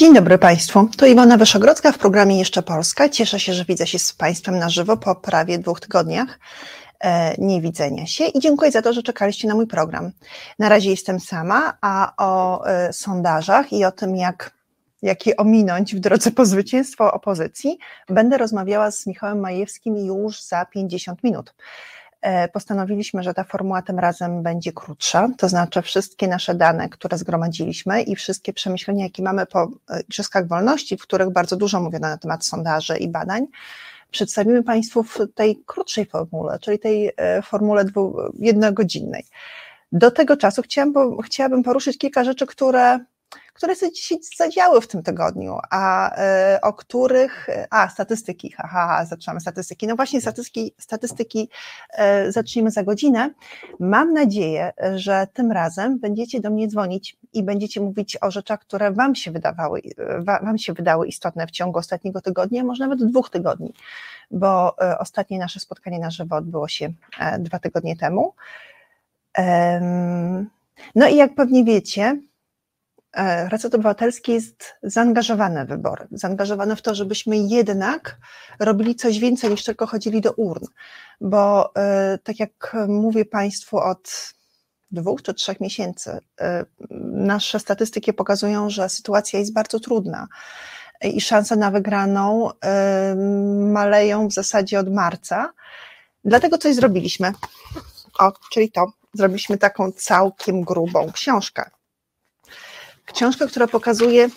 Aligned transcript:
Dzień 0.00 0.14
dobry 0.14 0.38
Państwu. 0.38 0.88
To 0.96 1.06
Iwona 1.06 1.36
Wyszogrodzka 1.36 1.92
w 1.92 1.98
programie 1.98 2.38
Jeszcze 2.38 2.62
Polska. 2.62 3.08
Cieszę 3.08 3.40
się, 3.40 3.54
że 3.54 3.64
widzę 3.64 3.86
się 3.86 3.98
z 3.98 4.12
Państwem 4.12 4.58
na 4.58 4.68
żywo 4.68 4.96
po 4.96 5.14
prawie 5.14 5.58
dwóch 5.58 5.80
tygodniach 5.80 6.38
e, 7.00 7.34
niewidzenia 7.38 8.06
się 8.06 8.24
i 8.24 8.40
dziękuję 8.40 8.70
za 8.70 8.82
to, 8.82 8.92
że 8.92 9.02
czekaliście 9.02 9.48
na 9.48 9.54
mój 9.54 9.66
program. 9.66 10.10
Na 10.58 10.68
razie 10.68 10.90
jestem 10.90 11.20
sama, 11.20 11.78
a 11.80 12.12
o 12.16 12.64
e, 12.66 12.92
sondażach 12.92 13.72
i 13.72 13.84
o 13.84 13.92
tym, 13.92 14.16
jak, 14.16 14.50
jak 15.02 15.26
je 15.26 15.36
ominąć 15.36 15.94
w 15.94 16.00
drodze 16.00 16.30
po 16.30 16.46
zwycięstwo 16.46 17.12
opozycji, 17.12 17.78
będę 18.08 18.38
rozmawiała 18.38 18.90
z 18.90 19.06
Michałem 19.06 19.40
Majewskim 19.40 19.96
już 19.96 20.42
za 20.42 20.64
50 20.64 21.24
minut. 21.24 21.54
E, 22.22 22.48
postanowiliśmy, 22.48 23.22
że 23.22 23.34
ta 23.34 23.44
formuła 23.44 23.82
tym 23.82 23.98
razem 23.98 24.42
będzie 24.42 24.72
krótsza, 24.72 25.28
to 25.38 25.48
znaczy 25.48 25.82
wszystkie 25.82 26.28
nasze 26.28 26.54
dane, 26.54 26.88
które 26.88 27.18
zgromadziliśmy 27.18 28.02
i 28.02 28.16
wszystkie 28.16 28.52
przemyślenia, 28.52 29.04
jakie 29.04 29.22
mamy 29.22 29.46
po 29.46 29.68
e, 29.90 30.00
Igrzyskach 30.00 30.48
Wolności, 30.48 30.96
w 30.96 31.02
których 31.02 31.30
bardzo 31.30 31.56
dużo 31.56 31.80
mówiono 31.80 32.08
na 32.08 32.18
temat 32.18 32.46
sondaży 32.46 32.96
i 32.96 33.08
badań, 33.08 33.46
przedstawimy 34.10 34.62
Państwu 34.62 35.02
w 35.02 35.18
tej 35.34 35.62
krótszej 35.66 36.06
formule, 36.06 36.58
czyli 36.58 36.78
tej 36.78 37.10
e, 37.16 37.42
formule 37.42 37.84
dwu, 37.84 38.16
jednogodzinnej. 38.38 39.24
Do 39.92 40.10
tego 40.10 40.36
czasu 40.36 40.62
chciałam, 40.62 40.92
chciałabym 41.24 41.62
poruszyć 41.62 41.98
kilka 41.98 42.24
rzeczy, 42.24 42.46
które 42.46 42.98
które 43.54 43.76
się 43.76 44.16
zadziały 44.36 44.80
w 44.80 44.86
tym 44.86 45.02
tygodniu, 45.02 45.58
a 45.70 46.14
e, 46.16 46.58
o 46.62 46.72
których, 46.72 47.46
a 47.70 47.88
statystyki, 47.88 48.52
haha, 48.52 49.04
zaczynamy 49.04 49.40
statystyki, 49.40 49.86
no 49.86 49.96
właśnie 49.96 50.20
statystyki, 50.20 50.74
statystyki 50.78 51.48
e, 51.92 52.32
zaczniemy 52.32 52.70
za 52.70 52.82
godzinę. 52.82 53.30
Mam 53.80 54.12
nadzieję, 54.12 54.72
że 54.94 55.26
tym 55.32 55.52
razem 55.52 55.98
będziecie 55.98 56.40
do 56.40 56.50
mnie 56.50 56.68
dzwonić 56.68 57.16
i 57.32 57.42
będziecie 57.42 57.80
mówić 57.80 58.18
o 58.20 58.30
rzeczach, 58.30 58.60
które 58.60 58.92
wam 58.92 59.14
się 59.14 59.30
wydawały, 59.30 59.82
e, 59.98 60.22
wam 60.22 60.58
się 60.58 60.72
wydały 60.72 61.08
istotne 61.08 61.46
w 61.46 61.50
ciągu 61.50 61.78
ostatniego 61.78 62.20
tygodnia, 62.20 62.64
może 62.64 62.86
nawet 62.88 63.08
dwóch 63.08 63.30
tygodni, 63.30 63.74
bo 64.30 64.76
ostatnie 64.98 65.38
nasze 65.38 65.60
spotkanie 65.60 65.98
na 65.98 66.10
żywo 66.10 66.36
odbyło 66.36 66.68
się 66.68 66.92
dwa 67.38 67.58
tygodnie 67.58 67.96
temu. 67.96 68.34
No 70.94 71.08
i 71.08 71.16
jak 71.16 71.34
pewnie 71.34 71.64
wiecie, 71.64 72.16
E, 72.16 72.29
Reset 73.48 73.74
Obywatelski 73.74 74.32
jest 74.32 74.74
zaangażowane 74.82 75.66
w 75.66 75.68
wybory, 75.68 76.08
zaangażowane 76.12 76.76
w 76.76 76.82
to, 76.82 76.94
żebyśmy 76.94 77.38
jednak 77.38 78.16
robili 78.58 78.94
coś 78.94 79.18
więcej 79.18 79.50
niż 79.50 79.64
tylko 79.64 79.86
chodzili 79.86 80.20
do 80.20 80.32
urn, 80.32 80.64
bo 81.20 81.74
e, 81.74 82.18
tak 82.24 82.40
jak 82.40 82.76
mówię 82.88 83.24
Państwu 83.24 83.78
od 83.78 84.34
dwóch 84.90 85.22
czy 85.22 85.34
trzech 85.34 85.60
miesięcy, 85.60 86.18
e, 86.40 86.64
nasze 87.12 87.60
statystyki 87.60 88.12
pokazują, 88.12 88.70
że 88.70 88.88
sytuacja 88.88 89.38
jest 89.38 89.52
bardzo 89.52 89.80
trudna 89.80 90.26
i 91.02 91.20
szanse 91.20 91.56
na 91.56 91.70
wygraną 91.70 92.50
maleją 93.72 94.28
w 94.28 94.32
zasadzie 94.32 94.78
od 94.78 94.92
marca. 94.92 95.52
Dlatego 96.24 96.58
coś 96.58 96.74
zrobiliśmy. 96.74 97.32
O, 98.18 98.32
czyli 98.52 98.70
to. 98.70 98.86
Zrobiliśmy 99.14 99.58
taką 99.58 99.92
całkiem 99.92 100.62
grubą 100.62 101.12
książkę 101.12 101.70
Książka, 103.14 103.46
która 103.46 103.66
pokazuje 103.66 104.28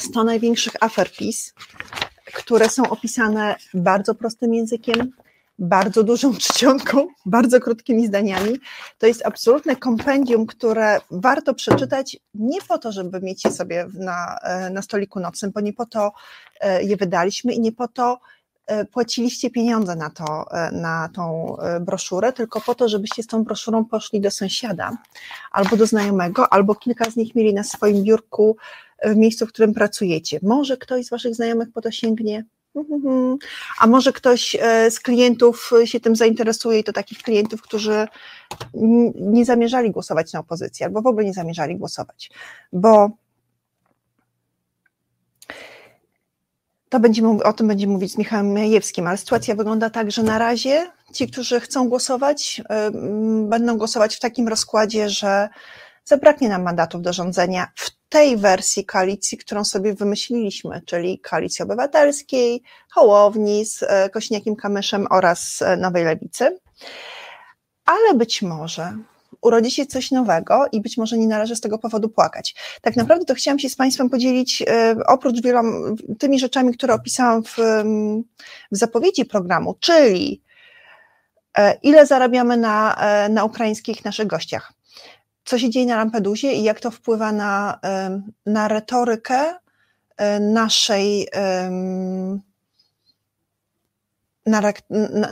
100 0.00 0.24
największych 0.24 0.72
afer 0.80 1.12
PiS, 1.12 1.54
które 2.34 2.68
są 2.68 2.90
opisane 2.90 3.56
bardzo 3.74 4.14
prostym 4.14 4.54
językiem, 4.54 5.12
bardzo 5.58 6.02
dużą 6.02 6.34
czcionką, 6.44 7.06
bardzo 7.26 7.60
krótkimi 7.60 8.06
zdaniami. 8.06 8.58
To 8.98 9.06
jest 9.06 9.26
absolutne 9.26 9.76
kompendium, 9.76 10.46
które 10.46 11.00
warto 11.10 11.54
przeczytać 11.54 12.16
nie 12.34 12.62
po 12.68 12.78
to, 12.78 12.92
żeby 12.92 13.20
mieć 13.20 13.44
je 13.44 13.50
sobie 13.50 13.86
na, 13.94 14.38
na 14.70 14.82
stoliku 14.82 15.20
nocnym, 15.20 15.50
bo 15.50 15.60
nie 15.60 15.72
po 15.72 15.86
to 15.86 16.12
e, 16.60 16.82
je 16.82 16.96
wydaliśmy 16.96 17.52
i 17.52 17.60
nie 17.60 17.72
po 17.72 17.88
to 17.88 18.18
E, 18.18 18.33
płaciliście 18.92 19.50
pieniądze 19.50 19.96
na, 19.96 20.10
to, 20.10 20.46
e, 20.50 20.70
na 20.72 21.08
tą 21.14 21.56
e, 21.58 21.80
broszurę, 21.80 22.32
tylko 22.32 22.60
po 22.60 22.74
to, 22.74 22.88
żebyście 22.88 23.22
z 23.22 23.26
tą 23.26 23.44
broszurą 23.44 23.84
poszli 23.84 24.20
do 24.20 24.30
sąsiada 24.30 24.96
albo 25.52 25.76
do 25.76 25.86
znajomego, 25.86 26.52
albo 26.52 26.74
kilka 26.74 27.10
z 27.10 27.16
nich 27.16 27.34
mieli 27.34 27.54
na 27.54 27.64
swoim 27.64 28.02
biurku 28.02 28.56
w 29.04 29.16
miejscu, 29.16 29.46
w 29.46 29.48
którym 29.48 29.74
pracujecie. 29.74 30.38
Może 30.42 30.76
ktoś 30.76 31.06
z 31.06 31.10
Waszych 31.10 31.34
znajomych 31.34 31.68
po 31.72 31.80
to 31.80 31.90
sięgnie, 31.90 32.44
a 33.78 33.86
może 33.86 34.12
ktoś 34.12 34.56
z 34.90 35.00
klientów 35.00 35.70
się 35.84 36.00
tym 36.00 36.16
zainteresuje 36.16 36.78
i 36.78 36.84
to 36.84 36.92
takich 36.92 37.18
klientów, 37.18 37.62
którzy 37.62 38.06
nie 39.14 39.44
zamierzali 39.44 39.90
głosować 39.90 40.32
na 40.32 40.40
opozycję 40.40 40.86
albo 40.86 41.02
w 41.02 41.06
ogóle 41.06 41.24
nie 41.24 41.32
zamierzali 41.32 41.76
głosować, 41.76 42.30
bo 42.72 43.10
to 46.94 47.00
będziemy, 47.00 47.42
o 47.42 47.52
tym 47.52 47.68
będziemy 47.68 47.92
mówić 47.92 48.12
z 48.12 48.18
Michałem 48.18 48.52
Majewskim, 48.52 49.06
ale 49.06 49.16
sytuacja 49.16 49.54
wygląda 49.54 49.90
tak, 49.90 50.10
że 50.10 50.22
na 50.22 50.38
razie 50.38 50.90
ci, 51.12 51.28
którzy 51.28 51.60
chcą 51.60 51.88
głosować, 51.88 52.62
będą 53.48 53.78
głosować 53.78 54.16
w 54.16 54.20
takim 54.20 54.48
rozkładzie, 54.48 55.10
że 55.10 55.48
zabraknie 56.04 56.48
nam 56.48 56.62
mandatów 56.62 57.02
do 57.02 57.12
rządzenia 57.12 57.72
w 57.76 57.90
tej 58.08 58.36
wersji 58.36 58.84
koalicji, 58.84 59.38
którą 59.38 59.64
sobie 59.64 59.94
wymyśliliśmy, 59.94 60.82
czyli 60.86 61.18
koalicji 61.18 61.62
obywatelskiej, 61.62 62.62
Hołowni 62.90 63.66
z 63.66 63.82
e, 63.82 64.10
Kośniakiem 64.10 64.56
Kamyszem 64.56 65.06
oraz 65.10 65.62
e, 65.62 65.76
Nowej 65.76 66.04
Lewicy. 66.04 66.58
Ale 67.86 68.14
być 68.14 68.42
może 68.42 68.98
urodzi 69.44 69.70
się 69.70 69.86
coś 69.86 70.10
nowego 70.10 70.66
i 70.72 70.80
być 70.80 70.96
może 70.96 71.18
nie 71.18 71.26
należy 71.26 71.56
z 71.56 71.60
tego 71.60 71.78
powodu 71.78 72.08
płakać. 72.08 72.54
Tak 72.82 72.96
naprawdę 72.96 73.24
to 73.24 73.34
chciałam 73.34 73.58
się 73.58 73.68
z 73.68 73.76
Państwem 73.76 74.10
podzielić, 74.10 74.62
e, 74.62 74.96
oprócz 75.06 75.42
wielom, 75.42 75.96
tymi 76.18 76.38
rzeczami, 76.38 76.74
które 76.74 76.94
opisałam 76.94 77.42
w, 77.44 77.56
w 78.72 78.76
zapowiedzi 78.76 79.24
programu, 79.24 79.74
czyli 79.80 80.42
e, 81.58 81.78
ile 81.82 82.06
zarabiamy 82.06 82.56
na, 82.56 82.96
e, 82.96 83.28
na 83.28 83.44
ukraińskich 83.44 84.04
naszych 84.04 84.26
gościach, 84.26 84.72
co 85.44 85.58
się 85.58 85.70
dzieje 85.70 85.86
na 85.86 85.96
Lampedusie 85.96 86.52
i 86.52 86.62
jak 86.62 86.80
to 86.80 86.90
wpływa 86.90 87.32
na, 87.32 87.78
na 88.46 88.68
retorykę 88.68 89.54
naszej 90.40 91.28
na, 94.46 94.62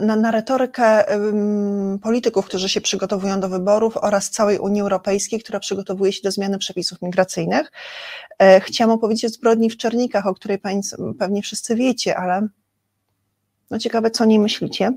na, 0.01 0.15
na 0.15 0.31
retorykę 0.31 1.05
polityków, 2.01 2.45
którzy 2.45 2.69
się 2.69 2.81
przygotowują 2.81 3.39
do 3.39 3.49
wyborów 3.49 3.97
oraz 3.97 4.29
całej 4.29 4.59
Unii 4.59 4.81
Europejskiej, 4.81 5.39
która 5.39 5.59
przygotowuje 5.59 6.13
się 6.13 6.21
do 6.23 6.31
zmiany 6.31 6.57
przepisów 6.57 7.01
migracyjnych. 7.01 7.71
E, 8.39 8.61
chciałam 8.61 8.95
opowiedzieć 8.95 9.25
o 9.25 9.29
zbrodni 9.29 9.69
w 9.69 9.77
Czernikach, 9.77 10.27
o 10.27 10.33
której 10.33 10.59
Państwo 10.59 11.13
pewnie 11.19 11.41
wszyscy 11.41 11.75
wiecie, 11.75 12.17
ale 12.17 12.47
no 13.71 13.79
ciekawe, 13.79 14.11
co 14.11 14.23
o 14.23 14.27
niej 14.27 14.39
myślicie. 14.39 14.91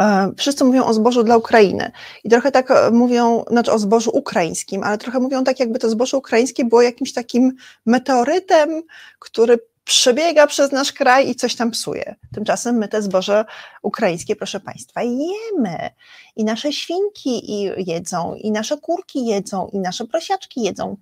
E, 0.00 0.32
wszyscy 0.36 0.64
mówią 0.64 0.84
o 0.84 0.94
zbożu 0.94 1.22
dla 1.22 1.36
Ukrainy 1.36 1.90
i 2.24 2.30
trochę 2.30 2.52
tak 2.52 2.70
e, 2.70 2.90
mówią, 2.90 3.44
znaczy 3.50 3.72
o 3.72 3.78
zbożu 3.78 4.10
ukraińskim, 4.14 4.82
ale 4.82 4.98
trochę 4.98 5.20
mówią 5.20 5.44
tak, 5.44 5.60
jakby 5.60 5.78
to 5.78 5.90
zboże 5.90 6.16
ukraińskie 6.16 6.64
było 6.64 6.82
jakimś 6.82 7.12
takim 7.12 7.52
meteorytem, 7.86 8.82
który 9.18 9.58
przebiega 9.90 10.46
przez 10.46 10.72
nasz 10.72 10.92
kraj 10.92 11.30
i 11.30 11.34
coś 11.34 11.56
tam 11.56 11.70
psuje. 11.70 12.14
Tymczasem 12.34 12.76
my 12.76 12.88
te 12.88 13.02
zboże 13.02 13.44
ukraińskie, 13.82 14.36
proszę 14.36 14.60
Państwa, 14.60 15.02
jemy. 15.02 15.90
I 16.36 16.44
nasze 16.44 16.72
świnki 16.72 17.62
jedzą, 17.76 18.34
i 18.34 18.50
nasze 18.50 18.76
kurki 18.76 19.26
jedzą, 19.26 19.68
i 19.72 19.78
nasze 19.78 20.04
prosiaczki 20.06 20.62
jedzą. 20.62 20.96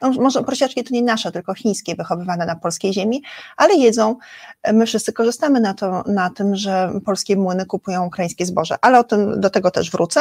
No, 0.00 0.10
może 0.10 0.44
prosiaczki 0.44 0.84
to 0.84 0.94
nie 0.94 1.02
nasze, 1.02 1.32
tylko 1.32 1.54
chińskie, 1.54 1.94
wychowywane 1.94 2.46
na 2.46 2.56
polskiej 2.56 2.92
ziemi, 2.92 3.22
ale 3.56 3.74
jedzą. 3.74 4.16
My 4.72 4.86
wszyscy 4.86 5.12
korzystamy 5.12 5.60
na, 5.60 5.74
to, 5.74 6.02
na 6.06 6.30
tym, 6.30 6.56
że 6.56 6.92
polskie 7.04 7.36
młyny 7.36 7.66
kupują 7.66 8.06
ukraińskie 8.06 8.46
zboże, 8.46 8.76
ale 8.80 8.98
o 8.98 9.04
tym, 9.04 9.40
do 9.40 9.50
tego 9.50 9.70
też 9.70 9.90
wrócę. 9.90 10.20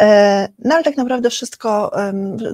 E, 0.00 0.48
no 0.58 0.74
ale 0.74 0.84
tak 0.84 0.96
naprawdę 0.96 1.30
wszystko, 1.30 1.92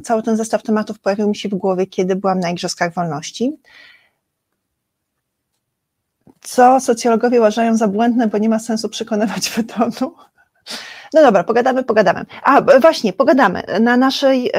cały 0.05 0.23
ten 0.23 0.37
zestaw 0.37 0.63
tematów 0.63 0.99
pojawił 0.99 1.29
mi 1.29 1.37
się 1.37 1.49
w 1.49 1.55
głowie, 1.55 1.87
kiedy 1.87 2.17
byłam 2.17 2.41
na 2.41 2.51
Igrzyskach 2.51 2.95
Wolności 2.95 3.57
co 6.47 6.81
socjologowie 6.81 7.39
uważają 7.39 7.77
za 7.77 7.89
błędne, 7.89 8.27
bo 8.27 8.39
nie 8.39 8.49
ma 8.49 8.59
sensu 8.59 8.89
przekonywać 8.89 9.51
wytonu. 9.57 10.15
No 11.15 11.23
dobra, 11.23 11.45
pogadamy, 11.45 11.85
pogadamy. 11.85 12.25
A 12.43 12.61
właśnie, 12.81 13.13
pogadamy. 13.13 13.63
Na 13.81 13.97
naszej, 13.97 14.51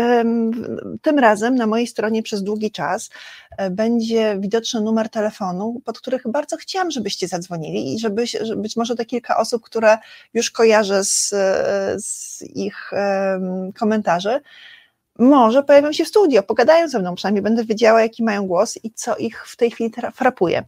tym 1.01 1.19
razem 1.19 1.55
na 1.55 1.67
mojej 1.67 1.87
stronie 1.87 2.23
przez 2.23 2.43
długi 2.43 2.71
czas 2.71 3.09
e, 3.57 3.69
będzie 3.69 4.37
widoczny 4.39 4.81
numer 4.81 5.09
telefonu, 5.09 5.81
pod 5.85 5.99
których 5.99 6.21
bardzo 6.27 6.57
chciałam, 6.57 6.91
żebyście 6.91 7.27
zadzwonili 7.27 7.93
i 7.93 7.99
żeby, 7.99 8.23
być 8.57 8.75
może 8.75 8.95
te 8.95 9.05
kilka 9.05 9.37
osób, 9.37 9.63
które 9.63 9.97
już 10.33 10.51
kojarzę 10.51 11.03
z, 11.03 11.29
z 12.05 12.41
ich 12.41 12.91
komentarzy, 13.79 14.41
może 15.19 15.63
pojawią 15.63 15.93
się 15.93 16.05
w 16.05 16.07
studio, 16.07 16.43
pogadają 16.43 16.87
ze 16.87 16.99
mną, 16.99 17.15
przynajmniej 17.15 17.43
będę 17.43 17.65
wiedziała, 17.65 18.01
jaki 18.01 18.23
mają 18.23 18.47
głos 18.47 18.79
i 18.83 18.91
co 18.91 19.15
ich 19.15 19.47
w 19.47 19.55
tej 19.55 19.71
chwili 19.71 19.91
frapuje. 20.13 20.63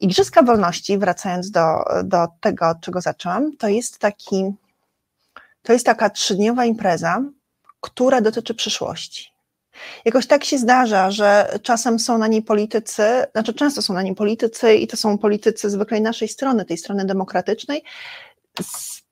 Igrzyska 0.00 0.42
Wolności, 0.42 0.98
wracając 0.98 1.50
do, 1.50 1.84
do 2.04 2.26
tego, 2.40 2.68
od 2.68 2.80
czego 2.80 3.00
zaczęłam, 3.00 3.56
to 3.56 3.68
jest 3.68 3.98
taki, 3.98 4.52
to 5.62 5.72
jest 5.72 5.86
taka 5.86 6.10
trzydniowa 6.10 6.64
impreza, 6.64 7.22
która 7.80 8.20
dotyczy 8.20 8.54
przyszłości. 8.54 9.30
Jakoś 10.04 10.26
tak 10.26 10.44
się 10.44 10.58
zdarza, 10.58 11.10
że 11.10 11.58
czasem 11.62 11.98
są 11.98 12.18
na 12.18 12.26
niej 12.26 12.42
politycy, 12.42 13.02
znaczy 13.32 13.54
często 13.54 13.82
są 13.82 13.94
na 13.94 14.02
niej 14.02 14.14
politycy 14.14 14.74
i 14.74 14.86
to 14.86 14.96
są 14.96 15.18
politycy 15.18 15.70
zwykłej 15.70 16.00
naszej 16.00 16.28
strony, 16.28 16.64
tej 16.64 16.78
strony 16.78 17.04
demokratycznej, 17.04 17.84
z, 18.62 19.02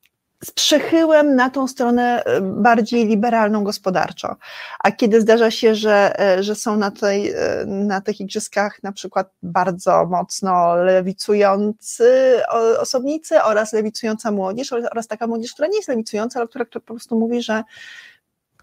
z 0.45 0.51
przychyłem 0.51 1.35
na 1.35 1.51
tą 1.51 1.69
stronę 1.69 2.25
e, 2.25 2.41
bardziej 2.41 3.07
liberalną 3.07 3.65
gospodarczo. 3.65 4.37
A 4.79 4.93
kiedy 4.93 5.21
zdarza 5.21 5.51
się, 5.51 5.75
że, 5.75 6.21
e, 6.21 6.43
że 6.43 6.55
są 6.55 6.77
na, 6.77 6.91
tej, 6.91 7.31
e, 7.31 7.65
na 7.67 8.01
tych 8.01 8.21
igrzyskach 8.21 8.83
na 8.83 8.93
przykład 8.93 9.31
bardzo 9.43 10.07
mocno 10.07 10.77
lewicujący 10.77 12.41
osobnicy 12.81 13.43
oraz 13.43 13.73
lewicująca 13.73 14.31
młodzież 14.31 14.73
oraz 14.73 15.07
taka 15.07 15.27
młodzież, 15.27 15.53
która 15.53 15.69
nie 15.69 15.77
jest 15.77 15.89
lewicująca, 15.89 16.41
ale 16.41 16.49
która, 16.49 16.65
która 16.65 16.81
po 16.81 16.95
prostu 16.95 17.19
mówi, 17.19 17.43
że 17.43 17.63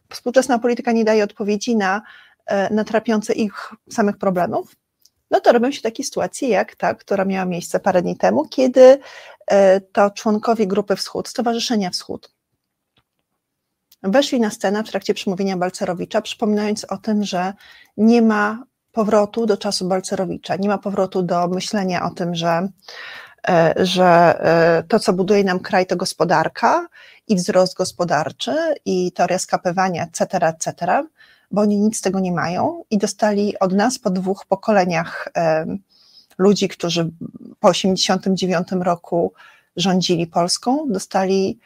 współczesna 0.10 0.60
polityka 0.60 0.92
nie 0.92 1.06
daje 1.06 1.24
odpowiedzi 1.24 1.76
na, 1.76 2.02
na 2.72 2.84
trapiące 2.84 3.34
ich 3.34 3.72
samych 3.90 4.18
problemów, 4.18 4.76
no 5.32 5.40
to 5.40 5.52
robią 5.52 5.72
się 5.72 5.82
takie 5.82 6.04
sytuacje 6.04 6.50
jak 6.50 6.76
ta, 6.76 6.94
która 6.94 7.26
miała 7.26 7.46
miejsce 7.46 7.80
parę 7.80 8.02
dni 8.02 8.18
temu, 8.18 8.46
kiedy 8.46 9.00
e, 9.48 9.82
to 9.82 10.12
członkowie 10.12 10.68
Grupy 10.68 10.96
Wschód, 10.96 11.28
Stowarzyszenia 11.28 11.90
Wschód, 11.90 12.32
weszli 14.04 14.40
na 14.40 14.50
scenę 14.50 14.84
w 14.84 14.90
trakcie 14.90 15.14
przemówienia 15.14 15.58
Balcerowicza, 15.58 16.22
przypominając 16.22 16.86
o 16.86 16.98
tym, 16.98 17.24
że 17.24 17.54
nie 17.98 18.22
ma 18.22 18.64
powrotu 18.92 19.46
do 19.46 19.58
czasu 19.58 19.88
Balcerowicza, 19.88 20.56
nie 20.56 20.68
ma 20.68 20.78
powrotu 20.78 21.24
do 21.24 21.48
myślenia 21.48 22.06
o 22.06 22.10
tym, 22.10 22.36
że, 22.36 22.68
e, 23.48 23.74
że 23.78 24.40
to, 24.90 25.00
co 25.00 25.14
buduje 25.14 25.44
nam 25.44 25.60
kraj, 25.60 25.86
to 25.86 25.96
gospodarka 25.96 26.88
i 27.28 27.36
wzrost 27.36 27.76
gospodarczy, 27.76 28.56
i 28.86 29.12
teoria 29.12 29.40
skapywania, 29.40 30.04
etc., 30.04 30.48
etc., 30.48 31.04
bo 31.52 31.62
oni 31.62 31.78
nic 31.78 31.98
z 31.98 32.02
tego 32.02 32.20
nie 32.20 32.32
mają 32.32 32.84
i 32.90 32.98
dostali 32.98 33.60
od 33.60 33.74
nas 33.74 34.00
po 34.00 34.10
dwóch 34.10 34.46
pokoleniach 34.46 35.30
ludzi, 36.38 36.68
którzy 36.68 37.12
po 37.60 37.68
89 37.68 38.68
roku 38.72 39.34
rządzili 39.76 40.28
Polską, 40.28 40.86
dostali 40.90 41.60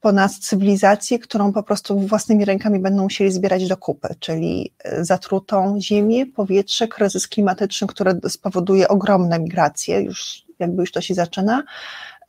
po 0.00 0.12
nas 0.12 0.38
cywilizację, 0.38 1.18
którą 1.18 1.52
po 1.52 1.62
prostu 1.62 2.00
własnymi 2.00 2.44
rękami 2.44 2.78
będą 2.78 3.02
musieli 3.02 3.32
zbierać 3.32 3.68
do 3.68 3.76
kupy, 3.76 4.08
czyli 4.20 4.72
e, 4.84 5.04
zatrutą 5.04 5.80
ziemię, 5.80 6.26
powietrze, 6.26 6.88
kryzys 6.88 7.28
klimatyczny, 7.28 7.86
który 7.86 8.20
spowoduje 8.28 8.88
ogromne 8.88 9.38
migracje, 9.38 10.00
już 10.00 10.44
jakby 10.58 10.82
już 10.82 10.92
to 10.92 11.00
się 11.00 11.14
zaczyna, 11.14 11.62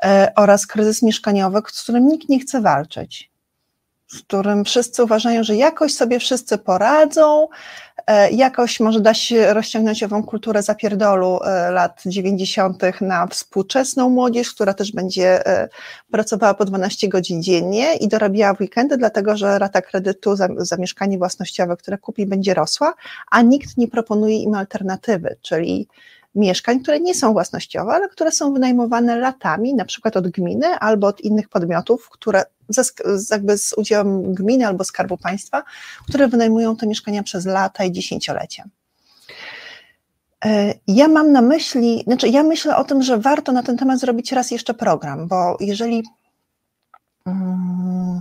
E, 0.03 0.31
oraz 0.35 0.67
kryzys 0.67 1.03
mieszkaniowy, 1.03 1.61
z 1.67 1.83
którym 1.83 2.07
nikt 2.07 2.29
nie 2.29 2.39
chce 2.39 2.61
walczyć, 2.61 3.31
z 4.09 4.21
którym 4.21 4.65
wszyscy 4.65 5.03
uważają, 5.03 5.43
że 5.43 5.55
jakoś 5.55 5.93
sobie 5.93 6.19
wszyscy 6.19 6.57
poradzą, 6.57 7.47
e, 8.07 8.31
jakoś 8.31 8.79
może 8.79 9.01
da 9.01 9.13
się 9.13 9.53
rozciągnąć 9.53 10.03
ową 10.03 10.23
kulturę 10.23 10.63
zapierdolu 10.63 11.39
e, 11.43 11.71
lat 11.71 12.01
90. 12.05 13.01
na 13.01 13.27
współczesną 13.27 14.09
młodzież, 14.09 14.53
która 14.53 14.73
też 14.73 14.91
będzie 14.91 15.43
pracowała 16.11 16.53
po 16.53 16.65
12 16.65 17.07
godzin 17.07 17.43
dziennie 17.43 17.95
i 17.95 18.07
dorabiała 18.07 18.53
w 18.53 18.61
weekendy, 18.61 18.97
dlatego 18.97 19.37
że 19.37 19.59
rata 19.59 19.81
kredytu 19.81 20.35
za, 20.35 20.47
za 20.57 20.77
mieszkanie 20.77 21.17
własnościowe, 21.17 21.77
które 21.77 21.97
kupi, 21.97 22.25
będzie 22.25 22.53
rosła, 22.53 22.93
a 23.31 23.41
nikt 23.41 23.77
nie 23.77 23.87
proponuje 23.87 24.35
im 24.35 24.55
alternatywy, 24.55 25.35
czyli 25.41 25.87
mieszkań, 26.35 26.79
które 26.79 26.99
nie 26.99 27.15
są 27.15 27.33
własnościowe, 27.33 27.91
ale 27.91 28.09
które 28.09 28.31
są 28.31 28.53
wynajmowane 28.53 29.17
latami, 29.17 29.73
na 29.73 29.85
przykład 29.85 30.17
od 30.17 30.27
gminy 30.27 30.67
albo 30.67 31.07
od 31.07 31.21
innych 31.21 31.49
podmiotów, 31.49 32.09
które 32.09 32.43
ze, 32.69 32.83
jakby 33.31 33.57
z 33.57 33.73
udziałem 33.73 34.33
gminy 34.33 34.67
albo 34.67 34.83
Skarbu 34.83 35.17
Państwa, 35.17 35.63
które 36.07 36.27
wynajmują 36.27 36.75
te 36.75 36.87
mieszkania 36.87 37.23
przez 37.23 37.45
lata 37.45 37.83
i 37.83 37.91
dziesięciolecia. 37.91 38.63
E, 40.45 40.73
ja 40.87 41.07
mam 41.07 41.31
na 41.31 41.41
myśli, 41.41 42.03
znaczy 42.03 42.27
ja 42.27 42.43
myślę 42.43 42.77
o 42.77 42.83
tym, 42.83 43.03
że 43.03 43.17
warto 43.17 43.51
na 43.51 43.63
ten 43.63 43.77
temat 43.77 43.99
zrobić 43.99 44.31
raz 44.31 44.51
jeszcze 44.51 44.73
program, 44.73 45.27
bo 45.27 45.57
jeżeli 45.59 46.03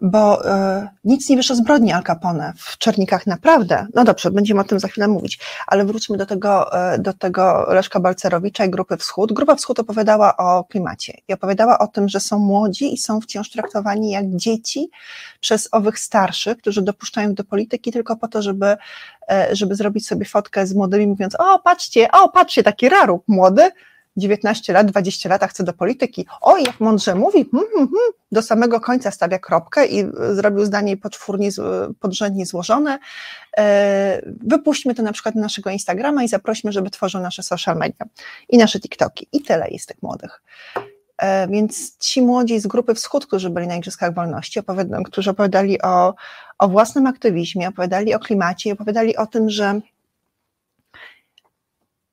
bo 0.02 0.50
e, 0.50 0.88
nic 1.04 1.28
nie 1.28 1.36
wiesz 1.36 1.50
o 1.50 1.54
zbrodni 1.54 1.92
Al 1.92 2.02
Capone 2.02 2.52
w 2.56 2.78
Czernikach 2.78 3.26
naprawdę. 3.26 3.86
No 3.94 4.04
dobrze, 4.04 4.30
będziemy 4.30 4.60
o 4.60 4.64
tym 4.64 4.80
za 4.80 4.88
chwilę 4.88 5.08
mówić, 5.08 5.38
ale 5.66 5.84
wróćmy 5.84 6.16
do 6.16 6.26
tego, 6.26 6.72
e, 6.92 6.98
do 6.98 7.12
tego 7.12 7.66
Leszka 7.68 8.00
Balcerowicza 8.00 8.64
i 8.64 8.70
Grupy 8.70 8.96
Wschód. 8.96 9.32
Grupa 9.32 9.54
Wschód 9.54 9.78
opowiadała 9.78 10.36
o 10.36 10.64
klimacie 10.64 11.18
i 11.28 11.32
opowiadała 11.32 11.78
o 11.78 11.86
tym, 11.86 12.08
że 12.08 12.20
są 12.20 12.38
młodzi 12.38 12.94
i 12.94 12.98
są 12.98 13.20
wciąż 13.20 13.50
traktowani 13.50 14.10
jak 14.10 14.24
dzieci 14.36 14.90
przez 15.40 15.68
owych 15.72 15.98
starszych, 15.98 16.58
którzy 16.58 16.82
dopuszczają 16.82 17.34
do 17.34 17.44
polityki 17.44 17.92
tylko 17.92 18.16
po 18.16 18.28
to, 18.28 18.42
żeby, 18.42 18.76
e, 19.30 19.48
żeby 19.56 19.74
zrobić 19.74 20.06
sobie 20.06 20.24
fotkę 20.24 20.66
z 20.66 20.74
młodymi, 20.74 21.06
mówiąc, 21.06 21.34
o 21.38 21.58
patrzcie, 21.58 22.08
o 22.12 22.28
patrzcie, 22.28 22.62
taki 22.62 22.88
raruk 22.88 23.24
młody, 23.28 23.70
19 24.18 24.72
lat, 24.72 24.86
20 24.86 25.28
lat, 25.28 25.44
chce 25.44 25.64
do 25.64 25.72
polityki. 25.72 26.26
O, 26.40 26.56
jak 26.56 26.80
mądrze 26.80 27.14
mówi, 27.14 27.48
hmm, 27.52 27.68
hmm, 27.68 27.88
hmm, 27.88 28.12
do 28.32 28.42
samego 28.42 28.80
końca 28.80 29.10
stawia 29.10 29.38
kropkę 29.38 29.86
i 29.86 30.04
zrobił 30.32 30.64
zdanie 30.64 30.96
poczwórnie, 30.96 31.48
podrzędnie 32.00 32.46
złożone. 32.46 32.98
E, 33.58 34.22
wypuśćmy 34.24 34.94
to 34.94 35.02
na 35.02 35.12
przykład 35.12 35.34
na 35.34 35.40
naszego 35.40 35.70
Instagrama 35.70 36.24
i 36.24 36.28
zaprośmy, 36.28 36.72
żeby 36.72 36.90
tworzył 36.90 37.20
nasze 37.20 37.42
social 37.42 37.76
media 37.76 38.06
i 38.48 38.58
nasze 38.58 38.80
TikToki. 38.80 39.28
I 39.32 39.42
tyle 39.42 39.68
jest 39.68 39.88
tych 39.88 40.02
młodych. 40.02 40.42
E, 41.18 41.48
więc 41.48 41.98
ci 41.98 42.22
młodzi 42.22 42.60
z 42.60 42.66
grupy 42.66 42.94
Wschód, 42.94 43.26
którzy 43.26 43.50
byli 43.50 43.66
na 43.66 43.76
Igrzyskach 43.76 44.14
Wolności, 44.14 44.60
którzy 45.04 45.30
opowiadali 45.30 45.82
o, 45.82 46.14
o 46.58 46.68
własnym 46.68 47.06
aktywizmie, 47.06 47.68
opowiadali 47.68 48.14
o 48.14 48.18
klimacie, 48.18 48.72
opowiadali 48.72 49.16
o 49.16 49.26
tym, 49.26 49.50
że 49.50 49.80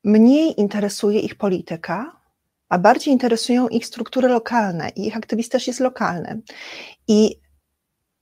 mniej 0.06 0.60
interesuje 0.60 1.19
ich 1.19 1.36
polityka, 1.36 2.22
a 2.69 2.78
bardziej 2.78 3.13
interesują 3.13 3.68
ich 3.68 3.86
struktury 3.86 4.28
lokalne 4.28 4.90
i 4.90 5.07
ich 5.07 5.18
aktywizm 5.18 5.57
jest 5.68 5.80
lokalny. 5.80 6.42
I 7.07 7.40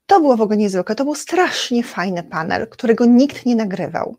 to 0.06 0.20
było 0.20 0.36
w 0.36 0.40
ogóle 0.40 0.56
niezwykłe. 0.56 0.94
To 0.94 1.04
był 1.04 1.14
strasznie 1.14 1.82
fajny 1.84 2.22
panel, 2.22 2.68
którego 2.68 3.04
nikt 3.04 3.46
nie 3.46 3.56
nagrywał 3.56 4.16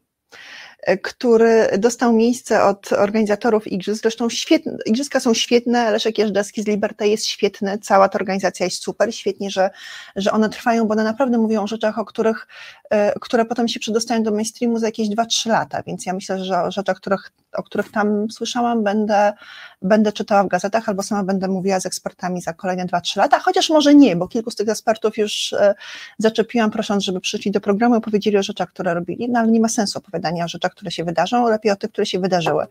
który 1.02 1.70
dostał 1.78 2.14
miejsce 2.14 2.64
od 2.64 2.94
organizatorów 2.94 3.68
igrzysk. 3.68 4.02
Zresztą 4.02 4.30
świetne, 4.30 4.78
igrzyska 4.86 5.20
są 5.20 5.34
świetne, 5.34 5.92
Leszek 5.92 6.18
Jeżdżewski 6.18 6.62
z 6.62 6.68
Liberty 6.68 7.08
jest 7.08 7.26
świetny, 7.26 7.78
cała 7.78 8.10
ta 8.10 8.20
organizacja 8.20 8.66
jest 8.66 8.84
super, 8.84 9.16
świetnie, 9.16 9.52
że, 9.52 9.70
że 10.16 10.32
one 10.32 10.50
trwają, 10.50 10.86
bo 10.86 10.94
one 10.94 11.04
naprawdę 11.04 11.38
mówią 11.38 11.64
o 11.64 11.68
rzeczach, 11.68 12.00
o 12.00 12.06
których, 12.06 12.48
e, 12.84 12.85
które 13.22 13.46
potem 13.46 13.68
się 13.68 13.80
przedostają 13.80 14.24
do 14.24 14.32
mainstreamu 14.32 14.80
za 14.80 14.86
jakieś 14.86 15.10
2-3 15.10 15.50
lata, 15.50 15.84
więc 15.84 16.06
ja 16.06 16.14
myślę, 16.14 16.46
że 16.46 16.64
o 16.64 16.72
rzeczach, 16.72 16.98
których, 16.98 17.32
o 17.54 17.64
których 17.64 17.92
tam 17.92 18.32
słyszałam, 18.32 18.84
będę, 18.84 19.34
będę 19.82 20.12
czytała 20.12 20.44
w 20.44 20.48
gazetach 20.48 20.90
albo 20.90 21.04
sama 21.04 21.24
będę 21.24 21.48
mówiła 21.48 21.80
z 21.80 21.86
ekspertami 21.86 22.42
za 22.42 22.54
kolejne 22.54 22.86
2-3 22.86 23.18
lata, 23.18 23.40
chociaż 23.40 23.70
może 23.70 23.96
nie, 23.96 24.16
bo 24.16 24.28
kilku 24.28 24.52
z 24.52 24.56
tych 24.56 24.70
ekspertów 24.70 25.18
już 25.18 25.54
e, 25.54 25.76
zaczepiłam, 26.18 26.72
prosząc, 26.72 27.04
żeby 27.04 27.20
przyszli 27.20 27.52
do 27.52 27.62
programu 27.62 27.96
i 27.96 27.98
opowiedzieli 27.98 28.38
o 28.38 28.44
rzeczach, 28.44 28.70
które 28.70 28.94
robili, 28.94 29.30
no 29.30 29.40
ale 29.40 29.52
nie 29.52 29.60
ma 29.60 29.70
sensu 29.70 30.00
opowiadania 30.00 30.46
o 30.46 30.48
rzeczach, 30.48 30.72
które 30.72 30.92
się 30.92 31.04
wydarzą, 31.04 31.50
lepiej 31.50 31.72
o 31.72 31.76
tych, 31.76 31.92
które 31.92 32.06
się 32.06 32.20
wydarzyły. 32.20 32.66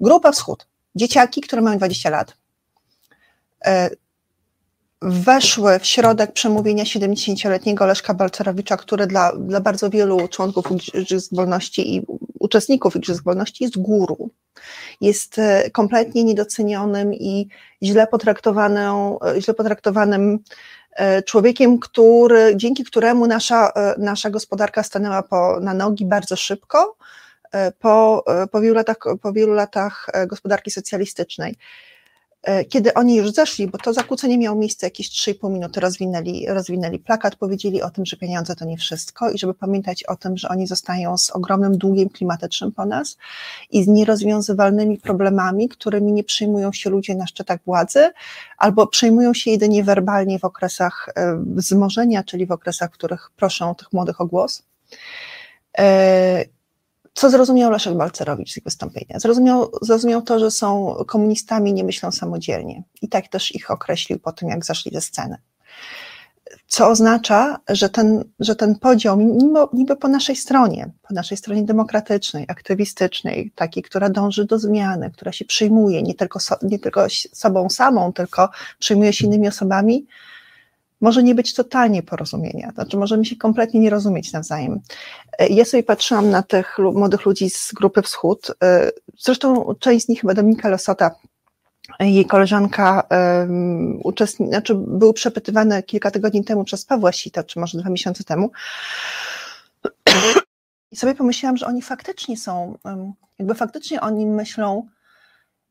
Grupa 0.00 0.32
Wschód, 0.32 0.66
dzieciaki, 0.94 1.40
które 1.40 1.62
mają 1.62 1.76
20 1.76 2.10
lat, 2.10 2.36
e, 3.64 3.90
weszły 5.02 5.78
w 5.78 5.86
środek 5.86 6.32
przemówienia 6.32 6.84
70-letniego 6.84 7.86
Leszka 7.86 8.14
Balcerowicza, 8.14 8.76
który 8.76 9.06
dla, 9.06 9.32
dla 9.36 9.60
bardzo 9.60 9.90
wielu 9.90 10.28
członków 10.28 10.64
Igrzysk 10.94 11.34
Wolności 11.34 11.96
i 11.96 12.02
uczestników 12.38 12.96
Igrzysk 12.96 13.24
Wolności 13.24 13.64
jest 13.64 13.78
guru. 13.78 14.30
Jest 15.00 15.38
e, 15.38 15.70
kompletnie 15.70 16.24
niedocenionym 16.24 17.14
i 17.14 17.48
źle 17.82 18.06
potraktowanym, 18.06 19.16
e, 19.36 19.40
źle 19.40 19.54
potraktowanym 19.54 20.38
człowiekiem, 21.26 21.78
który, 21.78 22.52
dzięki 22.56 22.84
któremu 22.84 23.26
nasza, 23.26 23.72
nasza 23.98 24.30
gospodarka 24.30 24.82
stanęła 24.82 25.22
po, 25.22 25.60
na 25.60 25.74
nogi 25.74 26.06
bardzo 26.06 26.36
szybko, 26.36 26.96
E, 27.52 27.72
po, 27.72 28.24
e, 28.26 28.46
po, 28.46 28.60
wielu 28.60 28.74
latach, 28.74 28.96
po 29.22 29.32
wielu 29.32 29.54
latach 29.54 30.06
e, 30.12 30.26
gospodarki 30.26 30.70
socjalistycznej. 30.70 31.56
Kiedy 32.68 32.94
oni 32.94 33.16
już 33.16 33.30
zeszli, 33.30 33.66
bo 33.66 33.78
to 33.78 33.92
zakłócenie 33.92 34.38
miało 34.38 34.56
miejsce 34.58 34.86
jakieś 34.86 35.10
3,5 35.10 35.50
minuty, 35.50 35.80
rozwinęli, 35.80 36.46
rozwinęli 36.46 36.98
plakat, 36.98 37.36
powiedzieli 37.36 37.82
o 37.82 37.90
tym, 37.90 38.06
że 38.06 38.16
pieniądze 38.16 38.56
to 38.56 38.64
nie 38.64 38.76
wszystko 38.76 39.30
i 39.30 39.38
żeby 39.38 39.54
pamiętać 39.54 40.04
o 40.04 40.16
tym, 40.16 40.36
że 40.36 40.48
oni 40.48 40.66
zostają 40.66 41.18
z 41.18 41.30
ogromnym 41.30 41.78
długiem 41.78 42.08
klimatycznym 42.08 42.72
po 42.72 42.86
nas 42.86 43.16
i 43.70 43.84
z 43.84 43.86
nierozwiązywalnymi 43.86 44.98
problemami, 44.98 45.68
którymi 45.68 46.12
nie 46.12 46.24
przyjmują 46.24 46.72
się 46.72 46.90
ludzie 46.90 47.14
na 47.14 47.26
szczytach 47.26 47.60
władzy, 47.66 48.10
albo 48.58 48.86
przyjmują 48.86 49.34
się 49.34 49.50
jedynie 49.50 49.84
werbalnie 49.84 50.38
w 50.38 50.44
okresach 50.44 51.08
wzmożenia, 51.36 52.24
czyli 52.24 52.46
w 52.46 52.52
okresach, 52.52 52.90
w 52.90 52.94
których 52.94 53.30
proszą 53.36 53.74
tych 53.74 53.92
młodych 53.92 54.20
o 54.20 54.26
głos 54.26 54.62
co 57.18 57.30
zrozumiał 57.30 57.70
Leszek 57.70 57.94
Balcerowicz 57.94 58.52
z 58.52 58.56
ich 58.56 58.64
wystąpienia? 58.64 59.18
Zrozumiał, 59.18 59.70
zrozumiał 59.82 60.22
to, 60.22 60.38
że 60.38 60.50
są 60.50 60.94
komunistami, 61.06 61.72
nie 61.72 61.84
myślą 61.84 62.12
samodzielnie. 62.12 62.82
I 63.02 63.08
tak 63.08 63.28
też 63.28 63.54
ich 63.54 63.70
określił 63.70 64.18
po 64.18 64.32
tym, 64.32 64.48
jak 64.48 64.64
zaszli 64.64 64.92
ze 64.92 65.00
sceny. 65.00 65.36
co 66.66 66.88
oznacza, 66.88 67.58
że 67.68 67.88
ten, 67.88 68.24
że 68.40 68.56
ten 68.56 68.78
podział, 68.78 69.16
mimo, 69.16 69.70
niby 69.72 69.96
po 69.96 70.08
naszej 70.08 70.36
stronie, 70.36 70.90
po 71.08 71.14
naszej 71.14 71.38
stronie 71.38 71.62
demokratycznej, 71.62 72.44
aktywistycznej, 72.48 73.52
takiej, 73.54 73.82
która 73.82 74.10
dąży 74.10 74.44
do 74.44 74.58
zmiany, 74.58 75.10
która 75.10 75.32
się 75.32 75.44
przyjmuje 75.44 76.02
nie 76.02 76.14
tylko, 76.14 76.40
so, 76.40 76.56
nie 76.62 76.78
tylko 76.78 77.06
sobą 77.32 77.70
samą, 77.70 78.12
tylko 78.12 78.50
przyjmuje 78.78 79.12
się 79.12 79.26
innymi 79.26 79.48
osobami, 79.48 80.06
może 81.00 81.22
nie 81.22 81.34
być 81.34 81.54
totalnie 81.54 82.02
porozumienia, 82.02 82.70
znaczy 82.74 82.96
możemy 82.96 83.24
się 83.24 83.36
kompletnie 83.36 83.80
nie 83.80 83.90
rozumieć 83.90 84.32
nawzajem. 84.32 84.80
Ja 85.50 85.64
sobie 85.64 85.82
patrzyłam 85.82 86.30
na 86.30 86.42
tych 86.42 86.78
młodych 86.78 87.26
ludzi 87.26 87.50
z 87.50 87.72
grupy 87.72 88.02
Wschód, 88.02 88.54
zresztą 89.18 89.74
część 89.80 90.06
z 90.06 90.08
nich, 90.08 90.20
chyba 90.20 90.34
Dominika 90.34 90.68
Losota, 90.68 91.10
jej 92.00 92.26
koleżanka 92.26 93.08
uczestni- 94.04 94.48
znaczy 94.48 94.74
były 94.74 95.12
przepytywane 95.12 95.82
kilka 95.82 96.10
tygodni 96.10 96.44
temu 96.44 96.64
przez 96.64 96.84
Pawła 96.84 97.12
Sita, 97.12 97.44
czy 97.44 97.60
może 97.60 97.78
dwa 97.78 97.90
miesiące 97.90 98.24
temu. 98.24 98.50
I 100.90 100.96
sobie 100.96 101.14
pomyślałam, 101.14 101.56
że 101.56 101.66
oni 101.66 101.82
faktycznie 101.82 102.36
są, 102.36 102.78
jakby 103.38 103.54
faktycznie 103.54 104.00
oni 104.00 104.26
myślą 104.26 104.88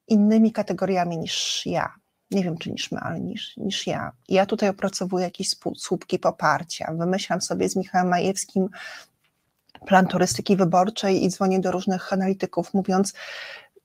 innymi 0.08 0.52
kategoriami 0.52 1.18
niż 1.18 1.66
ja. 1.66 1.94
Nie 2.32 2.44
wiem, 2.44 2.58
czy 2.58 2.72
niż 2.72 2.92
my, 2.92 3.00
ale 3.00 3.20
niż, 3.20 3.58
niż 3.58 3.88
ja. 3.88 4.12
Ja 4.30 4.46
tutaj 4.46 4.70
opracowuję 4.70 5.26
jakieś 5.26 5.50
słupki 5.78 6.20
poparcia. 6.20 6.94
Wymyślam 6.94 7.42
sobie 7.42 7.70
z 7.70 7.76
Michałem 7.76 8.08
Majewskim 8.08 8.70
plan 9.86 10.08
turystyki 10.08 10.56
wyborczej 10.56 11.24
i 11.24 11.30
dzwonię 11.30 11.60
do 11.60 11.72
różnych 11.72 12.14
analityków, 12.14 12.74
mówiąc, 12.74 13.14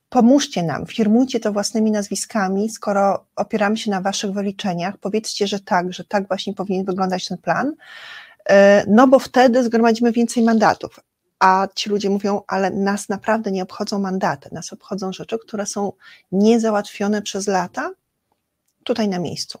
pomóżcie 0.09 0.63
nam, 0.63 0.85
firmujcie 0.85 1.39
to 1.39 1.53
własnymi 1.53 1.91
nazwiskami, 1.91 2.69
skoro 2.69 3.25
opieramy 3.35 3.77
się 3.77 3.91
na 3.91 4.01
waszych 4.01 4.31
wyliczeniach, 4.31 4.97
powiedzcie, 4.97 5.47
że 5.47 5.59
tak, 5.59 5.93
że 5.93 6.03
tak 6.03 6.27
właśnie 6.27 6.53
powinien 6.53 6.85
wyglądać 6.85 7.27
ten 7.27 7.37
plan, 7.37 7.73
e, 8.49 8.83
no 8.87 9.07
bo 9.07 9.19
wtedy 9.19 9.63
zgromadzimy 9.63 10.11
więcej 10.11 10.43
mandatów. 10.43 10.99
A 11.39 11.67
ci 11.75 11.89
ludzie 11.89 12.09
mówią, 12.09 12.41
ale 12.47 12.71
nas 12.71 13.09
naprawdę 13.09 13.51
nie 13.51 13.63
obchodzą 13.63 13.99
mandaty, 13.99 14.49
nas 14.51 14.73
obchodzą 14.73 15.13
rzeczy, 15.13 15.37
które 15.39 15.65
są 15.65 15.91
niezałatwione 16.31 17.21
przez 17.21 17.47
lata 17.47 17.91
tutaj 18.83 19.07
na 19.07 19.19
miejscu. 19.19 19.59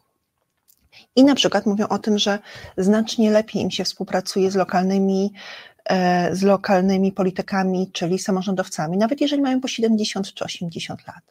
I 1.15 1.23
na 1.23 1.35
przykład 1.35 1.65
mówią 1.65 1.87
o 1.87 1.99
tym, 1.99 2.17
że 2.17 2.39
znacznie 2.77 3.31
lepiej 3.31 3.61
im 3.61 3.71
się 3.71 3.83
współpracuje 3.83 4.51
z 4.51 4.55
lokalnymi 4.55 5.33
E, 5.89 6.35
z 6.35 6.43
lokalnymi 6.43 7.11
politykami, 7.11 7.89
czyli 7.91 8.19
samorządowcami, 8.19 8.97
nawet 8.97 9.21
jeżeli 9.21 9.41
mają 9.41 9.61
po 9.61 9.67
70 9.67 10.33
czy 10.33 10.45
80 10.45 11.07
lat, 11.07 11.23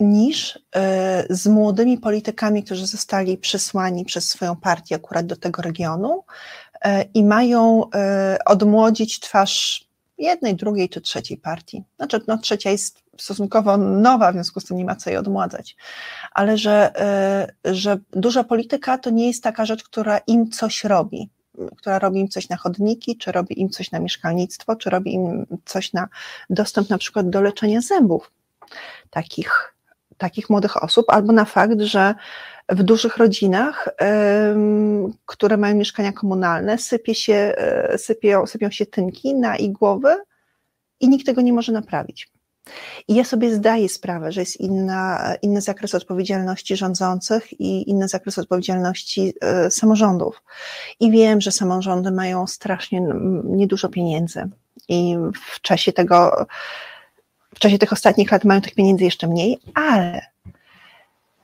niż 0.00 0.58
e, 0.76 1.24
z 1.30 1.46
młodymi 1.46 1.98
politykami, 1.98 2.62
którzy 2.62 2.86
zostali 2.86 3.38
przysłani 3.38 4.04
przez 4.04 4.28
swoją 4.28 4.56
partię 4.56 4.96
akurat 4.96 5.26
do 5.26 5.36
tego 5.36 5.62
regionu 5.62 6.24
e, 6.84 7.02
i 7.02 7.24
mają 7.24 7.82
odmłodzić 8.46 9.20
twarz 9.20 9.86
jednej, 10.18 10.54
drugiej 10.54 10.88
czy 10.88 11.00
trzeciej 11.00 11.36
partii. 11.36 11.82
Znaczy, 11.96 12.20
no, 12.26 12.38
trzecia 12.38 12.70
jest 12.70 13.02
stosunkowo 13.18 13.76
nowa, 13.76 14.30
w 14.30 14.34
związku 14.34 14.60
z 14.60 14.64
tym 14.64 14.76
nie 14.76 14.84
ma 14.84 14.96
co 14.96 15.10
jej 15.10 15.18
odmładzać, 15.18 15.76
ale 16.32 16.58
że, 16.58 16.92
że 17.64 17.98
duża 18.12 18.44
polityka 18.44 18.98
to 18.98 19.10
nie 19.10 19.26
jest 19.26 19.42
taka 19.42 19.64
rzecz, 19.64 19.84
która 19.84 20.18
im 20.18 20.50
coś 20.50 20.84
robi 20.84 21.30
która 21.76 21.98
robi 21.98 22.20
im 22.20 22.28
coś 22.28 22.48
na 22.48 22.56
chodniki, 22.56 23.16
czy 23.16 23.32
robi 23.32 23.60
im 23.60 23.70
coś 23.70 23.90
na 23.90 23.98
mieszkalnictwo, 23.98 24.76
czy 24.76 24.90
robi 24.90 25.14
im 25.14 25.46
coś 25.64 25.92
na 25.92 26.08
dostęp 26.50 26.90
na 26.90 26.98
przykład 26.98 27.30
do 27.30 27.40
leczenia 27.40 27.80
zębów 27.80 28.30
takich, 29.10 29.74
takich 30.16 30.50
młodych 30.50 30.82
osób, 30.82 31.06
albo 31.08 31.32
na 31.32 31.44
fakt, 31.44 31.80
że 31.80 32.14
w 32.68 32.82
dużych 32.82 33.16
rodzinach, 33.16 33.88
które 35.26 35.56
mają 35.56 35.74
mieszkania 35.74 36.12
komunalne, 36.12 36.78
sypie 36.78 37.14
się, 37.14 37.34
e, 37.34 37.98
sypią, 37.98 38.46
sypią 38.46 38.70
się 38.70 38.86
tynki 38.86 39.34
na 39.34 39.56
ich 39.56 39.72
głowy 39.72 40.16
i 41.00 41.08
nikt 41.08 41.26
tego 41.26 41.40
nie 41.40 41.52
może 41.52 41.72
naprawić. 41.72 42.35
I 43.08 43.14
ja 43.14 43.24
sobie 43.24 43.54
zdaję 43.54 43.88
sprawę, 43.88 44.32
że 44.32 44.40
jest 44.40 44.60
inna, 44.60 45.34
inny 45.42 45.60
zakres 45.60 45.94
odpowiedzialności 45.94 46.76
rządzących 46.76 47.60
i 47.60 47.90
inny 47.90 48.08
zakres 48.08 48.38
odpowiedzialności 48.38 49.34
y, 49.66 49.70
samorządów. 49.70 50.42
I 51.00 51.10
wiem, 51.10 51.40
że 51.40 51.52
samorządy 51.52 52.10
mają 52.10 52.46
strasznie 52.46 53.00
niedużo 53.44 53.88
pieniędzy 53.88 54.48
i 54.88 55.16
w 55.56 55.60
czasie 55.60 55.92
tego, 55.92 56.46
w 57.54 57.58
czasie 57.58 57.78
tych 57.78 57.92
ostatnich 57.92 58.32
lat 58.32 58.44
mają 58.44 58.60
tych 58.60 58.74
pieniędzy 58.74 59.04
jeszcze 59.04 59.26
mniej, 59.26 59.58
ale 59.74 60.20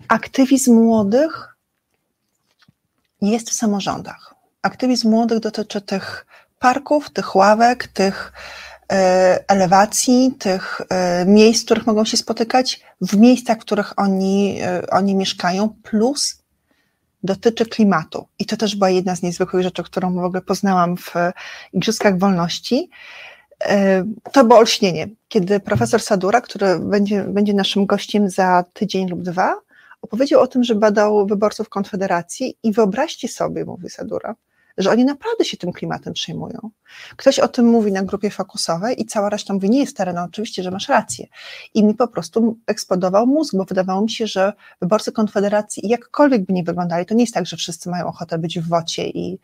aktywizm 0.09 0.75
młodych 0.75 1.57
jest 3.23 3.51
w 3.51 3.55
samorządach. 3.55 4.35
Aktywizm 4.63 5.11
młodych 5.11 5.41
dotyczy 5.41 5.81
tych 5.81 6.27
parków, 6.59 7.11
tych 7.11 7.37
ławek, 7.37 7.87
tych 7.87 8.33
elewacji, 9.49 10.35
tych 10.39 10.81
e, 10.89 11.25
miejsc, 11.27 11.63
w 11.63 11.65
których 11.65 11.87
mogą 11.87 12.05
się 12.05 12.17
spotykać, 12.17 12.81
w 13.01 13.17
miejscach, 13.17 13.59
w 13.59 13.61
których 13.61 13.93
oni, 13.97 14.59
e, 14.63 14.91
oni 14.91 15.15
mieszkają, 15.15 15.69
plus 15.83 16.43
dotyczy 17.23 17.67
klimatu. 17.67 18.27
I 18.39 18.47
to 18.47 18.57
też 18.57 18.77
była 18.77 18.91
jedna 18.91 19.17
z 19.17 19.23
niezwykłych 19.23 19.63
rzeczy, 19.63 19.83
którą 19.83 20.15
w 20.15 20.25
ogóle 20.25 20.43
poznałam 20.43 20.97
w 20.97 21.15
Igrzyskach 21.73 22.19
Wolności. 22.19 22.91
To 24.33 24.45
było 24.45 24.59
olśnienie, 24.59 25.09
kiedy 25.29 25.61
profesor 25.61 26.03
Sadura, 26.03 26.41
który 26.41 26.79
będzie, 26.79 27.25
będzie 27.25 27.55
naszym 27.55 27.87
gościem 27.87 28.31
za 28.31 28.65
tydzień 28.73 29.09
lub 29.09 29.23
dwa, 29.23 29.55
opowiedział 30.03 30.41
o 30.41 30.47
tym, 30.47 30.65
że 30.65 30.75
badał 30.75 31.27
wyborców 31.27 31.69
Konfederacji 31.69 32.59
i 32.63 32.73
wyobraźcie 32.73 33.29
sobie, 33.29 33.65
mówi 33.65 33.91
Sadura, 33.91 34.35
że 34.79 34.91
oni 34.91 35.05
naprawdę 35.05 35.45
się 35.45 35.57
tym 35.57 35.73
klimatem 35.73 36.13
przejmują. 36.13 36.71
Ktoś 37.17 37.39
o 37.39 37.49
tym 37.49 37.67
mówi 37.67 37.93
na 37.93 38.03
grupie 38.03 38.31
fokusowej 38.31 39.03
i 39.03 39.07
cała 39.07 39.31
reszta 39.31 39.55
mówi, 39.55 39.71
nie 39.71 39.81
jest 39.81 39.97
teren, 39.97 40.15
no 40.15 40.23
oczywiście, 40.23 40.63
że 40.63 40.71
masz 40.71 40.89
rację. 40.89 41.27
I 41.75 41.85
mi 41.85 41.95
po 41.95 42.09
prostu 42.09 42.59
eksplodował 42.67 43.27
mózg, 43.27 43.57
bo 43.57 43.65
wydawało 43.65 44.03
mi 44.03 44.11
się, 44.11 44.27
że 44.27 44.53
wyborcy 44.81 45.13
Konfederacji, 45.13 45.89
jakkolwiek 45.89 46.45
by 46.45 46.53
nie 46.53 46.65
wyglądali, 46.65 47.07
to 47.07 47.15
nie 47.15 47.23
jest 47.23 47.35
tak, 47.35 47.47
że 47.47 47.57
wszyscy 47.57 47.91
mają 47.91 48.07
ochotę 48.07 48.39
być 48.39 48.61
w 48.61 48.69
wocie 48.69 49.09
i, 49.09 49.39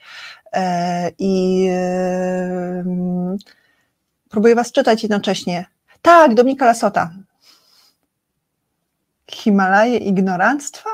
e, 0.52 1.10
i 1.18 1.66
e, 1.70 2.84
próbuję 4.28 4.54
was 4.54 4.72
czytać 4.72 5.02
jednocześnie. 5.02 5.66
Tak, 6.02 6.34
Dominika 6.34 6.66
Lasota. 6.66 7.10
Himalaje 9.30 9.96
ignoranstwa? 9.96 10.90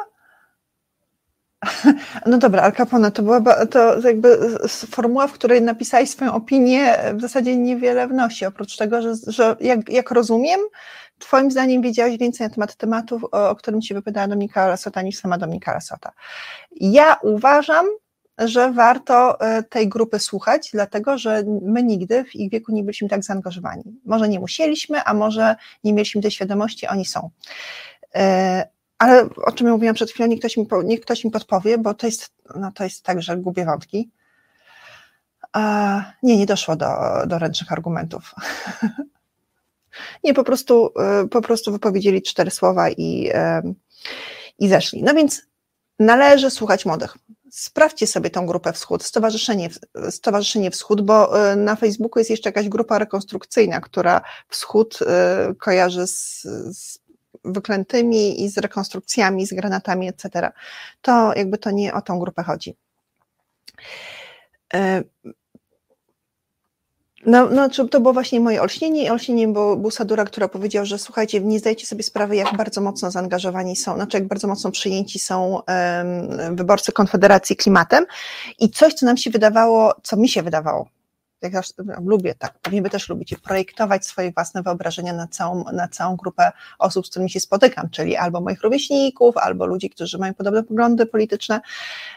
No 2.26 2.38
dobra, 2.38 2.62
Al 2.62 2.72
Capone, 2.72 3.10
to 3.10 3.22
była 3.22 3.66
to 3.66 4.00
jakby 4.00 4.38
formuła, 4.68 5.26
w 5.26 5.32
której 5.32 5.62
napisałeś 5.62 6.10
swoją 6.10 6.32
opinię, 6.32 6.98
w 7.14 7.20
zasadzie 7.20 7.56
niewiele 7.56 8.08
wnosi, 8.08 8.46
oprócz 8.46 8.76
tego, 8.76 9.02
że, 9.02 9.14
że 9.26 9.56
jak, 9.60 9.88
jak 9.88 10.10
rozumiem, 10.10 10.60
Twoim 11.18 11.50
zdaniem 11.50 11.82
wiedziałeś 11.82 12.18
więcej 12.18 12.46
na 12.46 12.54
temat 12.54 12.76
tematów, 12.76 13.24
o, 13.24 13.50
o 13.50 13.56
którym 13.56 13.80
Ci 13.80 13.94
wypowiadała 13.94 14.28
Dominika 14.28 14.66
Lasota 14.66 15.02
niż 15.02 15.16
sama 15.16 15.38
Dominika 15.38 15.72
Lasota. 15.72 16.12
Ja 16.80 17.16
uważam, 17.22 17.86
że 18.38 18.72
warto 18.72 19.40
e, 19.40 19.62
tej 19.62 19.88
grupy 19.88 20.18
słuchać, 20.18 20.70
dlatego 20.72 21.18
że 21.18 21.42
my 21.62 21.82
nigdy 21.82 22.24
w 22.24 22.34
ich 22.34 22.50
wieku 22.50 22.72
nie 22.72 22.82
byliśmy 22.82 23.08
tak 23.08 23.24
zaangażowani. 23.24 23.82
Może 24.04 24.28
nie 24.28 24.40
musieliśmy, 24.40 25.04
a 25.04 25.14
może 25.14 25.56
nie 25.84 25.92
mieliśmy 25.92 26.22
tej 26.22 26.30
świadomości, 26.30 26.86
oni 26.86 27.04
są. 27.04 27.30
Ale 28.98 29.28
o 29.46 29.52
czym 29.52 29.66
ja 29.66 29.72
mówiłam 29.72 29.94
przed 29.94 30.10
chwilą, 30.10 30.28
niech 30.28 30.38
ktoś 30.38 30.56
mi, 30.56 30.66
niech 30.84 31.00
ktoś 31.00 31.24
mi 31.24 31.30
podpowie, 31.30 31.78
bo 31.78 31.94
to 31.94 32.06
jest, 32.06 32.32
no 32.56 32.72
to 32.72 32.84
jest 32.84 33.02
tak, 33.02 33.22
że 33.22 33.36
gubię 33.36 33.64
wątki. 33.64 34.10
A, 35.52 36.04
nie, 36.22 36.36
nie 36.36 36.46
doszło 36.46 36.76
do, 36.76 36.86
do 37.26 37.38
ręcznych 37.38 37.72
argumentów. 37.72 38.34
nie, 40.24 40.34
po 40.34 40.44
prostu, 40.44 40.92
e, 40.98 41.28
po 41.28 41.42
prostu 41.42 41.72
wypowiedzieli 41.72 42.22
cztery 42.22 42.50
słowa 42.50 42.90
i, 42.90 43.30
i 44.58 44.68
zeszli. 44.68 45.02
No 45.02 45.14
więc 45.14 45.42
należy 45.98 46.50
słuchać 46.50 46.86
młodych. 46.86 47.16
Sprawdźcie 47.50 48.06
sobie 48.06 48.30
tą 48.30 48.46
grupę 48.46 48.72
Wschód, 48.72 49.02
Stowarzyszenie, 49.02 49.68
Stowarzyszenie 50.10 50.70
Wschód, 50.70 51.00
bo 51.00 51.50
e, 51.50 51.56
na 51.56 51.76
Facebooku 51.76 52.20
jest 52.20 52.30
jeszcze 52.30 52.48
jakaś 52.48 52.68
grupa 52.68 52.98
rekonstrukcyjna, 52.98 53.80
która 53.80 54.20
Wschód 54.48 54.98
e, 55.02 55.54
kojarzy 55.58 56.06
z, 56.06 56.42
z 56.70 56.98
wyklętymi 57.44 58.42
i 58.42 58.48
z 58.48 58.58
rekonstrukcjami, 58.58 59.46
z 59.46 59.54
granatami, 59.54 60.08
etc. 60.08 60.52
To 61.02 61.34
jakby 61.36 61.58
to 61.58 61.70
nie 61.70 61.94
o 61.94 62.02
tą 62.02 62.18
grupę 62.18 62.42
chodzi. 62.42 62.76
E, 64.74 65.02
no, 67.26 67.48
no, 67.50 67.68
to 67.68 68.00
było 68.00 68.12
właśnie 68.12 68.40
moje 68.40 68.62
olśnienie 68.62 69.04
i 69.04 69.10
olśnieniem 69.10 69.52
był, 69.52 69.76
był 69.76 69.90
Sadura, 69.90 70.24
która 70.24 70.48
powiedział, 70.48 70.86
że 70.86 70.98
słuchajcie, 70.98 71.40
nie 71.40 71.58
zdajecie 71.58 71.86
sobie 71.86 72.02
sprawy, 72.02 72.36
jak 72.36 72.56
bardzo 72.56 72.80
mocno 72.80 73.10
zaangażowani 73.10 73.76
są, 73.76 73.94
znaczy 73.94 74.16
jak 74.16 74.28
bardzo 74.28 74.48
mocno 74.48 74.70
przyjęci 74.70 75.18
są 75.18 75.54
um, 75.54 76.56
wyborcy 76.56 76.92
Konfederacji 76.92 77.56
klimatem 77.56 78.04
i 78.58 78.70
coś, 78.70 78.94
co 78.94 79.06
nam 79.06 79.16
się 79.16 79.30
wydawało, 79.30 79.94
co 80.02 80.16
mi 80.16 80.28
się 80.28 80.42
wydawało, 80.42 80.88
jak 81.44 81.52
ja 81.52 81.60
lubię 82.04 82.34
tak, 82.34 82.58
pewnie 82.58 82.82
wy 82.82 82.90
też 82.90 83.08
lubicie, 83.08 83.36
projektować 83.36 84.06
swoje 84.06 84.32
własne 84.32 84.62
wyobrażenia 84.62 85.12
na 85.12 85.26
całą, 85.26 85.64
na 85.72 85.88
całą 85.88 86.16
grupę 86.16 86.52
osób, 86.78 87.06
z 87.06 87.10
którymi 87.10 87.30
się 87.30 87.40
spotykam, 87.40 87.90
czyli 87.90 88.16
albo 88.16 88.40
moich 88.40 88.62
rówieśników, 88.62 89.36
albo 89.36 89.66
ludzi, 89.66 89.90
którzy 89.90 90.18
mają 90.18 90.34
podobne 90.34 90.62
poglądy 90.62 91.06
polityczne, 91.06 91.60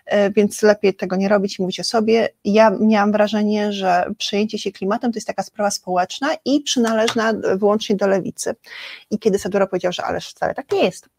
e, 0.06 0.32
więc 0.32 0.62
lepiej 0.62 0.94
tego 0.94 1.16
nie 1.16 1.30
robić 1.30 1.60
i 1.60 1.62
mówić 1.62 1.80
o 1.80 1.84
sobie. 1.84 2.30
Ja 2.46 2.70
miałam 2.70 3.12
wrażenie, 3.12 3.74
że 3.74 4.06
przejęcie 4.18 4.58
się 4.58 4.72
klimatem 4.72 5.12
to 5.12 5.18
jest 5.18 5.28
taka 5.28 5.44
sprawa 5.44 5.72
społeczna 5.72 6.28
i 6.46 6.62
przynależna 6.62 7.34
wyłącznie 7.56 7.96
do 7.96 8.08
lewicy. 8.08 8.56
I 9.12 9.20
kiedy 9.20 9.40
Sadura 9.40 9.68
powiedział, 9.68 9.92
że 9.92 10.04
ależ 10.04 10.30
wcale 10.30 10.56
tak 10.56 10.72
nie 10.72 10.84
jest, 10.84 11.10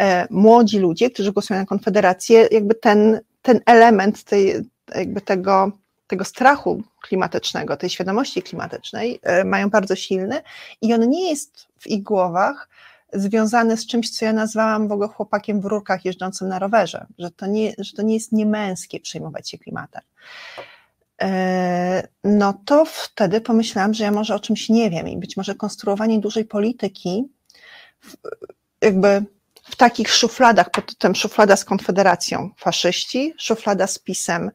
e, 0.00 0.26
młodzi 0.30 0.78
ludzie, 0.78 1.10
którzy 1.10 1.32
głosują 1.32 1.60
na 1.60 1.66
Konfederację, 1.66 2.48
jakby 2.50 2.74
ten, 2.74 3.20
ten 3.42 3.60
element 3.66 4.24
tej, 4.24 4.54
jakby 4.94 5.20
tego 5.20 5.72
tego 6.12 6.24
strachu 6.24 6.82
klimatycznego, 7.02 7.76
tej 7.76 7.90
świadomości 7.90 8.42
klimatycznej 8.42 9.20
e, 9.22 9.44
mają 9.44 9.70
bardzo 9.70 9.96
silny 9.96 10.42
i 10.82 10.94
on 10.94 11.08
nie 11.08 11.30
jest 11.30 11.68
w 11.78 11.86
ich 11.86 12.02
głowach 12.02 12.68
związany 13.12 13.76
z 13.76 13.86
czymś, 13.86 14.10
co 14.10 14.24
ja 14.24 14.32
nazwałam 14.32 14.88
w 14.88 14.92
ogóle 14.92 15.08
chłopakiem 15.08 15.60
w 15.60 15.64
rurkach 15.64 16.04
jeżdżącym 16.04 16.48
na 16.48 16.58
rowerze, 16.58 17.06
że 17.18 17.30
to 17.30 17.46
nie, 17.46 17.72
że 17.78 17.92
to 17.92 18.02
nie 18.02 18.14
jest 18.14 18.32
niemęskie 18.32 19.00
przejmować 19.00 19.50
się 19.50 19.58
klimatem. 19.58 20.02
E, 21.22 22.08
no 22.24 22.60
to 22.64 22.84
wtedy 22.84 23.40
pomyślałam, 23.40 23.94
że 23.94 24.04
ja 24.04 24.10
może 24.10 24.34
o 24.34 24.40
czymś 24.40 24.68
nie 24.68 24.90
wiem 24.90 25.08
i 25.08 25.16
być 25.16 25.36
może 25.36 25.54
konstruowanie 25.54 26.18
dużej 26.18 26.44
polityki 26.44 27.24
jakby 28.80 29.24
w 29.62 29.76
takich 29.76 30.10
szufladach, 30.10 30.70
pod 30.70 30.98
tym 30.98 31.14
szuflada 31.14 31.56
z 31.56 31.64
Konfederacją, 31.64 32.50
faszyści, 32.56 33.34
szuflada 33.38 33.86
z 33.86 33.98
PiSem, 33.98 34.50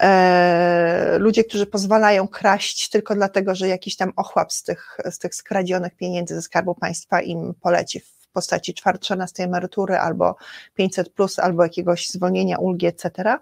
E, 0.00 1.16
ludzie, 1.18 1.44
którzy 1.44 1.66
pozwalają 1.66 2.28
kraść 2.28 2.88
tylko 2.88 3.14
dlatego, 3.14 3.54
że 3.54 3.68
jakiś 3.68 3.96
tam 3.96 4.12
ochłap 4.16 4.52
z 4.52 4.62
tych, 4.62 4.98
z 5.10 5.18
tych 5.18 5.34
skradzionych 5.34 5.96
pieniędzy 5.96 6.34
ze 6.34 6.42
Skarbu 6.42 6.74
Państwa 6.74 7.22
im 7.22 7.54
poleci 7.60 8.00
w 8.00 8.28
postaci 8.32 8.74
14 8.74 9.44
emerytury 9.44 9.96
albo 9.96 10.36
500 10.74 11.10
plus, 11.10 11.38
albo 11.38 11.62
jakiegoś 11.62 12.08
zwolnienia 12.08 12.58
ulgi, 12.58 12.86
etc. 12.86 13.38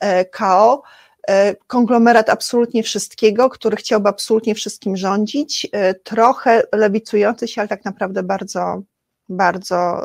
E, 0.00 0.24
KO, 0.24 0.82
e, 1.28 1.54
konglomerat 1.54 2.30
absolutnie 2.30 2.82
wszystkiego, 2.82 3.50
który 3.50 3.76
chciałby 3.76 4.08
absolutnie 4.08 4.54
wszystkim 4.54 4.96
rządzić, 4.96 5.70
trochę 6.04 6.62
lewicujący 6.72 7.48
się, 7.48 7.60
ale 7.60 7.68
tak 7.68 7.84
naprawdę 7.84 8.22
bardzo, 8.22 8.82
bardzo 9.28 10.00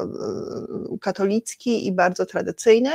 katolicki 1.02 1.88
i 1.88 1.92
bardzo 1.92 2.26
tradycyjny. 2.26 2.92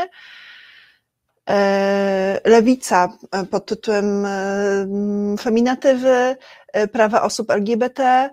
E, 1.48 2.40
lewica 2.44 3.08
e, 3.32 3.44
pod 3.46 3.66
tytułem 3.66 4.26
e, 4.26 4.86
feminatywy, 5.40 6.36
prawa 6.92 7.22
osób 7.22 7.50
LGBT 7.50 8.30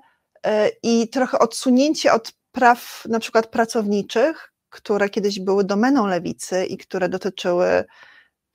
i 0.84 1.10
trochę 1.10 1.40
odsunięcie 1.40 2.14
od 2.14 2.34
praw 2.52 3.04
na 3.10 3.20
przykład 3.20 3.48
pracowniczych, 3.48 4.54
które 4.70 5.10
kiedyś 5.10 5.40
były 5.40 5.64
domeną 5.64 6.08
lewicy 6.08 6.66
i 6.66 6.78
które 6.78 7.10
dotyczyły 7.10 7.86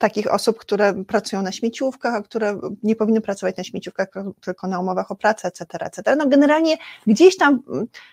takich 0.02 0.34
osób, 0.34 0.58
które 0.58 1.04
pracują 1.04 1.42
na 1.42 1.52
śmieciówkach, 1.52 2.14
a 2.14 2.22
które 2.22 2.60
nie 2.82 2.96
powinny 2.96 3.20
pracować 3.20 3.56
na 3.56 3.64
śmieciówkach, 3.64 4.08
tylko 4.40 4.66
na 4.66 4.80
umowach 4.80 5.10
o 5.10 5.14
pracę, 5.14 5.48
etc., 5.48 5.64
etc. 5.80 6.16
No 6.16 6.28
generalnie 6.28 6.76
gdzieś 7.06 7.36
tam 7.36 7.62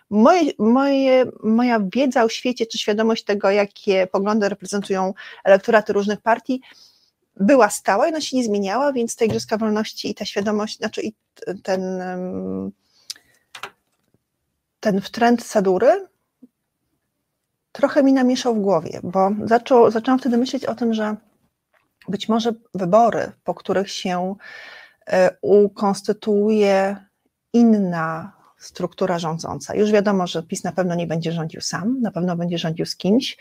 moje, 0.10 0.52
moje, 0.60 1.26
moja 1.44 1.80
wiedza 1.94 2.24
o 2.24 2.30
świecie, 2.30 2.66
czy 2.66 2.78
świadomość 2.78 3.24
tego, 3.24 3.52
jakie 3.52 4.08
poglądy 4.08 4.50
reprezentują 4.50 5.14
elektoraty 5.44 5.94
różnych 5.94 6.22
partii, 6.22 6.62
była 7.40 7.70
stała 7.70 8.06
i 8.06 8.10
ona 8.10 8.22
się 8.22 8.38
nie 8.38 8.44
zmieniała, 8.44 8.94
więc 8.94 9.16
ta 9.16 9.26
Igrzyska 9.26 9.58
Wolności 9.58 10.10
i 10.10 10.16
ta 10.16 10.26
świadomość, 10.26 10.78
znaczy 10.78 11.02
i 11.02 11.14
ten, 11.64 12.04
ten 14.80 15.02
trend 15.02 15.44
Sadury 15.44 16.08
trochę 17.72 18.04
mi 18.04 18.14
namieszał 18.14 18.56
w 18.56 18.60
głowie, 18.60 19.00
bo 19.04 19.32
zaczął, 19.46 19.92
zaczęłam 19.92 20.20
wtedy 20.20 20.38
myśleć 20.38 20.66
o 20.66 20.76
tym, 20.76 20.94
że 20.94 21.16
być 22.10 22.30
może 22.30 22.52
wybory, 22.74 23.32
po 23.44 23.54
których 23.54 23.92
się 23.92 24.36
e, 25.08 25.38
ukonstytuuje 25.42 27.06
inna 27.54 28.32
struktura 28.58 29.20
rządząca. 29.20 29.76
Już 29.76 29.92
wiadomo, 29.92 30.28
że 30.28 30.44
PiS 30.44 30.64
na 30.64 30.72
pewno 30.72 30.96
nie 30.96 31.08
będzie 31.08 31.32
rządził 31.32 31.62
sam, 31.62 32.02
na 32.02 32.12
pewno 32.12 32.36
będzie 32.36 32.58
rządził 32.58 32.86
z 32.86 32.96
kimś 32.96 33.38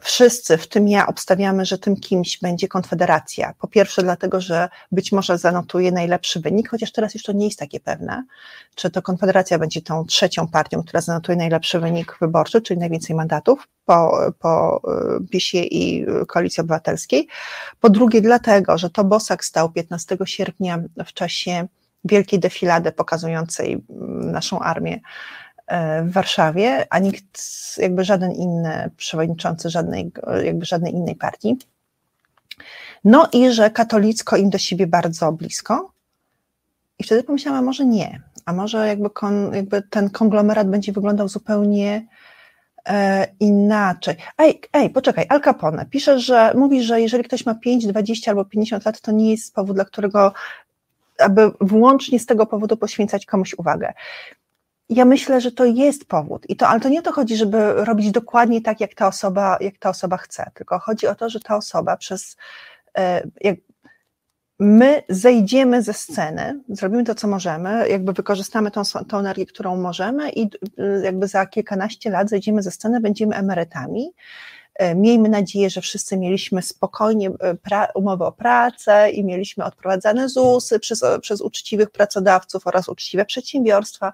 wszyscy, 0.00 0.56
w 0.56 0.68
tym 0.68 0.88
ja, 0.88 1.06
obstawiamy, 1.06 1.64
że 1.64 1.78
tym 1.78 1.96
kimś 1.96 2.38
będzie 2.38 2.68
Konfederacja. 2.68 3.54
Po 3.58 3.68
pierwsze, 3.68 4.02
dlatego, 4.02 4.40
że 4.40 4.68
być 4.92 5.12
może 5.12 5.38
zanotuje 5.38 5.92
najlepszy 5.92 6.40
wynik, 6.40 6.68
chociaż 6.68 6.92
teraz 6.92 7.14
już 7.14 7.22
to 7.22 7.32
nie 7.32 7.46
jest 7.46 7.58
takie 7.58 7.80
pewne, 7.80 8.24
czy 8.74 8.90
to 8.90 9.02
Konfederacja 9.02 9.58
będzie 9.58 9.82
tą 9.82 10.04
trzecią 10.04 10.48
partią, 10.48 10.82
która 10.82 11.00
zanotuje 11.00 11.38
najlepszy 11.38 11.80
wynik 11.80 12.16
wyborczy, 12.20 12.62
czyli 12.62 12.80
najwięcej 12.80 13.16
mandatów 13.16 13.68
po, 13.84 14.18
po 14.38 14.82
y, 15.20 15.28
PiSie 15.28 15.64
i 15.64 16.06
Koalicji 16.28 16.60
Obywatelskiej. 16.60 17.28
Po 17.80 17.90
drugie, 17.90 18.20
dlatego, 18.20 18.78
że 18.78 18.90
to 18.90 19.04
Bosak 19.04 19.44
stał 19.44 19.72
15 19.72 20.16
sierpnia 20.24 20.82
w 21.06 21.12
czasie 21.12 21.68
wielkiej 22.04 22.40
defilady 22.40 22.92
pokazującej 22.92 23.72
mm, 23.72 24.32
naszą 24.32 24.60
armię 24.60 25.00
w 26.02 26.12
Warszawie, 26.12 26.86
a 26.90 26.98
nikt, 26.98 27.40
jakby 27.78 28.04
żaden 28.04 28.32
inny 28.32 28.90
przewodniczący 28.96 29.70
żadnej, 29.70 30.12
jakby 30.44 30.66
żadnej 30.66 30.92
innej 30.92 31.16
partii. 31.16 31.58
No 33.04 33.28
i 33.32 33.52
że 33.52 33.70
katolicko 33.70 34.36
im 34.36 34.50
do 34.50 34.58
siebie 34.58 34.86
bardzo 34.86 35.32
blisko. 35.32 35.92
I 36.98 37.04
wtedy 37.04 37.22
pomyślałam, 37.22 37.58
a 37.58 37.66
może 37.66 37.86
nie, 37.86 38.22
a 38.44 38.52
może 38.52 38.86
jakby, 38.86 39.10
kon, 39.10 39.54
jakby 39.54 39.82
ten 39.82 40.10
konglomerat 40.10 40.68
będzie 40.68 40.92
wyglądał 40.92 41.28
zupełnie 41.28 42.06
e, 42.88 43.26
inaczej. 43.40 44.16
Ej, 44.38 44.60
ej, 44.72 44.90
poczekaj, 44.90 45.26
Al 45.28 45.40
Capone 45.40 45.86
pisze, 45.86 46.20
że 46.20 46.52
mówi, 46.54 46.82
że 46.82 47.00
jeżeli 47.00 47.24
ktoś 47.24 47.46
ma 47.46 47.54
5, 47.54 47.86
20 47.86 48.30
albo 48.30 48.44
50 48.44 48.84
lat, 48.84 49.00
to 49.00 49.12
nie 49.12 49.30
jest 49.30 49.54
powód, 49.54 49.76
dla 49.76 49.84
którego 49.84 50.32
aby 51.20 51.50
wyłącznie 51.60 52.18
z 52.18 52.26
tego 52.26 52.46
powodu 52.46 52.76
poświęcać 52.76 53.26
komuś 53.26 53.54
uwagę 53.58 53.92
ja 54.90 55.04
myślę, 55.04 55.40
że 55.40 55.52
to 55.52 55.64
jest 55.64 56.04
powód. 56.04 56.50
I 56.50 56.56
to, 56.56 56.68
ale 56.68 56.80
to 56.80 56.88
nie 56.88 56.98
o 56.98 57.02
to 57.02 57.12
chodzi, 57.12 57.36
żeby 57.36 57.72
robić 57.72 58.10
dokładnie 58.10 58.60
tak, 58.60 58.80
jak 58.80 58.94
ta 58.94 59.06
osoba, 59.06 59.58
jak 59.60 59.78
ta 59.78 59.90
osoba 59.90 60.16
chce, 60.16 60.50
tylko 60.54 60.78
chodzi 60.78 61.06
o 61.06 61.14
to, 61.14 61.30
że 61.30 61.40
ta 61.40 61.56
osoba 61.56 61.96
przez 61.96 62.36
e, 62.98 63.22
jak 63.40 63.56
my 64.58 65.02
zejdziemy 65.08 65.82
ze 65.82 65.92
sceny, 65.92 66.60
zrobimy 66.68 67.04
to, 67.04 67.14
co 67.14 67.28
możemy, 67.28 67.88
jakby 67.88 68.12
wykorzystamy 68.12 68.70
tą, 68.70 68.82
tą 69.08 69.18
energię, 69.18 69.46
którą 69.46 69.76
możemy 69.76 70.30
i 70.30 70.42
e, 70.42 70.48
jakby 71.04 71.28
za 71.28 71.46
kilkanaście 71.46 72.10
lat 72.10 72.28
zejdziemy 72.28 72.62
ze 72.62 72.70
sceny, 72.70 73.00
będziemy 73.00 73.36
emerytami 73.36 74.12
miejmy 74.94 75.28
nadzieję, 75.28 75.70
że 75.70 75.80
wszyscy 75.80 76.16
mieliśmy 76.16 76.62
spokojnie 76.62 77.30
e, 77.30 77.92
umowę 77.94 78.26
o 78.26 78.32
pracę 78.32 79.10
i 79.10 79.24
mieliśmy 79.24 79.64
odprowadzane 79.64 80.28
ZUSy 80.28 80.78
przez, 80.78 81.04
przez 81.20 81.40
uczciwych 81.40 81.90
pracodawców 81.90 82.66
oraz 82.66 82.88
uczciwe 82.88 83.24
przedsiębiorstwa 83.24 84.12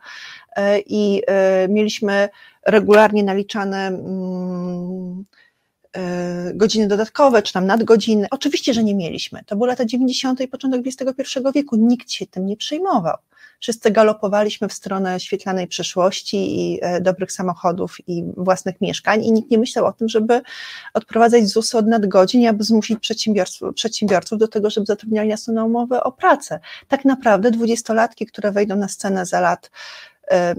e, 0.57 0.79
i 0.79 1.23
mieliśmy 1.69 2.29
regularnie 2.67 3.25
naliczane 3.25 3.87
mm, 3.87 5.25
godziny 6.55 6.89
dodatkowe, 6.89 7.43
czy 7.43 7.53
tam 7.53 7.67
nadgodziny. 7.67 8.27
Oczywiście, 8.31 8.75
że 8.75 8.85
nie 8.85 8.95
mieliśmy. 8.95 9.45
To 9.47 9.57
były 9.57 9.69
lata 9.69 9.85
90. 9.85 10.41
i 10.41 10.49
początek 10.49 10.83
XXI 10.87 11.39
wieku. 11.55 11.77
Nikt 11.77 12.11
się 12.11 12.27
tym 12.27 12.47
nie 12.47 12.57
przejmował 12.57 13.17
wszyscy 13.61 13.91
galopowaliśmy 13.91 14.69
w 14.69 14.73
stronę 14.73 15.21
świetlanej 15.21 15.67
przyszłości 15.67 16.37
i 16.61 16.79
e, 16.83 17.01
dobrych 17.01 17.33
samochodów 17.33 17.97
i 18.07 18.25
własnych 18.37 18.81
mieszkań 18.81 19.25
i 19.25 19.33
nikt 19.33 19.51
nie 19.51 19.59
myślał 19.59 19.87
o 19.87 19.93
tym, 19.93 20.09
żeby 20.09 20.43
odprowadzać 20.95 21.49
ZUS 21.49 21.75
od 21.75 21.87
nadgodzin 21.87 22.47
aby 22.47 22.65
zmusić 22.65 22.99
przedsiębiorców, 23.01 23.75
przedsiębiorców 23.75 24.39
do 24.39 24.49
tego, 24.49 24.71
żeby 24.71 24.87
zatrudniali 24.87 25.29
nas 25.29 25.49
na 25.49 25.65
umowę 25.65 26.05
o 26.05 26.13
pracę. 26.13 26.61
Tak 26.89 27.05
naprawdę 27.05 27.51
dwudziestolatki, 27.51 28.27
które 28.27 28.53
wejdą 28.53 28.77
na 28.77 28.89
scenę 28.89 29.27
za 29.27 29.41
lat 29.41 29.71
e, 30.31 30.55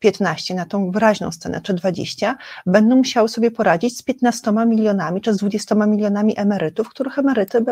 15 0.00 0.54
na 0.54 0.66
tą 0.66 0.90
wyraźną 0.90 1.32
scenę, 1.32 1.60
czy 1.60 1.74
20, 1.74 2.36
będą 2.66 2.96
musiały 2.96 3.28
sobie 3.28 3.50
poradzić 3.50 3.98
z 3.98 4.02
15 4.02 4.52
milionami, 4.66 5.20
czy 5.20 5.34
z 5.34 5.36
20 5.36 5.74
milionami 5.74 6.38
emerytów, 6.38 6.88
których, 6.88 7.18
emeryty, 7.18 7.64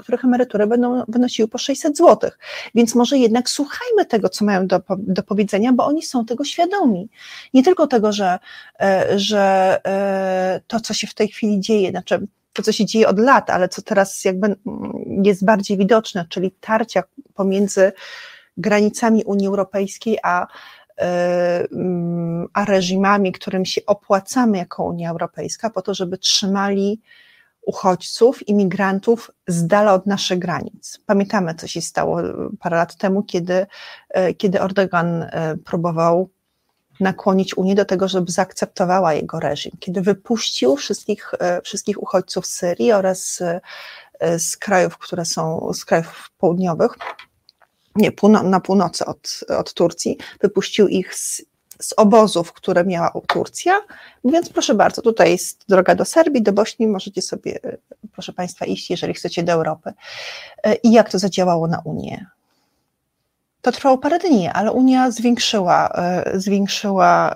których 0.00 0.24
emerytury 0.24 0.66
będą 0.66 1.02
wynosiły 1.08 1.48
po 1.48 1.58
600 1.58 1.96
zł. 1.96 2.30
Więc 2.74 2.94
może 2.94 3.18
jednak 3.18 3.48
słuchajmy 3.48 4.06
tego, 4.06 4.28
co 4.28 4.44
mają 4.44 4.66
do, 4.66 4.80
do 4.98 5.22
powiedzenia, 5.22 5.72
bo 5.72 5.86
oni 5.86 6.02
są 6.02 6.24
tego 6.24 6.44
świadomi. 6.44 7.08
Nie 7.54 7.62
tylko 7.62 7.86
tego, 7.86 8.12
że, 8.12 8.38
e, 8.80 9.18
że 9.18 9.78
e, 9.86 10.60
to, 10.66 10.80
co 10.80 10.94
się 10.94 11.06
w 11.06 11.14
tej 11.14 11.28
chwili 11.28 11.60
dzieje, 11.60 11.90
znaczy 11.90 12.26
to, 12.52 12.62
co 12.62 12.72
się 12.72 12.86
dzieje 12.86 13.08
od 13.08 13.18
lat, 13.18 13.50
ale 13.50 13.68
co 13.68 13.82
teraz 13.82 14.24
jakby 14.24 14.56
jest 15.22 15.44
bardziej 15.44 15.78
widoczne, 15.78 16.26
czyli 16.28 16.50
tarcia 16.50 17.02
pomiędzy 17.34 17.92
granicami 18.56 19.24
Unii 19.24 19.46
Europejskiej 19.46 20.18
a 20.22 20.46
a 22.52 22.64
reżimami, 22.64 23.32
którym 23.32 23.64
się 23.64 23.80
opłacamy 23.86 24.58
jako 24.58 24.84
Unia 24.84 25.10
Europejska, 25.10 25.70
po 25.70 25.82
to, 25.82 25.94
żeby 25.94 26.18
trzymali 26.18 27.00
uchodźców, 27.66 28.48
imigrantów 28.48 29.30
z 29.46 29.66
dala 29.66 29.94
od 29.94 30.06
naszych 30.06 30.38
granic. 30.38 31.00
Pamiętamy, 31.06 31.54
co 31.54 31.66
się 31.66 31.80
stało 31.80 32.20
parę 32.60 32.76
lat 32.76 32.96
temu, 32.96 33.22
kiedy, 33.22 33.66
kiedy 34.38 34.60
Erdogan 34.60 35.30
próbował 35.64 36.30
nakłonić 37.00 37.56
Unię 37.56 37.74
do 37.74 37.84
tego, 37.84 38.08
żeby 38.08 38.32
zaakceptowała 38.32 39.14
jego 39.14 39.40
reżim, 39.40 39.72
kiedy 39.80 40.00
wypuścił 40.00 40.76
wszystkich, 40.76 41.32
wszystkich 41.64 42.02
uchodźców 42.02 42.46
z 42.46 42.50
Syrii 42.50 42.92
oraz 42.92 43.42
z 44.38 44.56
krajów, 44.56 44.98
które 44.98 45.24
są 45.24 45.72
z 45.72 45.84
krajów 45.84 46.30
południowych, 46.38 46.92
nie, 47.96 48.12
na 48.44 48.60
północy 48.60 49.04
od, 49.04 49.40
od 49.58 49.74
Turcji, 49.74 50.18
wypuścił 50.40 50.88
ich 50.88 51.14
z, 51.14 51.42
z 51.82 51.92
obozów, 51.96 52.52
które 52.52 52.84
miała 52.84 53.12
Turcja, 53.26 53.80
mówiąc 54.24 54.48
proszę 54.48 54.74
bardzo, 54.74 55.02
tutaj 55.02 55.30
jest 55.30 55.64
droga 55.68 55.94
do 55.94 56.04
Serbii, 56.04 56.42
do 56.42 56.52
Bośni, 56.52 56.86
możecie 56.86 57.22
sobie, 57.22 57.58
proszę 58.12 58.32
Państwa, 58.32 58.66
iść, 58.66 58.90
jeżeli 58.90 59.14
chcecie 59.14 59.42
do 59.42 59.52
Europy. 59.52 59.92
I 60.82 60.92
jak 60.92 61.10
to 61.10 61.18
zadziałało 61.18 61.66
na 61.66 61.82
Unię? 61.84 62.26
To 63.62 63.72
trwało 63.72 63.98
parę 63.98 64.18
dni, 64.18 64.48
ale 64.48 64.72
Unia 64.72 65.10
zwiększyła, 65.10 65.88
e, 65.88 66.40
zwiększyła 66.40 67.34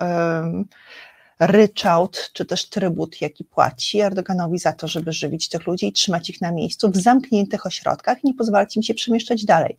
ryczałt, 1.39 2.31
czy 2.33 2.45
też 2.45 2.69
trybut, 2.69 3.21
jaki 3.21 3.43
płaci 3.43 3.99
Erdoganowi 3.99 4.59
za 4.59 4.73
to, 4.73 4.87
żeby 4.87 5.13
żywić 5.13 5.49
tych 5.49 5.67
ludzi 5.67 5.87
i 5.87 5.93
trzymać 5.93 6.29
ich 6.29 6.41
na 6.41 6.51
miejscu 6.51 6.91
w 6.91 6.97
zamkniętych 6.97 7.65
ośrodkach 7.65 8.23
i 8.23 8.27
nie 8.27 8.33
pozwalać 8.33 8.75
im 8.75 8.83
się 8.83 8.93
przemieszczać 8.93 9.45
dalej. 9.45 9.77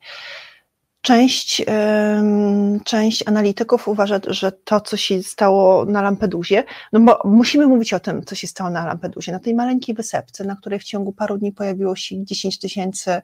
Część, 1.02 1.62
część 2.84 3.28
analityków 3.28 3.88
uważa, 3.88 4.20
że 4.26 4.52
to, 4.52 4.80
co 4.80 4.96
się 4.96 5.22
stało 5.22 5.84
na 5.84 6.02
Lampedusie, 6.02 6.64
no 6.92 7.00
bo 7.00 7.18
musimy 7.24 7.66
mówić 7.66 7.92
o 7.92 8.00
tym, 8.00 8.24
co 8.24 8.34
się 8.34 8.46
stało 8.46 8.70
na 8.70 8.86
Lampedusie, 8.86 9.32
na 9.32 9.38
tej 9.38 9.54
maleńkiej 9.54 9.94
wysepce, 9.94 10.44
na 10.44 10.56
której 10.56 10.78
w 10.78 10.84
ciągu 10.84 11.12
paru 11.12 11.38
dni 11.38 11.52
pojawiło 11.52 11.96
się 11.96 12.24
10 12.24 12.58
tysięcy 12.58 13.22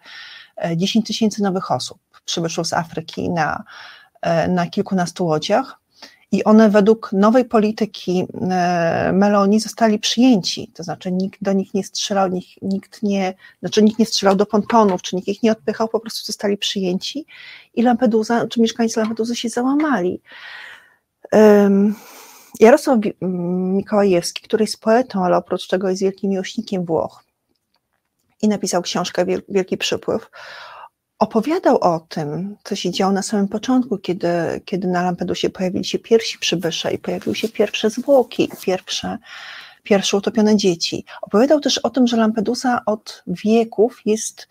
10 0.76 1.04
e, 1.04 1.06
tysięcy 1.06 1.42
nowych 1.42 1.70
osób, 1.70 1.98
przybyszło 2.24 2.64
z 2.64 2.72
Afryki 2.72 3.30
na, 3.30 3.64
e, 4.22 4.48
na 4.48 4.66
kilkunastu 4.66 5.26
łodziach 5.26 5.80
i 6.32 6.44
one 6.44 6.70
według 6.70 7.10
nowej 7.12 7.44
polityki 7.44 8.26
e, 8.50 9.12
Meloni 9.12 9.60
zostali 9.60 9.98
przyjęci, 9.98 10.70
to 10.74 10.82
znaczy 10.82 11.12
nikt 11.12 11.42
do 11.42 11.52
nich 11.52 11.74
nie 11.74 11.84
strzelał, 11.84 12.30
nikt, 12.62 13.02
nie, 13.02 13.34
znaczy 13.60 13.82
nikt 13.82 13.98
nie 13.98 14.06
strzelał 14.06 14.36
do 14.36 14.46
pontonów, 14.46 15.02
czy 15.02 15.16
nikt 15.16 15.28
ich 15.28 15.42
nie 15.42 15.52
odpychał, 15.52 15.88
po 15.88 16.00
prostu 16.00 16.26
zostali 16.26 16.56
przyjęci 16.56 17.26
i 17.74 17.82
Lampedusa, 17.82 18.46
czy 18.46 18.60
mieszkańcy 18.60 19.00
Lampedusy 19.00 19.36
się 19.36 19.48
załamali. 19.48 20.20
Jarosław 22.60 22.98
Mikołajewski, 23.20 24.42
który 24.42 24.62
jest 24.64 24.80
poetą, 24.80 25.24
ale 25.24 25.36
oprócz 25.36 25.68
tego 25.68 25.88
jest 25.88 26.02
wielkim 26.02 26.30
miłośnikiem 26.30 26.84
Włoch 26.84 27.24
i 28.42 28.48
napisał 28.48 28.82
książkę 28.82 29.24
Wielki 29.48 29.76
Przypływ, 29.76 30.30
opowiadał 31.18 31.78
o 31.78 32.00
tym, 32.00 32.56
co 32.64 32.76
się 32.76 32.90
działo 32.90 33.12
na 33.12 33.22
samym 33.22 33.48
początku, 33.48 33.98
kiedy, 33.98 34.28
kiedy 34.64 34.88
na 34.88 35.02
Lampedusie 35.02 35.50
pojawili 35.50 35.84
się 35.84 35.98
pierwsi 35.98 36.38
przybysze 36.38 36.94
i 36.94 36.98
pojawiły 36.98 37.36
się 37.36 37.48
pierwsze 37.48 37.90
zwłoki, 37.90 38.50
pierwsze, 38.62 39.18
pierwsze 39.82 40.16
utopione 40.16 40.56
dzieci. 40.56 41.04
Opowiadał 41.22 41.60
też 41.60 41.78
o 41.78 41.90
tym, 41.90 42.06
że 42.06 42.16
Lampedusa 42.16 42.82
od 42.86 43.22
wieków 43.26 44.00
jest, 44.04 44.48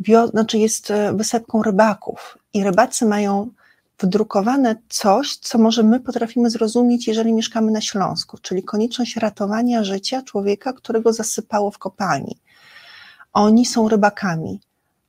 wio, 0.00 0.26
znaczy 0.26 0.58
jest 0.58 0.90
e, 0.90 1.12
wysepką 1.12 1.62
rybaków 1.62 2.38
i 2.54 2.64
rybacy 2.64 3.06
mają 3.06 3.50
wdrukowane 3.98 4.76
coś, 4.88 5.36
co 5.36 5.58
może 5.58 5.82
my 5.82 6.00
potrafimy 6.00 6.50
zrozumieć, 6.50 7.08
jeżeli 7.08 7.32
mieszkamy 7.32 7.72
na 7.72 7.80
Śląsku, 7.80 8.38
czyli 8.42 8.62
konieczność 8.62 9.16
ratowania 9.16 9.84
życia 9.84 10.22
człowieka, 10.22 10.72
którego 10.72 11.12
zasypało 11.12 11.70
w 11.70 11.78
kopalni. 11.78 12.36
Oni 13.32 13.66
są 13.66 13.88
rybakami 13.88 14.60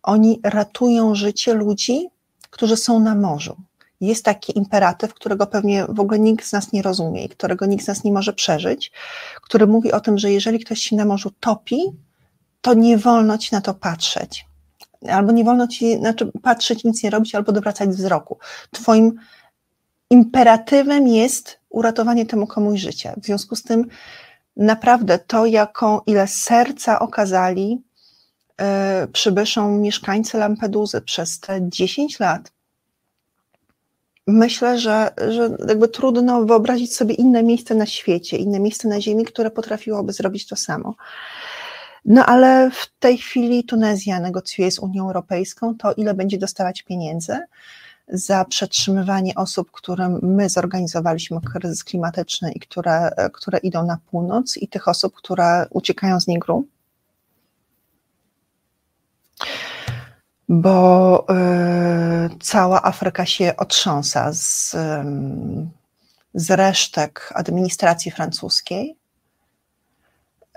oni 0.07 0.39
ratują 0.43 1.15
życie 1.15 1.53
ludzi, 1.53 2.09
którzy 2.49 2.77
są 2.77 2.99
na 2.99 3.15
morzu. 3.15 3.57
Jest 4.01 4.25
taki 4.25 4.57
imperatyw, 4.57 5.13
którego 5.13 5.47
pewnie 5.47 5.85
w 5.89 5.99
ogóle 5.99 6.19
nikt 6.19 6.45
z 6.45 6.53
nas 6.53 6.71
nie 6.71 6.81
rozumie 6.81 7.25
i 7.25 7.29
którego 7.29 7.65
nikt 7.65 7.83
z 7.83 7.87
nas 7.87 8.03
nie 8.03 8.11
może 8.11 8.33
przeżyć, 8.33 8.91
który 9.41 9.67
mówi 9.67 9.91
o 9.91 9.99
tym, 9.99 10.17
że 10.17 10.31
jeżeli 10.31 10.59
ktoś 10.59 10.79
się 10.79 10.95
na 10.95 11.05
morzu 11.05 11.31
topi, 11.39 11.81
to 12.61 12.73
nie 12.73 12.97
wolno 12.97 13.37
ci 13.37 13.55
na 13.55 13.61
to 13.61 13.73
patrzeć. 13.73 14.45
Albo 15.09 15.31
nie 15.31 15.43
wolno 15.43 15.67
ci 15.67 15.97
znaczy 15.97 16.31
patrzeć, 16.41 16.83
nic 16.83 17.03
nie 17.03 17.09
robić, 17.09 17.35
albo 17.35 17.51
dowracać 17.51 17.89
wzroku. 17.89 18.37
Twoim 18.71 19.19
imperatywem 20.09 21.07
jest 21.07 21.59
uratowanie 21.69 22.25
temu 22.25 22.47
komuś 22.47 22.79
życia. 22.79 23.13
W 23.17 23.25
związku 23.25 23.55
z 23.55 23.63
tym 23.63 23.85
naprawdę 24.55 25.19
to, 25.19 25.45
jaką 25.45 25.99
ile 26.05 26.27
serca 26.27 26.99
okazali 26.99 27.86
przybyszą 29.13 29.77
mieszkańcy 29.77 30.37
Lampeduzy 30.37 31.01
przez 31.01 31.39
te 31.39 31.59
10 31.69 32.19
lat, 32.19 32.51
myślę, 34.27 34.79
że, 34.79 35.11
że 35.29 35.57
jakby 35.67 35.87
trudno 35.87 36.45
wyobrazić 36.45 36.95
sobie 36.95 37.15
inne 37.15 37.43
miejsce 37.43 37.75
na 37.75 37.85
świecie, 37.85 38.37
inne 38.37 38.59
miejsce 38.59 38.87
na 38.87 39.01
Ziemi, 39.01 39.25
które 39.25 39.51
potrafiłoby 39.51 40.13
zrobić 40.13 40.47
to 40.47 40.55
samo. 40.55 40.95
No 42.05 42.25
ale 42.25 42.71
w 42.71 42.99
tej 42.99 43.17
chwili 43.17 43.63
Tunezja 43.63 44.19
negocjuje 44.19 44.71
z 44.71 44.79
Unią 44.79 45.05
Europejską 45.05 45.75
to, 45.75 45.93
ile 45.93 46.13
będzie 46.13 46.37
dostawać 46.37 46.81
pieniędzy 46.81 47.37
za 48.07 48.45
przetrzymywanie 48.45 49.35
osób, 49.35 49.71
które 49.71 50.19
my 50.21 50.49
zorganizowaliśmy 50.49 51.41
kryzys 51.41 51.83
klimatyczny 51.83 52.51
i 52.51 52.59
które, 52.59 53.11
które 53.33 53.57
idą 53.57 53.85
na 53.85 53.97
północ, 54.11 54.57
i 54.57 54.67
tych 54.67 54.87
osób, 54.87 55.15
które 55.15 55.65
uciekają 55.69 56.19
z 56.19 56.27
Nigru 56.27 56.67
bo 60.49 61.25
y, 61.29 62.29
cała 62.39 62.83
Afryka 62.83 63.25
się 63.25 63.53
otrząsa 63.57 64.33
z, 64.33 64.73
y, 64.73 64.77
z 66.33 66.51
resztek 66.51 67.31
administracji 67.35 68.11
francuskiej. 68.11 68.95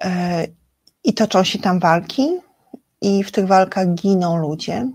Y, 0.05 0.09
i 1.05 1.15
toczą 1.15 1.45
się 1.45 1.59
tam 1.59 1.81
walki, 1.81 2.29
i 3.01 3.25
w 3.25 3.33
tych 3.33 3.47
walkach 3.47 3.95
giną 3.95 4.37
ludzie 4.37 4.89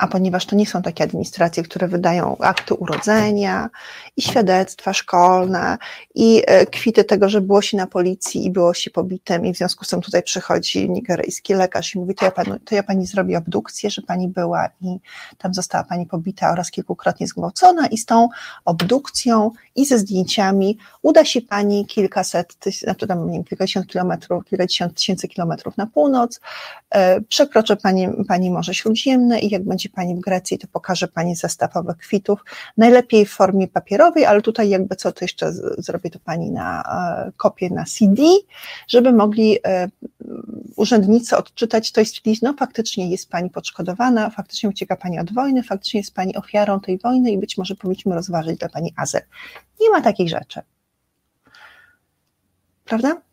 a 0.00 0.08
ponieważ 0.08 0.46
to 0.46 0.56
nie 0.56 0.66
są 0.66 0.82
takie 0.82 1.04
administracje, 1.04 1.62
które 1.62 1.88
wydają 1.88 2.36
akty 2.38 2.74
urodzenia 2.74 3.70
i 4.16 4.22
świadectwa 4.22 4.92
szkolne 4.92 5.78
i 6.14 6.42
e, 6.46 6.66
kwity 6.66 7.04
tego, 7.04 7.28
że 7.28 7.40
było 7.40 7.62
się 7.62 7.76
na 7.76 7.86
policji 7.86 8.46
i 8.46 8.50
było 8.50 8.74
się 8.74 8.90
pobitym 8.90 9.46
i 9.46 9.54
w 9.54 9.56
związku 9.56 9.84
z 9.84 9.88
tym 9.88 10.00
tutaj 10.00 10.22
przychodzi 10.22 10.90
nigeryjski 10.90 11.54
lekarz 11.54 11.94
i 11.94 11.98
mówi, 11.98 12.14
to 12.14 12.24
ja, 12.24 12.30
panu, 12.30 12.58
to 12.58 12.74
ja 12.74 12.82
pani 12.82 13.06
zrobię 13.06 13.38
obdukcję, 13.38 13.90
że 13.90 14.02
pani 14.02 14.28
była 14.28 14.68
i 14.80 14.98
tam 15.38 15.54
została 15.54 15.84
pani 15.84 16.06
pobita 16.06 16.50
oraz 16.50 16.70
kilkukrotnie 16.70 17.26
zgwałcona 17.26 17.86
i 17.86 17.98
z 17.98 18.06
tą 18.06 18.28
obdukcją 18.64 19.50
i 19.76 19.86
ze 19.86 19.98
zdjęciami 19.98 20.78
uda 21.02 21.24
się 21.24 21.42
pani 21.42 21.86
kilkaset, 21.86 22.56
znaczy 22.80 23.06
tam 23.06 23.26
nie 23.26 23.32
wiem, 23.32 23.44
kilkadziesiąt 23.44 23.86
kilometrów, 23.86 24.44
kilkadziesiąt 24.44 24.94
tysięcy 24.94 25.28
kilometrów 25.28 25.76
na 25.76 25.86
północ, 25.86 26.40
e, 26.90 27.20
przekroczy 27.20 27.76
pani, 27.76 28.08
pani 28.28 28.50
Morze 28.50 28.74
Śródziemne 28.74 29.40
i 29.40 29.50
jak 29.50 29.64
będzie 29.64 29.89
Pani 29.90 30.14
w 30.14 30.20
Grecji, 30.20 30.58
to 30.58 30.66
pokaże 30.72 31.08
Pani 31.08 31.36
zestaw 31.36 31.76
owych 31.76 31.96
kwitów, 31.96 32.44
najlepiej 32.76 33.26
w 33.26 33.30
formie 33.30 33.68
papierowej, 33.68 34.24
ale 34.24 34.42
tutaj 34.42 34.68
jakby 34.68 34.96
co, 34.96 35.12
to 35.12 35.24
jeszcze 35.24 35.52
zrobię 35.78 36.10
to 36.10 36.18
Pani 36.18 36.50
na 36.50 36.82
e, 36.82 37.32
kopię 37.36 37.70
na 37.70 37.84
CD, 37.84 38.22
żeby 38.88 39.12
mogli 39.12 39.58
e, 39.66 39.88
urzędnicy 40.76 41.36
odczytać, 41.36 41.92
to 41.92 42.00
jest 42.00 42.26
list, 42.26 42.42
no 42.42 42.54
faktycznie 42.58 43.10
jest 43.10 43.28
Pani 43.28 43.50
podszkodowana, 43.50 44.30
faktycznie 44.30 44.68
ucieka 44.68 44.96
Pani 44.96 45.18
od 45.18 45.32
wojny, 45.32 45.62
faktycznie 45.62 46.00
jest 46.00 46.14
Pani 46.14 46.36
ofiarą 46.36 46.80
tej 46.80 46.98
wojny 46.98 47.30
i 47.30 47.38
być 47.38 47.58
może 47.58 47.74
powinniśmy 47.74 48.14
rozważyć 48.14 48.58
dla 48.58 48.68
Pani 48.68 48.94
azyl. 48.96 49.20
Nie 49.80 49.90
ma 49.90 50.00
takich 50.00 50.28
rzeczy. 50.28 50.60
Prawda? 52.84 53.29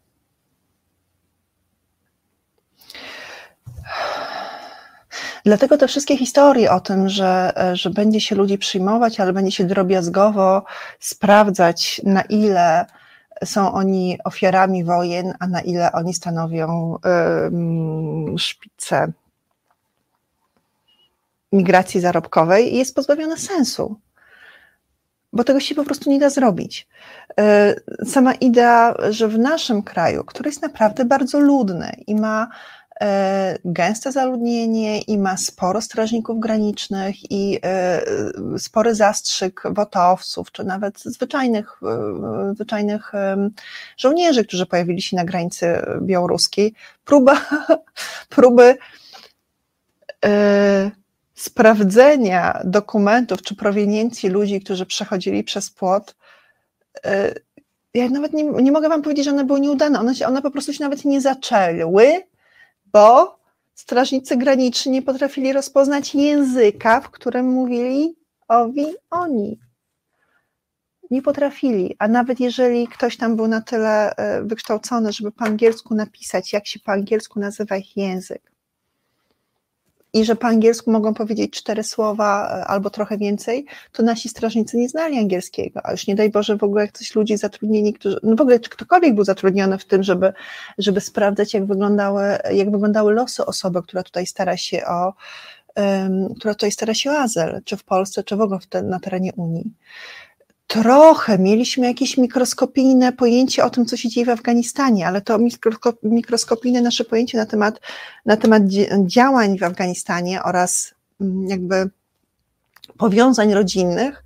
Dlatego 5.47 5.77
te 5.77 5.87
wszystkie 5.87 6.17
historie 6.17 6.71
o 6.71 6.79
tym, 6.79 7.09
że, 7.09 7.53
że 7.73 7.89
będzie 7.89 8.21
się 8.21 8.35
ludzi 8.35 8.57
przyjmować, 8.57 9.19
ale 9.19 9.33
będzie 9.33 9.51
się 9.51 9.63
drobiazgowo 9.63 10.63
sprawdzać, 10.99 12.01
na 12.03 12.21
ile 12.21 12.85
są 13.45 13.73
oni 13.73 14.17
ofiarami 14.23 14.83
wojen, 14.83 15.33
a 15.39 15.47
na 15.47 15.61
ile 15.61 15.91
oni 15.91 16.13
stanowią 16.13 16.97
szpicę 18.37 19.11
migracji 21.51 22.01
zarobkowej, 22.01 22.75
jest 22.75 22.95
pozbawione 22.95 23.37
sensu 23.37 23.99
bo 25.33 25.43
tego 25.43 25.59
się 25.59 25.75
po 25.75 25.83
prostu 25.83 26.09
nie 26.09 26.19
da 26.19 26.29
zrobić. 26.29 26.87
Y, 28.01 28.05
sama 28.05 28.33
idea, 28.33 28.93
że 29.09 29.27
w 29.27 29.39
naszym 29.39 29.83
kraju, 29.83 30.23
który 30.23 30.49
jest 30.49 30.61
naprawdę 30.61 31.05
bardzo 31.05 31.39
ludny 31.39 31.91
i 32.07 32.15
ma 32.15 32.43
e, 32.43 32.47
gęste 33.65 34.11
zaludnienie 34.11 35.01
i 35.01 35.17
ma 35.17 35.37
sporo 35.37 35.81
strażników 35.81 36.39
granicznych 36.39 37.31
i 37.31 37.59
e, 37.63 38.01
spory 38.57 38.95
zastrzyk 38.95 39.63
wotowców, 39.71 40.51
czy 40.51 40.63
nawet 40.63 40.99
zwyczajnych, 40.99 41.81
zwyczajnych 42.53 43.11
żołnierzy, 43.97 44.45
którzy 44.45 44.65
pojawili 44.65 45.01
się 45.01 45.15
na 45.15 45.25
granicy 45.25 45.81
białoruskiej. 46.01 46.73
Próba, 47.05 47.41
próby 48.35 48.77
sprawdzenia 51.33 52.61
dokumentów 52.63 53.41
czy 53.41 53.55
proweniencji 53.55 54.29
ludzi, 54.29 54.61
którzy 54.61 54.85
przechodzili 54.85 55.43
przez 55.43 55.69
płot, 55.69 56.15
ja 57.93 58.09
nawet 58.09 58.33
nie, 58.33 58.43
nie 58.43 58.71
mogę 58.71 58.89
wam 58.89 59.01
powiedzieć, 59.01 59.25
że 59.25 59.31
one 59.31 59.45
były 59.45 59.59
nieudane, 59.59 59.99
one, 59.99 60.15
się, 60.15 60.27
one 60.27 60.41
po 60.41 60.51
prostu 60.51 60.73
się 60.73 60.83
nawet 60.83 61.05
nie 61.05 61.21
zaczęły, 61.21 62.23
bo 62.97 63.39
strażnicy 63.73 64.37
graniczni 64.37 64.91
nie 64.91 65.01
potrafili 65.01 65.53
rozpoznać 65.53 66.15
języka, 66.15 67.01
w 67.01 67.09
którym 67.09 67.45
mówili 67.45 68.15
owi 68.47 68.85
oni. 69.09 69.59
Nie 71.11 71.21
potrafili, 71.21 71.95
a 71.99 72.07
nawet 72.07 72.39
jeżeli 72.39 72.87
ktoś 72.87 73.17
tam 73.17 73.35
był 73.35 73.47
na 73.47 73.61
tyle 73.61 74.15
e, 74.15 74.43
wykształcony, 74.43 75.13
żeby 75.13 75.31
po 75.31 75.45
angielsku 75.45 75.95
napisać, 75.95 76.53
jak 76.53 76.67
się 76.67 76.79
po 76.79 76.91
angielsku 76.91 77.39
nazywa 77.39 77.77
ich 77.77 77.97
język, 77.97 78.51
i 80.13 80.25
że 80.25 80.35
po 80.35 80.47
angielsku 80.47 80.91
mogą 80.91 81.13
powiedzieć 81.13 81.51
cztery 81.51 81.83
słowa 81.83 82.49
e, 82.49 82.65
albo 82.65 82.89
trochę 82.89 83.17
więcej, 83.17 83.65
to 83.91 84.03
nasi 84.03 84.29
strażnicy 84.29 84.77
nie 84.77 84.89
znali 84.89 85.17
angielskiego, 85.17 85.79
a 85.83 85.91
już 85.91 86.07
nie 86.07 86.15
daj 86.15 86.29
Boże 86.29 86.57
w 86.57 86.63
ogóle 86.63 86.81
jak 86.81 86.97
coś 86.97 87.15
ludzi 87.15 87.37
zatrudnieni, 87.37 87.93
którzy, 87.93 88.19
no 88.23 88.35
w 88.35 88.41
ogóle 88.41 88.59
czy 88.59 88.69
ktokolwiek 88.69 89.15
był 89.15 89.23
zatrudniony 89.23 89.77
w 89.77 89.85
tym, 89.85 90.03
żeby, 90.03 90.33
żeby 90.77 91.01
sprawdzać 91.01 91.53
jak 91.53 91.65
wyglądały, 91.65 92.23
jak 92.53 92.71
wyglądały 92.71 93.13
losy 93.13 93.45
osoby, 93.45 93.81
która 93.83 94.03
tutaj 94.03 94.25
stara 94.25 94.57
się 94.57 94.85
o, 94.85 95.13
um, 95.75 96.35
która 96.39 96.53
tutaj 96.53 96.71
stara 96.71 96.93
się 96.93 97.11
o 97.11 97.17
azyl, 97.17 97.61
czy 97.65 97.77
w 97.77 97.83
Polsce, 97.83 98.23
czy 98.23 98.35
w 98.35 98.41
ogóle 98.41 98.59
te, 98.69 98.81
na 98.81 98.99
terenie 98.99 99.31
Unii 99.35 99.71
trochę 100.67 101.39
mieliśmy 101.39 101.87
jakieś 101.87 102.17
mikroskopijne 102.17 103.13
pojęcie 103.13 103.65
o 103.65 103.69
tym, 103.69 103.85
co 103.85 103.97
się 103.97 104.09
dzieje 104.09 104.25
w 104.25 104.29
Afganistanie, 104.29 105.07
ale 105.07 105.21
to 105.21 105.37
mikroskopijne 106.03 106.81
nasze 106.81 107.03
pojęcie 107.03 107.37
na 107.37 107.45
temat, 107.45 107.79
na 108.25 108.37
temat 108.37 108.63
działań 109.05 109.57
w 109.57 109.63
Afganistanie 109.63 110.43
oraz 110.43 110.93
mm, 111.21 111.47
jakby 111.47 111.89
powiązań 112.97 113.53
rodzinnych 113.53 114.23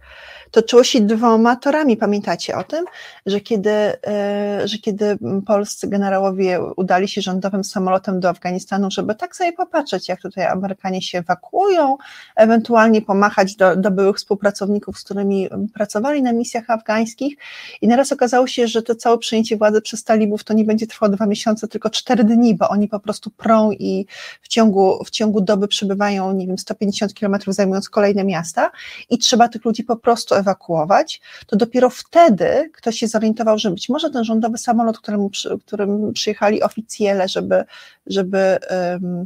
toczyło 0.51 0.83
się 0.83 1.01
dwoma 1.01 1.55
torami. 1.55 1.97
Pamiętacie 1.97 2.57
o 2.57 2.63
tym, 2.63 2.85
że 3.25 3.39
kiedy, 3.39 3.69
e, 4.07 4.61
że 4.65 4.77
kiedy 4.77 5.17
polscy 5.47 5.87
generałowie 5.87 6.61
udali 6.75 7.07
się 7.07 7.21
rządowym 7.21 7.63
samolotem 7.63 8.19
do 8.19 8.29
Afganistanu, 8.29 8.91
żeby 8.91 9.15
tak 9.15 9.35
sobie 9.35 9.53
popatrzeć, 9.53 10.09
jak 10.09 10.21
tutaj 10.21 10.45
Amerykanie 10.45 11.01
się 11.01 11.17
ewakuują, 11.17 11.97
ewentualnie 12.35 13.01
pomachać 13.01 13.55
do, 13.55 13.75
do 13.75 13.91
byłych 13.91 14.17
współpracowników, 14.17 14.99
z 14.99 15.03
którymi 15.03 15.49
pracowali 15.73 16.21
na 16.21 16.33
misjach 16.33 16.69
afgańskich 16.69 17.37
i 17.81 17.87
naraz 17.87 18.11
okazało 18.11 18.47
się, 18.47 18.67
że 18.67 18.81
to 18.81 18.95
całe 18.95 19.17
przejęcie 19.17 19.57
władzy 19.57 19.81
przez 19.81 20.03
talibów 20.03 20.43
to 20.43 20.53
nie 20.53 20.63
będzie 20.63 20.87
trwało 20.87 21.11
dwa 21.11 21.25
miesiące, 21.25 21.67
tylko 21.67 21.89
cztery 21.89 22.23
dni, 22.23 22.55
bo 22.55 22.69
oni 22.69 22.87
po 22.87 22.99
prostu 22.99 23.29
prą 23.29 23.71
i 23.71 24.05
w 24.41 24.47
ciągu, 24.47 25.03
w 25.05 25.09
ciągu 25.09 25.41
doby 25.41 25.67
przebywają, 25.67 26.33
nie 26.33 26.47
wiem, 26.47 26.57
150 26.57 27.13
kilometrów 27.13 27.55
zajmując 27.55 27.89
kolejne 27.89 28.23
miasta 28.23 28.71
i 29.09 29.17
trzeba 29.17 29.49
tych 29.49 29.65
ludzi 29.65 29.83
po 29.83 29.95
prostu 29.95 30.35
ewakuować, 30.41 31.21
to 31.47 31.56
dopiero 31.56 31.89
wtedy 31.89 32.71
ktoś 32.73 32.97
się 32.97 33.08
zorientował, 33.08 33.58
że 33.58 33.71
być 33.71 33.89
może 33.89 34.10
ten 34.10 34.23
rządowy 34.23 34.58
samolot, 34.58 34.99
którym, 34.99 35.30
którym 35.65 36.13
przyjechali 36.13 36.63
oficjele, 36.63 37.27
żeby, 37.27 37.63
żeby 38.08 38.58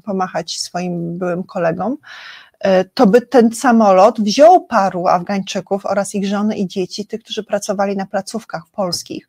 pomachać 0.04 0.60
swoim 0.60 1.18
byłym 1.18 1.44
kolegom, 1.44 1.98
e, 2.60 2.86
to 2.86 3.08
by 3.08 3.22
ten 3.22 3.52
samolot 3.52 4.22
wziął 4.22 4.66
paru 4.66 5.08
Afgańczyków 5.08 5.86
oraz 5.86 6.16
ich 6.16 6.28
żony 6.28 6.58
i 6.58 6.68
dzieci, 6.68 7.06
tych, 7.06 7.24
którzy 7.24 7.44
pracowali 7.44 7.96
na 7.96 8.06
placówkach 8.06 8.64
polskich, 8.72 9.28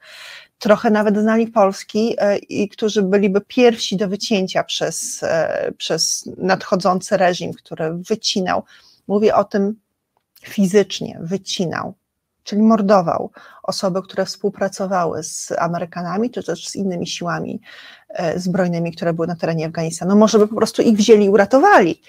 trochę 0.58 0.90
nawet 0.90 1.18
znali 1.18 1.46
Polski 1.46 2.14
e, 2.18 2.38
i 2.38 2.68
którzy 2.68 3.02
byliby 3.02 3.40
pierwsi 3.40 3.96
do 3.96 4.08
wycięcia 4.08 4.64
przez, 4.64 5.22
e, 5.22 5.72
przez 5.78 6.30
nadchodzący 6.36 7.16
reżim, 7.16 7.52
który 7.52 7.94
wycinał. 7.94 8.62
Mówię 9.08 9.34
o 9.34 9.44
tym 9.44 9.76
fizycznie 10.48 11.18
wycinał, 11.20 11.94
czyli 12.44 12.62
mordował 12.62 13.30
osoby, 13.62 14.02
które 14.02 14.26
współpracowały 14.26 15.22
z 15.24 15.52
Amerykanami, 15.58 16.30
czy 16.30 16.42
też 16.42 16.68
z 16.68 16.76
innymi 16.76 17.06
siłami 17.06 17.60
e, 18.08 18.40
zbrojnymi, 18.40 18.92
które 18.92 19.12
były 19.12 19.26
na 19.26 19.36
terenie 19.36 19.66
Afganistanu. 19.66 20.16
Może 20.16 20.38
by 20.38 20.48
po 20.48 20.56
prostu 20.56 20.82
ich 20.82 20.96
wzięli 20.96 21.24
i 21.24 21.30
uratowali. 21.30 22.00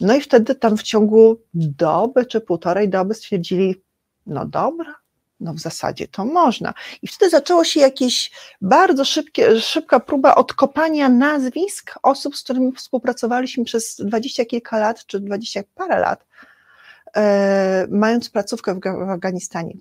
No 0.00 0.14
i 0.14 0.20
wtedy 0.20 0.54
tam 0.54 0.76
w 0.76 0.82
ciągu 0.82 1.36
doby 1.54 2.26
czy 2.26 2.40
półtorej 2.40 2.88
doby 2.88 3.14
stwierdzili, 3.14 3.82
no 4.26 4.46
dobra, 4.46 4.94
no 5.40 5.54
w 5.54 5.58
zasadzie 5.58 6.08
to 6.08 6.24
można. 6.24 6.74
I 7.02 7.08
wtedy 7.08 7.30
zaczęło 7.30 7.64
się 7.64 7.80
jakieś 7.80 8.30
bardzo 8.60 9.04
szybkie, 9.04 9.60
szybka 9.60 10.00
próba 10.00 10.34
odkopania 10.34 11.08
nazwisk 11.08 11.94
osób, 12.02 12.36
z 12.36 12.42
którymi 12.42 12.72
współpracowaliśmy 12.72 13.64
przez 13.64 13.96
dwadzieścia 13.96 14.44
kilka 14.44 14.78
lat, 14.78 15.06
czy 15.06 15.20
dwadzieścia 15.20 15.62
parę 15.74 16.00
lat, 16.00 16.26
mając 17.88 18.30
placówkę 18.30 18.74
w 18.74 18.86
Afganistanie. 19.10 19.74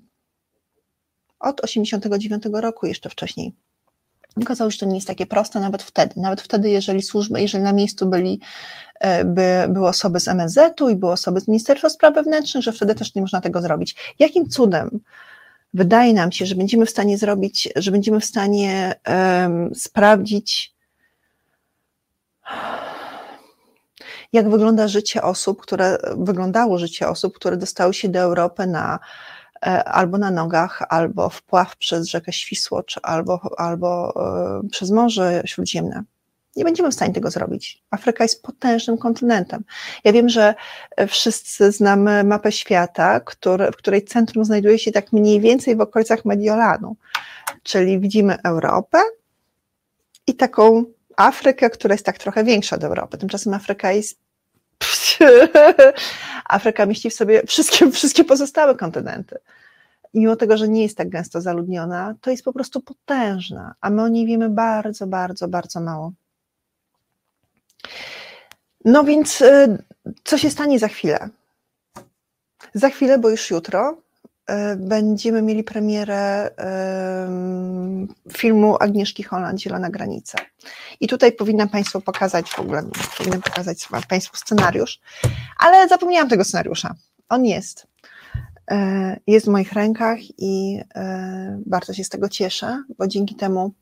Od 1.39 1.63
89 1.63 2.43
roku, 2.53 2.85
jeszcze 2.85 3.09
wcześniej. 3.09 3.53
Okazało 4.41 4.71
się, 4.71 4.73
że 4.73 4.79
to 4.79 4.85
nie 4.85 4.95
jest 4.95 5.07
takie 5.07 5.25
proste 5.25 5.59
nawet 5.59 5.83
wtedy. 5.83 6.13
Nawet 6.17 6.41
wtedy, 6.41 6.69
jeżeli 6.69 7.01
służby, 7.01 7.41
jeżeli 7.41 7.63
na 7.63 7.73
miejscu 7.73 8.05
byli, 8.05 8.39
e, 8.99 9.25
by, 9.25 9.65
były 9.69 9.87
osoby 9.87 10.19
z 10.19 10.27
MSZ-u 10.27 10.89
i 10.89 10.95
były 10.95 11.11
osoby 11.11 11.41
z 11.41 11.47
Ministerstwa 11.47 11.89
Spraw 11.89 12.15
Wewnętrznych, 12.15 12.63
że 12.63 12.71
wtedy 12.71 12.95
też 12.95 13.15
nie 13.15 13.21
można 13.21 13.41
tego 13.41 13.61
zrobić. 13.61 13.95
Jakim 14.19 14.49
cudem 14.49 14.99
wydaje 15.73 16.13
nam 16.13 16.31
się, 16.31 16.45
że 16.45 16.55
będziemy 16.55 16.85
w 16.85 16.89
stanie 16.89 17.17
zrobić, 17.17 17.69
że 17.75 17.91
będziemy 17.91 18.19
w 18.19 18.25
stanie 18.25 18.95
um, 19.07 19.75
sprawdzić 19.75 20.75
jak 24.33 24.49
wygląda 24.49 24.87
życie 24.87 25.21
osób, 25.21 25.61
które 25.61 25.97
wyglądało 26.17 26.77
życie 26.77 27.07
osób, 27.07 27.35
które 27.35 27.57
dostały 27.57 27.93
się 27.93 28.09
do 28.09 28.19
Europy 28.19 28.67
na 28.67 28.99
e, 29.65 29.83
albo 29.83 30.17
na 30.17 30.31
nogach, 30.31 30.83
albo 30.89 31.29
wpław 31.29 31.77
przez 31.77 32.07
rzekę 32.07 32.33
Świsłocz, 32.33 32.99
albo, 33.03 33.39
albo 33.57 34.13
e, 34.65 34.67
przez 34.69 34.91
Morze 34.91 35.41
Śródziemne. 35.45 36.03
Nie 36.55 36.63
będziemy 36.63 36.91
w 36.91 36.93
stanie 36.93 37.13
tego 37.13 37.31
zrobić. 37.31 37.83
Afryka 37.91 38.23
jest 38.23 38.43
potężnym 38.43 38.97
kontynentem. 38.97 39.63
Ja 40.03 40.13
wiem, 40.13 40.29
że 40.29 40.55
wszyscy 41.07 41.71
znamy 41.71 42.23
mapę 42.23 42.51
świata, 42.51 43.19
który, 43.19 43.71
w 43.71 43.75
której 43.75 44.05
centrum 44.05 44.45
znajduje 44.45 44.79
się 44.79 44.91
tak 44.91 45.13
mniej 45.13 45.41
więcej 45.41 45.75
w 45.75 45.81
okolicach 45.81 46.25
Mediolanu, 46.25 46.95
czyli 47.63 47.99
widzimy 47.99 48.37
Europę 48.43 48.97
i 50.27 50.35
taką 50.35 50.85
Afrykę, 51.19 51.69
która 51.69 51.93
jest 51.93 52.05
tak 52.05 52.17
trochę 52.17 52.43
większa 52.43 52.75
od 52.75 52.83
Europy. 52.83 53.17
Tymczasem 53.17 53.53
Afryka 53.53 53.91
jest. 53.91 54.19
Afryka 56.49 56.85
mieści 56.85 57.09
w 57.09 57.13
sobie 57.13 57.43
wszystkie, 57.47 57.91
wszystkie 57.91 58.23
pozostałe 58.23 58.75
kontynenty. 58.75 59.37
I 60.13 60.19
mimo 60.19 60.35
tego, 60.35 60.57
że 60.57 60.69
nie 60.69 60.83
jest 60.83 60.97
tak 60.97 61.09
gęsto 61.09 61.41
zaludniona, 61.41 62.15
to 62.21 62.31
jest 62.31 62.43
po 62.43 62.53
prostu 62.53 62.81
potężna, 62.81 63.75
a 63.81 63.89
my 63.89 64.03
o 64.03 64.07
niej 64.07 64.25
wiemy 64.25 64.49
bardzo, 64.49 65.07
bardzo, 65.07 65.47
bardzo 65.47 65.79
mało. 65.79 66.11
No 68.85 69.03
więc, 69.03 69.41
y, 69.41 69.83
co 70.23 70.37
się 70.37 70.49
stanie 70.49 70.79
za 70.79 70.87
chwilę? 70.87 71.29
Za 72.73 72.89
chwilę, 72.89 73.17
bo 73.17 73.29
już 73.29 73.49
jutro, 73.49 73.97
będziemy 74.77 75.41
mieli 75.41 75.63
premierę 75.63 76.49
filmu 78.33 78.77
Agnieszki 78.79 79.23
Holland 79.23 79.61
Zielona 79.61 79.89
Granica. 79.89 80.37
I 80.99 81.07
tutaj 81.07 81.31
powinnam 81.31 81.69
Państwu 81.69 82.01
pokazać 82.01 82.49
w 82.49 82.59
ogóle, 82.59 82.83
powinnam 83.17 83.41
pokazać 83.41 83.87
Państwu 84.09 84.37
scenariusz, 84.37 84.99
ale 85.57 85.87
zapomniałam 85.87 86.29
tego 86.29 86.43
scenariusza. 86.43 86.95
On 87.29 87.45
jest. 87.45 87.87
E, 88.71 89.19
jest 89.27 89.45
w 89.45 89.49
moich 89.49 89.73
rękach 89.73 90.19
i 90.37 90.79
e, 90.95 91.59
bardzo 91.65 91.93
się 91.93 92.03
z 92.03 92.09
tego 92.09 92.29
cieszę, 92.29 92.83
bo 92.97 93.07
dzięki 93.07 93.35
temu 93.35 93.73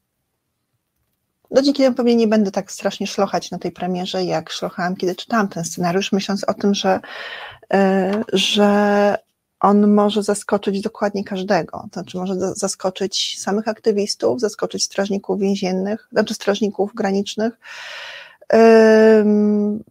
no 1.52 1.62
dzięki 1.62 1.84
temu 1.84 1.96
pewnie 1.96 2.16
nie 2.16 2.28
będę 2.28 2.52
tak 2.52 2.72
strasznie 2.72 3.08
szlochać 3.08 3.52
na 3.52 3.60
tej 3.60 3.72
premierze, 3.72 4.24
jak 4.24 4.50
szlochałam, 4.50 4.96
kiedy 4.96 5.16
czytałam 5.16 5.48
ten 5.48 5.66
scenariusz, 5.66 6.12
myśląc 6.12 6.44
o 6.44 6.54
tym, 6.54 6.74
że, 6.74 7.00
że 8.34 9.18
on 9.60 9.94
może 9.94 10.24
zaskoczyć 10.24 10.82
dokładnie 10.82 11.24
każdego. 11.24 11.88
To 11.92 12.00
znaczy 12.00 12.18
może 12.18 12.36
zaskoczyć 12.36 13.40
samych 13.40 13.68
aktywistów, 13.68 14.40
zaskoczyć 14.40 14.84
strażników 14.84 15.40
więziennych, 15.40 16.08
znaczy 16.12 16.34
strażników 16.34 16.94
granicznych. 16.96 17.60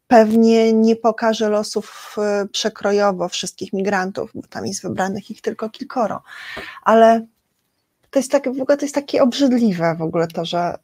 Pewnie 0.07 0.73
nie 0.73 0.97
pokaże 0.97 1.49
losów 1.49 2.17
e, 2.19 2.47
przekrojowo 2.53 3.29
wszystkich 3.29 3.73
migrantów, 3.73 4.31
bo 4.35 4.43
tam 4.43 4.67
jest 4.67 4.83
wybranych 4.83 5.31
ich 5.31 5.41
tylko 5.41 5.71
kilkoro. 5.71 6.23
Ale 6.83 7.27
to 8.11 8.19
jest 8.19 8.31
tak, 8.31 8.45
w 8.45 8.61
ogóle 8.61 8.77
to 8.77 8.85
jest 8.85 8.95
takie 8.95 9.23
obrzydliwe 9.23 9.95
w 9.99 10.03
ogóle 10.03 10.27
to, 10.27 10.45
że 10.45 10.75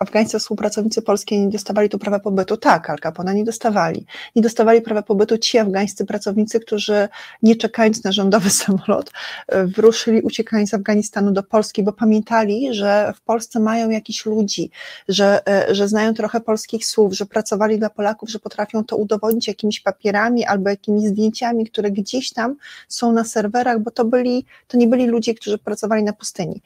afgańscy 0.00 0.38
współpracownicy 0.38 1.02
polskie 1.02 1.40
nie 1.40 1.48
dostawali 1.48 1.88
tu 1.88 1.98
prawa 1.98 2.18
pobytu. 2.18 2.56
Tak, 2.56 2.90
Al 2.90 2.98
Capone 2.98 3.34
nie 3.34 3.44
dostawali. 3.44 4.06
Nie 4.36 4.42
dostawali 4.42 4.82
prawa 4.82 5.02
pobytu 5.02 5.38
ci 5.38 5.58
afgańscy 5.58 6.06
pracownicy, 6.06 6.60
którzy 6.60 7.08
nie 7.42 7.56
czekając 7.56 8.04
na 8.04 8.12
rządowy 8.12 8.50
samolot, 8.64 9.10
e, 9.48 9.66
wyruszyli 9.66 10.20
uciekając 10.22 10.70
z 10.70 10.74
Afganistanu 10.74 11.32
do 11.32 11.42
Polski, 11.42 11.82
bo 11.82 11.92
pamiętali, 11.92 12.74
że 12.74 13.12
w 13.16 13.20
Polsce 13.20 13.60
mają 13.60 13.90
jakichś 13.90 14.26
ludzi, 14.26 14.70
że, 15.08 15.48
e, 15.48 15.74
że 15.74 15.88
znają 15.88 16.14
trochę 16.14 16.40
polskich 16.40 16.86
słów, 16.86 17.14
że 17.14 17.26
pracowali 17.26 17.78
dla 17.78 17.90
Polaków, 17.90 18.30
że 18.30 18.38
potrafią 18.38 18.84
to 18.84 18.96
udowodnić 18.96 19.48
jakimiś 19.48 19.80
papierami 19.80 20.44
albo 20.44 20.70
jakimiś 20.70 21.04
zdjęciami, 21.04 21.66
które 21.66 21.90
gdzieś 21.90 22.32
tam 22.32 22.56
są 22.88 23.12
na 23.12 23.24
serwerach, 23.24 23.80
bo 23.80 23.90
to 23.90 24.04
byli, 24.04 24.44
to 24.68 24.76
nie 24.76 24.86
byli 24.86 25.06
ludzie, 25.06 25.34
którzy 25.34 25.58
pracowali 25.58 26.02
na 26.02 26.12
pustyni. 26.12 26.62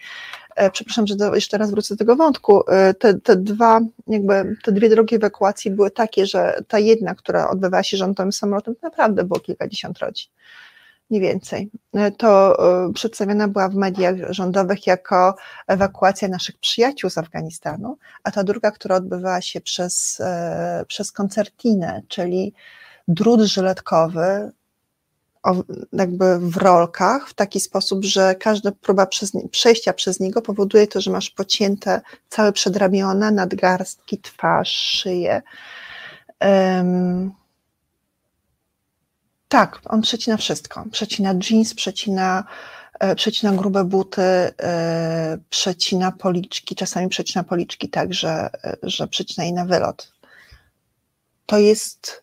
E, 0.57 0.71
przepraszam, 0.71 1.07
że 1.07 1.17
do, 1.17 1.35
jeszcze 1.35 1.59
raz 1.59 1.71
wrócę 1.71 1.95
do 1.95 1.99
tego 1.99 2.17
wątku, 2.17 2.63
e, 2.69 2.95
te, 2.95 3.15
te 3.15 3.37
dwa, 3.37 3.81
jakby 4.07 4.57
te 4.65 4.73
dwie 4.73 4.89
drogi 4.89 5.15
ewakuacji 5.15 5.71
były 5.71 5.91
takie, 5.91 6.27
że 6.27 6.63
ta 6.69 6.79
jedna, 6.79 7.15
która 7.15 7.51
odbywała 7.51 7.83
się 7.83 7.97
rządowym 7.97 8.33
samolotem, 8.33 8.75
naprawdę 8.83 9.25
było 9.25 9.41
kilkadziesiąt 9.41 9.99
rodzin. 9.99 10.31
Nie 11.11 11.21
więcej. 11.21 11.71
E, 11.95 12.11
to 12.11 12.57
przedstawiona 12.95 13.49
była 13.49 13.69
w 13.69 13.75
mediach 13.75 14.15
rządowych 14.31 14.87
jako 14.87 15.35
ewakuacja 15.67 16.29
naszych 16.29 16.59
przyjaciół 16.59 17.11
z 17.11 17.19
Afganistanu, 17.19 17.99
a 18.25 18.31
ta 18.31 18.45
druga, 18.45 18.71
która 18.71 18.97
odbywała 18.97 19.41
się 19.41 19.61
przez, 19.61 20.23
przez 20.87 21.13
koncertinę, 21.13 22.03
czyli 22.09 22.55
drut 23.09 23.41
żyletkowy 23.41 24.53
jakby 25.93 26.39
w 26.39 26.57
rolkach 26.57 27.29
w 27.29 27.35
taki 27.35 27.61
sposób, 27.61 28.05
że 28.05 28.35
każda 28.35 28.73
próba 28.73 29.07
przez, 29.07 29.33
przejścia 29.51 29.93
przez 29.93 30.21
niego 30.21 30.43
powoduje 30.43 30.87
to, 30.87 31.01
że 31.01 31.11
masz 31.11 31.31
pocięte 31.31 32.01
całe 32.29 32.53
przedramiona, 32.53 33.31
nadgarstki, 33.31 34.19
twarz, 34.19 34.73
szyję. 34.73 35.43
Um, 36.41 37.33
tak, 39.49 39.81
on 39.85 40.03
przecina 40.03 40.37
wszystko. 40.37 40.85
Przecina 40.93 41.35
jeans, 41.51 41.75
przecina, 41.75 42.45
e, 43.01 43.15
przecina 43.15 43.53
grube 43.53 43.85
buty, 43.85 44.23
e, 44.23 45.39
przecina 45.51 46.13
policzki, 46.13 46.75
czasami 46.75 47.09
przecina 47.09 47.45
policzki 47.45 47.89
tak, 47.89 48.15
że, 48.15 48.51
że 48.83 49.09
przecina 49.09 49.45
jej 49.45 49.53
na 49.53 49.65
wylot. 49.65 50.13
To 51.47 51.59
jest 51.59 52.23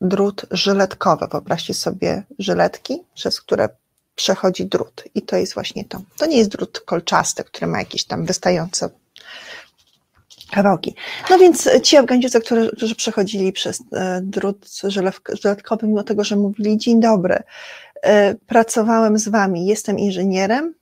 drut 0.00 0.46
żyletkowy. 0.50 1.26
Wyobraźcie 1.32 1.74
sobie 1.74 2.22
żyletki, 2.38 3.02
przez 3.14 3.40
które 3.40 3.68
przechodzi 4.14 4.66
drut. 4.66 5.04
I 5.14 5.22
to 5.22 5.36
jest 5.36 5.54
właśnie 5.54 5.84
to. 5.84 6.02
To 6.18 6.26
nie 6.26 6.38
jest 6.38 6.50
drut 6.50 6.80
kolczasty, 6.80 7.44
który 7.44 7.66
ma 7.66 7.78
jakieś 7.78 8.04
tam 8.04 8.24
wystające 8.24 8.88
kawałki. 10.50 10.94
No 11.30 11.38
więc 11.38 11.68
ci 11.82 11.96
Afgańczycy, 11.96 12.40
którzy, 12.40 12.70
którzy 12.76 12.94
przechodzili 12.94 13.52
przez 13.52 13.82
e, 13.92 14.20
drut 14.22 14.66
żyletkowy, 15.42 15.86
mimo 15.86 16.02
tego, 16.02 16.24
że 16.24 16.36
mówili 16.36 16.78
dzień 16.78 17.00
dobry, 17.00 17.42
e, 18.02 18.34
pracowałem 18.34 19.18
z 19.18 19.28
wami, 19.28 19.66
jestem 19.66 19.98
inżynierem, 19.98 20.74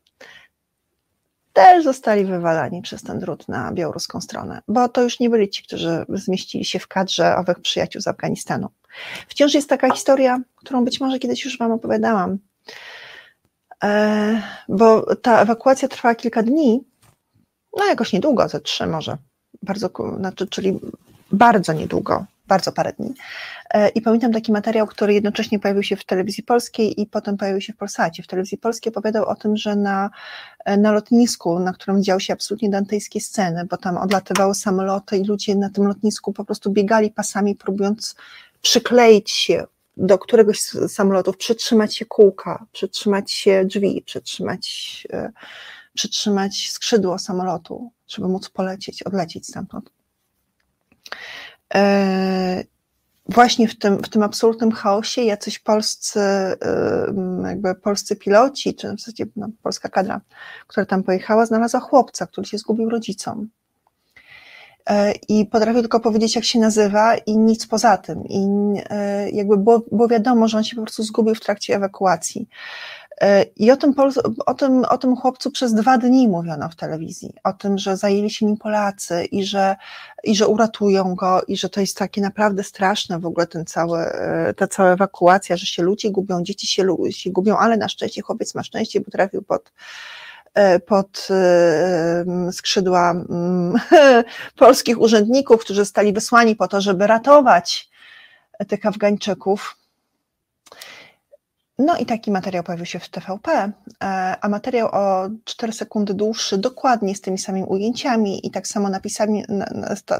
też 1.53 1.85
zostali 1.85 2.25
wywalani 2.25 2.83
przez 2.83 3.03
ten 3.03 3.19
drut 3.19 3.49
na 3.49 3.73
białoruską 3.73 4.21
stronę, 4.21 4.63
bo 4.69 4.89
to 4.89 5.03
już 5.03 5.21
nie 5.21 5.31
byli 5.31 5.49
ci, 5.49 5.63
którzy 5.63 6.05
zmieścili 6.09 6.65
się 6.65 6.79
w 6.79 6.89
kadrze 6.89 7.37
owych 7.37 7.61
przyjaciół 7.61 8.03
z 8.03 8.09
Afganistanu. 8.09 8.69
Wciąż 9.29 9.55
jest 9.55 9.69
taka 9.69 9.91
historia, 9.91 10.41
którą 10.57 10.85
być 10.85 11.01
może 11.01 11.19
kiedyś 11.19 11.45
już 11.45 11.59
Wam 11.59 11.73
opowiadałam, 11.73 12.39
e, 13.85 14.43
bo 14.69 15.17
ta 15.17 15.43
ewakuacja 15.43 15.89
trwała 15.89 16.15
kilka 16.15 16.43
dni, 16.43 16.85
no 17.77 17.87
jakoś 17.87 18.13
niedługo, 18.13 18.49
ze 18.49 18.61
trzy 18.61 18.87
może, 18.87 19.17
bardzo, 19.63 19.91
znaczy, 20.19 20.47
czyli 20.47 20.81
bardzo 21.33 21.73
niedługo, 21.73 22.25
bardzo 22.47 22.73
parę 22.73 22.93
dni. 22.93 23.15
E, 23.71 23.89
I 23.89 24.03
pamiętam 24.03 24.33
taki 24.33 24.53
materiał, 24.53 24.87
który 24.87 25.15
jednocześnie 25.15 25.59
pojawił 25.59 25.83
się 25.83 25.97
w 25.97 26.05
telewizji 26.05 26.43
polskiej 26.43 27.01
i 27.01 27.07
potem 27.07 27.37
pojawił 27.37 27.61
się 27.61 27.73
w 27.73 27.77
Polsacie. 27.77 28.23
W 28.23 28.27
telewizji 28.27 28.59
polskiej 28.59 28.93
opowiadał 28.93 29.25
o 29.25 29.35
tym, 29.35 29.57
że 29.57 29.77
na, 29.77 30.11
e, 30.65 30.77
na 30.77 30.93
lotnisku, 30.93 31.59
na 31.59 31.73
którym 31.73 32.03
działy 32.03 32.21
się 32.21 32.33
absolutnie 32.33 32.71
dantejskie 32.71 33.21
sceny, 33.21 33.67
bo 33.71 33.77
tam 33.77 33.97
odlatywały 33.97 34.55
samoloty 34.55 35.17
i 35.17 35.25
ludzie 35.25 35.55
na 35.55 35.71
tym 35.71 35.87
lotnisku 35.87 36.33
po 36.33 36.45
prostu 36.45 36.71
biegali 36.71 37.11
pasami, 37.11 37.55
próbując 37.55 38.15
przykleić 38.65 39.31
się 39.31 39.67
do 39.97 40.19
któregoś 40.19 40.61
z 40.61 40.93
samolotów, 40.93 41.37
przytrzymać 41.37 41.97
się 41.97 42.07
kółka, 42.07 42.67
przytrzymać 42.73 43.33
się 43.33 43.65
drzwi, 43.65 44.03
przytrzymać, 44.07 45.07
e, 45.13 45.33
przytrzymać 45.95 46.71
skrzydło 46.71 47.19
samolotu, 47.19 47.91
żeby 48.09 48.29
móc 48.29 48.49
polecieć, 48.49 49.03
odlecieć 49.03 49.47
stamtąd. 49.47 49.91
E, 51.75 52.65
właśnie 53.27 53.69
w 53.69 53.79
tym, 53.79 53.99
w 53.99 54.09
tym 54.09 54.23
absolutnym 54.23 54.73
chaosie 54.73 55.23
jacyś 55.23 55.59
polscy, 55.59 56.21
e, 56.21 56.57
jakby 57.43 57.75
polscy 57.75 58.17
piloci, 58.17 58.75
czy 58.75 58.89
w 58.89 59.01
zasadzie 59.01 59.25
no, 59.37 59.49
polska 59.63 59.89
kadra, 59.89 60.21
która 60.67 60.87
tam 60.87 61.03
pojechała, 61.03 61.47
znalazła 61.47 61.81
chłopca, 61.81 62.27
który 62.27 62.47
się 62.47 62.59
zgubił 62.59 62.91
rodzicom. 62.91 63.49
E, 64.91 65.13
i 65.29 65.47
potrafił 65.47 65.81
tylko 65.81 66.01
powiedzieć, 66.01 66.37
jak 66.37 66.45
się 66.45 66.59
nazywa 66.59 67.17
i 67.17 67.37
nic 67.37 67.67
poza 67.67 67.97
tym. 67.97 68.25
I 68.25 68.47
e, 68.91 69.31
jakby 69.31 69.57
było, 69.57 69.83
było 69.93 70.09
wiadomo, 70.09 70.49
że 70.49 70.59
on 70.59 70.65
się 70.65 70.77
po 70.77 70.83
prostu 70.83 71.03
zgubił 71.03 71.35
w 71.35 71.41
trakcie 71.41 71.75
ewakuacji. 71.75 72.49
E, 73.21 73.43
I 73.43 73.71
o 73.71 73.77
tym, 73.77 73.95
o, 74.47 74.55
tym, 74.55 74.85
o 74.85 74.99
tym 74.99 75.17
chłopcu 75.17 75.51
przez 75.51 75.75
dwa 75.75 75.99
dni 75.99 76.29
mówiono 76.29 76.69
w 76.69 76.77
telewizji, 76.77 77.33
o 77.45 77.53
tym, 77.53 77.79
że 77.79 77.97
zajęli 77.97 78.31
się 78.31 78.47
nim 78.47 78.57
Polacy 78.57 79.25
i 79.25 79.45
że, 79.45 79.77
i 80.25 80.37
że 80.37 80.49
uratują 80.49 81.15
go, 81.15 81.43
i 81.49 81.57
że 81.57 81.69
to 81.69 81.81
jest 81.81 81.99
takie 81.99 82.21
naprawdę 82.21 82.63
straszne 82.63 83.19
w 83.19 83.27
ogóle 83.27 83.47
ten 83.47 83.67
cały, 83.67 84.05
ta 84.57 84.67
cała 84.67 84.93
ewakuacja, 84.93 85.57
że 85.57 85.67
się 85.67 85.83
ludzie 85.83 86.11
gubią, 86.11 86.43
dzieci 86.43 86.67
się, 86.67 86.87
się 87.11 87.31
gubią, 87.31 87.57
ale 87.57 87.77
na 87.77 87.89
szczęście 87.89 88.23
chłopiec 88.23 88.55
ma 88.55 88.63
szczęście, 88.63 89.01
bo 89.01 89.11
trafił 89.11 89.43
pod, 89.43 89.73
pod 90.87 91.29
e, 91.31 92.53
skrzydła 92.53 93.15
polskich 94.57 95.01
urzędników, 95.01 95.61
którzy 95.61 95.81
zostali 95.81 96.13
wysłani 96.13 96.57
po 96.57 96.69
to, 96.69 96.81
żeby 96.81 97.07
ratować 97.07 97.91
tych 98.69 98.87
Afgańczyków. 98.87 99.77
No 101.79 101.97
i 101.97 102.07
taki 102.07 102.31
materiał 102.31 102.65
pojawił 102.65 102.87
się 102.87 102.99
w 102.99 103.09
TVP, 103.09 103.53
e, 103.53 103.71
a 104.41 104.49
materiał 104.49 104.89
o 104.93 105.29
4 105.45 105.73
sekundy 105.73 106.15
dłuższy, 106.15 106.59
dokładnie 106.59 107.15
z 107.15 107.21
tymi 107.21 107.39
samymi 107.39 107.67
ujęciami 107.67 108.47
i 108.47 108.51
tak 108.51 108.69
samo 108.69 108.89
napisami, 108.89 109.45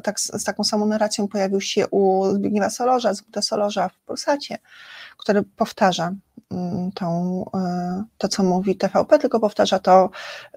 tak, 0.03 0.21
z 0.21 0.45
taką 0.45 0.65
samą 0.65 0.87
narracją 0.87 1.29
pojawił 1.29 1.61
się 1.61 1.89
u 1.89 2.27
Zbigniewa 2.35 2.71
Solorza, 2.71 3.15
Zbigniewa 3.15 3.43
Solorza 3.43 3.89
w 3.89 3.99
Polsacie, 3.99 4.59
który 5.17 5.43
powtarza 5.43 6.13
tą, 6.95 7.45
e, 7.55 8.05
to, 8.19 8.29
co 8.29 8.43
mówi 8.43 8.77
TVP, 8.77 9.19
tylko 9.19 9.41
powtarza 9.41 9.79
to 9.79 10.11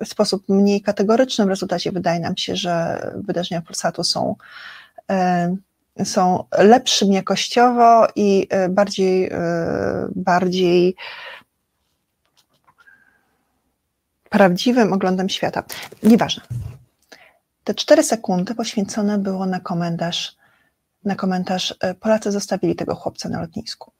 w 0.05 0.07
sposób 0.07 0.49
mniej 0.49 0.81
kategoryczny. 0.81 1.45
W 1.45 1.49
rezultacie 1.49 1.91
wydaje 1.91 2.19
nam 2.19 2.38
się, 2.38 2.55
że 2.55 3.01
wydarzenia 3.15 3.62
Polsatu 3.62 4.03
są, 4.03 4.36
e, 5.10 5.55
są 6.03 6.43
lepszym 6.57 7.12
jakościowo 7.12 8.07
i 8.15 8.47
e, 8.49 8.69
bardziej, 8.69 9.31
bardziej 10.15 10.95
prawdziwym 14.29 14.93
oglądem 14.93 15.29
świata. 15.29 15.63
Nieważne. 16.03 16.43
Te 17.63 17.73
cztery 17.73 18.03
sekundy 18.03 18.55
poświęcone 18.55 19.17
było 19.17 19.45
na 19.45 19.60
komentarz, 19.60 20.36
na 21.03 21.15
komentarz 21.15 21.75
Polacy 21.99 22.31
zostawili 22.31 22.75
tego 22.75 22.95
chłopca 22.95 23.29
na 23.29 23.41
lotnisku. 23.41 23.96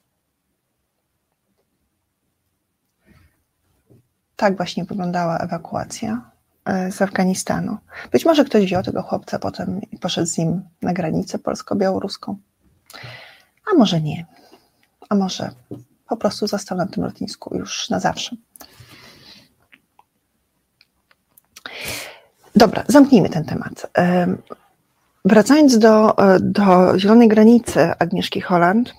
Tak 4.38 4.58
właśnie 4.58 4.86
wyglądała 4.86 5.38
ewakuacja 5.38 6.32
e, 6.66 6.92
z 6.92 7.02
Afganistanu. 7.02 7.78
Być 8.12 8.26
może 8.26 8.46
ktoś 8.46 8.66
wziął 8.66 8.84
tego 8.84 9.02
chłopca 9.02 9.40
potem 9.40 9.82
i 9.92 9.98
poszedł 9.98 10.28
z 10.28 10.38
nim 10.38 10.62
na 10.82 10.94
granicę 10.94 11.40
polsko-białoruską. 11.40 12.38
A 13.72 13.78
może 13.78 14.02
nie. 14.02 14.26
A 15.10 15.16
może 15.16 15.52
po 16.10 16.18
prostu 16.18 16.48
został 16.48 16.78
na 16.78 16.86
tym 16.86 17.04
lotnisku 17.04 17.58
już 17.58 17.90
na 17.90 18.00
zawsze. 18.00 18.36
Dobra, 22.56 22.84
zamknijmy 22.88 23.30
ten 23.30 23.46
temat. 23.46 23.92
Wracając 25.26 25.78
do, 25.78 26.18
e, 26.18 26.40
do 26.40 27.00
Zielonej 27.00 27.28
Granicy 27.28 27.92
Agnieszki 28.00 28.42
Holland, 28.42 28.94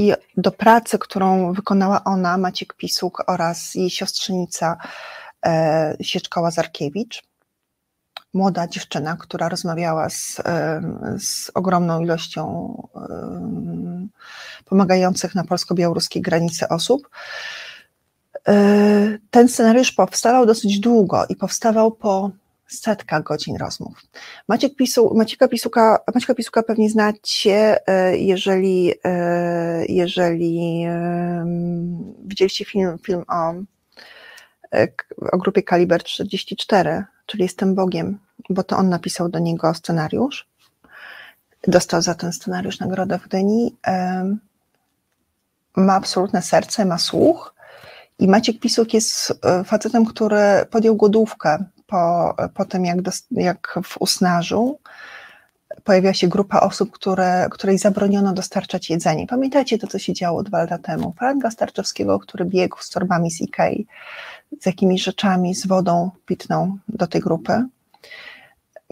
i 0.00 0.12
do 0.36 0.52
pracy, 0.52 0.98
którą 0.98 1.52
wykonała 1.52 2.04
ona, 2.04 2.38
Maciek 2.38 2.74
Pisuk 2.74 3.22
oraz 3.26 3.74
jej 3.74 3.90
siostrzenica 3.90 4.76
e, 5.46 5.96
Sieczka 6.00 6.40
Łazarkiewicz, 6.40 7.22
młoda 8.34 8.68
dziewczyna, 8.68 9.16
która 9.16 9.48
rozmawiała 9.48 10.10
z, 10.10 10.40
e, 10.44 10.80
z 11.18 11.50
ogromną 11.54 12.00
ilością 12.00 12.42
e, 12.94 14.06
pomagających 14.64 15.34
na 15.34 15.44
polsko-białoruskiej 15.44 16.22
granicy 16.22 16.68
osób. 16.68 17.10
E, 18.48 18.54
ten 19.30 19.48
scenariusz 19.48 19.92
powstawał 19.92 20.46
dosyć 20.46 20.80
długo 20.80 21.26
i 21.28 21.36
powstawał 21.36 21.92
po 21.92 22.30
setka 22.70 23.20
godzin 23.20 23.56
rozmów. 23.56 24.02
Maciek 24.48 24.76
Pisu, 24.76 25.14
Macieka, 25.14 25.48
Pisuka, 25.48 25.98
Macieka 26.14 26.34
Pisuka 26.34 26.62
pewnie 26.62 26.90
znacie, 26.90 27.88
e, 27.88 28.16
jeżeli, 28.16 28.92
e, 29.04 29.86
jeżeli 29.86 30.86
widzieliście 32.24 32.64
film, 32.64 32.98
film 32.98 33.24
o, 33.28 33.54
e, 34.74 34.88
o 35.32 35.38
grupie 35.38 35.62
Kaliber 35.62 36.04
44, 36.04 37.04
czyli 37.26 37.42
Jestem 37.42 37.74
Bogiem, 37.74 38.18
bo 38.50 38.62
to 38.62 38.76
on 38.76 38.88
napisał 38.88 39.28
do 39.28 39.38
niego 39.38 39.74
scenariusz. 39.74 40.48
Dostał 41.66 42.02
za 42.02 42.14
ten 42.14 42.32
scenariusz 42.32 42.80
nagrodę 42.80 43.18
w 43.18 43.28
Gdyni. 43.28 43.76
Ma 45.76 45.94
absolutne 45.94 46.42
serce, 46.42 46.84
ma 46.84 46.98
słuch. 46.98 47.54
I 48.18 48.28
Maciek 48.28 48.60
Pisuk 48.60 48.94
jest 48.94 49.40
facetem, 49.64 50.04
który 50.04 50.66
podjął 50.70 50.96
głodówkę 50.96 51.64
po, 51.90 52.34
po 52.54 52.64
tym, 52.64 52.84
jak, 52.84 52.98
jak 53.30 53.78
w 53.84 53.96
Usnarzu 54.00 54.78
pojawiła 55.84 56.14
się 56.14 56.28
grupa 56.28 56.60
osób, 56.60 56.90
które, 56.90 57.48
której 57.50 57.78
zabroniono 57.78 58.32
dostarczać 58.32 58.90
jedzenie. 58.90 59.26
Pamiętacie 59.26 59.78
to, 59.78 59.86
co 59.86 59.98
się 59.98 60.12
działo 60.12 60.42
dwa 60.42 60.58
lata 60.58 60.78
temu? 60.78 61.14
Franka 61.18 61.50
Starczewskiego, 61.50 62.18
który 62.18 62.44
biegł 62.44 62.76
z 62.80 62.90
torbami 62.90 63.30
z 63.30 63.40
Ikei, 63.40 63.86
z 64.60 64.66
jakimiś 64.66 65.02
rzeczami, 65.02 65.54
z 65.54 65.66
wodą 65.66 66.10
pitną 66.26 66.78
do 66.88 67.06
tej 67.06 67.20
grupy. 67.20 67.64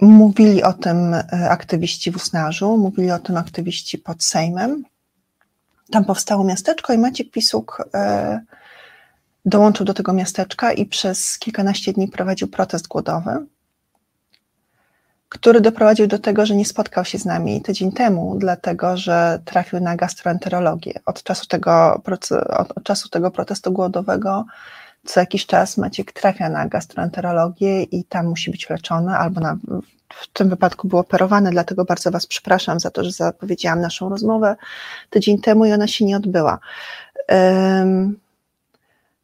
Mówili 0.01 0.63
o 0.63 0.73
tym 0.73 1.15
e, 1.15 1.23
aktywiści 1.51 2.11
w 2.11 2.17
Usnarzu, 2.17 2.77
mówili 2.77 3.11
o 3.11 3.19
tym 3.19 3.37
aktywiści 3.37 3.99
pod 3.99 4.25
Sejmem. 4.25 4.85
Tam 5.91 6.05
powstało 6.05 6.45
miasteczko 6.45 6.93
i 6.93 6.99
Maciek 6.99 7.31
Pisuk 7.31 7.89
e, 7.95 8.41
dołączył 9.49 9.87
do 9.87 9.95
tego 9.95 10.13
miasteczka 10.13 10.73
i 10.73 10.87
przez 10.87 11.39
kilkanaście 11.39 11.93
dni 11.93 12.09
prowadził 12.09 12.49
protest 12.49 12.89
głodowy, 12.89 13.47
który 15.29 15.61
doprowadził 15.61 16.07
do 16.07 16.19
tego, 16.19 16.47
że 16.47 16.57
nie 16.57 16.65
spotkał 16.65 17.05
się 17.05 17.19
z 17.19 17.25
nami 17.25 17.63
tydzień 17.63 17.93
temu, 17.93 18.37
dlatego 18.39 18.97
że 18.97 19.39
trafił 19.45 19.81
na 19.81 19.97
gastroenterologię. 19.97 21.01
Od 21.07 21.23
czasu 21.23 21.47
tego, 21.47 22.03
od 22.77 22.85
czasu 22.85 23.09
tego 23.09 23.31
protestu 23.31 23.73
głodowego 23.73 24.45
co 25.05 25.21
jakiś 25.21 25.47
czas 25.47 25.79
Maciek 25.79 26.13
trafia 26.13 26.49
na 26.49 26.69
gastroenterologię 26.69 27.83
i 27.83 28.05
tam 28.05 28.27
musi 28.27 28.51
być 28.51 28.71
leczony, 28.71 29.17
albo 29.17 29.41
na, 29.41 29.57
w 30.09 30.27
tym 30.33 30.49
wypadku 30.49 30.89
był 30.89 30.99
operowany, 30.99 31.51
dlatego 31.51 31.85
bardzo 31.85 32.11
Was 32.11 32.27
przepraszam 32.27 32.81
za 32.81 32.91
to, 32.91 33.05
że 33.05 33.11
zapowiedziałam 33.13 33.81
naszą 33.81 34.09
rozmowę 34.09 34.57
tydzień 35.11 35.41
temu 35.41 35.65
i 35.65 35.73
ona 35.73 35.87
się 35.87 36.05
nie 36.05 36.17
odbyła. 36.17 36.59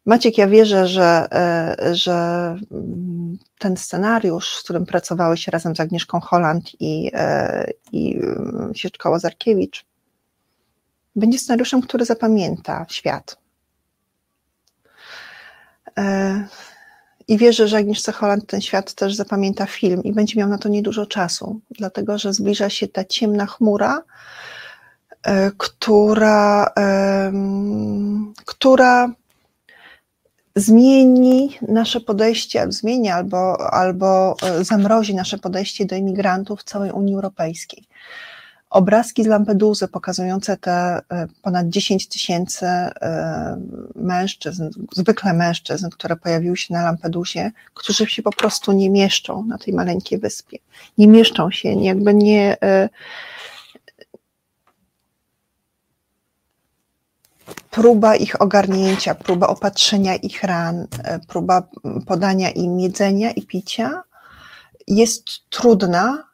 Maciek, 0.06 0.38
ja 0.38 0.48
wierzę, 0.48 0.88
że, 0.88 1.26
e, 1.32 1.94
że 1.94 2.12
mm, 2.70 3.38
ten 3.58 3.76
scenariusz, 3.76 4.56
z 4.56 4.62
którym 4.62 4.86
pracowałeś 4.86 5.48
razem 5.48 5.76
z 5.76 5.80
Agnieszką 5.80 6.20
Holland 6.20 6.70
i, 6.80 7.10
e, 7.14 7.70
i 7.92 8.16
mm, 8.16 8.72
Sieczką 8.74 9.10
Łazarkiewicz, 9.10 9.84
będzie 11.16 11.38
scenariuszem, 11.38 11.82
który 11.82 12.04
zapamięta 12.04 12.86
świat. 12.88 13.36
E, 15.98 16.44
I 17.28 17.38
wierzę, 17.38 17.68
że 17.68 17.76
Agnieszka 17.76 18.12
Holland 18.12 18.46
ten 18.46 18.60
świat 18.60 18.94
też 18.94 19.14
zapamięta 19.14 19.66
film 19.66 20.02
i 20.02 20.12
będzie 20.12 20.38
miał 20.38 20.48
na 20.48 20.58
to 20.58 20.68
niedużo 20.68 21.06
czasu, 21.06 21.60
dlatego 21.70 22.18
że 22.18 22.32
zbliża 22.34 22.70
się 22.70 22.88
ta 22.88 23.04
ciemna 23.04 23.46
chmura, 23.46 24.02
która, 25.58 26.72
która 28.44 29.14
zmieni 30.56 31.58
nasze 31.68 32.00
podejście, 32.00 32.66
zmieni 32.68 33.10
albo, 33.10 33.72
albo 33.72 34.36
e, 34.42 34.64
zamrozi 34.64 35.14
nasze 35.14 35.38
podejście 35.38 35.86
do 35.86 35.96
imigrantów 35.96 36.60
w 36.60 36.64
całej 36.64 36.90
Unii 36.90 37.14
Europejskiej. 37.14 37.84
Obrazki 38.70 39.24
z 39.24 39.26
Lampeduzy 39.26 39.88
pokazujące 39.88 40.56
te 40.56 40.72
e, 40.72 41.26
ponad 41.42 41.68
10 41.68 42.08
tysięcy 42.08 42.66
e, 42.66 43.60
mężczyzn, 43.94 44.70
zwykle 44.92 45.32
mężczyzn, 45.32 45.88
które 45.90 46.16
pojawiły 46.16 46.56
się 46.56 46.74
na 46.74 46.82
Lampedusie, 46.82 47.50
którzy 47.74 48.06
się 48.06 48.22
po 48.22 48.32
prostu 48.32 48.72
nie 48.72 48.90
mieszczą 48.90 49.44
na 49.44 49.58
tej 49.58 49.74
maleńkiej 49.74 50.18
wyspie. 50.18 50.58
Nie 50.98 51.08
mieszczą 51.08 51.50
się, 51.50 51.68
jakby 51.68 52.14
nie 52.14 52.56
próba 57.70 58.16
ich 58.16 58.42
ogarnięcia, 58.42 59.14
próba 59.14 59.46
opatrzenia 59.46 60.14
ich 60.16 60.42
ran, 60.42 60.86
e, 61.04 61.18
próba 61.18 61.62
podania 62.06 62.50
im 62.50 62.80
jedzenia 62.80 63.30
i 63.30 63.42
picia 63.42 64.02
jest 64.86 65.24
trudna. 65.50 66.24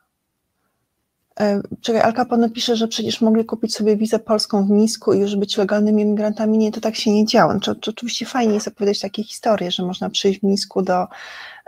E, 1.41 1.61
czekaj, 1.81 2.03
Al 2.03 2.15
Capone 2.15 2.51
pisze, 2.51 2.77
że 2.77 2.89
przecież 2.89 3.21
mogli 3.21 3.45
kupić 3.45 3.75
sobie 3.75 3.97
wizę 3.97 4.19
polską 4.19 4.67
w 4.67 4.71
Misku 4.71 5.13
i 5.13 5.19
już 5.19 5.37
być 5.37 5.57
legalnymi 5.57 6.03
emigrantami. 6.03 6.59
Nie, 6.59 6.73
to 6.73 6.81
tak 6.81 6.97
się 6.97 7.11
nie 7.11 7.27
działo. 7.27 7.61
To 7.61 7.91
oczywiście 7.91 8.27
fajnie 8.27 8.55
jest 8.55 8.69
opowiadać 8.69 9.01
takie 9.01 9.25
historie, 9.25 9.71
że 9.71 9.83
można 9.83 10.11
przyjść 10.11 10.41
w 10.41 10.43
Misku 10.43 10.83
do, 10.83 11.07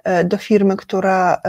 e, 0.04 0.24
do 0.24 0.36
firmy, 0.36 0.76
która, 0.76 1.42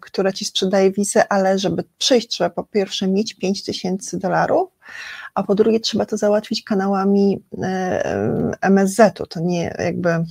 która 0.00 0.32
ci 0.32 0.44
sprzedaje 0.44 0.90
wizę, 0.90 1.32
ale 1.32 1.58
żeby 1.58 1.84
przyjść, 1.98 2.28
trzeba 2.28 2.50
po 2.50 2.64
pierwsze 2.64 3.08
mieć 3.08 3.34
5 3.34 3.64
tysięcy 3.64 4.18
dolarów, 4.18 4.68
a 5.38 5.42
po 5.42 5.54
drugie 5.54 5.80
trzeba 5.80 6.06
to 6.06 6.16
załatwić 6.16 6.62
kanałami 6.62 7.42
e, 7.62 8.58
MSZ-u, 8.60 9.26
to 9.26 9.40
nie 9.40 9.74
jakby 9.78 10.24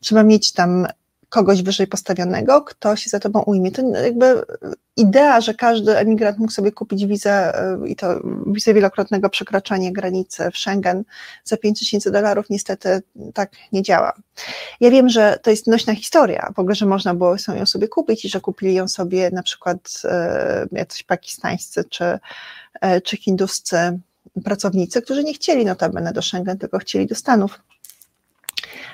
trzeba 0.00 0.22
mieć 0.22 0.52
tam 0.52 0.86
kogoś 1.28 1.62
wyżej 1.62 1.86
postawionego, 1.86 2.62
kto 2.62 2.96
się 2.96 3.10
za 3.10 3.20
tobą 3.20 3.42
ujmie. 3.42 3.72
To 3.72 3.82
jakby 3.82 4.42
idea, 4.96 5.40
że 5.40 5.54
każdy 5.54 5.96
emigrant 5.96 6.38
mógł 6.38 6.52
sobie 6.52 6.72
kupić 6.72 7.06
wizę 7.06 7.58
e, 7.58 7.88
i 7.88 7.96
to 7.96 8.20
wizę 8.46 8.74
wielokrotnego 8.74 9.30
przekraczania 9.30 9.90
granicy 9.92 10.50
w 10.50 10.58
Schengen 10.58 11.04
za 11.44 11.56
5000 11.56 12.10
dolarów 12.10 12.50
niestety 12.50 13.02
tak 13.34 13.52
nie 13.72 13.82
działa. 13.82 14.12
Ja 14.80 14.90
wiem, 14.90 15.08
że 15.08 15.38
to 15.42 15.50
jest 15.50 15.66
nośna 15.66 15.94
historia, 15.94 16.52
w 16.56 16.58
ogóle, 16.58 16.74
że 16.74 16.86
można 16.86 17.14
było 17.14 17.36
ją 17.56 17.66
sobie 17.66 17.88
kupić 17.88 18.24
i 18.24 18.28
że 18.28 18.40
kupili 18.40 18.74
ją 18.74 18.88
sobie 18.88 19.30
na 19.30 19.42
przykład 19.42 20.02
e, 20.04 20.66
jacyś 20.72 21.02
pakistańscy 21.02 21.84
czy 21.84 22.18
E, 22.80 23.00
czy 23.00 23.16
hinduscy 23.16 23.98
pracownicy, 24.44 25.02
którzy 25.02 25.24
nie 25.24 25.34
chcieli 25.34 25.64
notabene 25.64 26.12
do 26.12 26.22
Schengen, 26.22 26.58
tylko 26.58 26.78
chcieli 26.78 27.06
do 27.06 27.14
Stanów. 27.14 27.60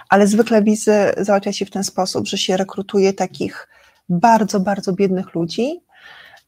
Ale 0.08 0.26
zwykle 0.26 0.62
wizy 0.62 0.94
załatwia 1.16 1.52
się 1.52 1.66
w 1.66 1.70
ten 1.70 1.84
sposób, 1.84 2.26
że 2.26 2.38
się 2.38 2.56
rekrutuje 2.56 3.12
takich 3.12 3.68
bardzo, 4.08 4.60
bardzo 4.60 4.92
biednych 4.92 5.34
ludzi, 5.34 5.80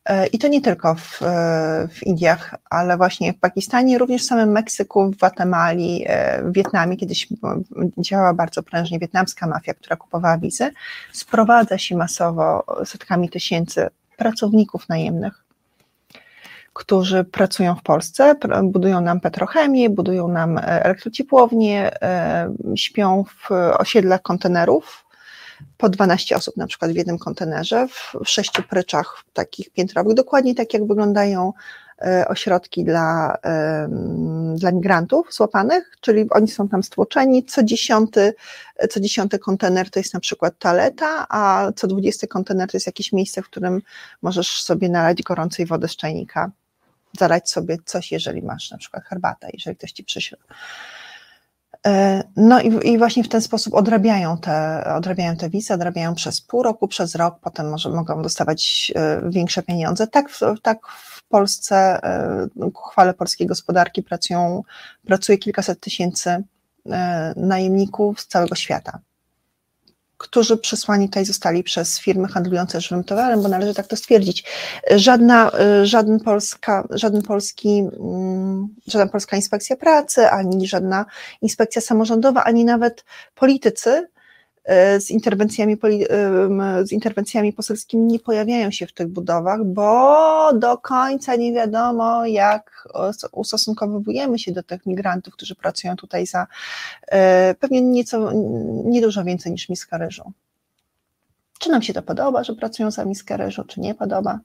e, 0.04 0.26
i 0.26 0.38
to 0.38 0.48
nie 0.48 0.60
tylko 0.60 0.94
w, 0.94 1.22
e, 1.22 1.88
w, 1.92 2.06
Indiach, 2.06 2.54
ale 2.70 2.96
właśnie 2.96 3.32
w 3.32 3.38
Pakistanie, 3.38 3.98
również 3.98 4.22
w 4.22 4.26
samym 4.26 4.48
Meksyku, 4.48 5.10
w 5.10 5.16
Gwatemali, 5.16 6.06
w 6.42 6.52
Wietnamie, 6.52 6.96
kiedyś 6.96 7.28
działała 7.98 8.34
bardzo 8.34 8.62
prężnie 8.62 8.98
wietnamska 8.98 9.46
mafia, 9.46 9.74
która 9.74 9.96
kupowała 9.96 10.38
wizy, 10.38 10.70
sprowadza 11.12 11.78
się 11.78 11.96
masowo 11.96 12.64
setkami 12.84 13.28
tysięcy 13.28 13.88
pracowników 14.16 14.88
najemnych 14.88 15.43
którzy 16.74 17.24
pracują 17.24 17.74
w 17.74 17.82
Polsce, 17.82 18.34
budują 18.62 19.00
nam 19.00 19.20
petrochemię, 19.20 19.90
budują 19.90 20.28
nam 20.28 20.58
e, 20.58 20.62
elektrociepłownie, 20.62 22.02
e, 22.02 22.54
śpią 22.76 23.24
w 23.24 23.50
osiedlach 23.78 24.22
kontenerów, 24.22 25.04
po 25.76 25.88
12 25.88 26.36
osób 26.36 26.56
na 26.56 26.66
przykład 26.66 26.92
w 26.92 26.96
jednym 26.96 27.18
kontenerze, 27.18 27.88
w 27.88 28.28
sześciu 28.28 28.62
pryczach 28.62 29.24
takich 29.32 29.70
piętrowych, 29.70 30.14
dokładnie 30.14 30.54
tak 30.54 30.74
jak 30.74 30.86
wyglądają 30.86 31.52
e, 32.02 32.28
ośrodki 32.28 32.84
dla, 32.84 33.38
dla 34.54 34.72
migrantów 34.72 35.34
złapanych, 35.34 35.96
czyli 36.00 36.26
oni 36.30 36.48
są 36.48 36.68
tam 36.68 36.82
stłoczeni, 36.82 37.44
co 37.44 37.62
dziesiąty, 37.62 38.34
co 38.90 39.00
dziesiąty 39.00 39.38
kontener 39.38 39.90
to 39.90 40.00
jest 40.00 40.14
na 40.14 40.20
przykład 40.20 40.58
toaleta, 40.58 41.26
a 41.28 41.72
co 41.76 41.86
dwudziesty 41.86 42.26
kontener 42.26 42.70
to 42.70 42.76
jest 42.76 42.86
jakieś 42.86 43.12
miejsce, 43.12 43.42
w 43.42 43.46
którym 43.46 43.82
możesz 44.22 44.62
sobie 44.62 44.88
nalać 44.88 45.22
gorącej 45.22 45.66
wody 45.66 45.88
z 45.88 45.96
czajnika 45.96 46.50
zalać 47.18 47.50
sobie 47.50 47.76
coś, 47.84 48.12
jeżeli 48.12 48.42
masz 48.42 48.70
na 48.70 48.78
przykład 48.78 49.04
herbatę, 49.04 49.48
jeżeli 49.52 49.76
ktoś 49.76 49.92
ci 49.92 50.04
przyśle. 50.04 50.38
E, 51.86 52.22
no 52.36 52.60
i, 52.60 52.88
i, 52.88 52.98
właśnie 52.98 53.24
w 53.24 53.28
ten 53.28 53.40
sposób 53.40 53.74
odrabiają 53.74 54.38
te, 54.38 54.84
odrabiają 54.96 55.36
te 55.36 55.50
wizy, 55.50 55.74
odrabiają 55.74 56.14
przez 56.14 56.40
pół 56.40 56.62
roku, 56.62 56.88
przez 56.88 57.14
rok, 57.14 57.38
potem 57.40 57.70
może 57.70 57.88
mogą 57.88 58.22
dostawać 58.22 58.92
e, 58.94 59.30
większe 59.30 59.62
pieniądze. 59.62 60.06
Tak, 60.06 60.28
tak 60.62 60.78
w 60.88 61.28
Polsce 61.28 61.76
e, 62.02 62.70
ku 62.70 62.82
chwale 62.82 63.14
polskiej 63.14 63.46
gospodarki 63.46 64.02
pracują, 64.02 64.62
pracuje 65.06 65.38
kilkaset 65.38 65.80
tysięcy 65.80 66.44
najemników 67.36 68.20
z 68.20 68.26
całego 68.26 68.54
świata 68.54 68.98
którzy 70.24 70.56
przysłani 70.56 71.08
tutaj 71.08 71.24
zostali 71.24 71.62
przez 71.62 72.00
firmy 72.00 72.28
handlujące 72.28 72.80
żywym 72.80 73.04
towarem, 73.04 73.42
bo 73.42 73.48
należy 73.48 73.74
tak 73.74 73.86
to 73.86 73.96
stwierdzić. 73.96 74.44
Żadna, 74.96 75.50
żaden, 75.82 76.20
polska, 76.20 76.88
żaden 76.90 77.22
polski, 77.22 77.78
mm, 78.00 78.68
żadna 78.86 79.06
polska 79.12 79.36
inspekcja 79.36 79.76
pracy, 79.76 80.30
ani 80.30 80.66
żadna 80.66 81.06
inspekcja 81.42 81.82
samorządowa, 81.82 82.44
ani 82.44 82.64
nawet 82.64 83.04
politycy 83.34 84.08
z 84.98 85.10
interwencjami, 85.10 85.76
z 86.82 86.92
interwencjami 86.92 87.52
poselskimi 87.52 88.02
nie 88.02 88.18
pojawiają 88.18 88.70
się 88.70 88.86
w 88.86 88.92
tych 88.92 89.08
budowach, 89.08 89.64
bo 89.64 90.52
do 90.54 90.78
końca 90.78 91.36
nie 91.36 91.52
wiadomo, 91.52 92.26
jak 92.26 92.88
ustosunkowujemy 93.32 94.38
się 94.38 94.52
do 94.52 94.62
tych 94.62 94.86
migrantów, 94.86 95.34
którzy 95.34 95.54
pracują 95.54 95.96
tutaj 95.96 96.26
za 96.26 96.46
e, 97.06 97.54
pewnie 97.54 97.82
nieco, 97.82 98.30
niedużo 98.84 99.24
więcej 99.24 99.52
niż 99.52 99.68
miska 99.68 99.98
ryżu. 99.98 100.32
Czy 101.58 101.70
nam 101.70 101.82
się 101.82 101.92
to 101.92 102.02
podoba, 102.02 102.44
że 102.44 102.54
pracują 102.54 102.90
za 102.90 103.04
miskę 103.04 103.36
ryżu, 103.36 103.64
czy 103.64 103.80
nie 103.80 103.94
podoba? 103.94 104.40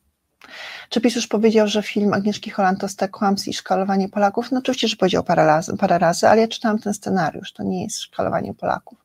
Czy 0.89 1.01
PiS 1.01 1.15
już 1.15 1.28
powiedział, 1.28 1.67
że 1.67 1.84
film 1.84 2.13
Agnieszki 2.13 2.49
Holland 2.49 2.80
to 2.80 2.88
stek 2.88 3.11
kłamstw 3.11 3.47
i 3.47 3.53
szkalowanie 3.53 4.09
Polaków? 4.09 4.51
No 4.51 4.59
oczywiście, 4.59 4.88
że 4.88 4.95
powiedział 4.95 5.24
parę 5.24 5.45
razy, 5.45 5.78
parę 5.78 5.99
razy, 5.99 6.28
ale 6.28 6.41
ja 6.41 6.47
czytałam 6.47 6.80
ten 6.80 6.93
scenariusz, 6.93 7.53
to 7.53 7.63
nie 7.63 7.84
jest 7.84 7.99
szkalowanie 7.99 8.53
Polaków. 8.53 8.97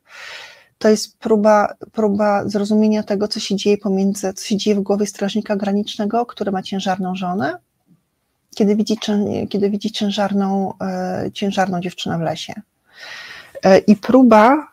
To 0.85 0.89
jest 0.89 1.17
próba, 1.19 1.73
próba 1.91 2.49
zrozumienia 2.49 3.03
tego, 3.03 3.27
co 3.27 3.39
się 3.39 3.55
dzieje 3.55 3.77
pomiędzy, 3.77 4.33
co 4.33 4.45
się 4.45 4.57
dzieje 4.57 4.75
w 4.75 4.79
głowie 4.79 5.05
strażnika 5.05 5.55
granicznego, 5.55 6.25
który 6.25 6.51
ma 6.51 6.61
ciężarną 6.61 7.15
żonę, 7.15 7.57
kiedy 8.55 8.75
widzi, 8.75 8.97
kiedy 9.49 9.69
widzi 9.69 9.91
ciężarną, 9.91 10.73
e, 10.81 11.29
ciężarną 11.33 11.81
dziewczynę 11.81 12.17
w 12.17 12.21
lesie. 12.21 12.53
E, 13.63 13.77
I 13.77 13.95
próba 13.95 14.67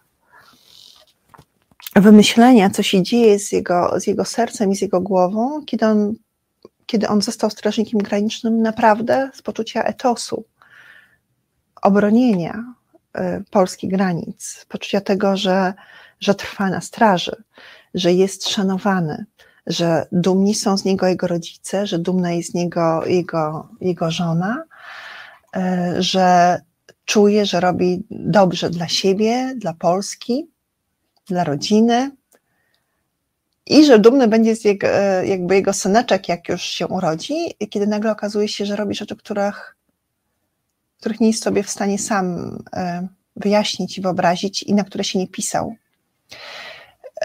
wymyślenia, 1.96 2.70
co 2.70 2.82
się 2.82 3.02
dzieje 3.02 3.38
z 3.38 3.52
jego, 3.52 4.00
z 4.00 4.06
jego 4.06 4.24
sercem 4.24 4.70
i 4.70 4.76
z 4.76 4.82
jego 4.82 5.00
głową, 5.00 5.64
kiedy 5.64 5.86
on 5.86 6.14
kiedy 6.86 7.08
on 7.08 7.22
został 7.22 7.50
strażnikiem 7.50 8.00
granicznym, 8.00 8.62
naprawdę 8.62 9.30
z 9.34 9.42
poczucia 9.42 9.82
etosu, 9.82 10.44
obronienia 11.82 12.64
y, 13.16 13.44
polskich 13.50 13.90
granic, 13.90 14.66
poczucia 14.68 15.00
tego, 15.00 15.36
że, 15.36 15.74
że 16.22 16.34
trwa 16.34 16.70
na 16.70 16.80
straży, 16.80 17.42
że 17.94 18.12
jest 18.12 18.48
szanowany, 18.48 19.24
że 19.66 20.06
dumni 20.12 20.54
są 20.54 20.76
z 20.76 20.84
niego 20.84 21.06
jego 21.06 21.26
rodzice, 21.26 21.86
że 21.86 21.98
dumna 21.98 22.32
jest 22.32 22.50
z 22.50 22.54
niego 22.54 23.06
jego, 23.06 23.68
jego 23.80 24.10
żona, 24.10 24.64
y, 25.56 26.02
że 26.02 26.60
czuje, 27.04 27.46
że 27.46 27.60
robi 27.60 28.02
dobrze 28.10 28.70
dla 28.70 28.88
siebie, 28.88 29.54
dla 29.56 29.72
Polski, 29.74 30.46
dla 31.26 31.44
rodziny, 31.44 32.10
i 33.66 33.84
że 33.84 33.98
dumny 33.98 34.28
będzie 34.28 34.56
z 34.56 34.64
jego, 34.64 34.88
e, 34.88 35.26
jakby 35.26 35.54
jego 35.54 35.72
syneczek, 35.72 36.28
jak 36.28 36.48
już 36.48 36.62
się 36.62 36.86
urodzi, 36.86 37.34
kiedy 37.70 37.86
nagle 37.86 38.12
okazuje 38.12 38.48
się, 38.48 38.66
że 38.66 38.76
robi 38.76 38.94
rzeczy, 38.94 39.16
których, 39.16 39.76
których 41.00 41.20
nie 41.20 41.26
jest 41.26 41.42
sobie 41.42 41.62
w 41.62 41.70
stanie 41.70 41.98
sam 41.98 42.58
e, 42.72 43.08
wyjaśnić 43.36 43.98
i 43.98 44.00
wyobrazić 44.00 44.62
i 44.62 44.74
na 44.74 44.84
które 44.84 45.04
się 45.04 45.18
nie 45.18 45.28
pisał. 45.28 45.74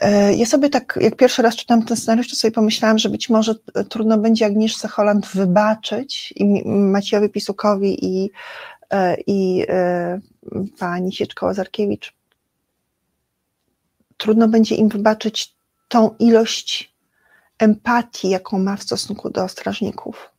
E, 0.02 0.34
ja 0.34 0.46
sobie 0.46 0.70
tak, 0.70 1.00
jak 1.02 1.16
pierwszy 1.16 1.42
raz 1.42 1.56
czytam 1.56 1.86
ten 1.86 1.98
scenariusz, 1.98 2.30
to 2.30 2.36
sobie 2.36 2.52
pomyślałam, 2.52 2.98
że 2.98 3.10
być 3.10 3.30
może 3.30 3.56
trudno 3.90 4.18
będzie 4.18 4.46
Agnieszce 4.46 4.88
Holland 4.88 5.28
wybaczyć 5.28 6.34
i 6.36 6.70
Maciejowi 6.70 7.30
Pisukowi 7.30 8.06
i, 8.06 8.32
i 9.28 9.66
pani 10.80 11.14
Sieczko-Łazarkiewicz. 11.14 12.14
Trudno 14.18 14.48
będzie 14.48 14.76
im 14.76 14.90
wybaczyć 14.90 15.56
tą 15.88 16.16
ilość 16.20 16.94
empatii, 17.60 18.30
jaką 18.30 18.60
ma 18.60 18.76
w 18.76 18.84
stosunku 18.84 19.30
do 19.30 19.48
strażników. 19.48 20.30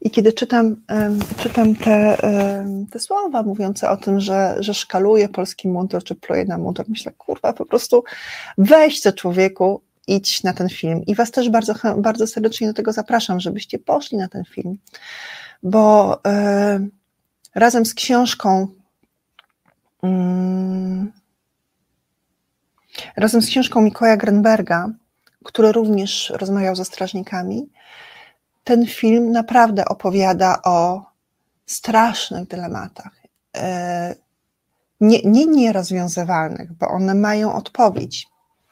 I 0.00 0.10
kiedy 0.10 0.32
czytam, 0.32 0.76
czytam 1.36 1.76
te, 1.76 2.16
te 2.92 3.00
słowa 3.00 3.42
mówiące 3.42 3.90
o 3.90 3.96
tym, 3.96 4.20
że, 4.20 4.56
że 4.60 4.74
szkaluje 4.74 5.28
polski 5.28 5.68
mundur, 5.68 6.04
czy 6.04 6.14
pluje 6.14 6.44
na 6.44 6.58
mundur, 6.58 6.86
myślę, 6.88 7.12
kurwa, 7.12 7.52
po 7.52 7.66
prostu 7.66 8.04
weź 8.58 9.00
co 9.00 9.12
człowieku, 9.12 9.82
idź 10.06 10.42
na 10.42 10.52
ten 10.52 10.68
film. 10.68 11.02
I 11.06 11.14
Was 11.14 11.30
też 11.30 11.50
bardzo, 11.50 11.74
bardzo 11.96 12.26
serdecznie 12.26 12.66
do 12.66 12.74
tego 12.74 12.92
zapraszam, 12.92 13.40
żebyście 13.40 13.78
poszli 13.78 14.18
na 14.18 14.28
ten 14.28 14.44
film, 14.44 14.78
bo 15.62 16.18
razem 17.54 17.86
z 17.86 17.94
książką 17.94 18.68
mm, 20.02 21.12
Razem 23.16 23.42
z 23.42 23.46
książką 23.46 23.80
Mikołaja 23.80 24.16
Grenberga, 24.16 24.88
który 25.44 25.72
również 25.72 26.32
rozmawiał 26.36 26.76
ze 26.76 26.84
strażnikami, 26.84 27.68
ten 28.68 28.86
film 28.86 29.32
naprawdę 29.32 29.84
opowiada 29.84 30.62
o 30.64 31.02
strasznych 31.66 32.48
dylematach. 32.48 33.12
E, 33.56 34.14
nie, 35.00 35.18
nie 35.24 35.46
nierozwiązywalnych, 35.46 36.72
bo 36.72 36.88
one 36.88 37.14
mają 37.14 37.54
odpowiedź. 37.54 38.26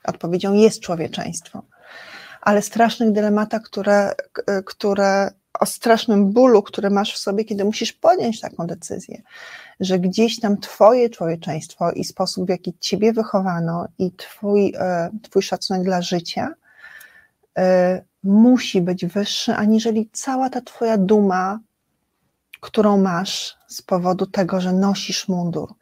Odpowiedzią 0.05 0.53
jest 0.53 0.81
człowieczeństwo, 0.81 1.63
ale 2.41 2.63
strasznych 2.63 3.13
dylematach, 3.13 3.63
które, 3.63 4.15
które 4.65 5.31
o 5.61 5.67
strasznym 5.67 6.33
bólu, 6.33 6.63
który 6.63 6.91
masz 6.91 7.15
w 7.15 7.19
sobie, 7.19 7.45
kiedy 7.45 7.65
musisz 7.65 7.93
podjąć 7.93 8.41
taką 8.41 8.67
decyzję 8.67 9.23
że 9.81 9.99
gdzieś 9.99 10.41
tam 10.41 10.59
Twoje 10.59 11.11
człowieczeństwo 11.11 11.93
i 11.93 12.05
sposób, 12.05 12.47
w 12.47 12.49
jaki 12.49 12.79
Ciebie 12.81 13.13
wychowano 13.13 13.89
i 13.99 14.13
Twój, 14.13 14.75
e, 14.79 15.11
twój 15.23 15.43
szacunek 15.43 15.83
dla 15.83 16.03
życia 16.03 16.55
e, 17.59 18.03
musi 18.27 18.81
być 18.81 19.07
wyższy, 19.07 19.55
aniżeli 19.55 20.11
cała 20.12 20.51
ta 20.51 20.61
Twoja 20.61 20.99
duma, 20.99 21.61
którą 22.61 22.99
masz 22.99 23.59
z 23.68 23.83
powodu 23.83 24.27
tego, 24.27 24.61
że 24.61 24.72
nosisz 24.72 25.29
mundur. 25.29 25.74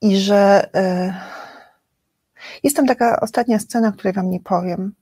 I 0.00 0.16
że 0.16 0.68
e, 0.74 1.14
jest 2.62 2.76
tam 2.76 2.86
taka 2.86 3.20
ostatnia 3.20 3.58
scena, 3.58 3.92
której 3.92 4.12
Wam 4.12 4.30
nie 4.30 4.40
powiem. 4.40 4.94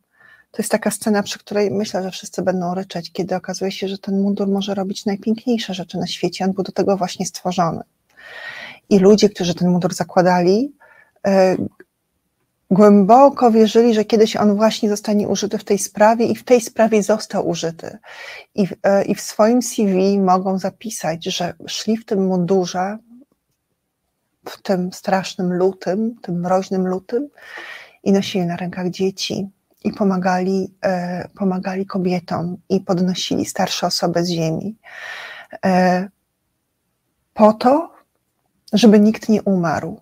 To 0.50 0.62
jest 0.62 0.70
taka 0.70 0.90
scena, 0.90 1.22
przy 1.22 1.38
której 1.38 1.70
myślę, 1.70 2.03
że 2.03 2.11
wszyscy 2.11 2.42
będą 2.42 2.74
ryczeć, 2.74 3.12
kiedy 3.12 3.36
okazuje 3.36 3.72
się, 3.72 3.88
że 3.88 3.98
ten 3.98 4.22
mundur 4.22 4.48
może 4.48 4.74
robić 4.74 5.07
najpiękniejsze 5.07 5.74
rzeczy 5.74 5.98
na 5.98 6.07
świecie. 6.07 6.44
On 6.44 6.53
był 6.53 6.64
do 6.64 6.72
tego 6.72 6.96
właśnie 6.96 7.26
stworzony. 7.26 7.80
I 8.88 8.98
ludzie, 8.98 9.28
którzy 9.28 9.55
ten 9.55 9.70
mundur 9.70 9.94
zakładali, 9.94 10.72
e, 11.26 11.57
głęboko 12.73 13.51
wierzyli, 13.51 13.95
że 13.95 14.05
kiedyś 14.05 14.37
on 14.37 14.57
właśnie 14.57 14.89
zostanie 14.89 15.29
użyty 15.29 15.59
w 15.59 15.64
tej 15.64 15.79
sprawie 15.79 16.27
i 16.27 16.37
w 16.37 16.45
tej 16.45 16.61
sprawie 16.61 17.03
został 17.03 17.49
użyty. 17.49 17.99
I, 18.55 18.66
e, 18.83 19.05
i 19.05 19.14
w 19.14 19.20
swoim 19.20 19.62
CV 19.62 20.18
mogą 20.18 20.59
zapisać, 20.59 21.25
że 21.25 21.55
szli 21.66 21.97
w 21.97 22.05
tym 22.05 22.27
mundurze, 22.27 22.99
w 24.49 24.62
tym 24.62 24.93
strasznym 24.93 25.53
lutym, 25.53 26.16
tym 26.23 26.41
mroźnym 26.41 26.87
lutym 26.87 27.29
i 28.03 28.12
nosili 28.12 28.47
na 28.47 28.57
rękach 28.57 28.91
dzieci 28.91 29.49
i 29.85 29.93
pomagali, 29.93 30.75
e, 30.85 31.29
pomagali 31.39 31.87
kobietom 31.87 32.57
i 32.68 32.81
podnosili 32.81 33.45
starsze 33.45 33.87
osoby 33.87 34.25
z 34.25 34.29
ziemi. 34.29 34.77
Po 37.35 37.53
to, 37.53 37.93
żeby 38.73 39.01
nikt 39.01 39.29
nie 39.29 39.43
umarł. 39.43 40.01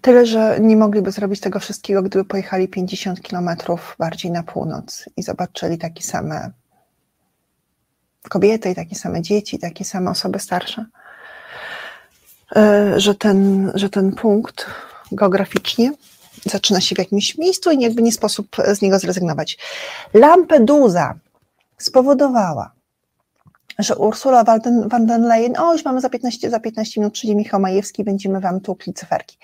Tyle, 0.00 0.26
że 0.26 0.58
nie 0.60 0.76
mogliby 0.76 1.10
zrobić 1.10 1.40
tego 1.40 1.60
wszystkiego, 1.60 2.02
gdyby 2.02 2.24
pojechali 2.24 2.68
50 2.68 3.22
kilometrów 3.22 3.96
bardziej 3.98 4.30
na 4.30 4.42
północ 4.42 5.04
i 5.16 5.22
zobaczyli 5.22 5.78
takie 5.78 6.02
same 6.02 6.50
kobiety, 8.28 8.74
takie 8.74 8.94
same 8.94 9.22
dzieci, 9.22 9.58
takie 9.58 9.84
same 9.84 10.10
osoby 10.10 10.38
starsze. 10.38 10.86
E, 12.56 13.00
że 13.00 13.14
ten, 13.14 13.72
że 13.74 13.90
ten 13.90 14.12
punkt 14.12 14.66
geograficznie 15.12 15.92
zaczyna 16.44 16.80
się 16.80 16.94
w 16.94 16.98
jakimś 16.98 17.38
miejscu 17.38 17.70
i 17.70 17.80
jakby 17.80 18.02
nie 18.02 18.12
sposób 18.12 18.56
z 18.74 18.82
niego 18.82 18.98
zrezygnować. 18.98 19.58
Lampedusa 20.14 21.14
spowodowała, 21.78 22.72
że 23.78 23.96
Ursula 23.96 24.44
van 24.86 25.06
den 25.06 25.22
Leyen, 25.22 25.58
o 25.58 25.72
już 25.72 25.84
mamy 25.84 26.00
za 26.00 26.08
15, 26.08 26.50
za 26.50 26.60
15 26.60 27.00
minut 27.00 27.14
przyjdzie 27.14 27.36
Michał 27.36 27.60
Majewski, 27.60 28.04
będziemy 28.04 28.40
wam 28.40 28.60
tłukli 28.60 28.94
cyferki. 28.94 29.38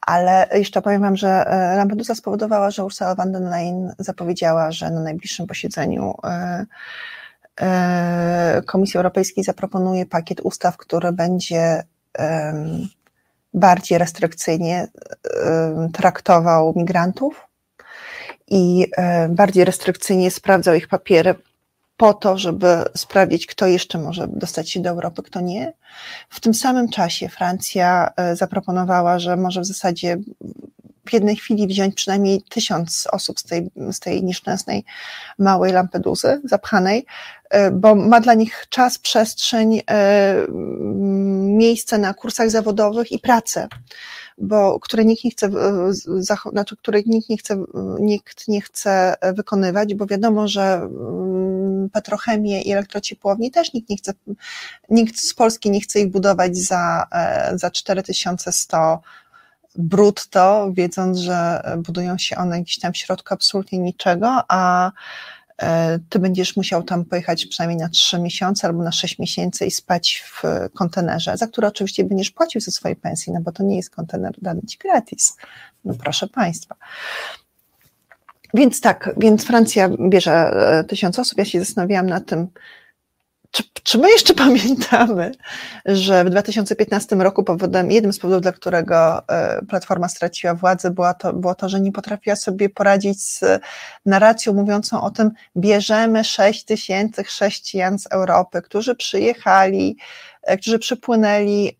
Ale 0.00 0.48
jeszcze 0.52 0.82
powiem 0.82 1.02
wam, 1.02 1.16
że 1.16 1.28
e, 1.28 1.76
Lampedusa 1.76 2.14
spowodowała, 2.14 2.70
że 2.70 2.84
Ursula 2.84 3.14
van 3.14 3.32
den 3.32 3.50
Leyen 3.50 3.94
zapowiedziała, 3.98 4.72
że 4.72 4.90
na 4.90 5.00
najbliższym 5.00 5.46
posiedzeniu 5.46 6.14
e, 6.24 6.66
e, 7.60 8.62
Komisji 8.66 8.96
Europejskiej 8.96 9.44
zaproponuje 9.44 10.06
pakiet 10.06 10.40
ustaw, 10.40 10.76
który 10.76 11.12
będzie 11.12 11.82
bardziej 13.54 13.98
restrykcyjnie 13.98 14.88
traktował 15.92 16.72
migrantów 16.76 17.48
i 18.48 18.90
bardziej 19.28 19.64
restrykcyjnie 19.64 20.30
sprawdzał 20.30 20.74
ich 20.74 20.88
papiery 20.88 21.34
po 21.98 22.14
to, 22.14 22.38
żeby 22.38 22.84
sprawdzić, 22.96 23.46
kto 23.46 23.66
jeszcze 23.66 23.98
może 23.98 24.28
dostać 24.28 24.70
się 24.70 24.80
do 24.80 24.90
Europy, 24.90 25.22
kto 25.22 25.40
nie. 25.40 25.72
W 26.28 26.40
tym 26.40 26.54
samym 26.54 26.88
czasie 26.88 27.28
Francja 27.28 28.10
e, 28.16 28.36
zaproponowała, 28.36 29.18
że 29.18 29.36
może 29.36 29.60
w 29.60 29.66
zasadzie 29.66 30.18
w 31.08 31.12
jednej 31.12 31.36
chwili 31.36 31.66
wziąć 31.66 31.94
przynajmniej 31.94 32.42
tysiąc 32.48 33.08
osób 33.12 33.40
z 33.40 33.44
tej, 33.44 33.70
z 33.92 34.00
tej 34.00 34.24
nieszczęsnej 34.24 34.84
małej 35.38 35.72
Lampeduzy 35.72 36.40
zapchanej, 36.44 37.06
e, 37.50 37.70
bo 37.70 37.94
ma 37.94 38.20
dla 38.20 38.34
nich 38.34 38.66
czas, 38.68 38.98
przestrzeń, 38.98 39.80
e, 39.90 40.34
miejsce 41.58 41.98
na 41.98 42.14
kursach 42.14 42.50
zawodowych 42.50 43.12
i 43.12 43.18
pracę, 43.18 43.68
bo 44.40 44.80
które 44.80 45.04
nikt 45.04 45.24
nie 45.24 45.30
chce, 45.30 45.50
znaczy, 46.52 46.76
których 46.76 47.06
nikt 47.06 47.28
nie 47.28 47.36
chce, 47.36 47.64
nikt 48.00 48.48
nie 48.48 48.60
chce 48.60 49.14
wykonywać, 49.34 49.94
bo 49.94 50.06
wiadomo, 50.06 50.48
że 50.48 50.74
mm, 50.74 51.90
petrochemię 51.90 52.62
i 52.62 52.72
elektrociepłowni 52.72 53.50
też 53.50 53.72
nikt 53.72 53.90
nie 53.90 53.96
chce, 53.96 54.12
nikt 54.90 55.20
z 55.20 55.34
Polski 55.34 55.70
nie 55.70 55.80
chce 55.80 56.00
ich 56.00 56.10
budować 56.10 56.56
za, 56.56 57.06
e, 57.12 57.58
za 57.58 57.70
4100 57.70 59.00
brutto, 59.78 60.70
wiedząc, 60.72 61.18
że 61.18 61.62
budują 61.78 62.18
się 62.18 62.36
one 62.36 62.62
gdzieś 62.62 62.78
tam 62.78 62.92
w 62.92 62.96
środku 62.96 63.34
absolutnie 63.34 63.78
niczego, 63.78 64.42
a 64.48 64.88
e, 64.88 64.92
ty 66.08 66.18
będziesz 66.18 66.56
musiał 66.56 66.82
tam 66.82 67.04
pojechać 67.04 67.46
przynajmniej 67.46 67.78
na 67.78 67.88
3 67.88 68.20
miesiące 68.20 68.66
albo 68.66 68.82
na 68.82 68.92
6 68.92 69.18
miesięcy 69.18 69.66
i 69.66 69.70
spać 69.70 70.24
w 70.32 70.42
kontenerze, 70.74 71.36
za 71.36 71.46
które 71.46 71.68
oczywiście 71.68 72.04
będziesz 72.04 72.30
płacił 72.30 72.60
ze 72.60 72.70
swojej 72.70 72.96
pensji, 72.96 73.32
no 73.32 73.40
bo 73.40 73.52
to 73.52 73.62
nie 73.62 73.76
jest 73.76 73.90
kontener 73.90 74.34
dany 74.42 74.62
ci 74.62 74.78
gratis. 74.78 75.36
No 75.84 75.94
proszę 75.94 76.28
Państwa. 76.28 76.74
Więc 78.54 78.80
tak, 78.80 79.14
więc 79.16 79.44
Francja 79.44 79.88
bierze 80.08 80.32
e, 80.32 80.84
tysiąc 80.84 81.18
osób. 81.18 81.38
Ja 81.38 81.44
się 81.44 81.58
zastanawiałam 81.58 82.06
nad 82.06 82.26
tym, 82.26 82.48
czy, 83.50 83.62
czy, 83.82 83.98
my 83.98 84.10
jeszcze 84.10 84.34
pamiętamy, 84.44 85.32
że 85.84 86.24
w 86.24 86.30
2015 86.30 87.16
roku 87.16 87.44
powodem, 87.44 87.90
jednym 87.90 88.12
z 88.12 88.18
powodów, 88.18 88.42
dla 88.42 88.52
którego 88.52 89.28
e, 89.28 89.60
Platforma 89.68 90.08
straciła 90.08 90.54
władzę, 90.54 90.90
było 90.90 91.14
to, 91.14 91.32
było 91.32 91.54
to, 91.54 91.68
że 91.68 91.80
nie 91.80 91.92
potrafiła 91.92 92.36
sobie 92.36 92.68
poradzić 92.68 93.22
z 93.22 93.44
narracją 94.06 94.52
mówiącą 94.54 95.02
o 95.02 95.10
tym, 95.10 95.30
bierzemy 95.56 96.24
6 96.24 96.64
tysięcy 96.64 97.24
chrześcijan 97.24 97.98
z 97.98 98.06
Europy, 98.06 98.62
którzy 98.62 98.94
przyjechali, 98.94 99.96
e, 100.42 100.56
którzy 100.58 100.78
przypłynęli 100.78 101.76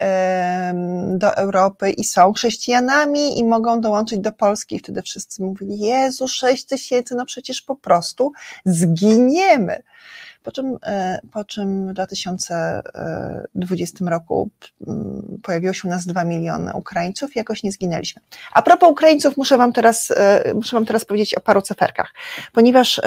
do 1.09 1.37
Europy 1.37 1.91
i 1.91 2.05
są 2.05 2.33
chrześcijanami 2.33 3.39
i 3.39 3.45
mogą 3.45 3.81
dołączyć 3.81 4.19
do 4.19 4.33
Polski. 4.33 4.77
I 4.77 4.79
wtedy 4.79 5.03
wszyscy 5.03 5.43
mówili, 5.43 5.79
Jezu, 5.79 6.29
6 6.29 6.65
tysięcy, 6.65 7.15
no 7.15 7.27
przecież 7.27 7.63
po 7.63 7.77
prostu 7.77 8.33
zginiemy 8.65 9.83
po 10.49 10.53
czym, 10.53 10.79
e, 10.83 11.21
po 11.33 11.45
czym 11.45 11.89
w 11.89 11.93
2020 11.93 14.11
roku 14.11 14.51
mm, 14.87 15.39
pojawiło 15.43 15.73
się 15.73 15.89
u 15.89 15.91
nas 15.91 16.07
2 16.07 16.25
miliony 16.25 16.73
Ukraińców 16.75 17.37
i 17.37 17.39
jakoś 17.39 17.63
nie 17.63 17.73
zginęliśmy. 17.73 18.23
A 18.53 18.63
propos 18.63 18.91
Ukraińców, 18.91 19.37
muszę 19.37 19.59
Wam 19.59 19.73
teraz, 19.73 20.11
e, 20.11 20.53
muszę 20.55 20.77
Wam 20.77 20.87
teraz 20.87 21.05
powiedzieć 21.05 21.35
o 21.35 21.41
paru 21.41 21.63
cyferkach, 21.63 22.15
ponieważ 22.53 23.01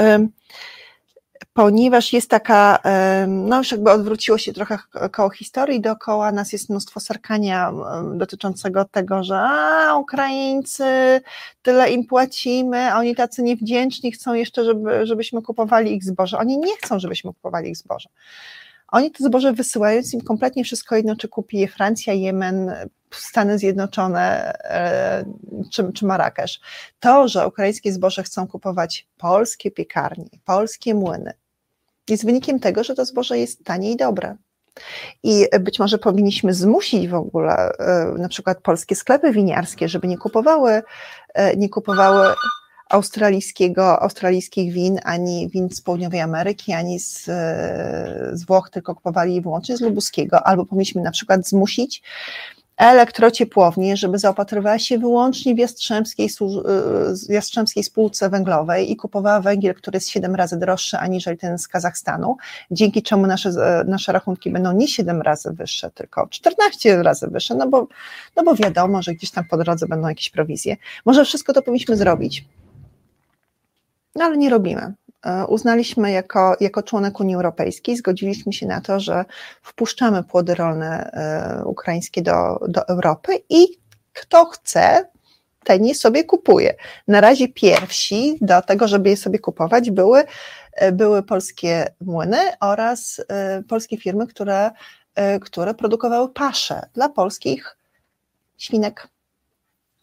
ponieważ 1.53 2.13
jest 2.13 2.29
taka, 2.29 2.79
no 3.27 3.57
już 3.57 3.71
jakby 3.71 3.91
odwróciło 3.91 4.37
się 4.37 4.53
trochę 4.53 4.77
koło 5.11 5.29
historii, 5.29 5.81
dookoła 5.81 6.31
nas 6.31 6.53
jest 6.53 6.69
mnóstwo 6.69 6.99
sarkania 6.99 7.71
dotyczącego 8.13 8.85
tego, 8.85 9.23
że 9.23 9.39
a, 9.39 9.97
Ukraińcy, 9.97 11.21
tyle 11.61 11.91
im 11.91 12.05
płacimy, 12.05 12.91
a 12.91 12.99
oni 12.99 13.15
tacy 13.15 13.43
niewdzięczni, 13.43 14.11
chcą 14.11 14.33
jeszcze, 14.33 14.65
żeby, 14.65 15.05
żebyśmy 15.05 15.41
kupowali 15.41 15.95
ich 15.95 16.03
zboże. 16.03 16.37
Oni 16.37 16.57
nie 16.57 16.77
chcą, 16.77 16.99
żebyśmy 16.99 17.33
kupowali 17.33 17.69
ich 17.69 17.77
zboże. 17.77 18.09
Oni 18.91 19.11
to 19.11 19.23
zboże 19.23 19.53
wysyłając 19.53 20.13
im 20.13 20.21
kompletnie 20.21 20.63
wszystko 20.63 20.95
jedno, 20.95 21.15
czy 21.15 21.27
kupi 21.27 21.57
je 21.57 21.67
Francja, 21.67 22.13
Jemen, 22.13 22.71
Stany 23.11 23.57
Zjednoczone 23.59 24.53
e, 24.63 25.25
czy, 25.71 25.93
czy 25.93 26.05
Marrakesz. 26.05 26.59
To, 26.99 27.27
że 27.27 27.47
ukraińskie 27.47 27.93
zboże 27.93 28.23
chcą 28.23 28.47
kupować 28.47 29.07
polskie 29.17 29.71
piekarnie, 29.71 30.29
polskie 30.45 30.95
młyny, 30.95 31.33
jest 32.11 32.25
wynikiem 32.25 32.59
tego, 32.59 32.83
że 32.83 32.95
to 32.95 33.05
zboże 33.05 33.37
jest 33.37 33.63
tanie 33.63 33.91
i 33.91 33.97
dobre. 33.97 34.35
I 35.23 35.47
być 35.59 35.79
może 35.79 35.97
powinniśmy 35.97 36.53
zmusić 36.53 37.07
w 37.07 37.13
ogóle 37.13 37.71
e, 37.79 38.13
na 38.17 38.29
przykład 38.29 38.61
polskie 38.61 38.95
sklepy 38.95 39.31
winiarskie, 39.31 39.89
żeby 39.89 40.07
nie 40.07 40.17
kupowały, 40.17 40.81
e, 41.33 41.55
nie 41.55 41.69
kupowały 41.69 42.27
australijskiego, 42.89 44.01
australijskich 44.01 44.73
win, 44.73 44.99
ani 45.03 45.49
win 45.49 45.69
z 45.69 45.81
południowej 45.81 46.19
Ameryki, 46.21 46.73
ani 46.73 46.99
z, 46.99 47.23
z 48.33 48.45
Włoch, 48.45 48.69
tylko 48.69 48.95
kupowali 48.95 49.41
wyłącznie 49.41 49.77
z 49.77 49.81
lubuskiego, 49.81 50.47
albo 50.47 50.65
powinniśmy 50.65 51.01
na 51.01 51.11
przykład 51.11 51.47
zmusić 51.47 52.03
elektrociepłownię, 52.81 53.97
żeby 53.97 54.19
zaopatrywała 54.19 54.79
się 54.79 54.97
wyłącznie 54.99 55.55
w 55.55 55.57
jastrzębskiej, 55.57 56.29
y, 57.29 57.33
jastrzębskiej 57.33 57.83
spółce 57.83 58.29
węglowej 58.29 58.91
i 58.91 58.95
kupowała 58.95 59.41
węgiel, 59.41 59.75
który 59.75 59.95
jest 59.95 60.09
7 60.09 60.35
razy 60.35 60.57
droższy 60.57 60.97
aniżeli 60.97 61.37
ten 61.37 61.57
z 61.57 61.67
Kazachstanu, 61.67 62.37
dzięki 62.71 63.03
czemu 63.03 63.27
nasze, 63.27 63.49
e, 63.49 63.83
nasze 63.87 64.11
rachunki 64.11 64.51
będą 64.51 64.71
nie 64.71 64.87
7 64.87 65.21
razy 65.21 65.53
wyższe, 65.53 65.91
tylko 65.91 66.27
14 66.27 67.03
razy 67.03 67.27
wyższe, 67.27 67.55
no 67.55 67.67
bo, 67.67 67.87
no 68.35 68.43
bo 68.43 68.55
wiadomo, 68.55 69.01
że 69.01 69.13
gdzieś 69.13 69.31
tam 69.31 69.45
po 69.45 69.57
drodze 69.57 69.87
będą 69.87 70.07
jakieś 70.07 70.29
prowizje. 70.29 70.77
Może 71.05 71.25
wszystko 71.25 71.53
to 71.53 71.61
powinniśmy 71.61 71.95
zrobić, 71.95 72.45
no 74.15 74.25
ale 74.25 74.37
nie 74.37 74.49
robimy. 74.49 74.93
E, 75.25 75.45
uznaliśmy 75.47 76.11
jako, 76.11 76.55
jako 76.59 76.83
członek 76.83 77.19
Unii 77.19 77.35
Europejskiej, 77.35 77.97
zgodziliśmy 77.97 78.53
się 78.53 78.65
na 78.65 78.81
to, 78.81 78.99
że 78.99 79.25
wpuszczamy 79.61 80.23
płody 80.23 80.55
rolne 80.55 81.11
e, 81.13 81.65
ukraińskie 81.65 82.21
do, 82.21 82.59
do 82.67 82.87
Europy 82.87 83.43
i 83.49 83.67
kto 84.13 84.45
chce, 84.45 85.05
ten 85.63 85.85
je 85.85 85.95
sobie 85.95 86.23
kupuje. 86.23 86.75
Na 87.07 87.21
razie 87.21 87.47
pierwsi 87.47 88.37
do 88.41 88.61
tego, 88.61 88.87
żeby 88.87 89.09
je 89.09 89.17
sobie 89.17 89.39
kupować, 89.39 89.91
były, 89.91 90.23
e, 90.73 90.91
były 90.91 91.23
polskie 91.23 91.87
młyny 92.01 92.39
oraz 92.59 93.21
polskie 93.69 93.97
firmy, 93.97 94.27
które, 94.27 94.71
które 95.41 95.73
produkowały 95.73 96.29
pasze 96.29 96.81
dla 96.93 97.09
polskich 97.09 97.77
świnek 98.57 99.07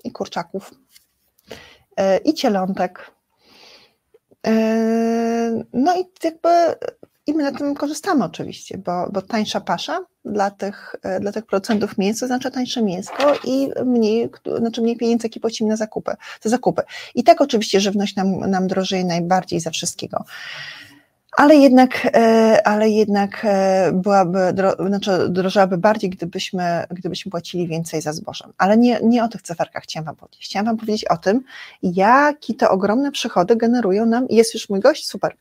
i 0.05 0.13
kurczaków 0.13 0.75
i 2.25 2.35
cielątek 2.35 3.11
no 5.73 5.97
i 5.97 6.05
jakby 6.25 6.49
i 7.29 7.35
my 7.35 7.43
na 7.43 7.53
tym 7.53 7.75
korzystamy 7.75 8.25
oczywiście, 8.25 8.79
bo, 8.79 9.09
bo 9.13 9.23
tańsza 9.23 9.61
pasza 9.61 10.05
dla 10.25 10.51
tych, 10.51 10.97
yy, 11.05 11.21
dla 11.21 11.33
tych 11.33 11.47
producentów 11.47 11.99
mięsa 11.99 12.27
znaczy 12.27 12.51
tańsze 12.51 12.83
mięsko 12.83 13.35
i 13.45 13.71
mniej, 13.85 14.31
znaczy 14.59 14.83
mniej 14.83 14.97
pieniędzy, 14.97 15.27
jakie 15.27 15.41
płacimy 15.41 15.71
na 15.71 15.77
zakupy, 15.77 16.13
za 16.41 16.51
zakupy. 16.51 16.83
I 17.15 17.25
tak 17.25 17.41
oczywiście 17.41 17.81
żywność 17.81 18.17
nam, 18.17 18.41
nam 18.41 18.67
drożeje 18.67 19.05
najbardziej 19.05 19.61
za 19.61 19.71
wszystkiego 19.71 20.25
ale 21.39 21.57
jednak, 21.57 22.07
e, 22.15 22.67
ale 22.67 22.91
jednak 22.91 23.45
e, 23.45 23.91
byłaby, 23.93 24.39
znaczy 24.87 25.29
drożałaby 25.29 25.79
bardziej, 25.79 26.11
gdybyśmy, 26.11 26.85
gdybyśmy 26.91 27.31
płacili 27.31 27.69
więcej 27.69 28.01
za 28.01 28.13
zboże. 28.13 28.45
Ale 28.59 28.77
nie, 28.77 29.01
nie 29.03 29.25
o 29.25 29.29
tych 29.29 29.43
cyferkach 29.43 29.83
chciałam 29.83 30.05
Wam 30.05 30.17
powiedzieć. 30.17 30.45
Chciałam 30.45 30.67
Wam 30.67 30.77
powiedzieć 30.77 31.05
o 31.05 31.17
tym, 31.17 31.45
jakie 31.83 32.55
to 32.55 32.71
ogromne 32.71 33.13
przychody 33.13 33.57
generują 33.57 34.07
nam, 34.07 34.27
jest 34.31 34.55
już 34.55 34.69
mój 34.69 34.81
gość, 34.81 35.07
super, 35.07 35.37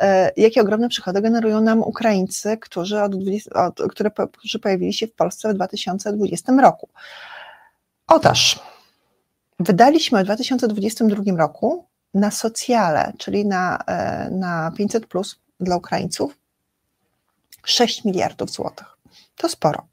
e, 0.00 0.30
jakie 0.36 0.60
ogromne 0.60 0.88
przychody 0.88 1.20
generują 1.20 1.60
nam 1.60 1.82
Ukraińcy, 1.82 2.56
którzy, 2.56 3.02
od 3.02 3.16
20, 3.16 3.66
od, 3.66 3.82
które, 3.90 4.10
którzy 4.32 4.58
pojawili 4.58 4.92
się 4.92 5.06
w 5.06 5.14
Polsce 5.14 5.48
w 5.48 5.54
2020 5.54 6.52
roku. 6.62 6.88
Otóż, 8.06 8.58
wydaliśmy 9.60 10.20
w 10.20 10.24
2022 10.24 11.36
roku 11.36 11.86
na 12.14 12.30
socjale, 12.30 13.12
czyli 13.18 13.46
na, 13.46 13.78
e, 13.86 14.30
na 14.30 14.72
500 14.76 15.06
plus 15.06 15.38
dla 15.60 15.76
Ukraińców, 15.76 16.38
6 17.64 18.04
miliardów 18.04 18.50
złotych. 18.50 18.86
To 19.36 19.48
sporo. 19.48 19.86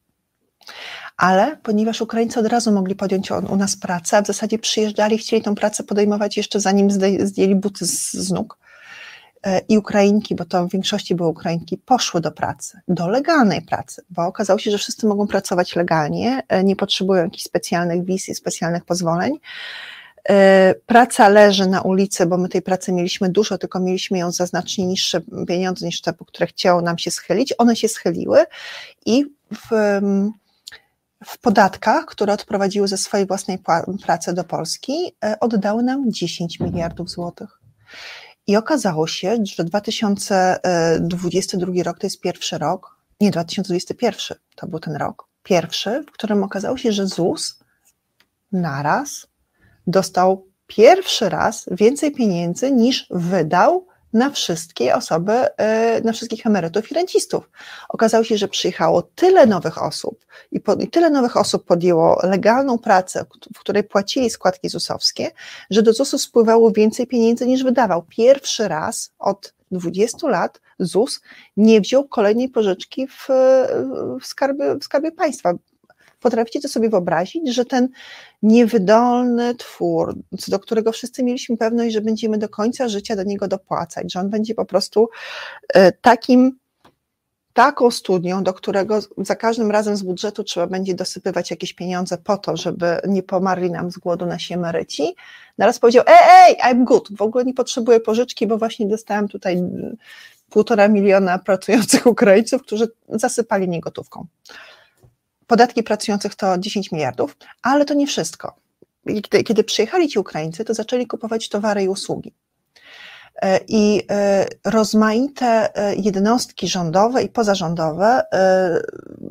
Ale 1.18 1.58
ponieważ 1.64 2.02
Ukraińcy 2.02 2.40
od 2.40 2.48
razu 2.48 2.72
mogli 2.72 2.96
podjąć 2.96 3.32
u 3.32 3.56
nas 3.56 3.76
pracę, 3.76 4.18
a 4.18 4.22
w 4.22 4.28
zasadzie 4.28 4.60
przyjeżdżali, 4.60 5.18
chcieli 5.18 5.42
tą 5.42 5.56
pracę 5.56 5.84
podejmować 5.84 6.38
jeszcze 6.38 6.60
zanim 6.60 6.92
zdjęli 7.20 7.56
buty 7.56 7.86
z, 7.86 8.14
z 8.14 8.32
nóg, 8.32 8.58
e, 9.44 9.60
i 9.60 9.78
Ukrainki, 9.78 10.36
bo 10.36 10.46
to 10.46 10.68
w 10.68 10.72
większości 10.72 11.16
były 11.16 11.30
Ukrainki, 11.30 11.78
poszły 11.78 12.22
do 12.22 12.32
pracy, 12.32 12.80
do 12.88 13.08
legalnej 13.08 13.62
pracy, 13.62 14.02
bo 14.10 14.26
okazało 14.26 14.60
się, 14.60 14.72
że 14.72 14.78
wszyscy 14.78 15.08
mogą 15.08 15.28
pracować 15.28 15.76
legalnie, 15.76 16.44
e, 16.48 16.64
nie 16.64 16.76
potrzebują 16.76 17.24
jakichś 17.24 17.44
specjalnych 17.44 18.06
wiz 18.06 18.30
i 18.30 18.36
specjalnych 18.36 18.86
pozwoleń. 18.86 19.40
E, 20.30 20.76
praca 20.86 21.30
leży 21.30 21.68
na 21.68 21.82
ulicy, 21.82 22.26
bo 22.26 22.38
my 22.38 22.50
tej 22.50 22.62
pracy 22.62 22.94
mieliśmy 22.94 23.30
dużo, 23.30 23.58
tylko 23.58 23.80
mieliśmy 23.80 24.18
ją 24.18 24.32
za 24.32 24.46
znacznie 24.46 24.86
niższe 24.86 25.22
pieniądze 25.48 25.86
niż 25.86 26.02
te, 26.02 26.14
po 26.14 26.26
które 26.26 26.48
chciało 26.48 26.82
nam 26.82 26.98
się 26.98 27.12
schylić. 27.12 27.54
One 27.58 27.76
się 27.76 27.88
schyliły 27.88 28.46
i 29.06 29.26
w, 29.54 29.68
w 31.26 31.38
podatkach, 31.38 32.06
które 32.06 32.34
odprowadziły 32.34 32.88
ze 32.88 32.98
swojej 32.98 33.28
własnej 33.28 33.60
pracy 34.04 34.34
do 34.34 34.44
Polski, 34.44 35.16
e, 35.24 35.40
oddały 35.40 35.84
nam 35.84 36.12
10 36.12 36.60
miliardów 36.60 37.10
złotych. 37.10 37.62
I 38.48 38.58
okazało 38.58 39.08
się, 39.08 39.38
że 39.44 39.64
2022 39.64 41.84
rok 41.84 42.00
to 42.00 42.06
jest 42.06 42.22
pierwszy 42.22 42.58
rok, 42.58 42.98
nie 43.22 43.32
2021 43.32 44.38
to 44.56 44.68
był 44.68 44.80
ten 44.80 44.96
rok, 44.96 45.28
pierwszy, 45.44 46.04
w 46.08 46.12
którym 46.12 46.44
okazało 46.44 46.78
się, 46.78 46.92
że 46.92 47.08
ZUS 47.08 47.60
naraz 48.52 49.31
dostał 49.92 50.48
pierwszy 50.68 51.30
raz 51.30 51.66
więcej 51.72 52.12
pieniędzy 52.12 52.72
niż 52.72 53.08
wydał 53.10 53.88
na 54.14 54.30
wszystkie 54.30 54.96
osoby, 54.96 55.34
e, 55.58 56.02
na 56.02 56.12
wszystkich 56.12 56.46
emerytów 56.46 56.92
i 56.92 56.96
rencistów. 56.96 57.50
Okazało 57.90 58.24
się, 58.24 58.38
że 58.38 58.48
przyjechało 58.48 59.02
tyle 59.02 59.46
nowych 59.46 59.84
osób 59.84 60.26
i, 60.52 60.60
po, 60.60 60.74
i 60.74 60.88
tyle 60.88 61.10
nowych 61.10 61.38
osób 61.38 61.66
podjęło 61.66 62.20
legalną 62.24 62.78
pracę, 62.78 63.26
w 63.56 63.60
której 63.60 63.84
płacili 63.84 64.30
składki 64.30 64.70
ZUS-owskie, 64.70 65.32
że 65.70 65.82
do 65.82 65.94
ZUS-u 65.94 66.18
spływało 66.18 66.72
więcej 66.72 67.08
pieniędzy 67.08 67.48
niż 67.48 67.64
wydawał. 67.64 68.04
Pierwszy 68.10 68.68
raz 68.68 69.14
od 69.20 69.54
20 69.72 70.28
lat 70.28 70.62
ZUS 70.80 71.22
nie 71.58 71.82
wziął 71.82 72.08
kolejnej 72.08 72.50
pożyczki 72.50 73.08
w, 73.08 73.28
w, 74.20 74.26
w 74.80 74.84
skarbie 74.84 75.12
państwa. 75.12 75.54
Potraficie 76.20 76.62
to 76.62 76.68
sobie 76.68 76.90
wyobrazić, 76.90 77.54
że 77.54 77.66
ten 77.66 77.90
niewydolny 78.44 79.56
twór, 79.56 80.16
do 80.48 80.60
którego 80.60 80.92
wszyscy 80.92 81.24
mieliśmy 81.24 81.58
pewność, 81.58 81.94
że 81.94 82.02
będziemy 82.02 82.38
do 82.38 82.50
końca 82.50 82.88
życia 82.88 83.16
do 83.16 83.24
niego 83.24 83.48
dopłacać, 83.48 84.14
że 84.14 84.20
on 84.20 84.30
będzie 84.30 84.56
po 84.56 84.66
prostu 84.66 85.10
e, 85.74 85.92
takim 85.92 86.62
taką 87.54 87.92
studią, 87.92 88.44
do 88.44 88.54
którego 88.54 89.00
za 89.18 89.36
każdym 89.36 89.72
razem 89.72 89.98
z 89.98 90.04
budżetu 90.04 90.44
trzeba 90.44 90.68
będzie 90.68 90.96
dosypywać 90.96 91.52
jakieś 91.52 91.74
pieniądze 91.74 92.18
po 92.18 92.38
to, 92.38 92.58
żeby 92.58 93.02
nie 93.08 93.24
pomarli 93.24 93.72
nam 93.72 93.92
z 93.92 93.98
głodu 93.98 94.26
nasi 94.26 94.54
emeryci. 94.54 95.16
Naraz 95.58 95.80
powiedział, 95.80 96.04
ej, 96.08 96.18
ej, 96.30 96.74
I'm 96.74 96.84
good, 96.84 97.10
w 97.18 97.22
ogóle 97.22 97.46
nie 97.46 97.54
potrzebuję 97.54 98.00
pożyczki, 98.00 98.48
bo 98.48 98.58
właśnie 98.58 98.88
dostałem 98.88 99.28
tutaj 99.28 99.64
półtora 100.50 100.88
miliona 100.88 101.40
pracujących 101.40 102.06
Ukraińców, 102.06 102.62
którzy 102.62 102.88
zasypali 103.10 103.70
niegotówką. 103.70 104.26
Podatki 105.52 105.84
pracujących 105.84 106.36
to 106.36 106.58
10 106.58 106.92
miliardów, 106.92 107.38
ale 107.62 107.86
to 107.86 107.94
nie 107.94 108.08
wszystko. 108.08 108.56
Kiedy, 109.08 109.44
kiedy 109.44 109.64
przyjechali 109.64 110.08
ci 110.08 110.20
Ukraińcy, 110.20 110.66
to 110.66 110.74
zaczęli 110.74 111.08
kupować 111.08 111.50
towary 111.50 111.84
i 111.84 111.88
usługi. 111.88 112.34
E, 113.42 113.60
I 113.68 114.02
e, 114.12 114.46
rozmaite 114.66 115.76
e, 115.76 115.96
jednostki 115.96 116.68
rządowe 116.68 117.24
i 117.24 117.30
pozarządowe 117.30 118.24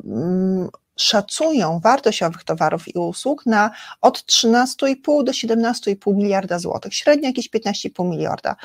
mm, 0.05 0.69
szacują 0.97 1.79
wartość 1.79 2.23
owych 2.23 2.43
towarów 2.43 2.95
i 2.95 2.99
usług 2.99 3.45
na 3.45 3.71
od 4.01 4.19
13,5 4.19 5.23
do 5.23 5.31
17,5 5.31 6.15
miliarda 6.15 6.59
złotych, 6.59 6.93
średnio 6.93 7.27
jakieś 7.27 7.49
15,5 7.49 8.09
miliarda. 8.09 8.55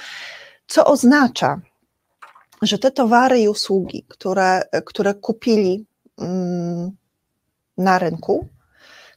Co 0.67 0.85
oznacza, 0.85 1.61
że 2.63 2.79
te 2.79 2.91
towary 2.91 3.41
i 3.41 3.49
usługi, 3.49 4.05
które, 4.09 4.63
które 4.85 5.15
kupili 5.15 5.87
mm, 6.19 6.97
na 7.79 7.99
rynku, 7.99 8.49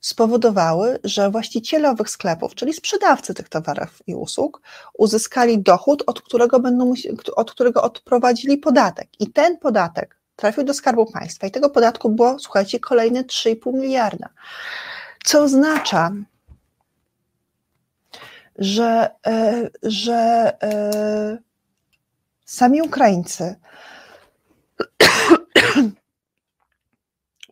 spowodowały, 0.01 0.99
że 1.03 1.30
właściciele 1.30 1.89
owych 1.89 2.10
sklepów, 2.10 2.55
czyli 2.55 2.74
sprzedawcy 2.74 3.34
tych 3.34 3.49
towarów 3.49 4.01
i 4.07 4.16
usług, 4.16 4.62
uzyskali 4.97 5.60
dochód, 5.60 6.03
od 6.07 6.22
którego, 6.22 6.60
będą, 6.60 6.93
od 7.36 7.51
którego 7.51 7.82
odprowadzili 7.82 8.57
podatek. 8.57 9.07
I 9.20 9.32
ten 9.32 9.57
podatek 9.57 10.18
trafił 10.36 10.64
do 10.64 10.74
Skarbu 10.74 11.05
Państwa 11.05 11.47
i 11.47 11.51
tego 11.51 11.70
podatku 11.70 12.10
było, 12.10 12.39
słuchajcie, 12.39 12.80
kolejne 12.80 13.24
3,5 13.24 13.74
miliarda. 13.74 14.30
Co 15.24 15.43
oznacza, 15.43 16.12
że, 18.57 19.10
e, 19.28 19.70
że 19.84 20.51
e, 20.64 21.38
sami 22.45 22.82
Ukraińcy 22.82 23.55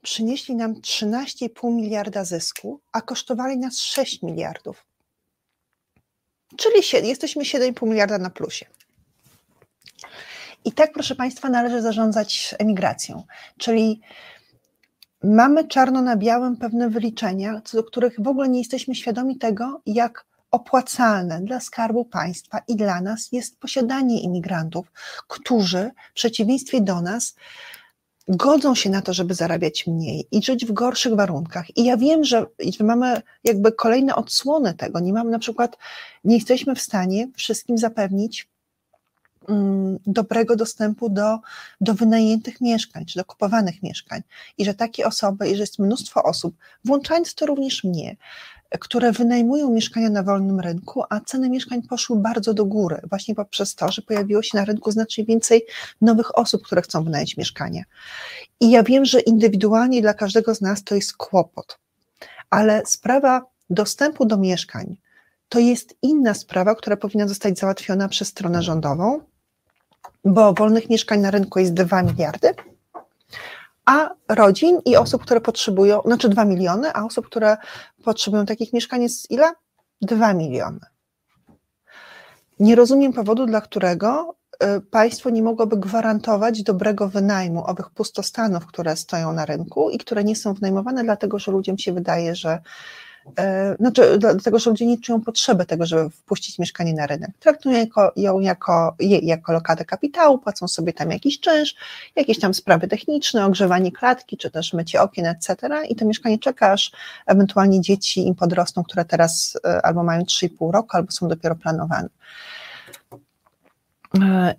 przynieśli 0.07 0.55
nam 0.55 0.73
13,5 0.73 1.71
miliarda 1.71 2.23
zysku, 2.23 2.81
a 2.91 3.01
kosztowali 3.01 3.57
nas 3.57 3.79
6 3.79 4.21
miliardów. 4.21 4.85
Czyli 6.57 7.07
jesteśmy 7.07 7.43
7,5 7.43 7.87
miliarda 7.87 8.17
na 8.17 8.29
plusie. 8.29 8.65
I 10.65 10.71
tak, 10.71 10.93
proszę 10.93 11.15
Państwa, 11.15 11.49
należy 11.49 11.81
zarządzać 11.81 12.55
emigracją. 12.59 13.23
Czyli 13.57 14.01
mamy 15.23 15.67
czarno 15.67 16.01
na 16.01 16.17
białym 16.17 16.57
pewne 16.57 16.89
wyliczenia, 16.89 17.61
co 17.65 17.77
do 17.77 17.83
których 17.83 18.15
w 18.19 18.27
ogóle 18.27 18.49
nie 18.49 18.59
jesteśmy 18.59 18.95
świadomi 18.95 19.37
tego, 19.37 19.81
jak 19.85 20.25
opłacalne 20.51 21.41
dla 21.41 21.59
Skarbu 21.59 22.05
Państwa 22.05 22.61
i 22.67 22.75
dla 22.75 23.01
nas 23.01 23.31
jest 23.31 23.59
posiadanie 23.59 24.21
imigrantów, 24.21 24.91
którzy 25.27 25.91
w 26.11 26.13
przeciwieństwie 26.13 26.81
do 26.81 27.01
nas 27.01 27.35
godzą 28.27 28.75
się 28.75 28.89
na 28.89 29.01
to, 29.01 29.13
żeby 29.13 29.33
zarabiać 29.33 29.87
mniej 29.87 30.27
i 30.31 30.43
żyć 30.43 30.65
w 30.65 30.71
gorszych 30.71 31.15
warunkach. 31.15 31.77
I 31.77 31.83
ja 31.83 31.97
wiem, 31.97 32.23
że 32.23 32.45
mamy 32.79 33.21
jakby 33.43 33.71
kolejne 33.71 34.15
odsłony 34.15 34.73
tego. 34.73 34.99
Nie 34.99 35.13
mamy 35.13 35.31
na 35.31 35.39
przykład, 35.39 35.77
nie 36.23 36.35
jesteśmy 36.35 36.75
w 36.75 36.81
stanie 36.81 37.27
wszystkim 37.35 37.77
zapewnić 37.77 38.47
mm, 39.49 39.99
dobrego 40.07 40.55
dostępu 40.55 41.09
do, 41.09 41.39
do 41.81 41.93
wynajętych 41.93 42.61
mieszkań, 42.61 43.05
czy 43.05 43.19
do 43.19 43.25
kupowanych 43.25 43.83
mieszkań. 43.83 44.21
I 44.57 44.65
że 44.65 44.73
takie 44.73 45.07
osoby, 45.07 45.49
i 45.49 45.55
że 45.55 45.61
jest 45.61 45.79
mnóstwo 45.79 46.23
osób, 46.23 46.55
włączając 46.85 47.35
to 47.35 47.45
również 47.45 47.83
mnie, 47.83 48.15
które 48.79 49.11
wynajmują 49.11 49.69
mieszkania 49.69 50.09
na 50.09 50.23
wolnym 50.23 50.59
rynku, 50.59 51.03
a 51.09 51.19
ceny 51.19 51.49
mieszkań 51.49 51.81
poszły 51.81 52.19
bardzo 52.19 52.53
do 52.53 52.65
góry, 52.65 53.01
właśnie 53.09 53.35
poprzez 53.35 53.75
to, 53.75 53.91
że 53.91 54.01
pojawiło 54.01 54.41
się 54.41 54.57
na 54.57 54.65
rynku 54.65 54.91
znacznie 54.91 55.25
więcej 55.25 55.65
nowych 56.01 56.37
osób, 56.37 56.63
które 56.63 56.81
chcą 56.81 57.03
wynająć 57.03 57.37
mieszkania. 57.37 57.83
I 58.59 58.71
ja 58.71 58.83
wiem, 58.83 59.05
że 59.05 59.19
indywidualnie 59.19 60.01
dla 60.01 60.13
każdego 60.13 60.55
z 60.55 60.61
nas 60.61 60.83
to 60.83 60.95
jest 60.95 61.13
kłopot, 61.13 61.79
ale 62.49 62.81
sprawa 62.85 63.41
dostępu 63.69 64.25
do 64.25 64.37
mieszkań 64.37 64.97
to 65.49 65.59
jest 65.59 65.95
inna 66.01 66.33
sprawa, 66.33 66.75
która 66.75 66.97
powinna 66.97 67.27
zostać 67.27 67.59
załatwiona 67.59 68.07
przez 68.07 68.27
stronę 68.27 68.63
rządową, 68.63 69.21
bo 70.25 70.53
wolnych 70.53 70.89
mieszkań 70.89 71.19
na 71.19 71.31
rynku 71.31 71.59
jest 71.59 71.73
2 71.73 72.03
miliardy 72.03 72.53
a 73.87 74.09
rodzin 74.29 74.79
i 74.85 74.97
osób, 74.97 75.21
które 75.21 75.41
potrzebują, 75.41 76.01
znaczy 76.05 76.29
2 76.29 76.45
miliony, 76.45 76.93
a 76.93 77.05
osób, 77.05 77.25
które 77.25 77.57
potrzebują 78.03 78.45
takich 78.45 78.73
mieszkań 78.73 79.03
jest 79.03 79.31
ile? 79.31 79.51
2 80.01 80.33
miliony. 80.33 80.79
Nie 82.59 82.75
rozumiem 82.75 83.13
powodu, 83.13 83.45
dla 83.45 83.61
którego 83.61 84.35
y, 84.77 84.81
państwo 84.81 85.29
nie 85.29 85.43
mogłoby 85.43 85.77
gwarantować 85.77 86.63
dobrego 86.63 87.07
wynajmu 87.07 87.65
owych 87.65 87.89
pustostanów, 87.89 88.65
które 88.65 88.95
stoją 88.95 89.33
na 89.33 89.45
rynku 89.45 89.89
i 89.89 89.97
które 89.97 90.23
nie 90.23 90.35
są 90.35 90.53
wynajmowane, 90.53 91.03
dlatego 91.03 91.39
że 91.39 91.51
ludziom 91.51 91.77
się 91.77 91.93
wydaje, 91.93 92.35
że 92.35 92.59
znaczy, 93.79 94.17
dlatego, 94.17 94.59
że 94.59 94.69
ludzie 94.69 94.85
nie 94.85 94.97
czują 94.97 95.21
potrzeby 95.21 95.65
tego, 95.65 95.85
żeby 95.85 96.09
wpuścić 96.09 96.59
mieszkanie 96.59 96.93
na 96.93 97.07
rynek. 97.07 97.31
Traktują 97.39 97.77
jako, 97.77 98.11
ją 98.15 98.39
jako, 98.39 98.95
je, 98.99 99.19
jako 99.19 99.53
lokatę 99.53 99.85
kapitału, 99.85 100.37
płacą 100.37 100.67
sobie 100.67 100.93
tam 100.93 101.11
jakiś 101.11 101.39
czynsz, 101.39 101.75
jakieś 102.15 102.39
tam 102.39 102.53
sprawy 102.53 102.87
techniczne, 102.87 103.45
ogrzewanie 103.45 103.91
klatki, 103.91 104.37
czy 104.37 104.51
też 104.51 104.73
mycie 104.73 105.01
okien, 105.01 105.25
etc. 105.25 105.55
I 105.89 105.95
to 105.95 106.05
mieszkanie 106.05 106.39
czeka, 106.39 106.71
aż 106.71 106.91
ewentualnie 107.25 107.81
dzieci 107.81 108.27
im 108.27 108.35
podrosną, 108.35 108.83
które 108.83 109.05
teraz 109.05 109.59
e, 109.65 109.85
albo 109.85 110.03
mają 110.03 110.21
3,5 110.21 110.71
roku, 110.71 110.89
albo 110.91 111.11
są 111.11 111.27
dopiero 111.27 111.55
planowane. 111.55 112.09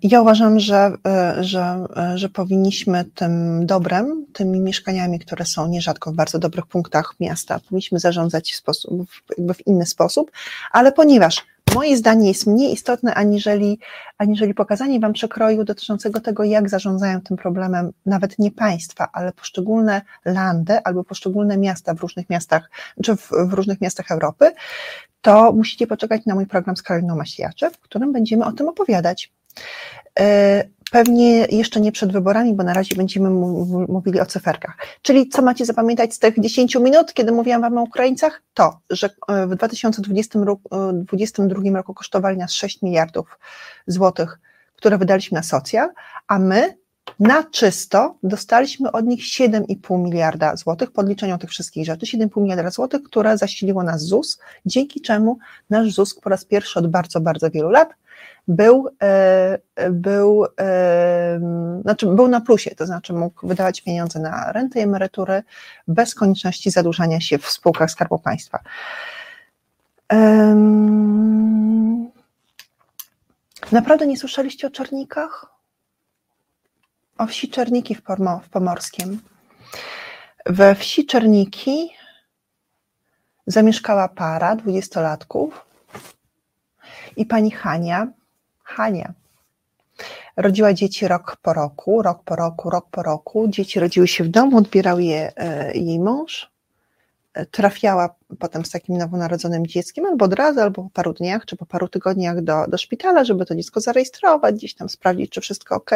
Ja 0.03 0.21
uważam, 0.21 0.59
że, 0.59 0.91
że, 1.39 1.85
że 2.15 2.29
powinniśmy 2.29 3.05
tym 3.15 3.65
dobrem, 3.65 4.25
tymi 4.33 4.59
mieszkaniami, 4.59 5.19
które 5.19 5.45
są 5.45 5.67
nierzadko 5.67 6.11
w 6.11 6.15
bardzo 6.15 6.39
dobrych 6.39 6.65
punktach 6.65 7.15
miasta, 7.19 7.59
powinniśmy 7.59 7.99
zarządzać 7.99 8.51
w, 8.51 8.55
sposób, 8.55 9.09
jakby 9.37 9.53
w 9.53 9.67
inny 9.67 9.85
sposób, 9.85 10.31
ale 10.71 10.91
ponieważ 10.91 11.45
moje 11.75 11.97
zdanie 11.97 12.27
jest 12.27 12.47
mniej 12.47 12.73
istotne 12.73 13.15
aniżeli, 13.15 13.79
aniżeli 14.17 14.53
pokazanie 14.53 14.99
Wam 14.99 15.13
przekroju 15.13 15.63
dotyczącego 15.63 16.19
tego, 16.19 16.43
jak 16.43 16.69
zarządzają 16.69 17.21
tym 17.21 17.37
problemem 17.37 17.91
nawet 18.05 18.39
nie 18.39 18.51
państwa, 18.51 19.07
ale 19.13 19.31
poszczególne 19.31 20.01
landy 20.25 20.83
albo 20.83 21.03
poszczególne 21.03 21.57
miasta 21.57 21.93
w 21.93 21.99
różnych 21.99 22.29
miastach, 22.29 22.69
czy 23.03 23.15
w, 23.15 23.29
w 23.47 23.53
różnych 23.53 23.81
miastach 23.81 24.11
Europy, 24.11 24.51
to 25.21 25.51
musicie 25.51 25.87
poczekać 25.87 26.25
na 26.25 26.35
mój 26.35 26.47
program 26.47 26.77
z 26.77 26.83
Karoliną 26.83 27.15
Maśliaczek, 27.15 27.73
w 27.73 27.79
którym 27.79 28.13
będziemy 28.13 28.45
o 28.45 28.51
tym 28.51 28.69
opowiadać. 28.69 29.31
E, 30.19 30.63
pewnie 30.91 31.45
jeszcze 31.45 31.81
nie 31.81 31.91
przed 31.91 32.11
wyborami, 32.11 32.53
bo 32.53 32.63
na 32.63 32.73
razie 32.73 32.95
będziemy 32.95 33.29
mówili 33.87 34.19
o 34.19 34.25
cyferkach. 34.25 34.77
Czyli 35.01 35.29
co 35.29 35.41
macie 35.41 35.65
zapamiętać 35.65 36.13
z 36.13 36.19
tych 36.19 36.39
10 36.39 36.75
minut, 36.75 37.13
kiedy 37.13 37.31
mówiłam 37.31 37.61
Wam 37.61 37.77
o 37.77 37.81
Ukraińcach? 37.81 38.41
To, 38.53 38.79
że 38.89 39.09
e, 39.27 39.47
w 39.47 39.55
2020 39.55 40.39
roku, 40.39 40.69
2022 40.93 41.77
roku 41.77 41.93
kosztowali 41.93 42.37
nas 42.37 42.51
6 42.51 42.81
miliardów 42.81 43.39
złotych, 43.87 44.39
które 44.75 44.97
wydaliśmy 44.97 45.35
na 45.35 45.43
socjal, 45.43 45.89
a 46.27 46.39
my 46.39 46.79
na 47.19 47.43
czysto 47.43 48.15
dostaliśmy 48.23 48.91
od 48.91 49.05
nich 49.05 49.23
7,5 49.23 49.99
miliarda 49.99 50.55
złotych, 50.55 50.91
podliczeniu 50.91 51.37
tych 51.37 51.49
wszystkich 51.49 51.85
rzeczy, 51.85 52.05
7,5 52.05 52.41
miliarda 52.41 52.69
złotych, 52.69 53.03
które 53.03 53.37
zasiliło 53.37 53.83
nas 53.83 54.01
ZUS, 54.01 54.39
dzięki 54.65 55.01
czemu 55.01 55.37
nasz 55.69 55.93
ZUS 55.93 56.19
po 56.19 56.29
raz 56.29 56.45
pierwszy 56.45 56.79
od 56.79 56.87
bardzo, 56.87 57.21
bardzo 57.21 57.51
wielu 57.51 57.69
lat 57.69 57.89
był, 58.47 58.89
e, 59.03 59.59
był, 59.91 60.45
e, 60.59 61.39
znaczy 61.81 62.07
był 62.07 62.27
na 62.27 62.41
plusie, 62.41 62.75
to 62.75 62.85
znaczy 62.85 63.13
mógł 63.13 63.47
wydawać 63.47 63.81
pieniądze 63.81 64.19
na 64.19 64.51
renty 64.51 64.79
i 64.79 64.81
emerytury 64.81 65.43
bez 65.87 66.15
konieczności 66.15 66.71
zadłużania 66.71 67.21
się 67.21 67.37
w 67.37 67.49
spółkach 67.49 67.91
Skarbu 67.91 68.19
Państwa. 68.19 68.59
Naprawdę 73.71 74.07
nie 74.07 74.17
słyszeliście 74.17 74.67
o 74.67 74.71
Czernikach? 74.71 75.45
O 77.17 77.27
wsi 77.27 77.49
Czerniki 77.49 77.95
w, 77.95 78.01
Pormo, 78.01 78.39
w 78.39 78.49
Pomorskiem. 78.49 79.21
We 80.45 80.75
wsi 80.75 81.05
Czerniki 81.05 81.89
zamieszkała 83.47 84.07
para 84.07 84.55
dwudziestolatków 84.55 85.68
i 87.19 87.25
pani 87.25 87.51
Hania, 87.51 88.07
Hania, 88.63 89.13
rodziła 90.37 90.73
dzieci 90.73 91.07
rok 91.07 91.37
po 91.41 91.53
roku, 91.53 92.01
rok 92.01 92.23
po 92.23 92.35
roku, 92.35 92.69
rok 92.69 92.85
po 92.91 93.03
roku. 93.03 93.47
Dzieci 93.47 93.79
rodziły 93.79 94.07
się 94.07 94.23
w 94.23 94.27
domu, 94.27 94.57
odbierał 94.57 94.99
je 94.99 95.31
e, 95.35 95.73
jej 95.73 95.99
mąż. 95.99 96.51
E, 97.33 97.45
trafiała 97.45 98.15
potem 98.39 98.65
z 98.65 98.69
takim 98.69 98.97
nowonarodzonym 98.97 99.67
dzieckiem, 99.67 100.05
albo 100.05 100.25
od 100.25 100.33
razu, 100.33 100.59
albo 100.59 100.83
po 100.83 100.89
paru 100.89 101.13
dniach, 101.13 101.45
czy 101.45 101.57
po 101.57 101.65
paru 101.65 101.87
tygodniach 101.87 102.41
do, 102.41 102.65
do 102.67 102.77
szpitala, 102.77 103.23
żeby 103.23 103.45
to 103.45 103.55
dziecko 103.55 103.81
zarejestrować, 103.81 104.55
gdzieś 104.55 104.75
tam 104.75 104.89
sprawdzić, 104.89 105.31
czy 105.31 105.41
wszystko 105.41 105.75
ok. 105.75 105.91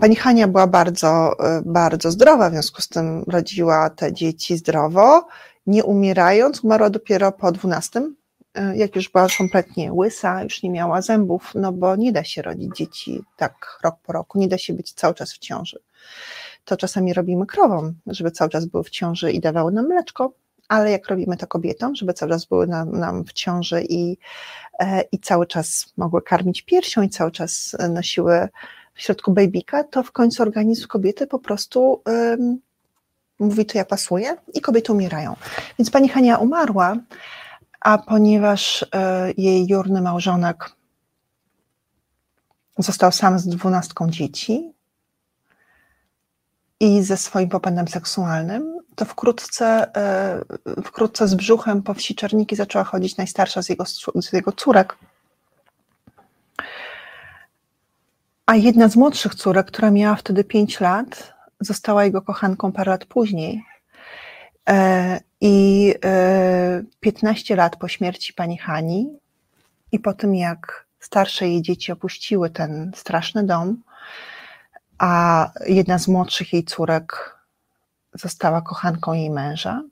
Pani 0.00 0.16
Hania 0.16 0.48
była 0.48 0.66
bardzo, 0.66 1.32
e, 1.40 1.62
bardzo 1.64 2.10
zdrowa, 2.10 2.50
w 2.50 2.52
związku 2.52 2.82
z 2.82 2.88
tym 2.88 3.24
rodziła 3.26 3.90
te 3.90 4.12
dzieci 4.12 4.56
zdrowo, 4.56 5.26
nie 5.70 5.84
umierając. 5.84 6.64
Umarła 6.64 6.90
dopiero 6.90 7.32
po 7.32 7.52
12, 7.52 8.02
e, 8.54 8.76
jak 8.76 8.96
już 8.96 9.08
była 9.08 9.26
kompletnie 9.38 9.92
łysa, 9.92 10.42
już 10.42 10.62
nie 10.62 10.70
miała 10.70 11.02
zębów, 11.02 11.52
no 11.54 11.72
bo 11.72 11.96
nie 11.96 12.12
da 12.12 12.24
się 12.24 12.42
rodzić 12.42 12.76
dzieci 12.76 13.22
tak 13.36 13.78
rok 13.84 13.94
po 14.02 14.12
roku, 14.12 14.38
nie 14.38 14.48
da 14.48 14.58
się 14.58 14.72
być 14.72 14.92
cały 14.92 15.14
czas 15.14 15.32
w 15.32 15.38
ciąży. 15.38 15.78
To 16.64 16.76
czasami 16.76 17.14
robimy 17.14 17.46
krowom, 17.46 17.94
żeby 18.06 18.30
cały 18.30 18.50
czas 18.50 18.66
były 18.66 18.84
w 18.84 18.90
ciąży 18.90 19.32
i 19.32 19.40
dawały 19.40 19.72
nam 19.72 19.86
mleczko, 19.86 20.32
ale 20.68 20.90
jak 20.90 21.08
robimy 21.08 21.36
to 21.36 21.46
kobietom, 21.46 21.94
żeby 21.94 22.12
cały 22.12 22.32
czas 22.32 22.44
były 22.44 22.66
nam, 22.66 22.98
nam 22.98 23.24
w 23.24 23.32
ciąży 23.32 23.82
i, 23.88 24.18
e, 24.78 25.02
i 25.12 25.18
cały 25.18 25.46
czas 25.46 25.92
mogły 25.96 26.22
karmić 26.22 26.62
piersią 26.62 27.02
i 27.02 27.08
cały 27.08 27.30
czas 27.30 27.76
nosiły 27.90 28.48
w 28.94 29.02
środku 29.02 29.32
babyka, 29.32 29.84
to 29.84 30.02
w 30.02 30.12
końcu 30.12 30.42
organizm 30.42 30.86
kobiety 30.86 31.26
po 31.26 31.38
prostu 31.38 32.02
um, 32.06 32.60
mówi, 33.40 33.66
to 33.66 33.78
ja 33.78 33.84
pasuję 33.84 34.36
i 34.54 34.60
kobiety 34.60 34.92
umierają. 34.92 35.36
Więc 35.78 35.90
pani 35.90 36.08
Hania 36.08 36.36
umarła, 36.36 36.96
a 37.80 37.98
ponieważ 37.98 38.86
e, 38.94 39.32
jej 39.36 39.66
jurny 39.66 40.00
małżonek 40.00 40.70
został 42.78 43.12
sam 43.12 43.38
z 43.38 43.48
dwunastką 43.48 44.10
dzieci 44.10 44.72
i 46.80 47.02
ze 47.02 47.16
swoim 47.16 47.48
popędem 47.48 47.88
seksualnym, 47.88 48.78
to 48.94 49.04
wkrótce, 49.04 49.94
e, 49.96 50.40
wkrótce 50.84 51.28
z 51.28 51.34
brzuchem 51.34 51.82
po 51.82 51.94
wsi 51.94 52.14
Czerniki 52.14 52.56
zaczęła 52.56 52.84
chodzić 52.84 53.16
najstarsza 53.16 53.62
z 53.62 53.68
jego, 53.68 53.84
z 54.22 54.32
jego 54.32 54.52
córek, 54.52 54.96
A 58.50 58.56
jedna 58.56 58.88
z 58.88 58.96
młodszych 58.96 59.34
córek, 59.34 59.66
która 59.66 59.90
miała 59.90 60.16
wtedy 60.16 60.44
5 60.44 60.80
lat, 60.80 61.34
została 61.60 62.04
jego 62.04 62.22
kochanką 62.22 62.72
parę 62.72 62.90
lat 62.90 63.04
później. 63.04 63.64
E, 64.68 65.20
I 65.40 65.94
15 67.00 67.54
e, 67.54 67.56
lat 67.56 67.76
po 67.76 67.88
śmierci 67.88 68.32
pani 68.32 68.58
Hani 68.58 69.18
i 69.92 69.98
po 69.98 70.12
tym, 70.12 70.34
jak 70.34 70.86
starsze 71.00 71.48
jej 71.48 71.62
dzieci 71.62 71.92
opuściły 71.92 72.50
ten 72.50 72.92
straszny 72.94 73.44
dom, 73.46 73.82
a 74.98 75.50
jedna 75.66 75.98
z 75.98 76.08
młodszych 76.08 76.52
jej 76.52 76.64
córek 76.64 77.38
została 78.14 78.62
kochanką 78.62 79.12
jej 79.12 79.30
męża, 79.30 79.82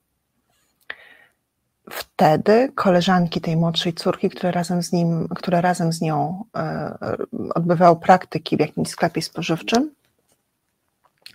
wtedy 1.90 2.72
koleżanki 2.74 3.40
tej 3.40 3.56
młodszej 3.56 3.92
córki, 3.92 4.30
które 4.30 4.50
razem 4.50 4.82
z 4.82 4.92
nim, 4.92 5.28
które 5.28 5.60
razem 5.60 5.92
z 5.92 6.00
nią 6.00 6.44
e, 6.56 6.98
odbywały 7.54 7.96
praktyki 7.96 8.56
w 8.56 8.60
jakimś 8.60 8.88
sklepie 8.88 9.22
spożywczym, 9.22 9.90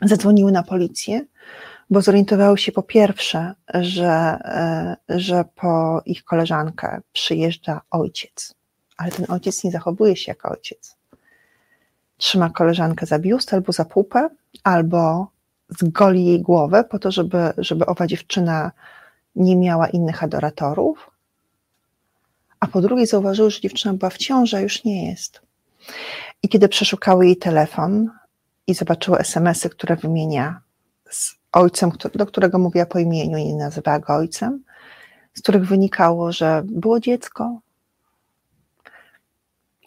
zadzwoniły 0.06 0.52
na 0.52 0.64
policję, 0.64 1.26
bo 1.90 2.02
zorientowały 2.02 2.58
się 2.58 2.72
po 2.72 2.84
pierwsze, 2.84 3.54
że, 3.74 4.10
e, 4.10 4.96
że 5.10 5.46
po 5.56 6.02
ich 6.06 6.24
koleżankę 6.24 7.02
przyjeżdża 7.14 7.82
ojciec, 7.92 8.56
ale 8.98 9.12
ten 9.12 9.26
ojciec 9.30 9.64
nie 9.64 9.72
zachowuje 9.72 10.16
się 10.16 10.32
jak 10.32 10.52
ojciec. 10.52 10.96
Trzyma 12.18 12.50
koleżankę 12.50 13.06
za 13.06 13.20
biust 13.20 13.54
albo 13.54 13.72
za 13.72 13.86
pupę, 13.86 14.30
albo 14.64 15.28
zgoli 15.70 16.26
jej 16.26 16.42
głowę 16.42 16.84
po 16.84 17.00
to, 17.00 17.12
żeby, 17.12 17.54
żeby 17.58 17.86
owa 17.86 18.08
dziewczyna 18.08 18.72
nie 19.36 19.56
miała 19.56 19.88
innych 19.88 20.24
adoratorów, 20.24 21.12
a 22.60 22.68
po 22.68 22.82
drugie 22.82 23.08
zauważyły, 23.08 23.52
że 23.52 23.62
dziewczyna 23.62 23.94
była 23.94 24.10
w 24.10 24.18
ciąży, 24.18 24.58
a 24.58 24.60
już 24.60 24.84
nie 24.84 25.10
jest. 25.10 25.42
I 26.44 26.50
kiedy 26.50 26.70
przeszukały 26.70 27.26
jej 27.26 27.38
telefon 27.38 28.10
i 28.68 28.74
zobaczyły 28.74 29.18
SMS-y, 29.18 29.70
które 29.70 29.96
wymienia 29.96 30.62
z 31.10 31.36
ojcem, 31.52 31.92
do 32.16 32.26
którego 32.26 32.60
mówiła 32.60 32.86
po 32.86 33.00
imieniu 33.00 33.38
i 33.38 33.46
nie 33.46 33.56
nazywała 33.56 34.00
go 34.00 34.16
ojcem, 34.16 34.64
z 35.34 35.42
których 35.42 35.68
wynikało, 35.68 36.32
że 36.32 36.64
było 36.66 37.00
dziecko, 37.00 37.60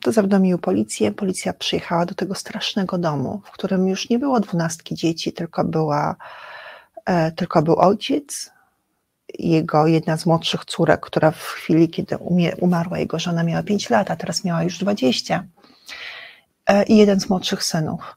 to 0.02 0.12
zawiadomił 0.12 0.58
policję. 0.58 1.12
Policja 1.12 1.52
przyjechała 1.52 2.06
do 2.06 2.14
tego 2.14 2.34
strasznego 2.34 2.98
domu, 2.98 3.42
w 3.44 3.50
którym 3.50 3.88
już 3.88 4.10
nie 4.10 4.18
było 4.18 4.40
dwunastki 4.40 4.94
dzieci, 4.94 5.32
tylko, 5.32 5.64
była, 5.64 6.16
e, 7.04 7.32
tylko 7.32 7.62
był 7.62 7.76
ojciec, 7.76 8.50
jego 9.38 9.86
jedna 9.86 10.16
z 10.16 10.26
młodszych 10.26 10.64
córek, 10.64 11.00
która 11.00 11.30
w 11.30 11.42
chwili, 11.42 11.88
kiedy 11.88 12.16
umarła 12.60 12.98
jego 12.98 13.18
żona, 13.18 13.42
miała 13.42 13.62
5 13.62 13.90
lat, 13.90 14.10
a 14.10 14.16
teraz 14.16 14.44
miała 14.44 14.62
już 14.62 14.78
20. 14.78 15.44
E, 16.66 16.82
I 16.82 16.96
jeden 16.96 17.20
z 17.20 17.30
młodszych 17.30 17.64
synów. 17.64 18.16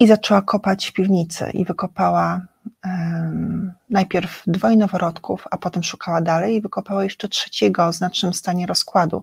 I 0.00 0.06
zaczęła 0.06 0.42
kopać 0.42 0.86
w 0.86 0.92
piwnicy 0.92 1.50
i 1.50 1.64
wykopała 1.64 2.40
um, 2.84 3.72
najpierw 3.90 4.42
dwoje 4.46 4.76
noworodków, 4.76 5.44
a 5.50 5.58
potem 5.58 5.82
szukała 5.82 6.20
dalej 6.20 6.56
i 6.56 6.60
wykopała 6.60 7.04
jeszcze 7.04 7.28
trzeciego 7.28 7.86
o 7.86 7.92
znacznym 7.92 8.34
stanie 8.34 8.66
rozkładu. 8.66 9.22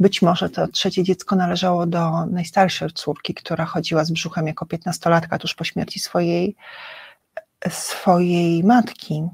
Być 0.00 0.22
może 0.22 0.50
to 0.50 0.68
trzecie 0.68 1.02
dziecko 1.02 1.36
należało 1.36 1.86
do 1.86 2.26
najstarszej 2.26 2.90
córki, 2.90 3.34
która 3.34 3.64
chodziła 3.64 4.04
z 4.04 4.10
brzuchem 4.10 4.46
jako 4.46 4.66
piętnastolatka 4.66 5.38
tuż 5.38 5.54
po 5.54 5.64
śmierci 5.64 6.00
swojej, 6.00 6.56
swojej 7.68 8.64
matki. 8.64 9.28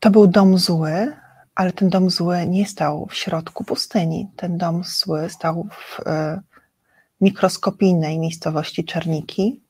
To 0.00 0.10
był 0.10 0.26
dom 0.26 0.58
zły, 0.58 1.16
ale 1.54 1.72
ten 1.72 1.90
dom 1.90 2.10
zły 2.10 2.46
nie 2.46 2.66
stał 2.66 3.06
w 3.06 3.14
środku 3.14 3.64
pustyni. 3.64 4.30
Ten 4.36 4.58
dom 4.58 4.84
zły 4.84 5.30
stał 5.30 5.68
w 5.70 6.00
mikroskopijnej 7.20 8.18
miejscowości 8.18 8.84
Czerniki. 8.84 9.60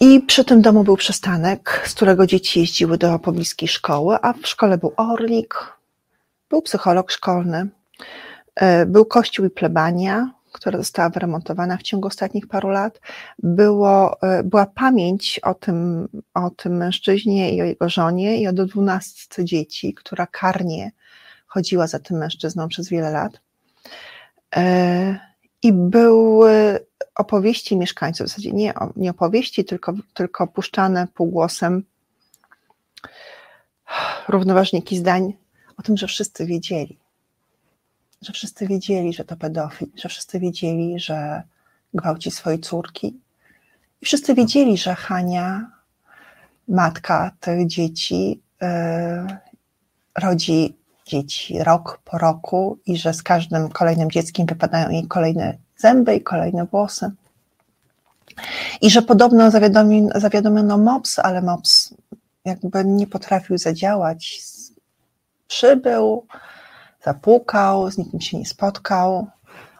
I 0.00 0.20
przy 0.20 0.44
tym 0.44 0.62
domu 0.62 0.84
był 0.84 0.96
przystanek, 0.96 1.82
z 1.86 1.94
którego 1.94 2.26
dzieci 2.26 2.60
jeździły 2.60 2.98
do 2.98 3.18
pobliskiej 3.18 3.68
szkoły, 3.68 4.16
a 4.22 4.32
w 4.32 4.46
szkole 4.46 4.78
był 4.78 4.92
orlik, 4.96 5.54
był 6.50 6.62
psycholog 6.62 7.10
szkolny, 7.10 7.68
e, 8.54 8.86
był 8.86 9.04
kościół 9.04 9.46
i 9.46 9.50
plebania, 9.50 10.30
która 10.52 10.78
została 10.78 11.08
wyremontowana 11.08 11.76
w 11.76 11.82
ciągu 11.82 12.08
ostatnich 12.08 12.48
paru 12.48 12.68
lat, 12.68 13.00
było, 13.38 14.22
e, 14.22 14.42
była 14.42 14.66
pamięć 14.66 15.38
o 15.38 15.54
tym, 15.54 16.08
o 16.34 16.50
tym 16.50 16.76
mężczyźnie 16.76 17.54
i 17.54 17.62
o 17.62 17.64
jego 17.64 17.88
żonie 17.88 18.40
i 18.40 18.48
o 18.48 18.52
dwunastce 18.52 19.44
dzieci, 19.44 19.94
która 19.94 20.26
karnie 20.26 20.90
chodziła 21.46 21.86
za 21.86 21.98
tym 21.98 22.16
mężczyzną 22.16 22.68
przez 22.68 22.88
wiele 22.88 23.10
lat. 23.10 23.40
I 25.62 25.72
były 25.72 26.86
opowieści 27.14 27.76
mieszkańców, 27.76 28.26
w 28.26 28.28
zasadzie 28.28 28.52
nie, 28.52 28.74
nie 28.96 29.10
opowieści, 29.10 29.64
tylko, 29.64 29.94
tylko 30.14 30.46
puszczane 30.46 31.06
półgłosem 31.14 31.84
równoważniki 34.28 34.96
zdań 34.96 35.34
o 35.76 35.82
tym, 35.82 35.96
że 35.96 36.06
wszyscy 36.06 36.46
wiedzieli, 36.46 36.98
że 38.22 38.32
wszyscy 38.32 38.66
wiedzieli, 38.66 39.12
że 39.12 39.24
to 39.24 39.36
pedofil, 39.36 39.88
że 39.94 40.08
wszyscy 40.08 40.40
wiedzieli, 40.40 41.00
że 41.00 41.42
gwałci 41.94 42.30
swoje 42.30 42.58
córki. 42.58 43.20
I 44.02 44.06
wszyscy 44.06 44.34
wiedzieli, 44.34 44.76
że 44.76 44.94
Hania, 44.94 45.70
matka 46.68 47.30
tych 47.40 47.66
dzieci, 47.66 48.40
yy, 48.60 49.36
rodzi 50.22 50.76
dzieci 51.06 51.58
rok 51.58 52.00
po 52.04 52.18
roku 52.18 52.78
i 52.86 52.96
że 52.96 53.14
z 53.14 53.22
każdym 53.22 53.68
kolejnym 53.68 54.10
dzieckiem 54.10 54.46
wypadają 54.46 54.90
jej 54.90 55.06
kolejne 55.06 55.58
zęby 55.76 56.14
i 56.14 56.20
kolejne 56.20 56.64
włosy. 56.64 57.10
I 58.80 58.90
że 58.90 59.02
podobno 59.02 59.50
zawiadomiono, 60.14 60.78
MOPS, 60.78 61.18
ale 61.18 61.42
MOPS 61.42 61.94
jakby 62.44 62.84
nie 62.84 63.06
potrafił 63.06 63.58
zadziałać. 63.58 64.40
Przybył, 65.48 66.26
zapukał, 67.04 67.90
z 67.90 67.98
nikim 67.98 68.20
się 68.20 68.38
nie 68.38 68.46
spotkał, 68.46 69.26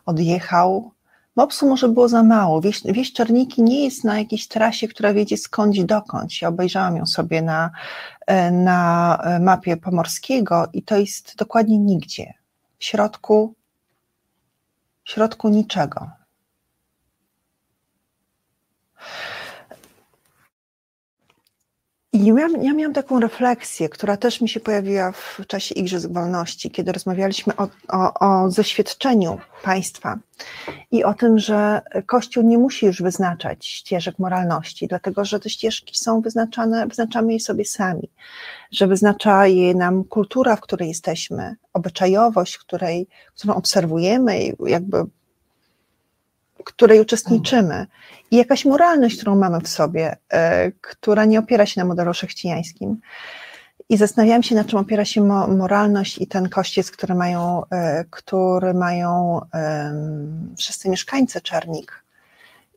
odjechał, 0.06 0.90
Mopsu 1.36 1.68
może 1.68 1.88
było 1.88 2.08
za 2.08 2.22
mało. 2.22 2.60
Wieś, 2.60 2.82
wieś 2.84 3.12
Czerniki 3.12 3.62
nie 3.62 3.84
jest 3.84 4.04
na 4.04 4.18
jakiejś 4.18 4.48
trasie, 4.48 4.88
która 4.88 5.12
wiedzie 5.14 5.36
skądś 5.36 5.78
dokądś. 5.78 6.42
Ja 6.42 6.48
obejrzałam 6.48 6.96
ją 6.96 7.06
sobie 7.06 7.42
na, 7.42 7.70
e, 8.26 8.50
na 8.50 9.18
mapie 9.40 9.76
Pomorskiego 9.76 10.68
i 10.72 10.82
to 10.82 10.96
jest 10.96 11.36
dokładnie 11.36 11.78
nigdzie. 11.78 12.34
W 12.78 12.84
środku, 12.84 13.54
w 15.04 15.10
środku 15.10 15.48
niczego. 15.48 16.10
I 22.16 22.32
miałam, 22.32 22.62
ja 22.62 22.72
miałam 22.72 22.94
taką 22.94 23.20
refleksję, 23.20 23.88
która 23.88 24.16
też 24.16 24.40
mi 24.40 24.48
się 24.48 24.60
pojawiła 24.60 25.12
w 25.12 25.40
czasie 25.46 25.74
Igrzysk 25.74 26.10
Wolności, 26.10 26.70
kiedy 26.70 26.92
rozmawialiśmy 26.92 27.56
o, 27.56 27.68
o, 27.88 28.14
o 28.20 28.50
zaświadczeniu 28.50 29.38
państwa 29.62 30.18
i 30.90 31.04
o 31.04 31.14
tym, 31.14 31.38
że 31.38 31.80
Kościół 32.06 32.42
nie 32.42 32.58
musi 32.58 32.86
już 32.86 33.02
wyznaczać 33.02 33.66
ścieżek 33.66 34.18
moralności, 34.18 34.86
dlatego 34.86 35.24
że 35.24 35.40
te 35.40 35.50
ścieżki 35.50 35.98
są 35.98 36.20
wyznaczane, 36.20 36.86
wyznaczamy 36.86 37.32
je 37.32 37.40
sobie 37.40 37.64
sami, 37.64 38.10
że 38.70 38.86
wyznacza 38.86 39.46
je 39.46 39.74
nam 39.74 40.04
kultura, 40.04 40.56
w 40.56 40.60
której 40.60 40.88
jesteśmy, 40.88 41.56
obyczajowość, 41.72 42.58
której, 42.58 43.08
którą 43.34 43.54
obserwujemy, 43.54 44.38
jakby 44.66 45.04
której 46.66 47.00
uczestniczymy. 47.00 47.86
I 48.30 48.36
jakaś 48.36 48.64
moralność, 48.64 49.16
którą 49.16 49.36
mamy 49.36 49.60
w 49.60 49.68
sobie, 49.68 50.16
e, 50.32 50.72
która 50.72 51.24
nie 51.24 51.38
opiera 51.38 51.66
się 51.66 51.80
na 51.80 51.84
modelu 51.84 52.12
chrześcijańskim. 52.12 53.00
I 53.88 53.96
zastanawiałam 53.96 54.42
się, 54.42 54.54
na 54.54 54.64
czym 54.64 54.78
opiera 54.78 55.04
się 55.04 55.20
moralność 55.48 56.18
i 56.18 56.26
ten 56.26 56.48
kościec, 56.48 56.90
który 56.90 57.14
mają, 57.14 57.62
e, 57.70 58.04
który 58.10 58.74
mają 58.74 59.40
wszyscy 60.58 60.88
mieszkańcy 60.88 61.40
Czernik 61.40 62.05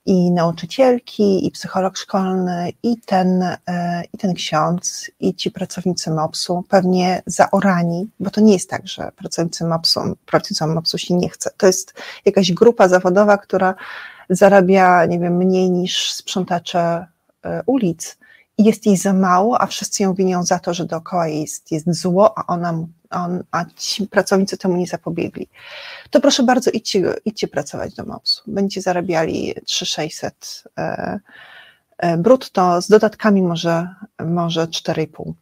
i 0.10 0.32
nauczycielki, 0.32 1.48
i 1.48 1.52
psycholog 1.52 1.98
szkolny, 1.98 2.74
i 2.84 2.98
ten, 2.98 3.44
e, 3.44 4.04
i 4.14 4.18
ten 4.18 4.34
ksiądz, 4.34 5.12
i 5.20 5.36
ci 5.36 5.52
pracownicy 5.52 6.12
MOPS-u, 6.12 6.64
pewnie 6.70 7.22
zaorani, 7.26 8.10
bo 8.20 8.30
to 8.30 8.42
nie 8.42 8.54
jest 8.54 8.70
tak, 8.70 8.88
że 8.88 9.12
pracownicy 9.16 9.66
MOPS-u, 9.66 10.02
pracownicom 10.26 10.74
MOPS-u 10.74 10.98
się 10.98 11.14
nie 11.14 11.30
chce. 11.30 11.50
To 11.58 11.68
jest 11.68 11.94
jakaś 12.26 12.52
grupa 12.52 12.88
zawodowa, 12.88 13.38
która 13.38 13.76
zarabia, 14.30 15.06
nie 15.06 15.20
wiem, 15.20 15.38
mniej 15.38 15.72
niż 15.72 16.12
sprzątacze 16.12 17.06
e, 17.46 17.64
ulic 17.66 18.18
i 18.58 18.64
jest 18.64 18.86
jej 18.86 18.98
za 18.98 19.14
mało, 19.14 19.62
a 19.62 19.66
wszyscy 19.66 20.04
ją 20.04 20.14
winią 20.14 20.44
za 20.44 20.60
to, 20.60 20.74
że 20.74 20.86
dookoła 20.86 21.28
jest, 21.28 21.72
jest 21.72 21.94
zło, 22.02 22.38
a 22.38 22.46
ona 22.48 22.74
on, 23.10 23.44
a 23.52 23.66
ci 23.78 24.08
pracownicy 24.08 24.58
temu 24.58 24.78
nie 24.78 24.88
zapobiegli. 24.88 25.48
To 26.10 26.22
proszę 26.22 26.44
bardzo, 26.44 26.72
idźcie, 26.72 27.14
idźcie 27.26 27.48
pracować 27.48 27.94
do 27.94 28.04
MOPS-u. 28.04 28.52
Będziecie 28.52 28.82
zarabiali 28.82 29.54
3600 29.66 30.64
e, 30.78 31.20
e, 31.98 32.18
brutto, 32.18 32.82
z 32.82 32.88
dodatkami 32.88 33.42
może, 33.42 33.88
może 34.26 34.68
4,5. 34.68 35.34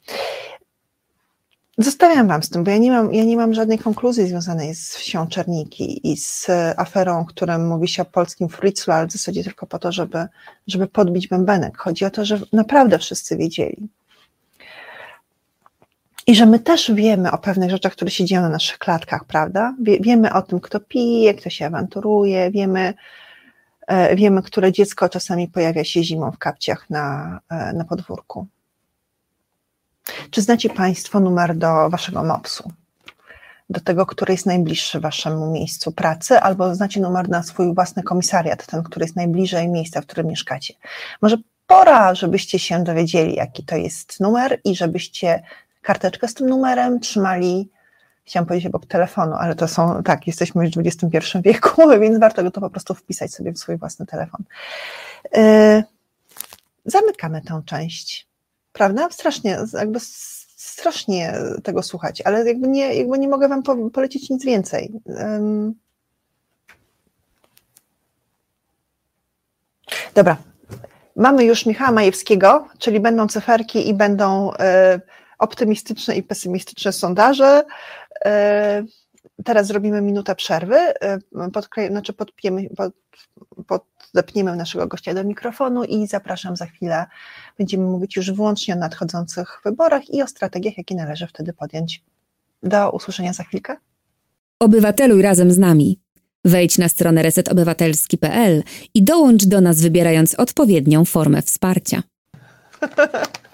Zostawiam 1.79 2.27
Wam 2.27 2.43
z 2.43 2.49
tym, 2.49 2.63
bo 2.63 2.71
ja 2.71 2.77
nie 2.77 2.91
mam, 2.91 3.13
ja 3.13 3.23
nie 3.23 3.37
mam 3.37 3.53
żadnej 3.53 3.79
konkluzji 3.79 4.27
związanej 4.27 4.75
z 4.75 4.95
wsią 4.95 5.27
Czerniki 5.27 6.11
i 6.11 6.17
z 6.17 6.47
aferą, 6.77 7.25
którym 7.25 7.67
mówi 7.67 7.87
się 7.87 8.01
o 8.01 8.05
polskim 8.05 8.49
Fritzlu, 8.49 8.93
ale 8.93 9.07
w 9.07 9.11
zasadzie 9.11 9.43
tylko 9.43 9.67
po 9.67 9.79
to, 9.79 9.91
żeby, 9.91 10.27
żeby 10.67 10.87
podbić 10.87 11.27
bębenek. 11.27 11.77
Chodzi 11.77 12.05
o 12.05 12.09
to, 12.09 12.25
że 12.25 12.39
naprawdę 12.53 12.99
wszyscy 12.99 13.37
wiedzieli. 13.37 13.87
I 16.27 16.35
że 16.35 16.45
my 16.45 16.59
też 16.59 16.91
wiemy 16.91 17.31
o 17.31 17.37
pewnych 17.37 17.69
rzeczach, 17.69 17.91
które 17.93 18.11
się 18.11 18.25
dzieją 18.25 18.41
na 18.41 18.49
naszych 18.49 18.77
klatkach, 18.77 19.25
prawda? 19.25 19.75
Wie, 19.81 19.99
wiemy 19.99 20.33
o 20.33 20.41
tym, 20.41 20.59
kto 20.59 20.79
pije, 20.79 21.33
kto 21.33 21.49
się 21.49 21.65
awanturuje, 21.65 22.51
wiemy, 22.51 22.93
e, 23.87 24.15
wiemy, 24.15 24.41
które 24.41 24.71
dziecko 24.71 25.09
czasami 25.09 25.47
pojawia 25.47 25.83
się 25.83 26.03
zimą 26.03 26.31
w 26.31 26.37
kapciach 26.37 26.89
na, 26.89 27.39
e, 27.49 27.73
na 27.73 27.85
podwórku. 27.85 28.47
Czy 30.31 30.41
znacie 30.41 30.69
Państwo 30.69 31.19
numer 31.19 31.55
do 31.55 31.89
Waszego 31.89 32.23
MOPS-u? 32.23 32.71
Do 33.69 33.79
tego, 33.79 34.05
który 34.05 34.33
jest 34.33 34.45
najbliższy 34.45 34.99
Waszemu 34.99 35.51
miejscu 35.51 35.91
pracy, 35.91 36.39
albo 36.39 36.75
znacie 36.75 36.99
numer 36.99 37.29
na 37.29 37.43
swój 37.43 37.73
własny 37.73 38.03
komisariat, 38.03 38.65
ten, 38.65 38.83
który 38.83 39.03
jest 39.03 39.15
najbliżej 39.15 39.67
miejsca, 39.67 40.01
w 40.01 40.05
którym 40.05 40.27
mieszkacie. 40.27 40.73
Może 41.21 41.37
pora, 41.67 42.15
żebyście 42.15 42.59
się 42.59 42.83
dowiedzieli, 42.83 43.35
jaki 43.35 43.63
to 43.63 43.75
jest 43.75 44.19
numer 44.19 44.61
i 44.63 44.75
żebyście 44.75 45.43
karteczkę 45.87 46.27
z 46.27 46.33
tym 46.33 46.49
numerem, 46.49 46.99
trzymali, 46.99 47.69
chciałam 48.23 48.47
powiedzieć 48.47 48.67
obok 48.67 48.85
telefonu, 48.85 49.35
ale 49.39 49.55
to 49.55 49.67
są, 49.67 50.03
tak, 50.03 50.27
jesteśmy 50.27 50.65
już 50.65 50.75
w 50.75 50.79
XXI 50.79 51.37
wieku, 51.41 51.81
więc 52.01 52.19
warto 52.19 52.43
go 52.43 52.51
to 52.51 52.61
po 52.61 52.69
prostu 52.69 52.93
wpisać 52.93 53.33
sobie 53.33 53.53
w 53.53 53.59
swój 53.59 53.77
własny 53.77 54.05
telefon. 54.05 54.43
Yy, 55.33 55.83
zamykamy 56.85 57.41
tę 57.41 57.61
część, 57.65 58.27
prawda? 58.73 59.07
Strasznie, 59.11 59.59
jakby 59.73 59.99
strasznie 60.55 61.33
tego 61.63 61.83
słuchać, 61.83 62.21
ale 62.21 62.45
jakby 62.45 62.67
nie, 62.67 62.95
jakby 62.95 63.19
nie 63.19 63.27
mogę 63.27 63.47
Wam 63.47 63.63
polecić 63.93 64.29
nic 64.29 64.45
więcej. 64.45 64.93
Yy. 65.05 65.73
Dobra, 70.13 70.37
Mamy 71.17 71.45
już 71.45 71.65
Michała 71.65 71.91
Majewskiego, 71.91 72.67
czyli 72.79 72.99
będą 72.99 73.27
cyferki 73.27 73.89
i 73.89 73.93
będą 73.93 74.51
yy, 74.51 75.01
optymistyczne 75.37 76.15
i 76.15 76.23
pesymistyczne 76.23 76.91
sondaże. 76.93 77.63
E, 78.25 78.83
teraz 79.43 79.67
zrobimy 79.67 80.01
minutę 80.01 80.35
przerwy, 80.35 80.75
e, 80.75 81.19
podkre, 81.53 81.87
znaczy 81.87 82.13
podpiemy, 82.13 82.69
pod, 82.77 82.93
podepniemy 84.11 84.55
naszego 84.55 84.87
gościa 84.87 85.13
do 85.13 85.23
mikrofonu 85.23 85.83
i 85.83 86.07
zapraszam 86.07 86.55
za 86.55 86.65
chwilę. 86.65 87.05
Będziemy 87.57 87.83
mówić 87.83 88.15
już 88.15 88.31
wyłącznie 88.31 88.73
o 88.73 88.77
nadchodzących 88.77 89.61
wyborach 89.65 90.09
i 90.09 90.21
o 90.21 90.27
strategiach, 90.27 90.77
jakie 90.77 90.95
należy 90.95 91.27
wtedy 91.27 91.53
podjąć. 91.53 92.03
Do 92.63 92.91
usłyszenia 92.91 93.33
za 93.33 93.43
chwilkę. 93.43 93.77
Obywateluj 94.59 95.21
razem 95.21 95.51
z 95.51 95.57
nami. 95.57 95.99
Wejdź 96.45 96.77
na 96.77 96.89
stronę 96.89 97.23
resetobywatelski.pl 97.23 98.63
i 98.93 99.03
dołącz 99.03 99.45
do 99.45 99.61
nas 99.61 99.81
wybierając 99.81 100.35
odpowiednią 100.35 101.05
formę 101.05 101.41
wsparcia. 101.41 102.03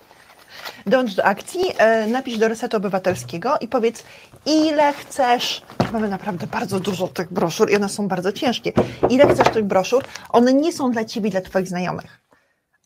Dąż 0.86 1.16
do 1.16 1.26
akcji, 1.26 1.62
e, 1.78 2.08
napisz 2.08 2.38
do 2.38 2.48
Resetu 2.48 2.78
Obywatelskiego 2.78 3.58
i 3.62 3.68
powiedz, 3.68 4.04
ile 4.46 4.94
chcesz. 4.94 5.62
Mamy 5.94 6.10
naprawdę 6.10 6.48
bardzo 6.48 6.80
dużo 6.80 7.08
tych 7.08 7.34
broszur 7.34 7.72
i 7.72 7.76
one 7.76 7.90
są 7.90 8.08
bardzo 8.08 8.32
ciężkie. 8.32 8.72
Ile 9.10 9.28
chcesz 9.34 9.50
tych 9.50 9.66
broszur? 9.66 10.04
One 10.30 10.54
nie 10.54 10.74
są 10.74 10.92
dla 10.92 11.06
ciebie, 11.06 11.30
dla 11.30 11.42
twoich 11.42 11.68
znajomych. 11.68 12.22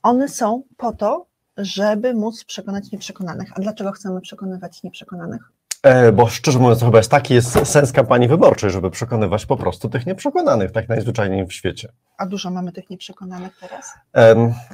One 0.03 0.29
są 0.29 0.63
po 0.77 0.91
to, 0.93 1.27
żeby 1.57 2.13
móc 2.13 2.43
przekonać 2.43 2.91
nieprzekonanych. 2.91 3.49
A 3.55 3.61
dlaczego 3.61 3.91
chcemy 3.91 4.21
przekonywać 4.21 4.83
nieprzekonanych? 4.83 5.51
E, 5.83 6.11
bo 6.11 6.27
szczerze 6.27 6.59
mówiąc, 6.59 6.79
chyba 6.79 6.97
jest 6.97 7.11
taki 7.11 7.33
jest 7.33 7.67
sens 7.67 7.91
kampanii 7.91 8.27
wyborczej, 8.27 8.69
żeby 8.71 8.91
przekonywać 8.91 9.45
po 9.45 9.57
prostu 9.57 9.89
tych 9.89 10.05
nieprzekonanych, 10.05 10.71
tak 10.71 10.89
najzwyczajniej 10.89 11.45
w 11.45 11.53
świecie. 11.53 11.91
A 12.17 12.25
dużo 12.25 12.51
mamy 12.51 12.71
tych 12.71 12.89
nieprzekonanych 12.89 13.57
teraz? 13.59 13.93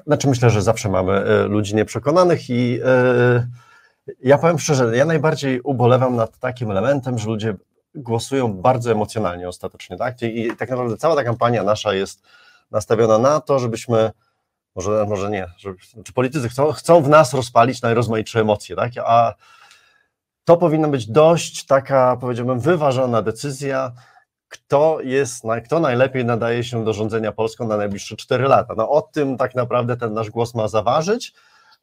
Znaczy 0.08 0.28
myślę, 0.28 0.50
że 0.50 0.62
zawsze 0.62 0.90
mamy 0.90 1.14
e, 1.14 1.44
ludzi 1.44 1.76
nieprzekonanych 1.76 2.50
i 2.50 2.80
e, 2.86 3.48
ja 4.24 4.38
powiem 4.38 4.60
szczerze, 4.60 4.98
ja 4.98 5.06
najbardziej 5.06 5.62
ubolewam 5.62 6.16
nad 6.16 6.40
takim 6.40 6.72
elementem, 6.72 7.20
że 7.20 7.28
ludzie 7.28 7.56
głosują 7.96 8.54
bardzo 8.54 8.92
emocjonalnie 8.92 9.48
ostatecznie, 9.48 9.98
tak? 9.98 10.22
I 10.22 10.52
tak 10.58 10.70
naprawdę 10.70 10.98
cała 10.98 11.16
ta 11.16 11.24
kampania 11.24 11.64
nasza 11.64 11.94
jest 11.94 12.22
nastawiona 12.72 13.18
na 13.18 13.40
to, 13.40 13.60
żebyśmy 13.60 14.12
może, 14.76 15.06
może 15.10 15.30
nie, 15.30 15.48
żeby, 15.58 15.78
czy 16.04 16.14
politycy 16.14 16.50
chcą, 16.50 16.72
chcą 16.72 17.02
w 17.02 17.10
nas 17.10 17.34
rozpalić 17.34 17.82
najrozmaitsze 17.82 18.40
emocje, 18.40 18.76
tak? 18.76 18.92
A 19.06 19.34
to 20.46 20.58
powinna 20.58 20.88
być 20.88 21.08
dość 21.08 21.66
taka, 21.66 22.18
powiedziałbym, 22.22 22.60
wyważona 22.60 23.22
decyzja, 23.22 23.92
kto 24.50 24.98
jest, 25.02 25.44
kto 25.66 25.80
najlepiej 25.80 26.26
nadaje 26.26 26.64
się 26.64 26.86
do 26.86 26.94
rządzenia 26.94 27.32
Polską 27.32 27.68
na 27.68 27.78
najbliższe 27.78 28.16
4 28.16 28.44
lata. 28.44 28.74
No 28.78 28.90
o 28.90 29.02
tym 29.02 29.38
tak 29.38 29.56
naprawdę 29.56 29.98
ten 29.98 30.14
nasz 30.14 30.30
głos 30.30 30.56
ma 30.56 30.68
zaważyć, 30.68 31.34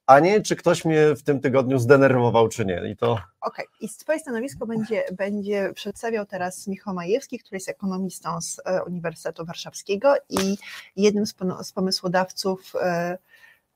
a 0.07 0.21
nie 0.21 0.41
czy 0.41 0.57
ktoś 0.57 0.85
mnie 0.85 1.15
w 1.17 1.23
tym 1.23 1.41
tygodniu 1.41 1.79
zdenerwował, 1.79 2.49
czy 2.49 2.65
nie. 2.65 2.91
I 2.91 2.97
to... 2.97 3.13
Okej, 3.13 3.29
okay. 3.41 3.65
i 3.81 3.89
swoje 3.89 4.19
stanowisko 4.19 4.67
będzie, 4.67 5.05
będzie 5.13 5.73
przedstawiał 5.75 6.27
teraz 6.27 6.67
Michał 6.67 6.95
Majewski, 6.95 7.39
który 7.39 7.57
jest 7.57 7.69
ekonomistą 7.69 8.41
z 8.41 8.61
e, 8.65 8.85
Uniwersytetu 8.85 9.45
Warszawskiego 9.45 10.15
i 10.29 10.57
jednym 10.97 11.27
z, 11.27 11.35
z 11.63 11.73
pomysłodawców 11.73 12.73
e, 12.83 13.19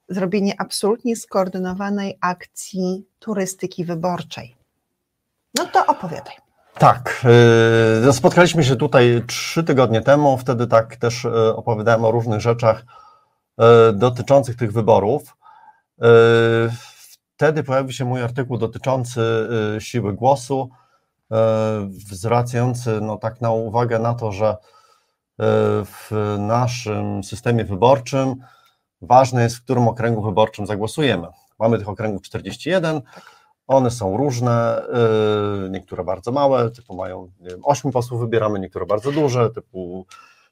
zrobienia 0.09 0.55
absolutnie 0.59 1.17
skoordynowanej 1.17 2.19
akcji 2.21 3.07
turystyki 3.19 3.85
wyborczej. 3.85 4.64
No 5.55 5.67
to 5.67 5.87
opowiadaj. 5.87 6.35
Tak, 6.79 7.25
yy, 8.05 8.13
spotkaliśmy 8.13 8.65
się 8.65 8.77
tutaj 8.77 9.23
trzy 9.27 9.65
tygodnie 9.65 10.01
temu, 10.01 10.39
wtedy 10.39 10.67
tak 10.67 10.97
też 10.97 11.25
yy, 11.25 11.57
opowiadałem 11.57 12.05
o 12.05 12.11
różnych 12.11 12.41
rzeczach 12.41 12.85
yy, 13.59 13.67
dotyczących 13.93 14.57
tych 14.57 14.73
wyborów. 14.73 15.37
Wtedy 17.35 17.63
pojawił 17.63 17.93
się 17.93 18.05
mój 18.05 18.23
artykuł 18.23 18.59
dotyczący 18.59 19.49
siły 19.79 20.13
głosu, 20.13 20.71
zwracający 21.89 23.01
no, 23.01 23.17
tak 23.17 23.41
na 23.41 23.51
uwagę 23.51 23.99
na 23.99 24.15
to, 24.15 24.33
że 24.33 24.57
w 25.85 26.37
naszym 26.39 27.25
systemie 27.25 27.65
wyborczym 27.65 28.37
ważne 29.03 29.43
jest, 29.43 29.57
w 29.57 29.65
którym 29.65 29.89
okręgu 29.89 30.23
wyborczym 30.23 30.67
zagłosujemy. 30.67 31.27
Mamy 31.59 31.79
tych 31.79 31.89
okręgów 31.89 32.23
41, 32.23 33.01
one 33.67 33.91
są 33.91 34.17
różne, 34.17 34.83
y, 35.67 35.71
niektóre 35.71 36.05
bardzo 36.05 36.33
małe, 36.33 36.71
typu 36.71 36.97
mają 36.97 37.31
nie 37.41 37.51
wiem, 37.51 37.61
8 37.65 37.93
posłów 37.93 38.21
wybieramy, 38.21 38.59
niektóre 38.59 38.87
bardzo 38.87 39.13
duże, 39.13 39.51
typu 39.51 40.07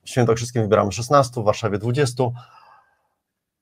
w 0.04 0.10
Świętokrzyskim 0.10 0.62
wybieramy 0.62 0.92
16, 0.92 1.40
w 1.40 1.44
Warszawie 1.44 1.78
20. 1.78 2.24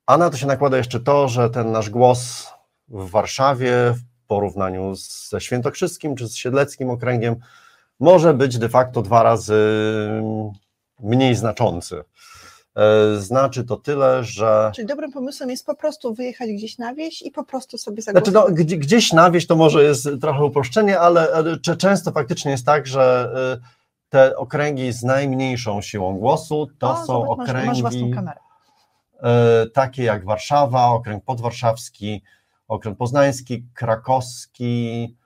A 0.07 0.17
na 0.17 0.31
to 0.31 0.37
się 0.37 0.47
nakłada 0.47 0.77
jeszcze 0.77 1.01
to, 1.01 1.29
że 1.29 1.51
ten 1.51 1.73
nasz 1.73 1.91
głos 1.91 2.49
w 2.89 3.11
Warszawie 3.11 3.95
w 3.97 4.27
porównaniu 4.27 4.95
ze 5.29 5.41
Świętokrzyskim 5.41 6.17
czy 6.17 6.29
z 6.29 6.37
Siedleckim 6.37 6.91
okręgiem 6.91 7.37
może 8.01 8.35
być 8.35 8.59
de 8.59 8.69
facto 8.69 9.03
dwa 9.03 9.23
razy 9.23 9.55
mniej 11.01 11.35
znaczący. 11.35 12.05
E, 12.77 13.17
znaczy 13.17 13.65
to 13.65 13.77
tyle, 13.77 14.25
że. 14.25 14.73
Czyli 14.75 14.87
dobrym 14.87 15.13
pomysłem 15.13 15.51
jest 15.51 15.67
po 15.67 15.75
prostu 15.75 16.15
wyjechać 16.15 16.51
gdzieś 16.51 16.79
na 16.79 16.95
wieś 16.95 17.23
i 17.23 17.31
po 17.31 17.45
prostu 17.45 17.79
sobie 17.79 18.03
zagłosować. 18.03 18.33
Znaczy, 18.33 18.65
no, 18.67 18.77
gdzieś 18.79 19.13
na 19.13 19.31
wieś 19.31 19.47
to 19.47 19.57
może 19.57 19.85
jest 19.85 20.09
trochę 20.21 20.45
uproszczenie, 20.45 21.01
ale 21.01 21.59
często 21.79 22.13
faktycznie 22.13 22.51
jest 22.51 22.67
tak, 22.67 22.87
że 22.87 23.33
e, 23.63 23.81
te 24.09 24.37
okręgi 24.37 24.93
z 24.93 25.03
najmniejszą 25.03 25.83
siłą 25.83 26.19
głosu 26.19 26.69
to 26.79 26.91
o, 26.91 26.97
są 26.97 27.07
zobacz, 27.07 27.49
okręgi 27.49 27.83
masz, 27.83 27.95
masz 27.95 28.35
e, 29.23 29.67
takie 29.67 30.03
jak 30.03 30.25
Warszawa, 30.25 30.87
okręg 30.87 31.25
podwarszawski, 31.25 32.23
okręg 32.69 32.99
poznański, 32.99 33.67
krakowski, 33.75 35.17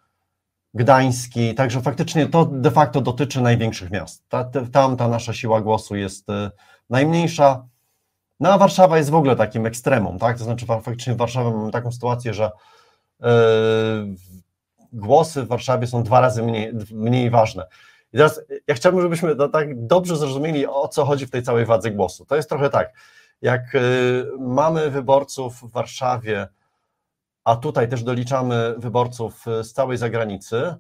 gdański, 0.75 1.55
także 1.55 1.81
faktycznie 1.81 2.27
to 2.27 2.45
de 2.45 2.71
facto 2.71 3.01
dotyczy 3.01 3.41
największych 3.41 3.91
miast. 3.91 4.29
Ta, 4.29 4.45
tam 4.73 4.97
ta 4.97 5.09
nasza 5.09 5.33
siła 5.33 5.61
głosu 5.61 5.97
jest 5.97 6.27
najmniejsza. 6.95 7.67
No 8.41 8.53
a 8.53 8.59
Warszawa 8.59 8.99
jest 8.99 9.11
w 9.11 9.15
ogóle 9.15 9.37
takim 9.37 9.67
ekstremum, 9.67 10.19
tak? 10.19 10.39
To 10.39 10.45
znaczy 10.45 10.67
faktycznie 10.67 11.15
w 11.15 11.17
Warszawie 11.17 11.51
mamy 11.51 11.73
taką 11.73 11.93
sytuację, 11.93 12.35
że 12.35 12.51
yy, 13.21 13.29
głosy 14.93 15.43
w 15.43 15.49
Warszawie 15.49 15.87
są 15.87 16.03
dwa 16.03 16.21
razy 16.21 16.43
mniej, 16.43 16.73
mniej 16.91 17.31
ważne. 17.31 17.67
I 18.13 18.17
teraz 18.17 18.41
ja 18.67 18.75
chciałbym, 18.75 19.03
żebyśmy 19.03 19.37
tak 19.53 19.87
dobrze 19.87 20.17
zrozumieli, 20.17 20.67
o 20.67 20.89
co 20.89 21.05
chodzi 21.05 21.27
w 21.27 21.31
tej 21.31 21.43
całej 21.43 21.67
wadze 21.67 21.91
głosu. 21.91 22.27
To 22.27 22.37
jest 22.37 22.49
trochę 22.49 22.71
tak, 22.71 22.93
jak 23.43 23.75
yy, 23.75 24.33
mamy 24.39 24.91
wyborców 24.91 25.61
w 25.63 25.71
Warszawie, 25.71 26.49
a 27.45 27.57
tutaj 27.57 27.89
też 27.89 28.03
doliczamy 28.03 28.75
wyborców 28.79 29.45
z 29.63 29.73
całej 29.73 29.97
zagranicy, 29.97 30.75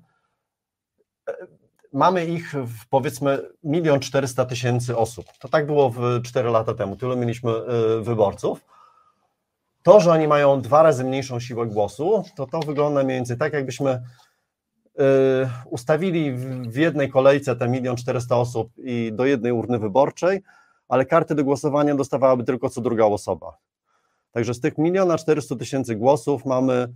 mamy 1.94 2.26
ich 2.26 2.52
w, 2.52 2.86
powiedzmy 2.90 3.38
milion 3.64 4.00
czterysta 4.00 4.44
tysięcy 4.44 4.96
osób. 4.96 5.26
To 5.38 5.48
tak 5.48 5.66
było 5.66 5.90
w 5.90 6.22
4 6.22 6.50
lata 6.50 6.74
temu, 6.74 6.96
tyle 6.96 7.16
mieliśmy 7.16 7.50
y, 7.50 8.02
wyborców. 8.02 8.64
To, 9.82 10.00
że 10.00 10.10
oni 10.10 10.28
mają 10.28 10.60
dwa 10.60 10.82
razy 10.82 11.04
mniejszą 11.04 11.40
siłę 11.40 11.66
głosu, 11.66 12.24
to 12.36 12.46
to 12.46 12.60
wygląda 12.60 13.04
mniej 13.04 13.16
więcej 13.16 13.36
tak, 13.36 13.52
jakbyśmy 13.52 13.90
y, 13.90 14.02
ustawili 15.70 16.32
w 16.68 16.76
jednej 16.76 17.10
kolejce 17.10 17.56
te 17.56 17.68
milion 17.68 17.96
czterysta 17.96 18.36
osób 18.36 18.72
i 18.78 19.10
do 19.12 19.26
jednej 19.26 19.52
urny 19.52 19.78
wyborczej, 19.78 20.42
ale 20.88 21.06
karty 21.06 21.34
do 21.34 21.44
głosowania 21.44 21.94
dostawałaby 21.94 22.44
tylko 22.44 22.70
co 22.70 22.80
druga 22.80 23.04
osoba. 23.04 23.58
Także 24.32 24.54
z 24.54 24.60
tych 24.60 24.78
miliona 24.78 25.18
czterystu 25.18 25.56
tysięcy 25.56 25.96
głosów 25.96 26.44
mamy 26.44 26.88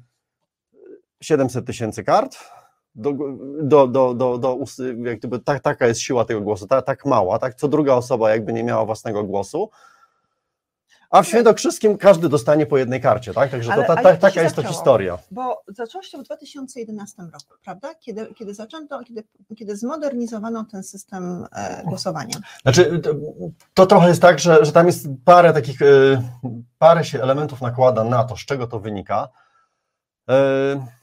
700 1.20 1.66
tysięcy 1.66 2.04
kart, 2.04 2.36
do, 2.94 3.12
do, 3.62 3.86
do, 3.86 4.14
do, 4.14 4.38
do 4.38 4.58
jak 5.04 5.18
gdyby 5.18 5.38
tak, 5.38 5.62
taka 5.62 5.86
jest 5.86 6.00
siła 6.00 6.24
tego 6.24 6.40
głosu, 6.40 6.66
tak, 6.66 6.84
tak 6.84 7.06
mała, 7.06 7.38
tak, 7.38 7.54
co 7.54 7.68
druga 7.68 7.94
osoba 7.94 8.30
jakby 8.30 8.52
nie 8.52 8.64
miała 8.64 8.84
własnego 8.84 9.24
głosu, 9.24 9.70
a 11.10 11.22
w 11.22 11.28
Świętokrzyskim 11.28 11.98
każdy 11.98 12.28
dostanie 12.28 12.66
po 12.66 12.78
jednej 12.78 13.00
karcie, 13.00 13.34
tak? 13.34 13.50
Także 13.50 13.72
ale, 13.72 13.84
to, 13.86 13.94
ta, 13.94 14.02
ta, 14.02 14.16
taka 14.16 14.42
jest 14.42 14.56
to 14.56 14.62
historia. 14.62 15.18
Bo 15.30 15.62
zaczęło 15.68 16.02
się 16.02 16.18
w 16.18 16.22
2011 16.22 17.22
roku, 17.22 17.62
prawda? 17.64 17.94
Kiedy, 17.94 18.34
kiedy 18.34 18.54
zaczęto, 18.54 19.04
kiedy, 19.04 19.24
kiedy 19.56 19.76
zmodernizowano 19.76 20.64
ten 20.64 20.82
system 20.82 21.46
e, 21.52 21.82
głosowania. 21.84 22.36
Znaczy, 22.62 22.98
to, 22.98 23.10
to, 23.74 23.86
trochę 23.86 24.08
jest 24.08 24.22
tak, 24.22 24.38
że, 24.38 24.64
że 24.64 24.72
tam 24.72 24.86
jest 24.86 25.06
parę 25.24 25.52
takich, 25.52 25.82
e, 25.82 26.22
parę 26.78 27.04
się 27.04 27.22
elementów 27.22 27.60
nakłada 27.60 28.04
na 28.04 28.24
to, 28.24 28.36
z 28.36 28.40
czego 28.40 28.66
to 28.66 28.80
wynika. 28.80 29.28
E, 30.30 30.97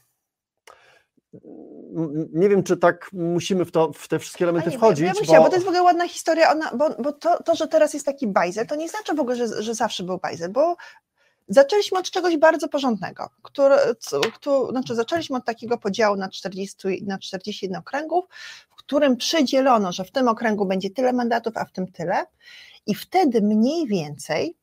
nie 2.32 2.48
wiem, 2.48 2.62
czy 2.62 2.76
tak 2.76 3.10
musimy 3.12 3.64
w, 3.64 3.72
to, 3.72 3.92
w 3.92 4.08
te 4.08 4.18
wszystkie 4.18 4.44
elementy 4.44 4.70
nie, 4.70 4.76
wchodzić. 4.76 5.06
Ja 5.06 5.12
bym 5.12 5.22
chciała, 5.22 5.38
bo... 5.38 5.44
bo... 5.44 5.50
to 5.50 5.56
jest 5.56 5.66
w 5.66 5.68
ogóle 5.68 5.82
ładna 5.82 6.08
historia, 6.08 6.52
ona, 6.52 6.70
bo, 6.74 6.90
bo 7.02 7.12
to, 7.12 7.42
to, 7.42 7.54
że 7.54 7.68
teraz 7.68 7.94
jest 7.94 8.06
taki 8.06 8.26
bajzel, 8.26 8.66
to 8.66 8.76
nie 8.76 8.88
znaczy 8.88 9.14
w 9.14 9.20
ogóle, 9.20 9.36
że, 9.36 9.62
że 9.62 9.74
zawsze 9.74 10.02
był 10.02 10.18
bajzel, 10.18 10.50
bo 10.50 10.76
zaczęliśmy 11.48 11.98
od 11.98 12.10
czegoś 12.10 12.36
bardzo 12.36 12.68
porządnego, 12.68 13.30
który, 13.42 13.76
który, 14.34 14.70
znaczy 14.70 14.94
zaczęliśmy 14.94 15.36
od 15.36 15.44
takiego 15.44 15.78
podziału 15.78 16.16
na 16.16 16.28
40, 16.28 17.04
na 17.06 17.18
41 17.18 17.76
okręgów, 17.76 18.24
w 18.70 18.74
którym 18.74 19.16
przydzielono, 19.16 19.92
że 19.92 20.04
w 20.04 20.10
tym 20.10 20.28
okręgu 20.28 20.66
będzie 20.66 20.90
tyle 20.90 21.12
mandatów, 21.12 21.56
a 21.56 21.64
w 21.64 21.72
tym 21.72 21.92
tyle 21.92 22.26
i 22.86 22.94
wtedy 22.94 23.42
mniej 23.42 23.86
więcej, 23.86 24.56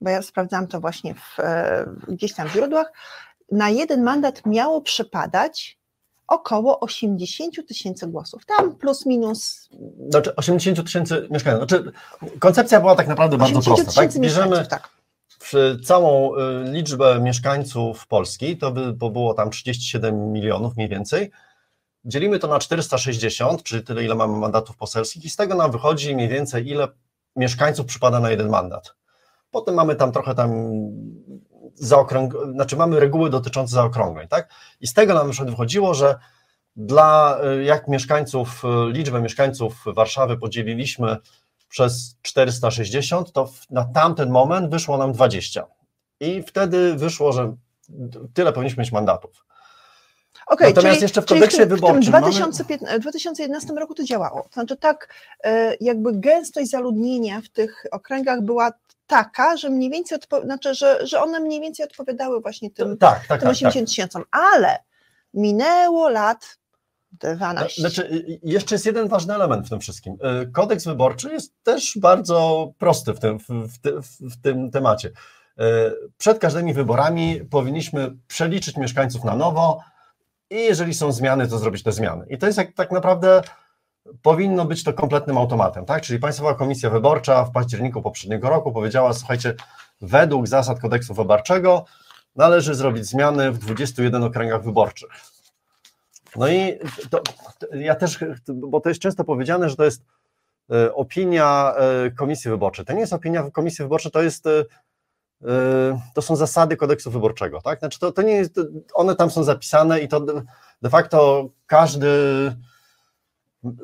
bo 0.00 0.10
ja 0.10 0.22
sprawdzałam 0.22 0.66
to 0.66 0.80
właśnie 0.80 1.14
w, 1.14 1.40
e, 1.40 1.86
gdzieś 2.08 2.34
tam 2.34 2.48
w 2.48 2.52
źródłach, 2.52 2.92
na 3.52 3.70
jeden 3.70 4.02
mandat 4.02 4.46
miało 4.46 4.80
przypadać 4.80 5.77
około 6.28 6.80
80 6.80 7.66
tysięcy 7.68 8.06
głosów. 8.06 8.46
Tam 8.46 8.76
plus 8.76 9.06
minus. 9.06 9.68
Znaczy 10.08 10.36
80 10.36 10.84
tysięcy 10.84 11.28
mieszkańców. 11.30 11.68
Znaczy, 11.68 11.92
koncepcja 12.38 12.80
była 12.80 12.96
tak 12.96 13.08
naprawdę 13.08 13.38
bardzo 13.38 13.60
prosta. 13.62 13.92
Tak? 13.92 14.18
Bierzemy 14.18 14.66
tak. 14.66 14.88
całą 15.84 16.36
y, 16.36 16.38
liczbę 16.72 17.20
mieszkańców 17.20 18.06
Polski, 18.06 18.56
to 18.56 18.70
by 18.70 18.92
było 18.92 19.34
tam 19.34 19.50
37 19.50 20.32
milionów 20.32 20.76
mniej 20.76 20.88
więcej. 20.88 21.30
Dzielimy 22.04 22.38
to 22.38 22.48
na 22.48 22.58
460, 22.58 23.62
czyli 23.62 23.84
tyle, 23.84 24.04
ile 24.04 24.14
mamy 24.14 24.38
mandatów 24.38 24.76
poselskich, 24.76 25.24
i 25.24 25.30
z 25.30 25.36
tego 25.36 25.54
nam 25.54 25.72
wychodzi 25.72 26.14
mniej 26.14 26.28
więcej, 26.28 26.68
ile 26.68 26.88
mieszkańców 27.36 27.86
przypada 27.86 28.20
na 28.20 28.30
jeden 28.30 28.48
mandat. 28.48 28.94
Potem 29.50 29.74
mamy 29.74 29.96
tam 29.96 30.12
trochę 30.12 30.34
tam 30.34 30.50
zaokrąg... 31.80 32.34
znaczy 32.52 32.76
mamy 32.76 33.00
reguły 33.00 33.30
dotyczące 33.30 33.74
zaokrągleń, 33.74 34.28
tak? 34.28 34.48
I 34.80 34.86
z 34.86 34.94
tego 34.94 35.14
nam 35.14 35.26
na 35.26 35.32
przykład 35.32 35.50
wychodziło, 35.50 35.94
że 35.94 36.18
dla 36.76 37.38
y, 37.60 37.64
jak 37.64 37.88
mieszkańców, 37.88 38.62
y, 38.64 38.92
liczbę 38.92 39.22
mieszkańców 39.22 39.84
Warszawy 39.86 40.36
podzieliliśmy 40.36 41.16
przez 41.68 42.16
460, 42.22 43.32
to 43.32 43.50
na 43.70 43.84
tamten 43.84 44.30
moment 44.30 44.70
wyszło 44.70 44.98
nam 44.98 45.12
20. 45.12 45.66
I 46.20 46.42
wtedy 46.42 46.94
wyszło, 46.94 47.32
że 47.32 47.56
tyle 48.34 48.52
powinniśmy 48.52 48.80
mieć 48.80 48.92
mandatów. 48.92 49.44
Okay, 50.46 50.68
Natomiast 50.68 50.94
czyli, 50.94 51.02
jeszcze 51.02 51.22
w 51.22 51.26
kodeksie 51.26 51.66
w 51.66 51.68
wyborczym. 51.68 52.02
W 52.02 52.06
2015, 52.06 52.98
2011 52.98 53.72
roku 53.72 53.94
to 53.94 54.04
działało. 54.04 54.42
To 54.42 54.52
znaczy, 54.52 54.76
tak, 54.76 55.14
y, 55.46 55.50
jakby 55.80 56.12
gęstość 56.12 56.70
zaludnienia 56.70 57.40
w 57.40 57.48
tych 57.48 57.86
okręgach 57.90 58.42
była 58.42 58.72
taka, 59.08 59.56
że 59.56 59.70
mniej 59.70 59.90
więcej, 59.90 60.18
odpo- 60.18 60.44
znaczy, 60.44 60.74
że, 60.74 61.06
że 61.06 61.22
one 61.22 61.40
mniej 61.40 61.60
więcej 61.60 61.86
odpowiadały 61.86 62.40
właśnie 62.40 62.70
tym, 62.70 62.98
tak, 62.98 63.26
tak, 63.26 63.40
tym 63.40 63.48
80 63.48 63.74
tak, 63.74 63.88
tysiącom, 63.88 64.24
ale 64.30 64.78
minęło 65.34 66.08
lat 66.08 66.58
12. 67.12 67.80
Znaczy, 67.80 68.24
jeszcze 68.42 68.74
jest 68.74 68.86
jeden 68.86 69.08
ważny 69.08 69.34
element 69.34 69.66
w 69.66 69.70
tym 69.70 69.80
wszystkim. 69.80 70.16
Y, 70.42 70.52
kodeks 70.52 70.84
wyborczy 70.84 71.32
jest 71.32 71.54
też 71.62 71.98
bardzo 71.98 72.68
prosty 72.78 73.12
w 73.14 73.20
tym, 73.20 73.38
w, 73.38 73.44
w, 73.48 74.30
w 74.32 74.42
tym 74.42 74.70
temacie. 74.70 75.08
Y, 75.08 75.12
przed 76.18 76.38
każdymi 76.38 76.74
wyborami 76.74 77.40
powinniśmy 77.50 78.16
przeliczyć 78.26 78.76
mieszkańców 78.76 79.24
na 79.24 79.36
nowo 79.36 79.80
i 80.50 80.56
jeżeli 80.56 80.94
są 80.94 81.12
zmiany, 81.12 81.48
to 81.48 81.58
zrobić 81.58 81.82
te 81.82 81.92
zmiany. 81.92 82.26
I 82.30 82.38
to 82.38 82.46
jest 82.46 82.58
jak, 82.58 82.72
tak 82.72 82.92
naprawdę 82.92 83.42
powinno 84.22 84.64
być 84.64 84.84
to 84.84 84.92
kompletnym 84.92 85.38
automatem, 85.38 85.84
tak? 85.84 86.02
Czyli 86.02 86.18
Państwowa 86.18 86.54
Komisja 86.54 86.90
Wyborcza 86.90 87.44
w 87.44 87.52
październiku 87.52 88.02
poprzedniego 88.02 88.50
roku 88.50 88.72
powiedziała, 88.72 89.12
słuchajcie, 89.12 89.54
według 90.00 90.46
zasad 90.46 90.80
kodeksu 90.80 91.14
wyborczego 91.14 91.84
należy 92.36 92.74
zrobić 92.74 93.06
zmiany 93.06 93.52
w 93.52 93.58
21 93.58 94.22
okręgach 94.22 94.64
wyborczych. 94.64 95.10
No 96.36 96.48
i 96.48 96.78
to, 97.10 97.20
to, 97.58 97.76
ja 97.76 97.94
też, 97.94 98.18
bo 98.48 98.80
to 98.80 98.88
jest 98.88 99.00
często 99.00 99.24
powiedziane, 99.24 99.70
że 99.70 99.76
to 99.76 99.84
jest 99.84 100.02
e, 100.72 100.94
opinia 100.94 101.74
e, 101.76 102.10
Komisji 102.10 102.50
Wyborczej. 102.50 102.84
To 102.84 102.92
nie 102.92 103.00
jest 103.00 103.12
opinia 103.12 103.50
Komisji 103.50 103.82
Wyborczej, 103.82 104.12
to 104.12 104.22
jest 104.22 104.46
e, 104.46 104.64
to 106.14 106.22
są 106.22 106.36
zasady 106.36 106.76
kodeksu 106.76 107.10
wyborczego, 107.10 107.60
tak? 107.60 107.78
Znaczy 107.78 107.98
to, 107.98 108.12
to 108.12 108.22
nie 108.22 108.32
jest, 108.32 108.60
one 108.94 109.16
tam 109.16 109.30
są 109.30 109.44
zapisane 109.44 110.00
i 110.00 110.08
to 110.08 110.20
de 110.82 110.90
facto 110.90 111.48
każdy 111.66 112.08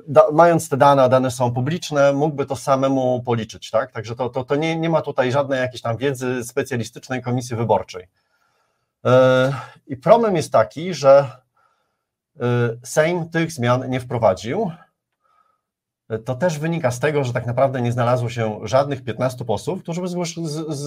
da, 0.08 0.22
mając 0.32 0.68
te 0.68 0.76
dane, 0.76 1.02
a 1.02 1.08
dane 1.08 1.30
są 1.30 1.54
publiczne, 1.54 2.12
mógłby 2.12 2.46
to 2.46 2.56
samemu 2.56 3.22
policzyć, 3.22 3.70
tak? 3.70 3.92
Także 3.92 4.16
to, 4.16 4.28
to, 4.28 4.44
to 4.44 4.56
nie, 4.56 4.76
nie 4.76 4.90
ma 4.90 5.02
tutaj 5.02 5.32
żadnej 5.32 5.60
jakiejś 5.60 5.82
tam 5.82 5.96
wiedzy 5.96 6.44
specjalistycznej 6.44 7.22
komisji 7.22 7.56
wyborczej. 7.56 8.08
Yy, 9.04 9.10
I 9.86 9.96
problem 9.96 10.36
jest 10.36 10.52
taki, 10.52 10.94
że 10.94 11.30
yy, 12.36 12.80
Sejm 12.84 13.28
tych 13.28 13.52
zmian 13.52 13.90
nie 13.90 14.00
wprowadził, 14.00 14.70
to 16.24 16.34
też 16.34 16.58
wynika 16.58 16.90
z 16.90 17.00
tego, 17.00 17.24
że 17.24 17.32
tak 17.32 17.46
naprawdę 17.46 17.82
nie 17.82 17.92
znalazło 17.92 18.28
się 18.28 18.60
żadnych 18.62 19.04
15 19.04 19.44
posłów, 19.44 19.82
którzy 19.82 20.00
by 20.00 20.08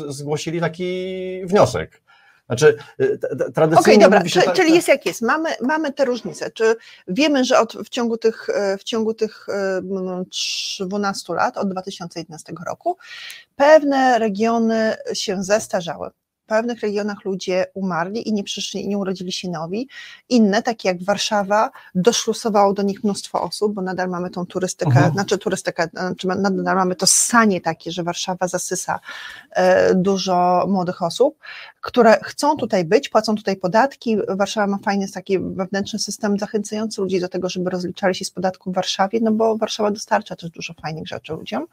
zgłosili 0.10 0.60
taki 0.60 1.42
wniosek. 1.46 2.02
Znaczy, 2.48 2.78
y, 3.02 3.20
tradycyjnie. 3.54 3.80
Okej, 3.80 3.96
okay, 3.96 3.98
dobra, 3.98 4.28
się, 4.28 4.42
tak, 4.42 4.56
czyli 4.56 4.74
jest 4.74 4.88
jak 4.88 5.06
jest. 5.06 5.22
Mamy, 5.22 5.50
mamy 5.62 5.94
te 5.94 6.06
różnice. 6.06 6.52
Czy 6.52 6.76
wiemy, 7.08 7.46
że 7.46 7.60
od, 7.60 7.74
w 7.74 7.90
ciągu 7.90 8.18
tych, 8.18 8.48
w 8.80 8.84
ciągu 8.84 9.14
tych 9.14 9.48
12 10.80 11.34
lat, 11.34 11.58
od 11.58 11.70
2011 11.70 12.54
roku, 12.68 12.98
pewne 13.56 14.20
regiony 14.20 14.96
się 15.14 15.44
zestarzały 15.44 16.10
pewnych 16.48 16.80
regionach 16.80 17.26
ludzie 17.26 17.66
umarli 17.74 18.30
i 18.30 18.34
nie 18.34 18.44
przyszli, 18.44 18.88
nie 18.88 18.98
urodzili 18.98 19.32
się 19.32 19.50
nowi. 19.50 19.90
Inne, 20.30 20.64
takie 20.64 20.90
jak 20.90 21.04
Warszawa, 21.04 21.72
doszlusowało 21.96 22.74
do 22.74 22.84
nich 22.84 23.04
mnóstwo 23.04 23.42
osób, 23.42 23.74
bo 23.74 23.82
nadal 23.82 24.10
mamy 24.10 24.30
tą 24.30 24.46
turystykę, 24.46 24.92
mhm. 24.92 25.14
znaczy 25.14 25.38
turystykę, 25.38 25.88
znaczy 25.94 26.28
nadal 26.28 26.76
mamy 26.76 26.96
to 26.96 27.08
sanie 27.08 27.62
takie, 27.62 27.92
że 27.92 28.04
Warszawa 28.04 28.48
zasysa 28.48 29.00
e, 29.52 29.96
dużo 29.96 30.66
młodych 30.68 31.02
osób, 31.02 31.38
które 31.82 32.20
chcą 32.24 32.58
tutaj 32.58 32.86
być, 32.86 33.10
płacą 33.10 33.36
tutaj 33.36 33.56
podatki. 33.56 34.18
Warszawa 34.28 34.68
ma 34.68 34.78
fajny 34.78 35.08
taki 35.12 35.40
wewnętrzny 35.40 36.00
system 36.00 36.40
zachęcający 36.40 37.02
ludzi 37.02 37.20
do 37.20 37.30
tego, 37.30 37.50
żeby 37.50 37.70
rozliczali 37.70 38.16
się 38.16 38.26
z 38.26 38.32
podatku 38.32 38.72
w 38.72 38.76
Warszawie, 38.76 39.20
no 39.22 39.32
bo 39.32 39.58
Warszawa 39.58 39.92
dostarcza 39.92 40.36
też 40.36 40.50
dużo 40.50 40.74
fajnych 40.74 41.08
rzeczy 41.08 41.34
ludziom, 41.34 41.66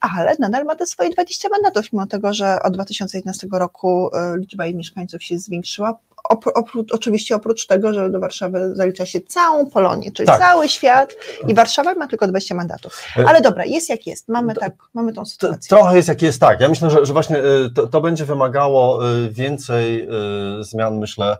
ale 0.00 0.36
nadal 0.38 0.64
ma 0.64 0.76
te 0.76 0.86
swoje 0.86 1.10
20 1.10 1.48
mandatów, 1.48 1.92
mimo 1.92 2.06
tego, 2.06 2.34
że 2.34 2.62
od 2.62 2.74
2011 2.74 3.46
roku 3.52 4.10
e, 4.14 4.36
liczba 4.38 4.66
jej 4.66 4.74
mieszkańców 4.74 5.22
się 5.22 5.38
zwiększyła. 5.38 5.98
Oprócz, 6.54 6.92
oczywiście 6.92 7.36
oprócz 7.36 7.66
tego, 7.66 7.92
że 7.92 8.10
do 8.10 8.20
Warszawy 8.20 8.74
zalicza 8.74 9.06
się 9.06 9.20
całą 9.20 9.70
Polonię, 9.70 10.12
czyli 10.12 10.26
tak. 10.26 10.40
cały 10.40 10.68
świat 10.68 11.14
i 11.48 11.54
Warszawa 11.54 11.94
ma 11.94 12.08
tylko 12.08 12.26
20 12.26 12.54
mandatów. 12.54 13.02
E, 13.16 13.28
Ale 13.28 13.40
dobra, 13.40 13.64
jest 13.64 13.88
jak 13.88 14.06
jest, 14.06 14.28
mamy, 14.28 14.54
tak, 14.54 14.72
mamy 14.94 15.12
tą 15.12 15.26
sytuację. 15.26 15.68
Trochę 15.68 15.96
jest 15.96 16.08
jak 16.08 16.22
jest, 16.22 16.40
tak. 16.40 16.60
Ja 16.60 16.68
myślę, 16.68 16.90
że, 16.90 17.06
że 17.06 17.12
właśnie 17.12 17.38
e, 17.38 17.42
to, 17.74 17.86
to 17.86 18.00
będzie 18.00 18.24
wymagało 18.24 19.00
więcej 19.30 20.08
zmian, 20.60 20.98
myślę, 20.98 21.36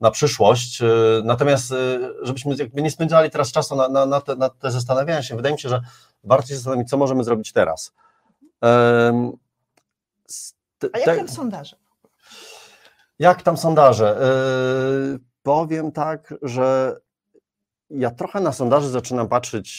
na 0.00 0.10
przyszłość. 0.10 0.82
Natomiast, 1.24 1.74
żebyśmy 2.22 2.54
jakby 2.58 2.82
nie 2.82 2.90
spędzali 2.90 3.30
teraz 3.30 3.52
czasu 3.52 3.76
na, 3.76 3.88
na, 3.88 4.06
na, 4.06 4.20
te, 4.20 4.36
na 4.36 4.48
te 4.48 4.70
zastanawiania 4.70 5.22
się, 5.22 5.36
wydaje 5.36 5.54
mi 5.54 5.60
się, 5.60 5.68
że 5.68 5.80
warto 6.24 6.48
się 6.48 6.54
zastanowić, 6.54 6.88
co 6.88 6.96
możemy 6.96 7.24
zrobić 7.24 7.52
teraz. 7.52 7.92
A 10.92 10.98
jak 10.98 11.16
tam 11.16 11.28
sondaże? 11.28 11.76
Jak 13.18 13.42
tam 13.42 13.56
sondaże? 13.56 14.18
Yy, 15.12 15.18
powiem 15.42 15.92
tak, 15.92 16.34
że 16.42 16.96
ja 17.90 18.10
trochę 18.10 18.40
na 18.40 18.52
sondaże 18.52 18.88
zaczynam 18.88 19.28
patrzeć 19.28 19.70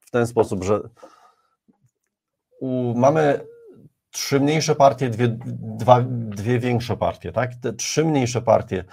w 0.00 0.10
ten 0.10 0.26
sposób, 0.26 0.64
że 0.64 0.80
u, 2.60 2.94
mamy 2.96 3.46
trzy 4.10 4.40
mniejsze 4.40 4.74
partie, 4.74 5.10
dwie, 5.10 5.28
dwa, 5.78 6.04
dwie 6.10 6.58
większe 6.58 6.96
partie, 6.96 7.32
tak? 7.32 7.50
Te 7.54 7.72
trzy 7.72 8.04
mniejsze 8.04 8.42
partie, 8.42 8.84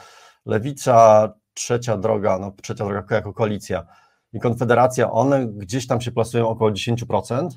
Lewica, 0.46 1.30
Trzecia 1.54 1.98
Droga, 1.98 2.40
no 2.40 2.52
Trzecia 2.62 2.86
Droga 2.86 3.16
jako 3.16 3.34
koalicja 3.34 3.86
i 4.34 4.40
Konfederacja, 4.40 5.12
one 5.12 5.48
gdzieś 5.48 5.88
tam 5.88 6.02
się 6.02 6.12
plasują 6.12 6.50
około 6.50 6.72
10%, 6.72 7.50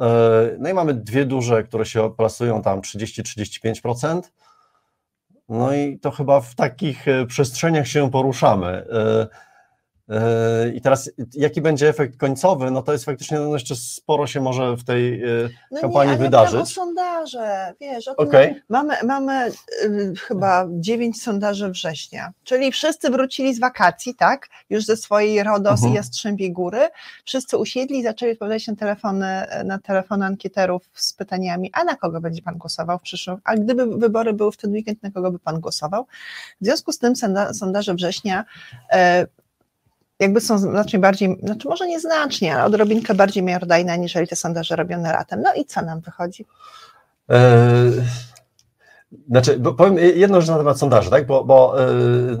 E, 0.00 0.56
no 0.58 0.68
i 0.68 0.74
mamy 0.74 0.94
dwie 0.94 1.24
duże, 1.24 1.62
które 1.62 1.86
się 1.86 2.14
plasują 2.16 2.62
tam 2.62 2.80
30-35%. 2.80 4.20
No 5.48 5.74
i 5.74 5.98
to 5.98 6.10
chyba 6.10 6.40
w 6.40 6.54
takich 6.54 7.08
e, 7.08 7.26
przestrzeniach 7.26 7.88
się 7.88 8.10
poruszamy. 8.10 8.86
E, 10.08 10.68
I 10.74 10.80
teraz 10.80 11.10
jaki 11.34 11.60
będzie 11.60 11.88
efekt 11.88 12.16
końcowy, 12.16 12.70
no 12.70 12.82
to 12.82 12.92
jest 12.92 13.04
faktycznie 13.04 13.38
no 13.38 13.52
jeszcze 13.52 13.76
sporo 13.76 14.26
się 14.26 14.40
może 14.40 14.76
w 14.76 14.84
tej 14.84 15.22
e, 15.22 15.26
no 15.70 15.80
kampanii 15.80 16.12
nie, 16.12 16.18
wydarzyć. 16.18 16.60
No 16.60 16.66
sondaże, 16.66 17.74
wiesz, 17.80 18.08
okay. 18.08 18.62
mamy, 18.68 18.94
mamy 19.04 19.50
y, 19.84 20.12
chyba 20.16 20.66
dziewięć 20.70 21.22
sondaży 21.22 21.70
września, 21.70 22.32
czyli 22.44 22.72
wszyscy 22.72 23.10
wrócili 23.10 23.54
z 23.54 23.60
wakacji, 23.60 24.14
tak, 24.14 24.48
już 24.70 24.84
ze 24.84 24.96
swojej 24.96 25.42
RODOS 25.42 25.80
-huh. 25.80 25.82
i 25.82 25.86
mhm. 25.86 25.94
Jastrzębiej 25.94 26.52
Góry, 26.52 26.88
wszyscy 27.24 27.58
usiedli 27.58 27.98
i 27.98 28.02
zaczęli 28.02 28.32
odpowiadać 28.32 28.66
na 28.66 28.76
telefony, 28.76 29.46
na 29.64 29.78
telefony 29.78 30.26
ankieterów 30.26 30.82
z 30.94 31.12
pytaniami, 31.12 31.70
a 31.72 31.84
na 31.84 31.96
kogo 31.96 32.20
będzie 32.20 32.42
Pan 32.42 32.58
głosował 32.58 32.98
w 32.98 33.02
przyszłym, 33.02 33.36
a 33.44 33.56
gdyby 33.56 33.86
wybory 33.86 34.32
były 34.32 34.52
w 34.52 34.56
ten 34.56 34.72
weekend, 34.72 35.02
na 35.02 35.10
kogo 35.10 35.30
by 35.30 35.38
Pan 35.38 35.60
głosował? 35.60 36.06
W 36.60 36.64
związku 36.64 36.92
z 36.92 36.98
tym 36.98 37.12
sondaże 37.52 37.94
września 37.94 38.44
e, 38.92 39.26
jakby 40.24 40.40
są 40.40 40.58
znacznie 40.58 40.98
bardziej, 40.98 41.38
znaczy 41.42 41.68
może 41.68 41.86
nieznacznie, 41.86 42.54
ale 42.54 42.64
odrobinkę 42.64 43.14
bardziej 43.14 43.42
miarodajne, 43.42 43.92
aniżeli 43.92 44.28
te 44.28 44.36
sondaże 44.36 44.76
robione 44.76 45.12
latem. 45.12 45.42
No 45.42 45.54
i 45.54 45.64
co 45.64 45.82
nam 45.82 46.00
wychodzi? 46.00 46.46
Eee, 47.28 47.92
znaczy, 49.28 49.60
powiem 49.76 49.98
jedną 49.98 50.40
rzecz 50.40 50.50
na 50.50 50.58
temat 50.58 50.78
sondaży, 50.78 51.10
tak? 51.10 51.26
bo, 51.26 51.44
bo 51.44 51.82
e, 51.82 51.86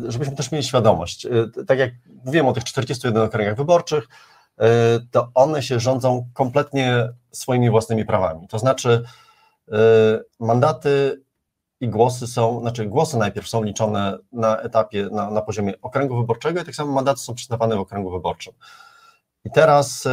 żebyśmy 0.08 0.36
też 0.36 0.52
mieli 0.52 0.64
świadomość. 0.64 1.26
E, 1.26 1.64
tak 1.66 1.78
jak 1.78 1.90
mówiłem 2.24 2.46
o 2.46 2.52
tych 2.52 2.64
41 2.64 3.22
okręgach 3.22 3.56
wyborczych, 3.56 4.08
e, 4.58 4.66
to 5.10 5.28
one 5.34 5.62
się 5.62 5.80
rządzą 5.80 6.28
kompletnie 6.34 7.08
swoimi 7.32 7.70
własnymi 7.70 8.04
prawami. 8.04 8.48
To 8.48 8.58
znaczy, 8.58 9.04
mandaty 10.40 11.23
i 11.84 11.88
głosy 11.88 12.26
są, 12.26 12.60
znaczy 12.60 12.86
głosy 12.86 13.18
najpierw 13.18 13.48
są 13.48 13.62
liczone 13.62 14.18
na 14.32 14.58
etapie, 14.58 15.08
na, 15.12 15.30
na 15.30 15.42
poziomie 15.42 15.80
okręgu 15.82 16.16
wyborczego 16.16 16.60
i 16.60 16.64
tak 16.64 16.74
samo 16.74 16.92
mandaty 16.92 17.20
są 17.20 17.34
przyznawane 17.34 17.76
w 17.76 17.80
okręgu 17.80 18.10
wyborczym. 18.10 18.52
I 19.44 19.50
teraz, 19.50 20.06
y, 20.06 20.10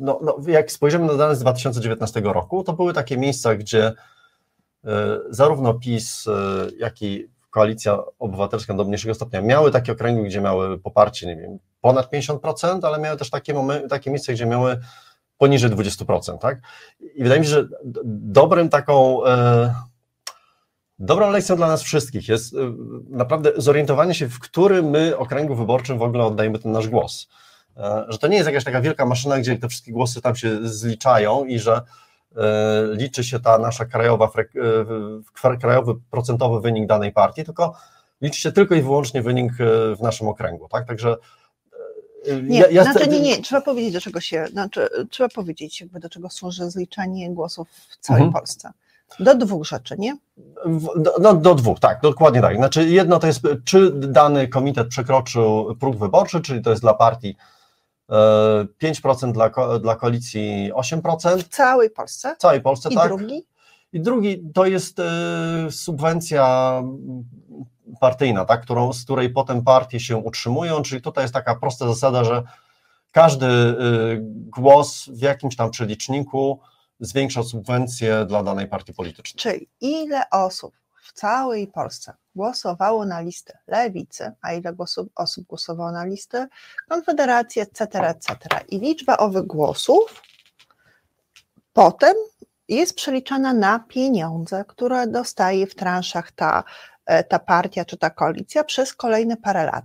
no, 0.00 0.20
no, 0.22 0.36
jak 0.46 0.72
spojrzymy 0.72 1.06
na 1.06 1.14
dane 1.14 1.36
z 1.36 1.40
2019 1.40 2.20
roku, 2.20 2.64
to 2.64 2.72
były 2.72 2.92
takie 2.92 3.16
miejsca, 3.16 3.54
gdzie 3.54 3.88
y, 3.88 4.88
zarówno 5.30 5.74
PiS, 5.74 6.26
y, 6.26 6.30
jak 6.78 7.02
i 7.02 7.28
Koalicja 7.50 7.98
Obywatelska 8.18 8.74
do 8.74 8.84
mniejszego 8.84 9.14
stopnia 9.14 9.40
miały 9.40 9.70
takie 9.70 9.92
okręgi, 9.92 10.22
gdzie 10.22 10.40
miały 10.40 10.78
poparcie, 10.78 11.26
nie 11.26 11.36
wiem, 11.36 11.58
ponad 11.80 12.12
50%, 12.12 12.86
ale 12.86 12.98
miały 12.98 13.16
też 13.16 13.30
takie, 13.30 13.54
momenty, 13.54 13.88
takie 13.88 14.10
miejsca, 14.10 14.32
gdzie 14.32 14.46
miały 14.46 14.80
poniżej 15.38 15.70
20%, 15.70 16.38
tak? 16.38 16.60
I 17.14 17.22
wydaje 17.22 17.40
mi 17.40 17.46
się, 17.46 17.52
że 17.52 17.68
dobrym 18.04 18.68
taką 18.68 19.20
Dobrą 21.00 21.30
lekcją 21.30 21.56
dla 21.56 21.66
nas 21.66 21.82
wszystkich 21.82 22.28
jest 22.28 22.54
y, 22.54 22.56
naprawdę 23.08 23.52
zorientowanie 23.56 24.14
się, 24.14 24.28
w 24.28 24.38
którym 24.38 24.90
my 24.90 25.16
okręgu 25.16 25.54
wyborczym 25.54 25.98
w 25.98 26.02
ogóle 26.02 26.24
oddajemy 26.24 26.58
ten 26.58 26.72
nasz 26.72 26.88
głos. 26.88 27.28
E, 27.76 28.04
że 28.08 28.18
to 28.18 28.28
nie 28.28 28.36
jest 28.36 28.46
jakaś 28.46 28.64
taka 28.64 28.80
wielka 28.80 29.06
maszyna, 29.06 29.38
gdzie 29.38 29.58
te 29.58 29.68
wszystkie 29.68 29.92
głosy 29.92 30.20
tam 30.20 30.36
się 30.36 30.68
zliczają 30.68 31.44
i 31.44 31.58
że 31.58 31.82
e, 32.36 32.42
liczy 32.92 33.24
się 33.24 33.40
ta 33.40 33.58
nasza 33.58 33.84
krajowa, 33.84 34.30
e, 35.44 35.58
krajowy 35.58 35.94
procentowy 36.10 36.60
wynik 36.60 36.86
danej 36.86 37.12
partii, 37.12 37.44
tylko 37.44 37.74
liczy 38.20 38.40
się 38.40 38.52
tylko 38.52 38.74
i 38.74 38.82
wyłącznie 38.82 39.22
wynik 39.22 39.52
w 39.98 40.02
naszym 40.02 40.28
okręgu. 40.28 40.68
Tak? 40.68 40.86
Także 40.86 41.16
nie, 42.42 42.60
ja, 42.60 42.68
ja 42.68 42.84
znaczy, 42.84 43.08
nie, 43.08 43.20
nie, 43.20 43.42
trzeba 43.42 43.62
powiedzieć, 43.62 43.92
do 43.92 44.00
czego 44.00 44.20
się, 44.20 44.46
znaczy, 44.52 44.88
trzeba 45.10 45.28
powiedzieć, 45.28 45.80
jakby 45.80 46.00
do 46.00 46.08
czego 46.08 46.30
służy 46.30 46.70
zliczanie 46.70 47.30
głosów 47.30 47.68
w 47.88 47.96
całej 47.96 48.22
mhm. 48.22 48.32
Polsce. 48.32 48.72
Do 49.18 49.34
dwóch 49.34 49.66
rzeczy, 49.66 49.96
nie? 49.98 50.16
Do, 50.96 51.14
no, 51.20 51.34
do 51.34 51.54
dwóch, 51.54 51.80
tak, 51.80 52.00
dokładnie 52.00 52.40
tak. 52.40 52.56
Znaczy 52.56 52.88
jedno 52.88 53.18
to 53.18 53.26
jest, 53.26 53.40
czy 53.64 53.90
dany 53.90 54.48
komitet 54.48 54.88
przekroczył 54.88 55.76
próg 55.80 55.96
wyborczy, 55.96 56.40
czyli 56.40 56.62
to 56.62 56.70
jest 56.70 56.82
dla 56.82 56.94
partii 56.94 57.36
5% 58.10 59.28
e, 59.28 59.32
dla, 59.32 59.78
dla 59.78 59.96
koalicji 59.96 60.72
8%. 60.74 61.38
W 61.38 61.48
całej 61.48 61.90
Polsce? 61.90 62.34
W 62.34 62.38
całej 62.38 62.60
Polsce, 62.60 62.88
I 62.88 62.94
tak. 62.94 63.04
I 63.04 63.08
drugi? 63.08 63.46
I 63.92 64.00
drugi 64.00 64.42
to 64.54 64.66
jest 64.66 64.98
e, 64.98 65.04
subwencja 65.70 66.74
partyjna, 68.00 68.44
tak, 68.44 68.62
którą, 68.62 68.92
z 68.92 69.04
której 69.04 69.30
potem 69.30 69.64
partie 69.64 70.00
się 70.00 70.16
utrzymują, 70.16 70.82
czyli 70.82 71.02
tutaj 71.02 71.24
jest 71.24 71.34
taka 71.34 71.54
prosta 71.54 71.88
zasada, 71.88 72.24
że 72.24 72.42
każdy 73.12 73.46
e, 73.46 73.74
głos 74.56 75.08
w 75.12 75.22
jakimś 75.22 75.56
tam 75.56 75.70
przeliczniku 75.70 76.60
zwiększa 77.00 77.42
subwencje 77.42 78.24
dla 78.26 78.42
danej 78.42 78.68
partii 78.68 78.94
politycznej. 78.94 79.40
Czyli 79.40 79.68
ile 79.80 80.30
osób 80.30 80.74
w 81.02 81.12
całej 81.12 81.66
Polsce 81.66 82.14
głosowało 82.34 83.06
na 83.06 83.20
listę 83.20 83.58
lewicy, 83.66 84.32
a 84.42 84.52
ile 84.52 84.74
osób 85.14 85.46
głosowało 85.46 85.92
na 85.92 86.04
listę 86.04 86.48
Konfederacji, 86.88 87.62
etc., 87.62 87.84
etc. 88.00 88.36
I 88.68 88.80
liczba 88.80 89.16
owych 89.16 89.46
głosów 89.46 90.22
potem 91.72 92.14
jest 92.68 92.94
przeliczana 92.94 93.52
na 93.52 93.78
pieniądze, 93.78 94.64
które 94.68 95.06
dostaje 95.06 95.66
w 95.66 95.74
transzach 95.74 96.32
ta, 96.32 96.64
e, 97.06 97.24
ta 97.24 97.38
partia 97.38 97.84
czy 97.84 97.96
ta 97.96 98.10
koalicja 98.10 98.64
przez 98.64 98.94
kolejne 98.94 99.36
parę 99.36 99.64
lat 99.64 99.84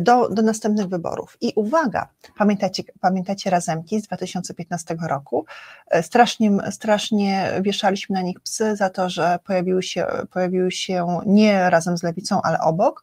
do, 0.00 0.28
do 0.28 0.42
następnych 0.42 0.88
wyborów. 0.88 1.36
I 1.40 1.52
uwaga, 1.56 2.08
pamiętacie, 2.38 2.82
pamiętacie 3.00 3.50
razemki 3.50 4.00
z 4.00 4.02
2015 4.02 4.96
roku? 5.08 5.46
E, 5.90 6.02
strasznie, 6.02 6.50
strasznie 6.70 7.52
wieszaliśmy 7.60 8.14
na 8.14 8.22
nich 8.22 8.40
psy 8.40 8.76
za 8.76 8.90
to, 8.90 9.10
że 9.10 9.38
pojawiły 9.44 9.82
się, 9.82 10.06
pojawiły 10.30 10.70
się 10.70 11.20
nie 11.26 11.70
razem 11.70 11.98
z 11.98 12.02
lewicą, 12.02 12.42
ale 12.42 12.60
obok 12.60 13.02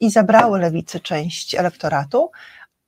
i 0.00 0.10
zabrały 0.10 0.58
lewicy 0.58 1.00
część 1.00 1.54
elektoratu. 1.54 2.30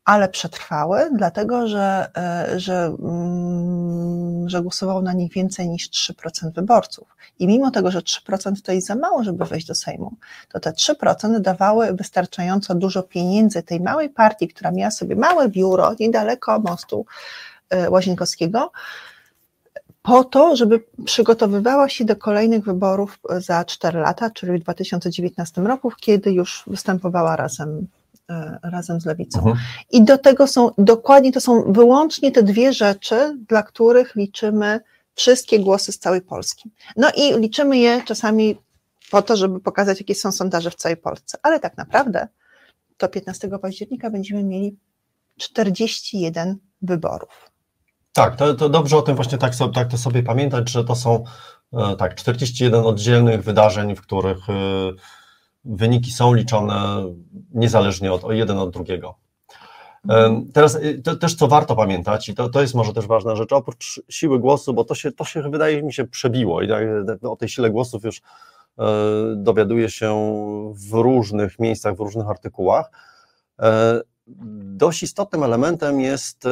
Ale 0.05 0.29
przetrwały, 0.29 1.11
dlatego 1.13 1.69
że, 1.69 2.11
e, 2.17 2.61
że, 2.61 2.97
mm, 3.03 4.49
że 4.49 4.63
głosowało 4.63 5.03
na 5.03 5.13
nich 5.13 5.33
więcej 5.33 5.69
niż 5.69 5.91
3% 5.91 6.55
wyborców. 6.55 7.17
I 7.39 7.47
mimo 7.47 7.71
tego, 7.71 7.91
że 7.91 8.03
3% 8.03 8.63
to 8.63 8.73
jest 8.73 8.87
za 8.87 8.95
mało, 8.95 9.25
żeby 9.25 9.45
wejść 9.45 9.67
do 9.67 9.75
Sejmu, 9.75 10.13
to 10.49 10.61
te 10.61 10.73
3% 10.73 11.41
dawały 11.41 11.93
wystarczająco 11.93 12.75
dużo 12.75 13.03
pieniędzy 13.03 13.63
tej 13.63 13.81
małej 13.81 14.11
partii, 14.11 14.49
która 14.49 14.71
miała 14.71 14.91
sobie 14.91 15.17
małe 15.17 15.49
biuro 15.49 15.95
niedaleko 16.01 16.61
mostu 16.61 17.07
e, 17.71 17.91
Łazienkowskiego, 17.91 18.73
po 20.03 20.25
to, 20.25 20.57
żeby 20.57 20.85
przygotowywała 21.05 21.89
się 21.89 22.05
do 22.05 22.17
kolejnych 22.17 22.65
wyborów 22.65 23.19
za 23.39 23.65
4 23.65 24.01
lata, 24.01 24.31
czyli 24.31 24.59
w 24.59 24.63
2019 24.63 25.61
roku, 25.61 25.93
kiedy 26.01 26.33
już 26.33 26.65
występowała 26.67 27.37
razem 27.37 27.87
razem 28.63 29.01
z 29.01 29.07
lewicą. 29.07 29.39
Mhm. 29.39 29.57
I 29.91 30.05
do 30.05 30.19
tego 30.19 30.47
są, 30.47 30.71
dokładnie 30.79 31.33
to 31.33 31.41
są 31.41 31.73
wyłącznie 31.73 32.33
te 32.33 32.43
dwie 32.43 32.73
rzeczy, 32.73 33.39
dla 33.49 33.63
których 33.63 34.17
liczymy 34.17 34.81
wszystkie 35.15 35.61
głosy 35.61 35.93
z 35.93 35.99
całej 35.99 36.23
Polski. 36.23 36.71
No 36.97 37.09
i 37.17 37.41
liczymy 37.41 37.79
je 37.79 38.03
czasami 38.03 38.57
po 39.11 39.23
to, 39.23 39.37
żeby 39.37 39.61
pokazać, 39.61 40.01
jakie 40.01 40.15
są 40.15 40.33
sondaże 40.33 40.71
w 40.71 40.75
całej 40.75 40.97
Polsce. 40.97 41.39
Ale 41.43 41.61
tak 41.61 41.77
naprawdę 41.77 42.29
to 42.97 43.09
15 43.09 43.49
października 43.63 44.11
będziemy 44.11 44.45
mieli 44.45 44.77
41 45.39 46.57
wyborów. 46.83 47.51
Tak, 48.13 48.37
to, 48.37 48.55
to 48.55 48.69
dobrze 48.69 48.97
o 48.97 49.03
tym 49.03 49.17
właśnie 49.17 49.39
tak, 49.39 49.55
sobie, 49.55 49.75
tak 49.75 49.89
to 49.89 49.99
sobie 49.99 50.23
pamiętać, 50.23 50.71
że 50.71 50.85
to 50.85 50.97
są 50.97 51.25
e, 51.73 51.97
tak 51.97 52.15
41 52.15 52.85
oddzielnych 52.85 53.45
wydarzeń, 53.45 53.97
w 53.97 54.01
których 54.01 54.51
e, 54.51 54.53
wyniki 55.65 56.11
są 56.11 56.35
liczone 56.35 57.05
niezależnie 57.55 58.13
od, 58.13 58.23
jeden 58.33 58.59
od 58.59 58.71
drugiego. 58.71 59.15
Teraz 60.53 60.75
y, 60.75 61.03
to, 61.05 61.17
też 61.17 61.35
co 61.35 61.49
warto 61.49 61.77
pamiętać, 61.77 62.29
i 62.29 62.35
to, 62.35 62.49
to 62.49 62.61
jest 62.61 62.75
może 62.75 62.93
też 62.93 63.07
ważna 63.07 63.37
rzecz, 63.37 63.53
oprócz 63.53 64.03
siły 64.09 64.39
głosu, 64.39 64.75
bo 64.75 64.85
to 64.85 64.95
się, 64.95 65.13
to 65.13 65.25
się 65.25 65.43
wydaje 65.43 65.83
mi 65.83 65.93
się 65.93 66.05
przebiło 66.05 66.63
i 66.63 66.69
tak, 66.69 66.85
o 67.23 67.37
tej 67.37 67.49
sile 67.49 67.71
głosów 67.71 68.05
już 68.05 68.21
e, 68.79 68.85
dowiaduje 69.37 69.91
się 69.91 70.15
w 70.75 70.93
różnych 70.93 71.59
miejscach, 71.59 71.97
w 71.97 72.01
różnych 72.01 72.29
artykułach. 72.29 72.91
E, 73.61 74.01
dość 74.77 75.03
istotnym 75.03 75.43
elementem 75.43 76.01
jest 76.01 76.47
e, 76.47 76.51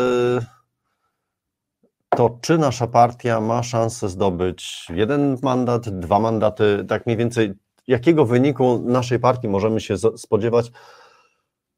to, 2.17 2.39
czy 2.41 2.59
nasza 2.59 2.87
partia 2.87 3.41
ma 3.41 3.63
szansę 3.63 4.09
zdobyć 4.09 4.87
jeden 4.95 5.39
mandat, 5.43 5.89
dwa 5.89 6.19
mandaty, 6.19 6.85
tak 6.89 7.07
mniej 7.07 7.17
więcej 7.17 7.55
jakiego 7.89 8.27
wyniku 8.27 8.83
naszej 8.85 9.19
partii 9.19 9.49
możemy 9.49 9.81
się 9.81 9.97
spodziewać 10.17 10.73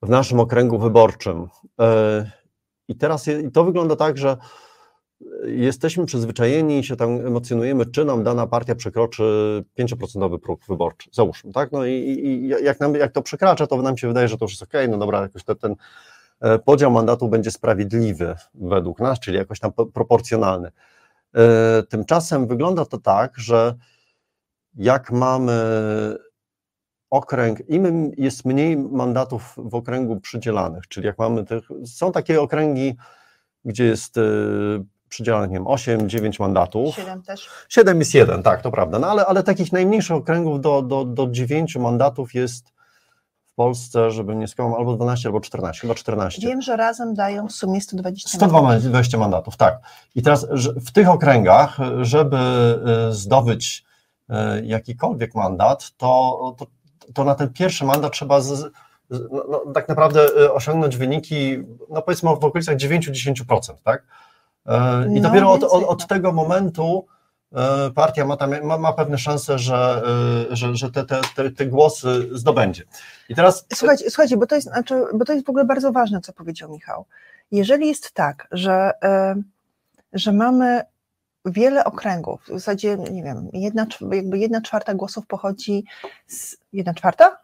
w 0.03 0.09
naszym 0.09 0.41
okręgu 0.41 0.79
wyborczym. 0.79 1.49
E, 1.81 2.31
I 2.89 2.97
teraz 2.97 3.27
to 3.53 3.65
wygląda 3.65 3.97
tak, 3.97 4.19
że 4.19 4.37
jesteśmy 5.45 6.07
przyzwyczajeni 6.07 6.79
i 6.79 6.85
się 6.85 6.97
tam 6.97 7.27
emocjonujemy, 7.27 7.87
czy 7.87 8.05
nam 8.05 8.25
dana 8.25 8.47
partia 8.47 8.75
przekroczy 8.75 9.25
5% 9.79 10.39
próg 10.39 10.61
wyborczy, 10.69 11.11
załóżmy, 11.13 11.53
tak? 11.53 11.73
No 11.73 11.87
i, 11.87 11.93
i 11.93 12.49
jak, 12.49 12.81
nam, 12.81 12.95
jak 12.95 13.13
to 13.13 13.23
przekracza, 13.23 13.67
to 13.67 13.83
nam 13.83 13.99
się 13.99 14.09
wydaje, 14.09 14.29
że 14.29 14.39
to 14.39 14.45
już 14.45 14.53
jest 14.53 14.63
ok, 14.63 14.73
no 14.89 14.99
dobra, 14.99 15.21
jakoś 15.21 15.45
ten 15.45 15.75
e, 16.41 16.59
podział 16.59 16.91
mandatu 16.91 17.29
będzie 17.29 17.51
sprawiedliwy 17.51 18.35
według 18.55 19.01
nas, 19.01 19.21
czyli 19.21 19.37
jakoś 19.37 19.61
tam 19.61 19.73
proporcjonalny. 19.73 20.71
E, 21.37 21.83
tymczasem 21.83 22.47
wygląda 22.47 22.85
to 22.85 22.99
tak, 22.99 23.39
że 23.39 23.75
jak 24.77 25.13
mamy 25.13 25.55
okręg, 27.11 27.69
im 27.69 28.13
jest 28.17 28.45
mniej 28.45 28.77
mandatów 28.77 29.55
w 29.57 29.75
okręgu 29.75 30.21
przydzielanych, 30.21 30.89
czyli 30.89 31.07
jak 31.07 31.19
mamy 31.19 31.45
tych, 31.45 31.69
są 31.87 32.13
takie 32.13 32.41
okręgi, 32.41 32.97
gdzie 33.65 33.85
jest 33.85 34.17
y, 34.17 34.21
przydzielanych, 35.09 35.51
nie 35.51 35.57
wiem, 35.57 35.67
8, 35.67 36.09
9 36.09 36.41
mandatów. 36.41 36.95
7 36.95 37.23
też. 37.23 37.49
7 37.69 37.99
jest 37.99 38.15
jeden, 38.15 38.43
tak, 38.43 38.63
to 38.63 38.71
prawda, 38.71 38.99
no 38.99 39.07
ale, 39.07 39.27
ale 39.27 39.43
takich 39.43 39.73
najmniejszych 39.73 40.17
okręgów 40.17 40.61
do, 40.61 40.83
do, 40.83 41.05
do 41.05 41.27
9 41.31 41.77
mandatów 41.77 42.35
jest 42.35 42.69
w 43.45 43.55
Polsce, 43.55 44.11
żeby 44.11 44.37
nie 44.37 44.49
skłamał, 44.49 44.79
albo 44.79 44.97
12, 44.97 45.29
albo 45.29 45.41
14, 45.41 45.81
chyba 45.81 45.95
14. 45.95 46.49
Wiem, 46.49 46.63
że 46.63 46.77
razem 46.77 47.15
dają 47.15 47.49
w 47.49 47.53
sumie 47.53 47.81
120 47.81 48.29
120 48.29 48.61
mandatów. 48.61 48.83
120 48.83 49.19
mandatów, 49.19 49.57
tak. 49.57 49.79
I 50.15 50.23
teraz 50.23 50.47
w 50.77 50.93
tych 50.93 51.09
okręgach, 51.09 51.77
żeby 52.03 52.39
y, 53.09 53.13
zdobyć 53.13 53.85
jakikolwiek 54.63 55.35
mandat, 55.35 55.91
to, 55.97 56.55
to, 56.59 56.67
to 57.15 57.25
na 57.25 57.35
ten 57.35 57.53
pierwszy 57.53 57.85
mandat 57.85 58.13
trzeba 58.13 58.41
z, 58.41 58.73
no, 59.11 59.45
no, 59.51 59.73
tak 59.75 59.89
naprawdę 59.89 60.27
e, 60.45 60.53
osiągnąć 60.53 60.97
wyniki, 60.97 61.59
no 61.91 62.03
powiedzmy 62.03 62.31
w 62.31 62.45
okolicach 62.45 62.77
9-10%, 62.77 63.75
tak? 63.85 64.03
E, 64.67 65.07
I 65.09 65.21
no, 65.21 65.29
dopiero 65.29 65.53
od, 65.53 65.63
od, 65.63 65.85
od, 65.85 66.07
tego 66.07 66.33
momentu 66.33 67.07
partia 67.95 68.25
ma, 68.25 68.37
tam, 68.37 68.63
ma, 68.63 68.79
ma 68.79 68.93
pewne 68.93 69.19
szanse, 69.19 69.59
że, 69.59 70.03
że, 70.51 70.77
że 70.77 70.91
te, 70.91 71.05
te, 71.05 71.21
te, 71.37 71.51
te, 71.51 71.67
głosy 71.67 72.29
zdobędzie. 72.33 72.83
I 73.29 73.35
teraz... 73.35 73.67
Słuchajcie, 73.75 74.11
słuchajcie 74.11 74.37
bo, 74.37 74.47
to 74.47 74.55
jest, 74.55 74.69
znaczy, 74.69 74.95
bo 75.15 75.25
to 75.25 75.33
jest 75.33 75.47
w 75.47 75.49
ogóle 75.49 75.65
bardzo 75.65 75.93
ważne, 75.93 76.21
co 76.21 76.33
powiedział 76.33 76.71
Michał. 76.71 77.05
Jeżeli 77.51 77.89
jest 77.89 78.13
tak, 78.13 78.49
że, 78.53 78.91
że 80.13 80.33
mamy 80.33 80.83
wiele 81.45 81.85
okręgów, 81.85 82.43
w 82.45 82.49
zasadzie, 82.49 82.97
nie 82.97 83.23
wiem, 83.23 83.49
jedna, 83.53 83.87
jakby 84.13 84.39
jedna 84.39 84.61
czwarta 84.61 84.95
głosów 84.95 85.27
pochodzi 85.27 85.85
z, 86.27 86.57
jedna 86.73 86.95
czwarta? 86.95 87.39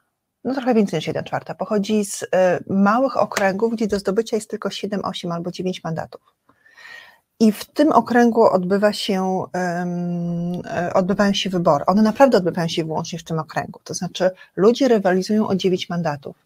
No 0.45 0.55
trochę 0.55 0.75
więcej 0.75 0.99
niż 0.99 1.07
jedna 1.07 1.23
czwarta, 1.23 1.55
pochodzi 1.55 2.05
z 2.05 2.23
y, 2.23 2.27
małych 2.67 3.17
okręgów, 3.17 3.73
gdzie 3.73 3.87
do 3.87 3.99
zdobycia 3.99 4.37
jest 4.37 4.51
tylko 4.51 4.71
7, 4.71 5.01
8 5.05 5.33
albo 5.33 5.51
9 5.51 5.85
mandatów. 5.85 6.21
I 7.41 7.53
w 7.53 7.65
tym 7.65 7.93
okręgu 7.93 8.43
odbywa 8.43 8.93
się, 8.93 9.45
um, 9.55 10.63
odbywają 10.95 11.33
się 11.33 11.51
wybory. 11.51 11.85
One 11.87 12.03
naprawdę 12.03 12.39
odbywają 12.39 12.69
się 12.69 12.85
wyłącznie 12.85 13.19
w 13.19 13.25
tym 13.25 13.39
okręgu. 13.39 13.81
To 13.85 13.95
znaczy, 13.95 14.31
ludzie 14.57 14.89
rywalizują 14.89 15.49
o 15.49 15.55
9 15.55 15.89
mandatów. 15.89 16.37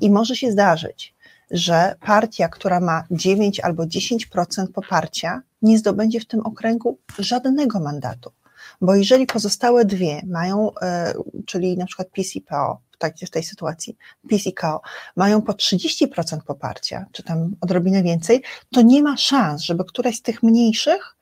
I 0.00 0.10
może 0.10 0.36
się 0.36 0.52
zdarzyć, 0.52 1.13
że 1.54 1.94
partia, 2.00 2.48
która 2.48 2.80
ma 2.80 3.04
9 3.10 3.60
albo 3.60 3.82
10% 3.82 4.66
poparcia, 4.74 5.42
nie 5.62 5.78
zdobędzie 5.78 6.20
w 6.20 6.26
tym 6.26 6.40
okręgu 6.40 6.98
żadnego 7.18 7.80
mandatu. 7.80 8.32
Bo 8.80 8.94
jeżeli 8.94 9.26
pozostałe 9.26 9.84
dwie 9.84 10.22
mają, 10.26 10.70
e, 10.82 11.14
czyli 11.46 11.76
na 11.76 11.86
przykład 11.86 12.10
PiS 12.10 12.36
i 12.36 12.40
PO, 12.40 12.80
w 13.26 13.30
tej, 13.30 13.42
sytuacji, 13.42 13.96
PiS 14.28 14.46
i 14.46 14.52
KO, 14.52 14.80
mają 15.16 15.42
po 15.42 15.52
30% 15.52 16.38
poparcia, 16.46 17.06
czy 17.12 17.22
tam 17.22 17.56
odrobinę 17.60 18.02
więcej, 18.02 18.42
to 18.72 18.82
nie 18.82 19.02
ma 19.02 19.16
szans, 19.16 19.62
żeby 19.62 19.84
któraś 19.84 20.16
z 20.16 20.22
tych 20.22 20.42
mniejszych 20.42 21.16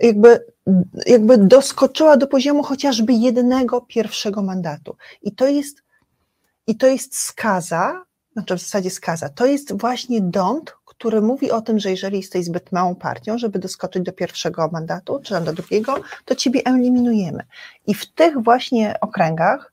jakby, 0.00 0.44
jakby 1.06 1.38
doskoczyła 1.38 2.16
do 2.16 2.26
poziomu 2.26 2.62
chociażby 2.62 3.12
jednego 3.12 3.80
pierwszego 3.80 4.42
mandatu. 4.42 4.96
I 5.22 5.32
to 5.32 5.46
jest, 5.46 5.82
i 6.66 6.76
to 6.76 6.86
jest 6.86 7.18
skaza, 7.18 8.04
znaczy 8.32 8.56
w 8.56 8.60
zasadzie 8.60 8.90
skaza, 8.90 9.28
to 9.28 9.46
jest 9.46 9.80
właśnie 9.80 10.20
dąd, 10.20 10.76
który 10.84 11.20
mówi 11.20 11.50
o 11.50 11.62
tym, 11.62 11.78
że 11.78 11.90
jeżeli 11.90 12.16
jesteś 12.16 12.44
zbyt 12.44 12.72
małą 12.72 12.94
partią, 12.94 13.38
żeby 13.38 13.58
doskoczyć 13.58 14.02
do 14.02 14.12
pierwszego 14.12 14.68
mandatu, 14.72 15.20
czy 15.22 15.40
do 15.40 15.52
drugiego, 15.52 15.94
to 16.24 16.34
ciebie 16.34 16.60
eliminujemy. 16.64 17.42
I 17.86 17.94
w 17.94 18.12
tych 18.12 18.42
właśnie 18.42 19.00
okręgach 19.00 19.72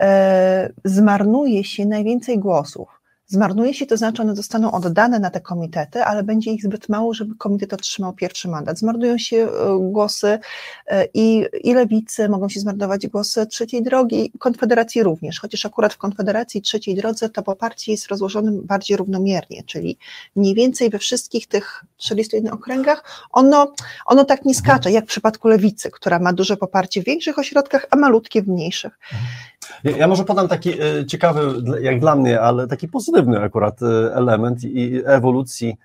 e, 0.00 0.72
zmarnuje 0.84 1.64
się 1.64 1.86
najwięcej 1.86 2.38
głosów 2.38 2.95
Zmarnuje 3.28 3.74
się, 3.74 3.86
to 3.86 3.96
znaczy 3.96 4.22
one 4.22 4.36
zostaną 4.36 4.72
oddane 4.72 5.18
na 5.18 5.30
te 5.30 5.40
komitety, 5.40 6.04
ale 6.04 6.22
będzie 6.22 6.52
ich 6.52 6.62
zbyt 6.62 6.88
mało, 6.88 7.14
żeby 7.14 7.34
komitet 7.34 7.72
otrzymał 7.72 8.12
pierwszy 8.12 8.48
mandat. 8.48 8.78
Zmarnują 8.78 9.18
się 9.18 9.36
e, 9.36 9.48
głosy 9.80 10.38
e, 10.86 11.08
i, 11.14 11.46
i 11.62 11.74
lewicy, 11.74 12.28
mogą 12.28 12.48
się 12.48 12.60
zmarnować 12.60 13.06
głosy 13.06 13.46
trzeciej 13.46 13.82
drogi, 13.82 14.32
Konfederacji 14.38 15.02
również, 15.02 15.40
chociaż 15.40 15.66
akurat 15.66 15.94
w 15.94 15.98
Konfederacji 15.98 16.62
trzeciej 16.62 16.94
drodze 16.94 17.28
to 17.28 17.42
poparcie 17.42 17.92
jest 17.92 18.08
rozłożone 18.08 18.52
bardziej 18.52 18.96
równomiernie, 18.96 19.62
czyli 19.66 19.98
mniej 20.36 20.54
więcej 20.54 20.90
we 20.90 20.98
wszystkich 20.98 21.46
tych 21.46 21.84
41 21.96 22.52
okręgach 22.52 23.26
ono, 23.32 23.72
ono 24.06 24.24
tak 24.24 24.44
nie 24.44 24.54
skacze, 24.54 24.90
jak 24.90 25.04
w 25.04 25.08
przypadku 25.08 25.48
lewicy, 25.48 25.90
która 25.90 26.18
ma 26.18 26.32
duże 26.32 26.56
poparcie 26.56 27.02
w 27.02 27.04
większych 27.04 27.38
ośrodkach, 27.38 27.86
a 27.90 27.96
malutkie 27.96 28.42
w 28.42 28.48
mniejszych. 28.48 28.98
Ja, 29.84 29.96
ja 29.96 30.08
może 30.08 30.24
podam 30.24 30.48
taki 30.48 30.82
e, 30.82 31.06
ciekawy, 31.06 31.62
jak 31.80 32.00
dla 32.00 32.16
mnie, 32.16 32.40
ale 32.40 32.66
taki 32.66 32.88
pozytywny 32.88 33.15
akurat 33.44 33.82
e, 33.82 34.14
element 34.14 34.64
i 34.64 35.02
ewolucji 35.06 35.76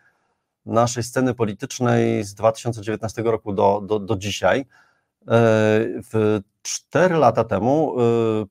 naszej 0.66 1.04
sceny 1.04 1.34
politycznej 1.34 2.24
z 2.24 2.34
2019 2.34 3.22
roku 3.22 3.54
do, 3.54 3.82
do, 3.86 4.00
do 4.00 4.16
dzisiaj. 4.16 4.60
E, 4.60 4.66
w 6.14 6.40
cztery 6.62 7.16
lata 7.16 7.44
temu 7.44 7.96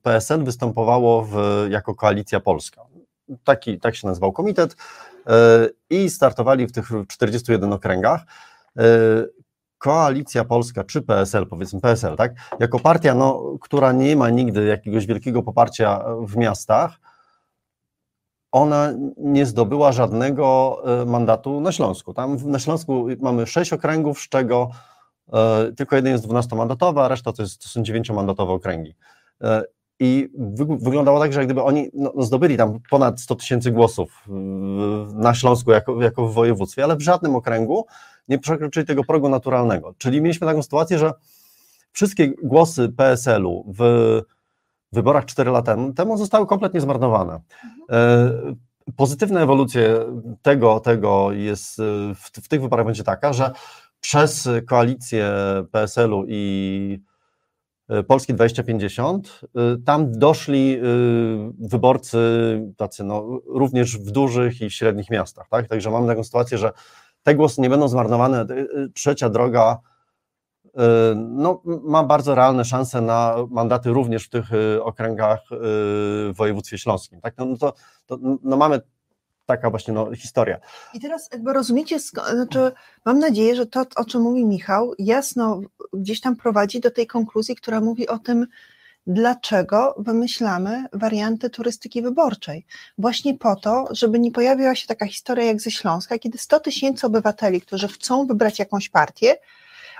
PSL 0.02 0.44
występowało 0.44 1.24
w, 1.24 1.36
jako 1.70 1.94
Koalicja 1.94 2.40
Polska. 2.40 2.82
Taki, 3.44 3.80
tak 3.80 3.96
się 3.96 4.06
nazywał 4.08 4.32
komitet 4.32 4.76
i 5.90 6.10
startowali 6.10 6.66
w 6.66 6.72
tych 6.72 6.90
41 7.08 7.72
okręgach. 7.72 8.20
Koalicja 9.80 10.44
Polska 10.44 10.84
czy 10.84 11.02
PSL, 11.02 11.46
powiedzmy 11.46 11.80
PSL, 11.80 12.16
tak, 12.16 12.32
jako 12.58 12.78
partia, 12.80 13.14
no, 13.14 13.56
która 13.60 13.92
nie 13.92 14.16
ma 14.16 14.30
nigdy 14.30 14.64
jakiegoś 14.64 15.06
wielkiego 15.06 15.42
poparcia 15.42 16.04
w 16.26 16.36
miastach, 16.36 17.00
ona 18.52 18.92
nie 19.16 19.46
zdobyła 19.46 19.92
żadnego 19.92 20.76
mandatu 21.06 21.60
na 21.60 21.72
Śląsku. 21.72 22.14
Tam 22.14 22.36
na 22.44 22.58
Śląsku 22.58 23.06
mamy 23.20 23.46
sześć 23.46 23.72
okręgów, 23.72 24.20
z 24.20 24.28
czego 24.28 24.70
tylko 25.76 25.96
jeden 25.96 26.12
jest 26.12 26.24
dwunastomandatowy, 26.24 27.00
a 27.00 27.08
reszta 27.08 27.32
to, 27.32 27.42
jest, 27.42 27.62
to 27.62 27.68
są 27.68 27.82
dziewięciomandatowe 27.82 28.52
okręgi. 28.52 28.94
I 30.00 30.28
wyglądało 30.80 31.20
tak, 31.20 31.32
że 31.32 31.44
gdyby 31.44 31.62
oni 31.62 31.90
no, 31.94 32.12
no 32.16 32.22
zdobyli 32.22 32.56
tam 32.56 32.78
ponad 32.90 33.20
100 33.20 33.34
tysięcy 33.34 33.70
głosów 33.70 34.24
na 35.14 35.34
Śląsku 35.34 35.70
jako, 35.70 36.02
jako 36.02 36.28
w 36.28 36.34
województwie, 36.34 36.84
ale 36.84 36.96
w 36.96 37.00
żadnym 37.00 37.34
okręgu 37.34 37.86
nie 38.28 38.38
przekroczyli 38.38 38.86
tego 38.86 39.04
progu 39.04 39.28
naturalnego. 39.28 39.94
Czyli 39.98 40.22
mieliśmy 40.22 40.46
taką 40.46 40.62
sytuację, 40.62 40.98
że 40.98 41.12
wszystkie 41.92 42.32
głosy 42.42 42.88
PSL-u 42.88 43.74
w 43.78 43.82
wyborach 44.92 45.24
4 45.24 45.50
lata 45.50 45.76
temu 45.96 46.16
zostały 46.16 46.46
kompletnie 46.46 46.80
zmarnowane. 46.80 47.40
E, 47.90 48.30
pozytywna 48.96 49.40
ewolucja 49.40 49.82
tego, 50.42 50.80
tego 50.80 51.32
jest 51.32 51.78
w, 52.14 52.30
w 52.44 52.48
tych 52.48 52.60
wyborach 52.60 52.86
będzie 52.86 53.04
taka, 53.04 53.32
że 53.32 53.50
przez 54.00 54.48
koalicję 54.66 55.32
PSL-u 55.72 56.24
i 56.28 57.00
E, 57.90 58.02
Polski 58.02 58.34
2050, 58.34 59.40
e, 59.42 59.76
tam 59.84 60.12
doszli 60.12 60.74
e, 60.74 60.80
wyborcy 61.58 62.18
tacy 62.76 63.04
no, 63.04 63.40
również 63.46 63.98
w 63.98 64.10
dużych 64.10 64.60
i 64.60 64.70
średnich 64.70 65.10
miastach, 65.10 65.48
tak? 65.48 65.68
Także 65.68 65.90
mamy 65.90 66.06
taką 66.06 66.24
sytuację, 66.24 66.58
że 66.58 66.72
te 67.22 67.34
głosy 67.34 67.60
nie 67.60 67.70
będą 67.70 67.88
zmarnowane. 67.88 68.46
Trzecia 68.94 69.30
droga 69.30 69.78
no, 71.16 71.62
ma 71.64 72.04
bardzo 72.04 72.34
realne 72.34 72.64
szanse 72.64 73.00
na 73.00 73.36
mandaty 73.50 73.90
również 73.90 74.26
w 74.26 74.30
tych 74.30 74.44
okręgach 74.82 75.40
w 75.50 76.32
województwie 76.36 76.78
śląskim. 76.78 77.20
Tak? 77.20 77.34
No, 77.38 77.44
no 77.44 77.56
to, 77.56 77.74
to 78.06 78.18
no, 78.42 78.56
mamy 78.56 78.80
taka 79.46 79.70
właśnie 79.70 79.94
no, 79.94 80.14
historia. 80.14 80.58
I 80.94 81.00
teraz 81.00 81.28
jakby 81.32 81.52
rozumiecie, 81.52 81.98
znaczy 82.00 82.72
mam 83.04 83.18
nadzieję, 83.18 83.56
że 83.56 83.66
to, 83.66 83.84
o 83.96 84.04
czym 84.04 84.22
mówi 84.22 84.44
Michał, 84.44 84.94
jasno 84.98 85.60
gdzieś 85.92 86.20
tam 86.20 86.36
prowadzi 86.36 86.80
do 86.80 86.90
tej 86.90 87.06
konkluzji, 87.06 87.56
która 87.56 87.80
mówi 87.80 88.08
o 88.08 88.18
tym, 88.18 88.46
dlaczego 89.06 89.94
wymyślamy 89.98 90.84
warianty 90.92 91.50
turystyki 91.50 92.02
wyborczej. 92.02 92.66
Właśnie 92.98 93.38
po 93.38 93.56
to, 93.56 93.88
żeby 93.90 94.18
nie 94.18 94.32
pojawiła 94.32 94.74
się 94.74 94.86
taka 94.86 95.06
historia 95.06 95.44
jak 95.44 95.60
ze 95.60 95.70
Śląska, 95.70 96.18
kiedy 96.18 96.38
100 96.38 96.60
tysięcy 96.60 97.06
obywateli, 97.06 97.60
którzy 97.60 97.88
chcą 97.88 98.26
wybrać 98.26 98.58
jakąś 98.58 98.88
partię, 98.88 99.36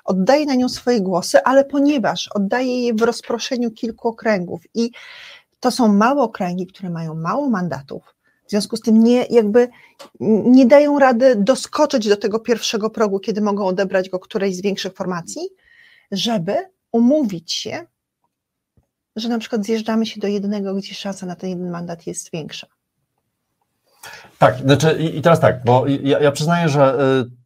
oddaje 0.05 0.47
na 0.47 0.55
nią 0.55 0.69
swoje 0.69 1.01
głosy, 1.01 1.43
ale 1.43 1.65
ponieważ 1.65 2.29
oddaje 2.29 2.87
je 2.87 2.95
w 2.95 3.03
rozproszeniu 3.03 3.71
kilku 3.71 4.09
okręgów 4.09 4.61
i 4.75 4.91
to 5.61 5.71
są 5.71 5.89
małe 5.95 6.23
okręgi, 6.23 6.67
które 6.67 6.91
mają 6.91 7.15
mało 7.15 7.51
mandatów, 7.51 8.15
w 8.47 8.51
związku 8.51 8.77
z 8.77 8.81
tym 8.81 9.05
nie, 9.05 9.27
jakby 9.31 9.69
nie 10.45 10.67
dają 10.67 10.99
rady 10.99 11.37
doskoczyć 11.37 12.09
do 12.09 12.17
tego 12.17 12.39
pierwszego 12.39 12.91
progu, 12.91 13.21
kiedy 13.21 13.41
mogą 13.41 13.67
odebrać 13.67 14.09
go 14.09 14.19
którejś 14.19 14.57
z 14.57 14.63
większych 14.63 14.93
formacji, 14.93 15.43
żeby 16.13 16.57
umówić 16.93 17.53
się, 17.53 17.87
że 19.17 19.29
na 19.29 19.39
przykład 19.39 19.65
zjeżdżamy 19.65 20.07
się 20.07 20.21
do 20.21 20.29
jednego, 20.29 20.75
gdzie 20.75 20.95
szansa 20.95 21.27
na 21.27 21.37
ten 21.37 21.51
jeden 21.51 21.71
mandat 21.71 22.07
jest 22.07 22.33
większa. 22.33 22.67
Tak, 24.39 24.59
znaczy 24.59 24.99
i, 24.99 25.23
teraz 25.23 25.41
tak, 25.41 25.65
bo 25.65 25.87
ja, 25.87 26.21
ja 26.21 26.33
przyznaję, 26.33 26.69
że 26.69 26.95
y, 27.27 27.40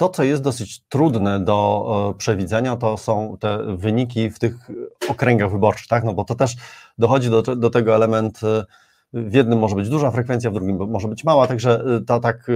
to, 0.00 0.08
co 0.08 0.22
jest 0.22 0.42
dosyć 0.42 0.80
trudne 0.88 1.40
do 1.40 2.14
przewidzenia, 2.18 2.76
to 2.76 2.96
są 2.96 3.36
te 3.40 3.76
wyniki 3.76 4.30
w 4.30 4.38
tych 4.38 4.54
okręgach 5.08 5.52
wyborczych, 5.52 5.86
tak? 5.86 6.04
No 6.04 6.14
bo 6.14 6.24
to 6.24 6.34
też 6.34 6.56
dochodzi 6.98 7.30
do, 7.30 7.42
do 7.42 7.70
tego 7.70 7.94
element 7.94 8.40
y, 8.42 8.64
w 9.12 9.34
jednym 9.34 9.58
może 9.58 9.76
być 9.76 9.88
duża 9.88 10.10
frekwencja, 10.10 10.50
w 10.50 10.54
drugim 10.54 10.76
może 10.90 11.08
być 11.08 11.24
mała, 11.24 11.46
także 11.46 11.84
y, 11.96 12.04
to 12.04 12.20
tak, 12.20 12.50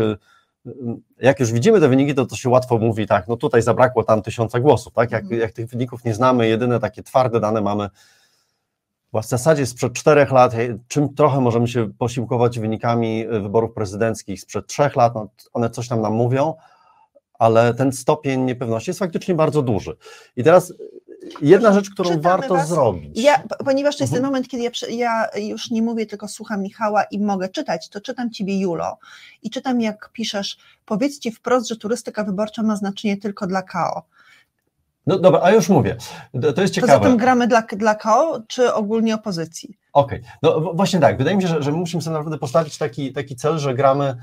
jak 1.21 1.41
już 1.41 1.53
widzimy 1.53 1.81
te 1.81 1.89
wyniki, 1.89 2.15
to 2.15 2.27
to 2.27 2.37
się 2.37 2.49
łatwo 2.49 2.79
mówi, 2.79 3.07
tak, 3.07 3.29
no 3.29 3.37
tutaj 3.37 3.63
zabrakło 3.63 4.05
tam 4.05 4.23
tysiąca 4.23 4.61
głosów, 4.61 4.93
tak, 4.93 5.11
jak, 5.11 5.23
mhm. 5.23 5.41
jak 5.41 5.53
tych 5.53 5.67
wyników 5.67 6.05
nie 6.05 6.15
znamy, 6.15 6.49
jedyne 6.49 6.81
takie 6.81 7.03
twarde 7.03 7.41
dane 7.41 7.61
mamy 7.61 7.91
w 9.13 9.27
zasadzie 9.27 9.67
sprzed 9.67 9.93
czterech 9.93 10.33
lat, 10.33 10.55
czym 10.89 11.15
trochę 11.15 11.41
możemy 11.41 11.69
się 11.69 11.93
posiłkować 11.99 12.59
wynikami 12.59 13.27
wyborów 13.27 13.73
prezydenckich 13.73 14.41
sprzed 14.41 14.67
trzech 14.67 14.97
lat, 14.97 15.15
no 15.15 15.29
one 15.53 15.71
coś 15.71 15.89
tam 15.89 16.01
nam 16.01 16.13
mówią, 16.13 16.55
ale 17.39 17.75
ten 17.75 17.93
stopień 17.93 18.41
niepewności 18.41 18.91
jest 18.91 19.01
faktycznie 19.01 19.35
bardzo 19.35 19.63
duży. 19.63 19.97
I 20.37 20.45
teraz 20.45 20.73
jedna 21.43 21.73
rzecz, 21.73 21.91
którą 21.91 22.09
Czytamy 22.09 22.23
warto 22.23 22.55
was. 22.55 22.69
zrobić. 22.69 23.23
Ja, 23.23 23.43
ponieważ 23.65 23.97
to 23.97 24.05
jest 24.05 24.13
mhm. 24.13 24.23
ten 24.23 24.33
moment, 24.33 24.49
kiedy 24.49 24.63
ja, 24.63 24.71
ja, 24.91 25.41
już 25.41 25.71
nie 25.71 25.83
mówię, 25.83 26.07
tylko 26.07 26.29
słucham 26.29 26.63
Michała 26.63 27.05
i 27.05 27.19
mogę 27.19 27.49
czytać, 27.49 27.89
to 27.89 28.01
czytam 28.01 28.31
Ciebie, 28.31 28.61
Julo, 28.61 28.99
i 29.43 29.51
czytam, 29.51 29.81
jak 29.81 30.11
piszesz, 30.13 30.59
powiedzcie 30.85 31.33
wprost, 31.33 31.69
że 31.69 31.77
turystyka 31.77 32.25
wyborcza 32.25 32.63
ma 32.63 32.77
znaczenie 32.77 33.17
tylko 33.17 33.47
dla 33.47 33.63
KO. 33.63 34.03
No 35.07 35.19
dobra, 35.19 35.41
a 35.43 35.51
już 35.51 35.69
mówię. 35.69 35.97
To 36.55 36.63
jest 36.63 36.75
ciekawe. 36.75 36.93
Poza 36.93 37.09
tym 37.09 37.17
gramy 37.17 37.49
dla, 37.49 37.63
dla 37.63 37.95
KO, 37.95 38.43
czy 38.49 38.75
ogólnie 38.75 39.15
opozycji? 39.15 39.77
Okej, 39.93 40.19
okay. 40.21 40.33
no 40.43 40.73
właśnie 40.75 41.01
tak. 41.01 41.19
Wydaje 41.19 41.37
mi 41.37 41.43
się, 41.43 41.49
że, 41.49 41.63
że 41.63 41.73
musimy 41.73 42.03
sobie 42.03 42.15
naprawdę 42.15 42.39
postawić 42.39 42.79
taki, 42.79 43.13
taki 43.13 43.37
cel, 43.37 43.59
że 43.59 43.75
gramy 43.75 44.17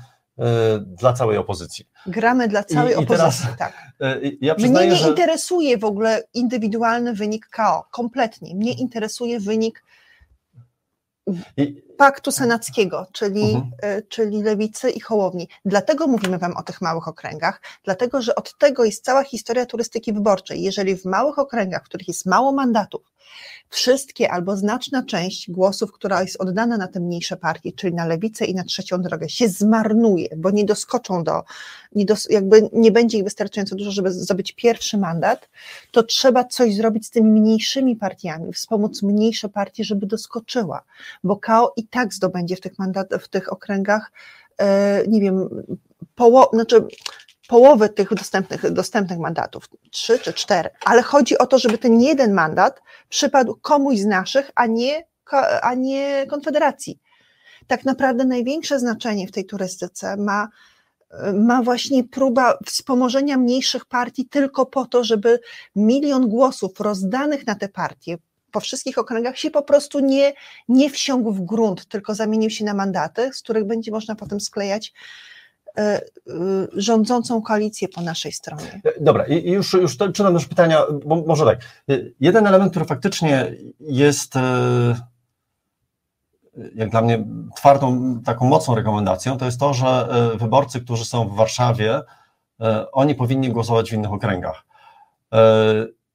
dla 0.80 1.12
całej 1.12 1.38
opozycji. 1.38 1.88
Gramy 2.06 2.48
dla 2.48 2.64
całej 2.64 2.92
I, 2.92 2.96
opozycji, 2.96 3.44
i 3.44 3.56
teraz, 3.56 3.58
tak. 3.58 3.72
E, 4.00 4.20
ja 4.40 4.54
Mnie 4.54 4.86
nie 4.86 4.96
że... 4.96 5.08
interesuje 5.08 5.78
w 5.78 5.84
ogóle 5.84 6.22
indywidualny 6.34 7.14
wynik 7.14 7.46
KO, 7.46 7.84
kompletnie. 7.90 8.54
Mnie 8.54 8.72
interesuje 8.72 9.40
wynik 9.40 9.84
I... 11.56 11.82
paktu 11.96 12.32
senackiego, 12.32 13.06
czyli, 13.12 13.42
mhm. 13.42 13.70
-huh. 13.70 14.08
czyli 14.08 14.42
lewicy 14.42 14.90
i 14.90 15.00
hołowni. 15.00 15.48
Dlatego 15.64 16.06
mówimy 16.06 16.38
Wam 16.38 16.56
o 16.56 16.62
tych 16.62 16.80
małych 16.80 17.08
okręgach, 17.08 17.60
dlatego 17.84 18.22
że 18.22 18.34
od 18.34 18.58
tego 18.58 18.84
jest 18.84 19.04
cała 19.04 19.24
historia 19.24 19.66
turystyki 19.66 20.12
wyborczej. 20.12 20.62
Jeżeli 20.62 20.96
w 20.96 21.04
małych 21.04 21.38
okręgach, 21.38 21.82
w 21.82 21.88
których 21.88 22.08
jest 22.08 22.26
mało 22.26 22.52
mandatów, 22.52 23.12
wszystkie 23.72 24.32
albo 24.32 24.56
znaczna 24.56 25.02
część 25.02 25.50
głosów, 25.50 25.92
która 25.92 26.22
jest 26.22 26.40
oddana 26.40 26.76
na 26.76 26.88
te 26.88 27.00
mniejsze 27.00 27.36
partie, 27.36 27.72
czyli 27.72 27.94
na 27.94 28.06
lewicę 28.06 28.44
i 28.44 28.54
na 28.54 28.64
trzecią 28.64 29.02
drogę, 29.02 29.28
się 29.28 29.48
zmarnuje, 29.48 30.28
bo 30.36 30.50
nie 30.50 30.64
doskoczą 30.64 31.24
do, 31.24 31.42
nie 31.94 32.04
dos, 32.04 32.30
jakby 32.30 32.68
nie 32.72 32.92
będzie 32.92 33.18
ich 33.18 33.24
wystarczająco 33.24 33.76
dużo, 33.76 33.90
żeby 33.90 34.10
zdobyć 34.10 34.52
pierwszy 34.52 34.98
mandat, 34.98 35.48
to 35.90 36.02
trzeba 36.02 36.44
coś 36.44 36.74
zrobić 36.74 37.06
z 37.06 37.10
tymi 37.10 37.40
mniejszymi 37.40 37.96
partiami, 37.96 38.52
wspomóc 38.52 39.02
mniejsze 39.02 39.48
partie, 39.48 39.84
żeby 39.84 40.06
doskoczyła, 40.06 40.82
bo 41.24 41.36
KO 41.36 41.72
i 41.76 41.86
tak 41.86 42.14
zdobędzie 42.14 42.56
w 42.56 42.60
tych 42.60 42.78
mandatach, 42.78 43.22
w 43.22 43.28
tych 43.28 43.52
okręgach, 43.52 44.12
e, 44.58 45.02
nie 45.08 45.20
wiem, 45.20 45.48
poło, 46.14 46.50
znaczy 46.52 46.86
połowy 47.52 47.88
tych 47.88 48.14
dostępnych, 48.14 48.70
dostępnych 48.70 49.18
mandatów, 49.18 49.68
trzy 49.90 50.18
czy 50.18 50.32
cztery, 50.32 50.70
ale 50.84 51.02
chodzi 51.02 51.38
o 51.38 51.46
to, 51.46 51.58
żeby 51.58 51.78
ten 51.78 52.00
jeden 52.00 52.32
mandat 52.32 52.80
przypadł 53.08 53.58
komuś 53.62 53.98
z 53.98 54.04
naszych, 54.04 54.50
a 54.54 54.66
nie, 54.66 55.06
a 55.62 55.74
nie 55.74 56.26
Konfederacji. 56.30 56.98
Tak 57.66 57.84
naprawdę 57.84 58.24
największe 58.24 58.78
znaczenie 58.78 59.26
w 59.26 59.32
tej 59.32 59.44
turystyce 59.44 60.16
ma, 60.16 60.48
ma 61.34 61.62
właśnie 61.62 62.04
próba 62.04 62.58
wspomożenia 62.66 63.36
mniejszych 63.36 63.84
partii 63.84 64.28
tylko 64.28 64.66
po 64.66 64.86
to, 64.86 65.04
żeby 65.04 65.40
milion 65.76 66.28
głosów 66.28 66.80
rozdanych 66.80 67.46
na 67.46 67.54
te 67.54 67.68
partie 67.68 68.18
po 68.52 68.60
wszystkich 68.60 68.98
okręgach 68.98 69.38
się 69.38 69.50
po 69.50 69.62
prostu 69.62 70.00
nie, 70.00 70.32
nie 70.68 70.90
wsiągł 70.90 71.32
w 71.32 71.44
grunt, 71.44 71.86
tylko 71.86 72.14
zamienił 72.14 72.50
się 72.50 72.64
na 72.64 72.74
mandaty, 72.74 73.30
z 73.32 73.42
których 73.42 73.64
będzie 73.64 73.90
można 73.90 74.14
potem 74.14 74.40
sklejać 74.40 74.92
rządzącą 76.72 77.42
koalicję 77.42 77.88
po 77.88 78.00
naszej 78.00 78.32
stronie. 78.32 78.80
Dobra, 79.00 79.26
i 79.26 79.50
już, 79.50 79.72
już 79.72 79.96
czytam 79.96 80.34
już 80.34 80.46
pytania, 80.46 80.82
bo 81.06 81.16
może 81.26 81.44
tak. 81.44 81.60
Jeden 82.20 82.46
element, 82.46 82.70
który 82.70 82.84
faktycznie 82.84 83.52
jest 83.80 84.36
e, 84.36 84.94
jak 86.74 86.90
dla 86.90 87.02
mnie 87.02 87.24
twardą, 87.56 88.20
taką 88.24 88.46
mocną 88.46 88.74
rekomendacją, 88.74 89.38
to 89.38 89.44
jest 89.44 89.60
to, 89.60 89.74
że 89.74 90.08
wyborcy, 90.34 90.80
którzy 90.80 91.04
są 91.04 91.28
w 91.28 91.36
Warszawie, 91.36 92.00
oni 92.92 93.14
powinni 93.14 93.50
głosować 93.50 93.90
w 93.90 93.92
innych 93.92 94.12
okręgach. 94.12 94.64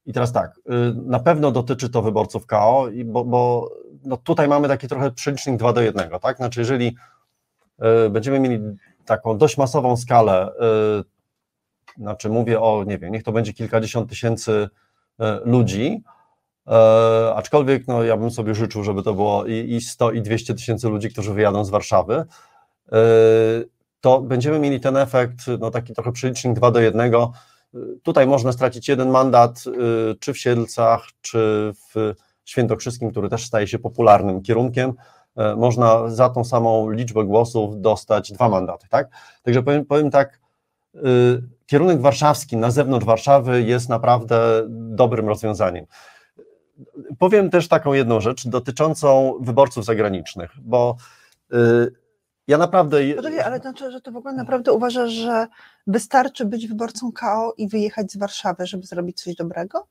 I 0.06 0.12
teraz 0.12 0.32
tak, 0.32 0.60
na 0.94 1.18
pewno 1.18 1.50
dotyczy 1.50 1.88
to 1.90 2.02
wyborców 2.02 2.46
KO, 2.46 2.86
bo, 3.04 3.24
bo 3.24 3.70
no 4.04 4.16
tutaj 4.16 4.48
mamy 4.48 4.68
taki 4.68 4.88
trochę 4.88 5.10
przelicznik 5.10 5.56
2 5.56 5.72
do 5.72 5.80
1, 5.80 6.10
tak? 6.22 6.36
Znaczy, 6.36 6.60
jeżeli 6.60 6.96
będziemy 8.10 8.40
mieli 8.40 8.60
taką 9.08 9.38
dość 9.38 9.58
masową 9.58 9.96
skalę, 9.96 10.52
y, 11.98 12.00
znaczy 12.00 12.28
mówię 12.28 12.60
o, 12.60 12.84
nie 12.86 12.98
wiem, 12.98 13.12
niech 13.12 13.22
to 13.22 13.32
będzie 13.32 13.52
kilkadziesiąt 13.52 14.10
tysięcy 14.10 14.52
y, 14.52 15.24
ludzi, 15.44 16.02
y, 16.66 16.72
aczkolwiek 17.34 17.88
no, 17.88 18.02
ja 18.02 18.16
bym 18.16 18.30
sobie 18.30 18.54
życzył, 18.54 18.84
żeby 18.84 19.02
to 19.02 19.14
było 19.14 19.46
i 19.46 19.80
100 19.80 20.12
i 20.12 20.22
200 20.22 20.54
tysięcy 20.54 20.88
ludzi, 20.88 21.10
którzy 21.10 21.34
wyjadą 21.34 21.64
z 21.64 21.70
Warszawy, 21.70 22.24
to 24.00 24.20
będziemy 24.20 24.58
mieli 24.58 24.80
ten 24.80 24.96
efekt, 24.96 25.36
no 25.58 25.70
taki 25.70 25.94
trochę 25.94 26.12
przelicznik 26.12 26.54
2 26.54 26.70
do 26.70 26.80
1. 26.80 27.12
Tutaj 28.02 28.26
można 28.26 28.52
stracić 28.52 28.88
jeden 28.88 29.10
mandat, 29.10 29.64
czy 30.20 30.32
w 30.32 30.38
Siedlcach, 30.38 31.08
czy 31.20 31.72
w 31.94 32.14
Świętokrzyskim, 32.44 33.10
który 33.10 33.28
też 33.28 33.46
staje 33.46 33.66
się 33.66 33.78
popularnym 33.78 34.42
kierunkiem, 34.42 34.92
można 35.56 36.10
za 36.10 36.28
tą 36.28 36.44
samą 36.44 36.90
liczbę 36.90 37.24
głosów 37.24 37.80
dostać 37.80 38.32
dwa 38.32 38.48
mandaty, 38.48 38.88
tak? 38.88 39.08
Także 39.42 39.62
powiem, 39.62 39.84
powiem 39.84 40.10
tak, 40.10 40.40
y, 40.94 41.00
kierunek 41.66 42.00
warszawski 42.00 42.56
na 42.56 42.70
zewnątrz 42.70 43.06
Warszawy 43.06 43.62
jest 43.62 43.88
naprawdę 43.88 44.66
dobrym 44.68 45.28
rozwiązaniem. 45.28 45.86
Powiem 47.18 47.50
też 47.50 47.68
taką 47.68 47.92
jedną 47.92 48.20
rzecz 48.20 48.48
dotyczącą 48.48 49.34
wyborców 49.40 49.84
zagranicznych, 49.84 50.50
bo 50.62 50.96
y, 51.52 51.56
ja 52.48 52.58
naprawdę. 52.58 53.14
Poczekaj, 53.16 53.40
ale 53.40 53.58
znaczy, 53.58 53.90
że 53.90 54.00
to 54.00 54.12
w 54.12 54.16
ogóle 54.16 54.34
naprawdę 54.34 54.72
uważasz, 54.72 55.10
że 55.10 55.46
wystarczy 55.86 56.44
być 56.44 56.66
wyborcą 56.66 57.12
KO 57.12 57.54
i 57.56 57.68
wyjechać 57.68 58.12
z 58.12 58.16
Warszawy, 58.16 58.66
żeby 58.66 58.86
zrobić 58.86 59.22
coś 59.22 59.34
dobrego? 59.34 59.86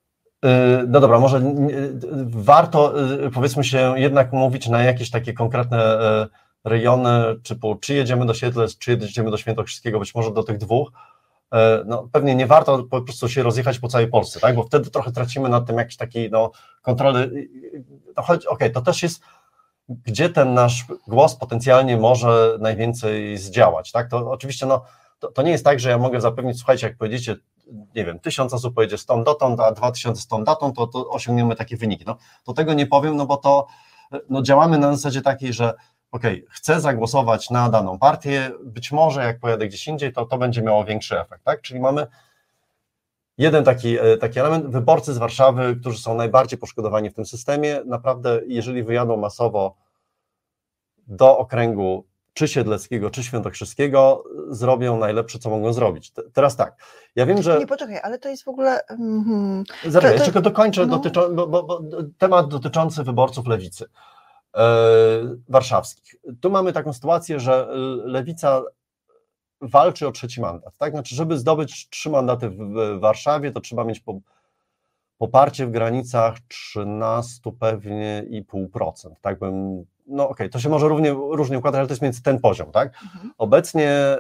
Y, 0.46 0.88
no 0.88 1.00
dobra, 1.00 1.20
może 1.20 1.42
warto 2.28 2.94
powiedzmy 3.34 3.64
się 3.64 4.00
jednak 4.00 4.34
mówić 4.34 4.68
na 4.68 4.84
jakieś 4.84 5.12
takie 5.12 5.34
konkretne 5.34 5.98
rejony, 6.64 7.12
typu 7.44 7.76
czy 7.76 7.94
jedziemy 7.94 8.26
do 8.26 8.34
Siedlec, 8.34 8.78
czy 8.78 8.92
jedziemy 8.92 9.32
do 9.32 9.38
Świętokrzyskiego, 9.38 10.00
być 10.00 10.16
może 10.16 10.32
do 10.32 10.44
tych 10.44 10.58
dwóch, 10.58 10.92
no, 11.86 12.10
pewnie 12.12 12.36
nie 12.36 12.48
warto 12.48 12.84
po 12.84 13.02
prostu 13.02 13.30
się 13.30 13.44
rozjechać 13.44 13.80
po 13.80 13.88
całej 13.88 14.08
Polsce, 14.08 14.40
tak? 14.40 14.56
bo 14.56 14.64
wtedy 14.64 14.90
trochę 14.90 15.12
tracimy 15.12 15.50
nad 15.50 15.66
tym 15.66 15.78
jakiś 15.78 15.98
taki 15.98 16.30
no, 16.32 16.52
kontroli. 16.82 17.50
No, 18.18 18.24
okej, 18.24 18.48
okay, 18.48 18.70
to 18.70 18.82
też 18.82 19.04
jest, 19.04 19.22
gdzie 19.90 20.30
ten 20.30 20.54
nasz 20.54 20.86
głos 21.08 21.36
potencjalnie 21.36 21.98
może 21.98 22.58
najwięcej 22.60 23.38
zdziałać. 23.38 23.92
Tak? 23.92 24.10
To 24.10 24.32
oczywiście 24.32 24.66
no, 24.66 24.84
to, 25.20 25.32
to 25.32 25.42
nie 25.42 25.52
jest 25.52 25.66
tak, 25.66 25.80
że 25.80 25.90
ja 25.90 25.98
mogę 25.98 26.22
zapewnić, 26.22 26.58
słuchajcie, 26.58 26.88
jak 26.88 26.98
powiedziecie, 26.98 27.36
nie 27.96 28.06
wiem, 28.06 28.20
tysiąc 28.20 28.54
osób 28.54 28.76
pojedzie 28.76 28.98
stąd 28.98 29.26
dotąd, 29.26 29.60
a 29.60 29.72
dwa 29.72 29.92
tysiące 29.92 30.22
stąd 30.22 30.46
dotąd, 30.46 30.76
to, 30.76 30.88
to 30.88 31.10
osiągniemy 31.10 31.56
takie 31.56 31.78
wyniki. 31.78 32.04
No, 32.08 32.18
to 32.44 32.54
tego 32.54 32.74
nie 32.74 32.88
powiem, 32.88 33.16
no 33.16 33.26
bo 33.26 33.38
to 33.38 33.68
no, 34.30 34.42
działamy 34.42 34.78
na 34.78 34.96
zasadzie 34.96 35.22
takiej, 35.22 35.54
że 35.54 35.74
ok, 36.12 36.24
chcę 36.50 36.82
zagłosować 36.82 37.50
na 37.50 37.70
daną 37.70 38.00
partię, 38.00 38.52
być 38.64 38.92
może 38.92 39.24
jak 39.24 39.40
pojadę 39.40 39.68
gdzieś 39.68 39.88
indziej, 39.88 40.14
to 40.14 40.26
to 40.26 40.38
będzie 40.38 40.62
miało 40.62 40.86
większy 40.86 41.20
efekt, 41.20 41.44
tak? 41.44 41.62
Czyli 41.62 41.80
mamy 41.80 42.08
jeden 43.38 43.64
taki, 43.64 44.00
e, 44.00 44.18
taki 44.18 44.40
element, 44.40 44.68
wyborcy 44.68 45.14
z 45.14 45.18
Warszawy, 45.18 45.76
którzy 45.82 46.00
są 46.00 46.16
najbardziej 46.16 46.60
poszkodowani 46.60 47.10
w 47.10 47.14
tym 47.14 47.26
systemie, 47.26 47.82
naprawdę 47.86 48.42
jeżeli 48.48 48.84
wyjadą 48.84 49.18
masowo 49.18 49.76
do 51.08 51.38
okręgu 51.38 52.06
czy 52.38 52.48
Siedleckiego, 52.48 53.10
czy 53.10 53.24
Świętokrzyskiego, 53.24 54.24
zrobią 54.50 54.98
najlepsze, 54.98 55.40
co 55.40 55.50
mogą 55.50 55.74
zrobić. 55.74 56.12
Teraz 56.34 56.56
tak, 56.56 56.76
ja 57.16 57.26
wiem, 57.26 57.42
że... 57.42 57.60
Nie, 57.60 57.68
poczekaj, 57.68 58.00
ale 58.04 58.20
to 58.20 58.30
jest 58.30 58.44
w 58.44 58.48
ogóle... 58.48 58.80
Mm, 58.90 59.64
Zaraz, 59.86 60.12
to, 60.12 60.18
to... 60.18 60.24
jeszcze 60.24 60.42
dokończę 60.42 60.86
no. 60.86 60.98
dotyczą, 60.98 61.36
bo, 61.36 61.48
bo, 61.48 61.64
bo, 61.64 61.82
temat 62.18 62.48
dotyczący 62.48 63.04
wyborców 63.04 63.48
lewicy. 63.48 63.86
E, 64.56 64.68
warszawskich. 65.50 66.16
Tu 66.42 66.50
mamy 66.50 66.74
taką 66.74 66.94
sytuację, 66.94 67.40
że 67.40 67.68
lewica 68.04 68.62
walczy 69.62 70.08
o 70.08 70.12
trzeci 70.12 70.42
mandat. 70.42 70.78
Tak? 70.78 70.92
Znaczy, 70.92 71.16
żeby 71.16 71.38
zdobyć 71.38 71.90
trzy 71.90 72.10
mandaty 72.10 72.50
w 72.50 73.00
Warszawie, 73.00 73.52
to 73.52 73.62
trzeba 73.62 73.84
mieć 73.84 74.04
poparcie 75.18 75.66
w 75.66 75.72
granicach 75.72 76.38
13 76.48 77.52
pewnie 77.60 78.26
i 78.30 78.44
pół 78.44 78.70
procent. 78.70 79.22
Tak 79.22 79.40
bym, 79.40 79.86
no 80.08 80.24
okej, 80.24 80.34
okay, 80.34 80.50
to 80.50 80.60
się 80.60 80.70
może 80.70 80.88
równie, 80.88 81.12
różnie 81.12 81.58
układać, 81.58 81.80
ale 81.80 81.88
to 81.88 81.92
jest 81.92 82.02
między 82.02 82.24
ten 82.24 82.40
poziom. 82.40 82.72
Tak? 82.72 82.88
Mhm. 83.04 83.34
Obecnie, 83.38 84.18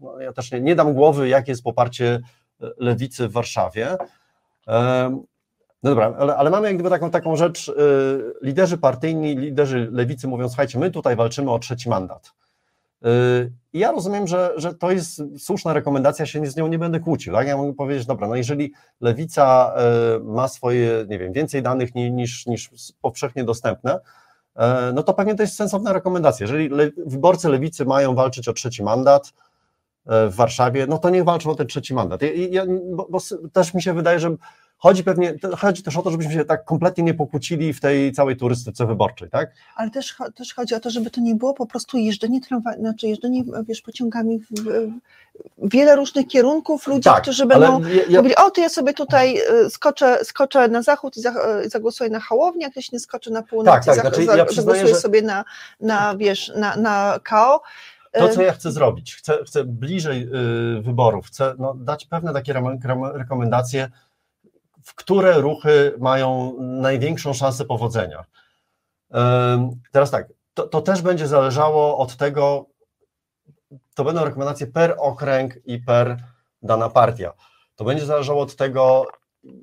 no 0.00 0.20
ja 0.20 0.32
też 0.32 0.52
nie, 0.52 0.60
nie 0.60 0.74
dam 0.74 0.94
głowy, 0.94 1.28
jakie 1.28 1.52
jest 1.52 1.62
poparcie 1.62 2.20
lewicy 2.78 3.28
w 3.28 3.32
Warszawie. 3.32 3.96
No 5.82 5.90
dobra, 5.90 6.14
ale, 6.18 6.36
ale, 6.36 6.50
mamy 6.50 6.66
jak 6.66 6.76
gdyby 6.76 6.90
taką, 6.90 7.10
taką 7.10 7.36
rzecz, 7.36 7.68
yy, 7.68 8.34
liderzy 8.42 8.78
partyjni, 8.78 9.36
liderzy 9.36 9.88
lewicy 9.92 10.28
mówią, 10.28 10.48
słuchajcie, 10.48 10.78
my 10.78 10.90
tutaj 10.90 11.16
walczymy 11.16 11.50
o 11.50 11.58
trzeci 11.58 11.88
mandat. 11.88 12.32
Yy, 13.02 13.52
ja 13.72 13.92
rozumiem, 13.92 14.26
że, 14.26 14.52
że 14.56 14.74
to 14.74 14.90
jest 14.90 15.22
słuszna 15.38 15.72
rekomendacja, 15.72 16.26
się 16.26 16.46
z 16.46 16.56
nią 16.56 16.66
nie 16.66 16.78
będę 16.78 17.00
kłócił. 17.00 17.34
Tak? 17.34 17.46
Ja 17.46 17.56
mogę 17.56 17.74
powiedzieć, 17.74 18.06
dobra, 18.06 18.28
no 18.28 18.36
jeżeli 18.36 18.72
lewica 19.00 19.74
yy, 19.76 20.24
ma 20.24 20.48
swoje, 20.48 21.04
nie 21.08 21.18
wiem, 21.18 21.32
więcej 21.32 21.62
danych 21.62 21.94
niż, 21.94 22.46
niż 22.46 22.70
powszechnie 23.02 23.44
dostępne, 23.44 24.00
no 24.94 25.02
to 25.02 25.14
pewnie 25.14 25.34
to 25.34 25.42
jest 25.42 25.56
sensowna 25.56 25.92
rekomendacja. 25.92 26.44
Jeżeli 26.44 26.68
le, 26.68 26.90
wyborcy 27.06 27.48
lewicy 27.48 27.84
mają 27.84 28.14
walczyć 28.14 28.48
o 28.48 28.52
trzeci 28.52 28.82
mandat, 28.82 29.26
y, 29.26 29.30
w 30.30 30.34
Warszawie, 30.34 30.86
no 30.86 30.98
to 30.98 31.10
niech 31.10 31.24
walczą 31.24 31.50
o 31.50 31.54
ten 31.54 31.66
trzeci 31.66 31.94
mandat. 31.94 32.20
Bo, 32.84 33.06
bo 33.10 33.18
też 33.52 33.74
mi 33.74 33.82
się 33.82 33.94
wydaje, 33.94 34.20
że 34.20 34.36
Chodzi 34.78 35.04
pewnie, 35.04 35.34
chodzi 35.58 35.82
też 35.82 35.96
o 35.96 36.02
to, 36.02 36.10
żebyśmy 36.10 36.32
się 36.32 36.44
tak 36.44 36.64
kompletnie 36.64 37.04
nie 37.04 37.14
pokłócili 37.14 37.72
w 37.72 37.80
tej 37.80 38.12
całej 38.12 38.36
turystyce 38.36 38.86
wyborczej, 38.86 39.30
tak? 39.30 39.50
Ale 39.76 39.90
też, 39.90 40.16
też 40.34 40.54
chodzi 40.54 40.74
o 40.74 40.80
to, 40.80 40.90
żeby 40.90 41.10
to 41.10 41.20
nie 41.20 41.34
było 41.34 41.54
po 41.54 41.66
prostu 41.66 41.98
jeżdżenie 41.98 42.40
tramwaj, 42.40 42.78
znaczy 42.78 43.08
jeżdżenie, 43.08 43.44
wiesz, 43.68 43.82
pociągami 43.82 44.38
w, 44.38 44.44
w 44.50 44.90
wiele 45.58 45.96
różnych 45.96 46.26
kierunków, 46.26 46.86
ludzie, 46.86 47.10
tak, 47.10 47.22
którzy 47.22 47.46
będą 47.46 47.80
ja, 47.80 48.02
ja... 48.08 48.18
mówili, 48.18 48.36
o, 48.36 48.50
to 48.50 48.60
ja 48.60 48.68
sobie 48.68 48.94
tutaj 48.94 49.38
y, 49.66 49.70
skoczę, 49.70 50.24
skoczę 50.24 50.68
na 50.68 50.82
zachód 50.82 51.16
i 51.16 51.20
y, 51.64 51.68
zagłosuję 51.68 52.10
na 52.10 52.20
Hołownię, 52.20 52.66
a 52.66 52.70
ktoś 52.70 52.92
nie 52.92 53.00
skoczy 53.00 53.30
na 53.30 53.42
północ 53.42 53.74
tak, 53.74 53.84
tak, 53.84 53.96
i 53.96 54.00
znaczy, 54.00 54.24
ja 54.24 54.46
zagłosuję 54.52 54.94
że... 54.94 54.94
sobie 54.94 55.22
na, 55.22 55.44
na, 55.80 56.16
wiesz, 56.16 56.52
na, 56.56 56.76
na 56.76 57.20
KO. 57.28 57.62
To, 58.12 58.28
co 58.28 58.42
ja 58.42 58.52
chcę 58.52 58.72
zrobić, 58.72 59.14
chcę, 59.14 59.38
chcę 59.46 59.64
bliżej 59.64 60.28
y, 60.78 60.82
wyborów, 60.82 61.26
chcę 61.26 61.54
no, 61.58 61.74
dać 61.74 62.06
pewne 62.06 62.32
takie 62.32 62.54
rekomendacje, 63.14 63.90
w 64.86 64.94
które 64.94 65.40
ruchy 65.40 65.94
mają 65.98 66.56
największą 66.60 67.32
szansę 67.32 67.64
powodzenia. 67.64 68.24
Teraz 69.92 70.10
tak, 70.10 70.28
to, 70.54 70.66
to 70.66 70.80
też 70.80 71.02
będzie 71.02 71.26
zależało 71.26 71.98
od 71.98 72.16
tego, 72.16 72.66
to 73.94 74.04
będą 74.04 74.24
rekomendacje 74.24 74.66
per 74.66 74.96
okręg 74.98 75.54
i 75.64 75.78
per 75.78 76.16
dana 76.62 76.88
partia. 76.88 77.32
To 77.76 77.84
będzie 77.84 78.06
zależało 78.06 78.42
od 78.42 78.56
tego, 78.56 79.06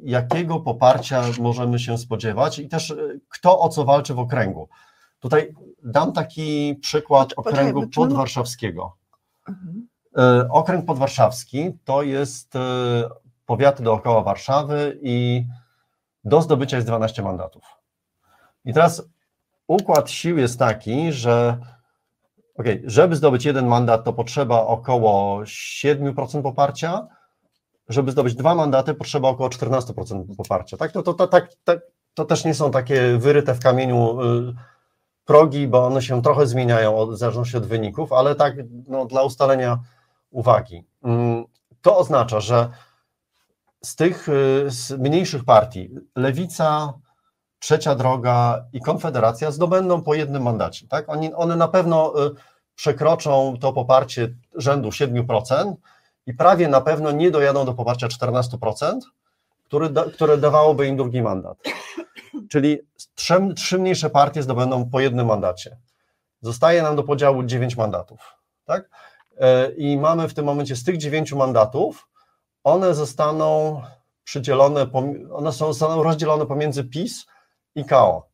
jakiego 0.03 0.59
poparcia 0.59 1.23
możemy 1.39 1.79
się 1.79 1.97
spodziewać 1.97 2.59
i 2.59 2.69
też 2.69 2.89
y, 2.89 3.19
kto 3.29 3.59
o 3.59 3.69
co 3.69 3.85
walczy 3.85 4.13
w 4.13 4.19
okręgu. 4.19 4.69
Tutaj 5.19 5.53
dam 5.83 6.13
taki 6.13 6.75
przykład 6.81 7.33
okręgu 7.35 7.87
podwarszawskiego. 7.87 8.95
Mhm. 9.47 9.87
Y, 10.41 10.49
okręg 10.49 10.85
podwarszawski 10.85 11.71
to 11.85 12.01
jest 12.01 12.55
y, 12.55 12.59
powiaty 13.45 13.83
dookoła 13.83 14.21
Warszawy 14.21 14.99
i 15.01 15.45
do 16.23 16.41
zdobycia 16.41 16.77
jest 16.77 16.87
12 16.87 17.23
mandatów. 17.23 17.63
I 18.65 18.73
teraz 18.73 19.03
układ 19.67 20.11
sił 20.11 20.37
jest 20.37 20.59
taki, 20.59 21.11
że 21.11 21.57
okay, 22.55 22.81
żeby 22.85 23.15
zdobyć 23.15 23.45
jeden 23.45 23.67
mandat, 23.67 24.03
to 24.03 24.13
potrzeba 24.13 24.61
około 24.61 25.41
7% 25.41 26.41
poparcia, 26.41 27.07
żeby 27.89 28.11
zdobyć 28.11 28.35
dwa 28.35 28.55
mandaty, 28.55 28.93
potrzeba 28.93 29.29
około 29.29 29.49
14% 29.49 30.35
poparcia. 30.37 30.77
Tak? 30.77 30.91
To, 30.91 31.03
to, 31.03 31.13
to, 31.13 31.27
to, 31.27 31.73
to 32.13 32.25
też 32.25 32.45
nie 32.45 32.53
są 32.53 32.71
takie 32.71 33.17
wyryte 33.17 33.53
w 33.53 33.59
kamieniu 33.59 34.21
y, 34.21 34.53
progi, 35.25 35.67
bo 35.67 35.85
one 35.85 36.01
się 36.01 36.21
trochę 36.21 36.47
zmieniają 36.47 37.05
w 37.05 37.17
zależności 37.17 37.57
od 37.57 37.65
wyników, 37.65 38.13
ale 38.13 38.35
tak 38.35 38.55
no, 38.87 39.05
dla 39.05 39.23
ustalenia 39.23 39.79
uwagi. 40.31 40.83
Mm, 41.03 41.45
to 41.81 41.97
oznacza, 41.97 42.39
że 42.39 42.69
z 43.85 43.95
tych 43.95 44.29
y, 44.29 44.65
z 44.67 44.91
mniejszych 44.91 45.45
partii, 45.45 45.89
Lewica, 46.15 46.93
Trzecia 47.59 47.95
Droga 47.95 48.65
i 48.73 48.81
Konfederacja 48.81 49.51
zdobędą 49.51 50.01
po 50.01 50.13
jednym 50.13 50.43
mandacie. 50.43 50.87
Tak? 50.87 51.09
Oni, 51.09 51.33
one 51.33 51.55
na 51.55 51.67
pewno 51.67 52.25
y, 52.25 52.31
przekroczą 52.75 53.57
to 53.61 53.73
poparcie 53.73 54.35
rzędu 54.55 54.89
7% 54.89 55.73
i 56.25 56.33
prawie 56.33 56.67
na 56.67 56.81
pewno 56.81 57.11
nie 57.11 57.31
dojadą 57.31 57.65
do 57.65 57.73
poparcia 57.73 58.07
14%, 58.07 58.99
który 59.65 59.89
które 60.13 60.37
dawałoby 60.37 60.87
im 60.87 60.97
drugi 60.97 61.21
mandat. 61.21 61.57
Czyli 62.49 62.79
trzy, 63.15 63.53
trzy 63.55 63.79
mniejsze 63.79 64.09
partie 64.09 64.43
zdobędą 64.43 64.89
po 64.89 64.99
jednym 64.99 65.27
mandacie. 65.27 65.77
Zostaje 66.41 66.81
nam 66.81 66.95
do 66.95 67.03
podziału 67.03 67.43
9 67.43 67.77
mandatów. 67.77 68.37
Tak? 68.65 68.89
E, 69.37 69.71
I 69.71 69.97
mamy 69.97 70.27
w 70.27 70.33
tym 70.33 70.45
momencie 70.45 70.75
z 70.75 70.83
tych 70.83 70.97
9 70.97 71.33
mandatów 71.33 72.07
one 72.63 72.95
zostaną 72.95 73.81
przydzielone, 74.23 74.87
one 75.33 75.51
są, 75.51 75.73
zostaną 75.73 76.03
rozdzielone 76.03 76.45
pomiędzy 76.45 76.83
PiS 76.83 77.25
i 77.75 77.85
KO. 77.85 78.27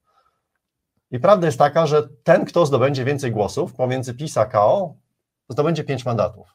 I 1.12 1.20
prawda 1.20 1.46
jest 1.46 1.58
taka, 1.58 1.88
że 1.88 2.08
ten, 2.24 2.46
kto 2.46 2.66
zdobędzie 2.66 3.06
więcej 3.06 3.32
głosów 3.32 3.74
pomiędzy 3.74 4.14
PiS 4.14 4.38
a 4.38 4.46
KO, 4.46 4.94
zdobędzie 5.50 5.84
pięć 5.84 6.06
mandatów. 6.06 6.48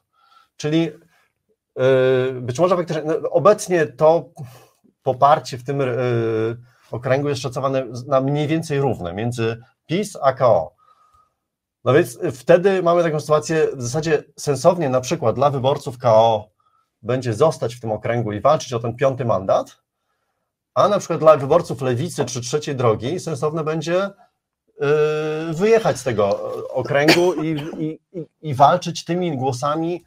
Czyli 0.57 0.91
yy, 1.75 2.41
być 2.41 2.59
może 2.59 2.75
faktycznie, 2.75 3.03
no, 3.03 3.29
obecnie 3.29 3.85
to 3.85 4.29
poparcie 5.03 5.57
w 5.57 5.63
tym 5.63 5.79
yy, 5.79 6.57
okręgu 6.91 7.29
jest 7.29 7.41
szacowane 7.41 7.85
na 8.07 8.21
mniej 8.21 8.47
więcej 8.47 8.79
równe 8.79 9.13
między 9.13 9.61
PiS 9.85 10.17
a 10.21 10.33
KO. 10.33 10.75
No 11.83 11.93
więc 11.93 12.19
wtedy 12.33 12.83
mamy 12.83 13.03
taką 13.03 13.19
sytuację 13.19 13.67
w 13.75 13.81
zasadzie 13.81 14.23
sensownie 14.37 14.89
na 14.89 15.01
przykład 15.01 15.35
dla 15.35 15.49
wyborców 15.49 15.97
KO 15.97 16.54
będzie 17.05 17.33
zostać 17.33 17.75
w 17.75 17.79
tym 17.79 17.91
okręgu 17.91 18.31
i 18.31 18.41
walczyć 18.41 18.73
o 18.73 18.79
ten 18.79 18.95
piąty 18.95 19.25
mandat, 19.25 19.77
a 20.73 20.87
na 20.87 20.99
przykład 20.99 21.19
dla 21.19 21.37
wyborców 21.37 21.81
lewicy 21.81 22.25
czy 22.25 22.41
trzeciej 22.41 22.75
drogi 22.75 23.19
sensowne 23.19 23.63
będzie 23.63 24.05
y, 24.05 24.11
wyjechać 25.53 25.97
z 25.97 26.03
tego 26.03 26.53
okręgu 26.73 27.33
i, 27.33 27.55
i, 27.77 27.99
i 28.41 28.53
walczyć 28.53 29.05
tymi 29.05 29.37
głosami 29.37 30.03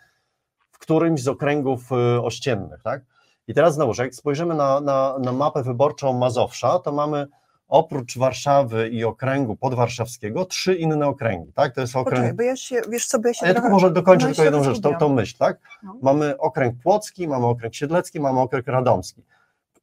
w 0.73 0.79
którymś 0.79 1.23
z 1.23 1.29
okręgów 1.29 1.93
y, 1.93 2.23
ościennych. 2.23 2.83
Tak? 2.83 3.03
I 3.49 3.55
teraz 3.55 3.75
znowu, 3.75 4.03
jak 4.03 4.15
spojrzymy 4.15 4.55
na, 4.55 4.81
na, 4.81 5.19
na 5.19 5.33
mapę 5.33 5.63
wyborczą 5.63 6.13
Mazowsza, 6.13 6.79
to 6.79 6.93
mamy 6.93 7.27
oprócz 7.69 8.19
Warszawy 8.19 8.89
i 8.89 9.05
okręgu 9.05 9.57
podwarszawskiego 9.57 10.45
trzy 10.45 10.75
inne 10.75 11.07
okręgi, 11.07 11.53
tak? 11.53 11.75
To 11.75 11.81
jest 11.81 11.97
okręg... 11.97 12.17
Poczekaj, 12.17 12.35
bo 12.35 12.43
ja 12.43 12.57
się, 12.57 12.81
wiesz 12.89 13.07
co, 13.07 13.19
bo 13.19 13.29
ja 13.29 13.35
się 13.35 13.47
ja 13.47 13.55
tylko 13.55 13.69
może 13.69 13.91
dokończę 13.91 14.29
no 14.29 14.35
tylko 14.35 14.45
jedną 14.45 14.65
rzecz, 14.65 14.81
tą, 14.81 14.95
tą 14.95 15.09
myśl, 15.09 15.37
tak? 15.39 15.59
No. 15.83 15.97
Mamy 16.03 16.39
okręg 16.39 16.83
płocki, 16.83 17.29
mamy 17.29 17.47
okręg 17.47 17.75
siedlecki, 17.75 18.21
mamy 18.21 18.41
okręg 18.41 18.67
radomski. 18.67 19.23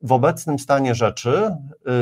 W 0.02 0.12
obecnym 0.12 0.60
stanie 0.60 0.96
rzeczy 0.96 1.56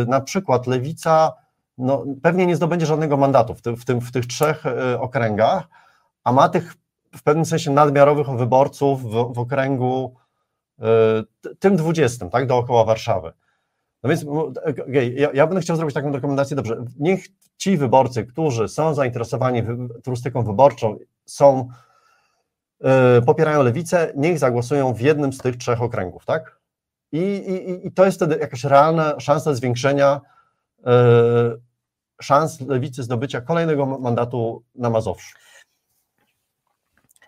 y, 0.04 0.06
na 0.08 0.22
przykład 0.22 0.68
Lewica 0.68 1.34
no, 1.78 2.04
pewnie 2.22 2.46
nie 2.46 2.56
zdobędzie 2.56 2.86
żadnego 2.86 3.18
mandatu 3.18 3.56
w, 3.56 3.62
tym, 3.62 3.78
w, 3.78 3.86
tym, 3.86 4.02
w 4.02 4.12
tych 4.12 4.26
trzech 4.26 4.66
y, 4.66 5.00
okręgach, 5.00 5.68
a 6.24 6.32
ma 6.32 6.50
tych 6.50 6.74
w 7.16 7.24
pewnym 7.24 7.46
sensie 7.46 7.72
nadmiarowych 7.72 8.28
wyborców 8.30 9.04
w, 9.04 9.34
w 9.34 9.40
okręgu 9.40 10.16
y, 10.80 10.84
tym 11.60 11.76
dwudziestym, 11.76 12.30
tak, 12.30 12.48
dookoła 12.48 12.86
Warszawy. 12.86 13.34
No 14.04 14.10
więc 14.10 14.24
okay, 14.24 15.14
ja, 15.16 15.30
ja, 15.34 15.60
chciał 15.60 15.76
zrobić 15.76 15.96
taką 15.96 16.12
rekomendację, 16.12 16.56
dobrze, 16.56 16.86
niech 17.00 17.26
ci 17.58 17.78
wyborcy, 17.78 18.26
którzy 18.26 18.68
są 18.68 18.94
zainteresowani 18.94 19.64
turystyką 20.04 20.44
wyborczą, 20.44 20.98
są, 21.26 21.70
yy, 22.82 22.90
popierają 23.26 23.64
lewicę, 23.64 24.14
niech 24.16 24.40
zagłosują 24.40 24.94
w 24.94 25.02
jednym 25.02 25.34
z 25.34 25.38
tych 25.38 25.58
trzech 25.58 25.82
okręgów, 25.82 26.26
tak? 26.26 26.60
I, 27.12 27.20
i, 27.20 27.88
i 27.88 27.92
to 27.92 28.06
jest 28.06 28.18
wtedy 28.18 28.38
jakaś 28.38 28.64
realna 28.64 29.20
szansa 29.20 29.54
zwiększenia 29.54 30.22
yy, 30.86 31.62
szans 32.22 32.62
lewicy 32.62 33.04
zdobycia 33.04 33.42
kolejnego 33.42 33.86
mandatu 33.86 34.64
na 34.76 34.90
Mazowszu. 34.90 35.38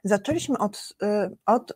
Zaczęliśmy 0.03 0.57
od, 0.57 0.95
y, 1.03 1.37
od 1.45 1.73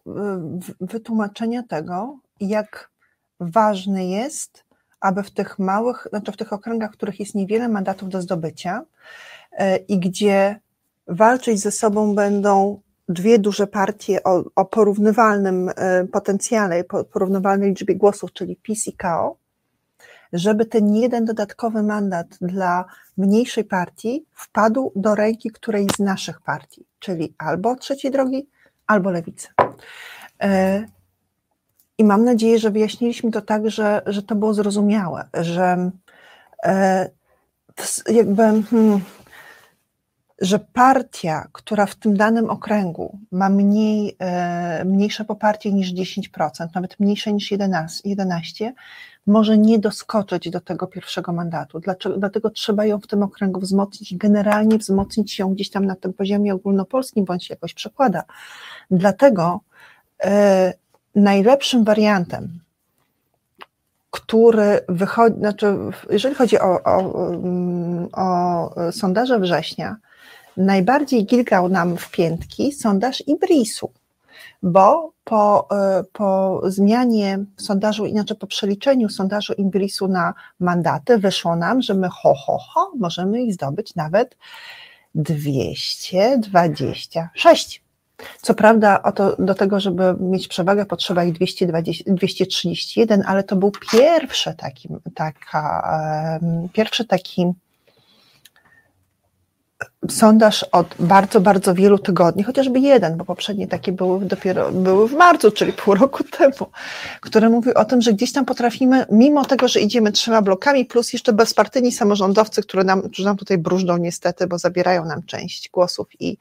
wytłumaczenia 0.81 1.63
tego, 1.63 2.19
jak 2.39 2.91
ważny 3.39 4.05
jest 4.05 4.68
aby 5.01 5.23
w 5.23 5.31
tych 5.31 5.59
małych, 5.59 6.07
znaczy 6.09 6.31
w 6.31 6.37
tych 6.37 6.53
okręgach, 6.53 6.91
w 6.91 6.93
których 6.93 7.19
jest 7.19 7.35
niewiele 7.35 7.69
mandatów 7.69 8.09
do 8.09 8.21
zdobycia 8.21 8.85
e, 9.51 9.77
i 9.77 9.99
gdzie 9.99 10.59
walczyć 11.07 11.59
ze 11.59 11.71
sobą 11.71 12.15
będą 12.15 12.81
dwie 13.09 13.39
duże 13.39 13.67
partie 13.67 14.23
o, 14.23 14.43
o 14.55 14.65
porównywalnym 14.65 15.69
e, 15.75 16.05
potencjale, 16.07 16.83
porównywalnej 16.83 17.69
liczbie 17.69 17.95
głosów, 17.95 18.33
czyli 18.33 18.55
PiS 18.55 18.87
i 18.87 18.93
KO, 18.93 19.37
żeby 20.33 20.65
ten 20.65 20.95
jeden 20.95 21.25
dodatkowy 21.25 21.83
mandat 21.83 22.27
dla 22.41 22.85
mniejszej 23.17 23.63
partii 23.63 24.25
wpadł 24.33 24.91
do 24.95 25.15
ręki 25.15 25.49
którejś 25.49 25.91
z 25.95 25.99
naszych 25.99 26.41
partii, 26.41 26.85
czyli 26.99 27.33
albo 27.37 27.75
trzeciej 27.75 28.11
drogi, 28.11 28.49
albo 28.87 29.11
lewicy. 29.11 29.47
I 31.99 32.03
mam 32.03 32.23
nadzieję, 32.23 32.59
że 32.59 32.71
wyjaśniliśmy 32.71 33.31
to 33.31 33.41
tak, 33.41 33.69
że, 33.69 34.01
że 34.05 34.23
to 34.23 34.35
było 34.35 34.53
zrozumiałe, 34.53 35.27
że 35.33 35.91
e, 36.63 37.09
jakby, 38.11 38.43
hmm, 38.43 39.01
że 40.41 40.59
partia, 40.59 41.47
która 41.51 41.85
w 41.85 41.95
tym 41.95 42.17
danym 42.17 42.49
okręgu 42.49 43.19
ma 43.31 43.49
mniej, 43.49 44.15
e, 44.19 44.85
mniejsze 44.85 45.25
poparcie 45.25 45.73
niż 45.73 45.93
10%, 45.93 46.67
nawet 46.75 46.99
mniejsze 46.99 47.33
niż 47.33 47.51
11, 47.51 48.09
11 48.09 48.73
może 49.27 49.57
nie 49.57 49.79
doskoczyć 49.79 50.49
do 50.49 50.61
tego 50.61 50.87
pierwszego 50.87 51.33
mandatu. 51.33 51.79
Dlaczego, 51.79 52.17
dlatego 52.17 52.49
trzeba 52.49 52.85
ją 52.85 52.99
w 52.99 53.07
tym 53.07 53.23
okręgu 53.23 53.59
wzmocnić, 53.59 54.17
generalnie 54.17 54.77
wzmocnić 54.77 55.39
ją 55.39 55.53
gdzieś 55.53 55.69
tam 55.69 55.85
na 55.85 55.95
tym 55.95 56.13
poziomie 56.13 56.53
ogólnopolskim, 56.53 57.25
bądź 57.25 57.49
jakoś 57.49 57.73
przekłada. 57.73 58.23
Dlatego 58.91 59.59
e, 60.23 60.73
najlepszym 61.19 61.83
wariantem, 61.83 62.59
który 64.11 64.79
wychodzi, 64.89 65.37
znaczy, 65.37 65.75
jeżeli 66.09 66.35
chodzi 66.35 66.59
o, 66.59 66.83
o, 66.83 67.13
o 68.13 68.91
sondaże 68.91 69.39
września, 69.39 69.95
najbardziej 70.57 71.25
gilgał 71.25 71.69
nam 71.69 71.97
w 71.97 72.11
piętki 72.11 72.71
sondaż 72.71 73.23
Ibrisu, 73.27 73.91
bo 74.63 75.11
po, 75.23 75.67
po 76.13 76.61
zmianie 76.63 77.39
sondażu, 77.57 78.05
inaczej 78.05 78.37
po 78.37 78.47
przeliczeniu 78.47 79.09
sondażu 79.09 79.53
Ibrisu 79.53 80.07
na 80.07 80.33
mandaty, 80.59 81.17
wyszło 81.17 81.55
nam, 81.55 81.81
że 81.81 81.93
my 81.93 82.09
ho, 82.09 82.33
ho, 82.33 82.57
ho, 82.57 82.91
możemy 82.97 83.41
ich 83.41 83.53
zdobyć 83.53 83.95
nawet 83.95 84.37
226. 85.15 87.83
Co 88.41 88.53
prawda, 88.53 89.11
to, 89.11 89.35
do 89.39 89.55
tego, 89.55 89.79
żeby 89.79 90.15
mieć 90.19 90.47
przewagę, 90.47 90.85
potrzeba 90.85 91.23
ich 91.23 91.33
220, 91.33 92.05
231, 92.07 93.23
ale 93.25 93.43
to 93.43 93.55
był 93.55 93.71
pierwszy 93.91 94.53
taki, 94.53 94.89
taka, 95.15 96.39
pierwszy 96.73 97.05
taki 97.05 97.53
sondaż 100.09 100.65
od 100.71 100.95
bardzo, 100.99 101.41
bardzo 101.41 101.73
wielu 101.75 101.99
tygodni, 101.99 102.43
chociażby 102.43 102.79
jeden, 102.79 103.17
bo 103.17 103.25
poprzednie 103.25 103.67
takie 103.67 103.91
były 103.91 104.25
dopiero 104.25 104.71
były 104.71 105.07
w 105.07 105.13
marcu, 105.13 105.51
czyli 105.51 105.73
pół 105.73 105.95
roku 105.95 106.23
temu, 106.23 106.71
które 107.21 107.49
mówi 107.49 107.73
o 107.73 107.85
tym, 107.85 108.01
że 108.01 108.13
gdzieś 108.13 108.31
tam 108.31 108.45
potrafimy, 108.45 109.05
mimo 109.11 109.45
tego, 109.45 109.67
że 109.67 109.79
idziemy 109.79 110.11
trzema 110.11 110.41
blokami, 110.41 110.85
plus 110.85 111.13
jeszcze 111.13 111.33
bezpartyjni 111.33 111.91
samorządowcy, 111.91 112.61
które 112.61 112.83
nam, 112.83 113.01
którzy 113.01 113.25
nam 113.25 113.37
tutaj 113.37 113.57
brużdą 113.57 113.97
niestety, 113.97 114.47
bo 114.47 114.57
zabierają 114.57 115.05
nam 115.05 115.23
część 115.23 115.69
głosów 115.69 116.07
i 116.19 116.37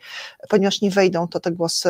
ponieważ 0.48 0.80
nie 0.80 0.90
wejdą, 0.90 1.28
to 1.28 1.40
te 1.40 1.52
głosy 1.52 1.88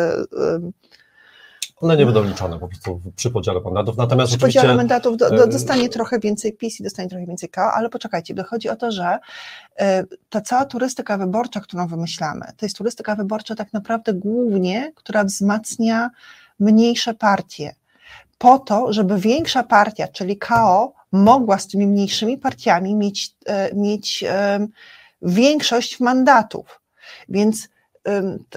one 1.81 1.97
nie 1.97 2.05
będą 2.05 2.25
liczone 2.25 2.59
po 2.59 2.69
prostu 2.69 3.01
przy 3.17 3.31
podziale 3.31 3.61
mandatów. 3.61 3.97
Natomiast 3.97 4.29
przy 4.29 4.39
podziale 4.39 4.75
mandatów 4.75 5.17
do, 5.17 5.31
do, 5.31 5.47
dostanie 5.47 5.89
trochę 5.89 6.19
więcej 6.19 6.53
PiS 6.53 6.81
i 6.81 6.83
dostanie 6.83 7.09
trochę 7.09 7.27
więcej 7.27 7.49
KO, 7.49 7.73
ale 7.73 7.89
poczekajcie, 7.89 8.35
dochodzi 8.35 8.69
o 8.69 8.77
to, 8.77 8.93
że 8.93 9.19
e, 9.77 10.05
ta 10.31 10.41
cała 10.41 10.65
turystyka 10.65 11.19
wyborcza, 11.19 11.61
którą 11.61 11.87
wymyślamy, 11.87 12.47
to 12.57 12.67
jest 12.67 12.77
turystyka 12.77 13.15
wyborcza 13.15 13.55
tak 13.55 13.73
naprawdę 13.73 14.15
głównie, 14.15 14.93
która 14.95 15.25
wzmacnia 15.25 16.11
mniejsze 16.61 17.15
partie. 17.15 17.75
Po 18.39 18.59
to, 18.59 18.93
żeby 18.93 19.19
większa 19.19 19.63
partia, 19.63 20.09
czyli 20.09 20.39
KO, 20.39 20.93
mogła 21.13 21.59
z 21.59 21.67
tymi 21.69 21.87
mniejszymi 21.87 22.39
partiami 22.39 22.95
mieć, 22.95 23.35
e, 23.47 23.75
mieć 23.75 24.25
większość 25.23 26.01
mandatów. 26.01 26.81
Więc 27.29 27.69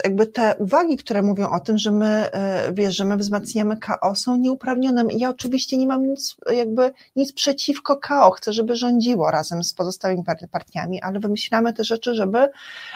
jakby 0.04 0.28
te 0.28 0.56
uwagi, 0.56 0.98
które 0.98 1.22
mówią 1.22 1.50
o 1.50 1.60
tym, 1.60 1.78
że 1.78 1.92
my, 1.92 2.32
e, 2.32 2.74
wiesz, 2.74 2.96
że 2.96 3.06
my 3.06 3.18
wzmacniamy 3.18 3.78
KO 3.78 4.16
są 4.16 4.38
nieuprawnione. 4.38 5.04
Ja 5.18 5.30
oczywiście 5.30 5.78
nie 5.78 5.88
mam 5.88 6.08
nic, 6.08 6.36
jakby 6.52 6.92
nic 7.16 7.34
przeciwko 7.34 7.98
KO, 7.98 8.32
chcę, 8.32 8.54
żeby 8.54 8.76
rządziło 8.76 9.32
razem 9.32 9.64
z 9.64 9.74
pozostałymi 9.74 10.24
partiami, 10.52 11.02
ale 11.02 11.20
wymyślamy 11.20 11.74
te 11.74 11.84
rzeczy, 11.84 12.16
żeby, 12.16 12.50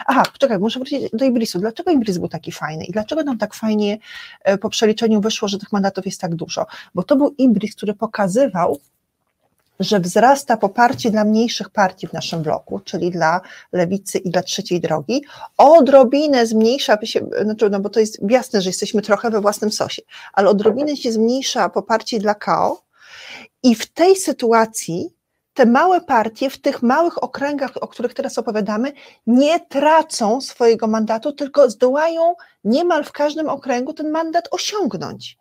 aha, 0.06 0.22
czekaj, 0.38 0.58
muszę 0.58 0.78
wrócić 0.78 1.10
do 1.12 1.24
Ibrisu. 1.24 1.58
Dlaczego 1.58 1.90
Ibris 1.90 2.18
był 2.18 2.28
taki 2.28 2.52
fajny 2.52 2.84
i 2.84 2.92
dlaczego 2.92 3.22
nam 3.22 3.38
tak 3.38 3.54
fajnie 3.54 3.98
e, 4.44 4.58
po 4.58 4.68
przeliczeniu 4.70 5.20
wyszło, 5.20 5.48
że 5.48 5.58
tych 5.58 5.72
mandatów 5.72 6.06
jest 6.06 6.20
tak 6.20 6.34
dużo? 6.34 6.66
Bo 6.94 7.02
to 7.02 7.16
był 7.16 7.34
Ibris, 7.38 7.76
który 7.76 7.94
pokazywał, 7.94 8.78
że 9.80 10.00
wzrasta 10.00 10.56
poparcie 10.56 11.10
dla 11.10 11.24
mniejszych 11.24 11.70
partii 11.70 12.06
w 12.06 12.12
naszym 12.12 12.42
bloku, 12.42 12.80
czyli 12.84 13.10
dla 13.10 13.40
lewicy 13.72 14.18
i 14.18 14.30
dla 14.30 14.42
trzeciej 14.42 14.80
drogi, 14.80 15.24
odrobinę 15.58 16.46
zmniejsza 16.46 16.98
się, 17.02 17.20
znaczy, 17.42 17.70
no 17.70 17.80
bo 17.80 17.88
to 17.88 18.00
jest 18.00 18.18
jasne, 18.30 18.60
że 18.62 18.70
jesteśmy 18.70 19.02
trochę 19.02 19.30
we 19.30 19.40
własnym 19.40 19.72
sosie, 19.72 20.02
ale 20.32 20.50
odrobinę 20.50 20.96
się 20.96 21.12
zmniejsza 21.12 21.68
poparcie 21.68 22.18
dla 22.18 22.34
KO 22.34 22.82
i 23.62 23.74
w 23.74 23.92
tej 23.92 24.16
sytuacji 24.16 25.16
te 25.54 25.66
małe 25.66 26.00
partie 26.00 26.50
w 26.50 26.58
tych 26.58 26.82
małych 26.82 27.22
okręgach, 27.22 27.70
o 27.80 27.88
których 27.88 28.14
teraz 28.14 28.38
opowiadamy, 28.38 28.92
nie 29.26 29.60
tracą 29.60 30.40
swojego 30.40 30.86
mandatu, 30.86 31.32
tylko 31.32 31.70
zdołają 31.70 32.34
niemal 32.64 33.04
w 33.04 33.12
każdym 33.12 33.48
okręgu 33.48 33.92
ten 33.92 34.10
mandat 34.10 34.48
osiągnąć 34.50 35.38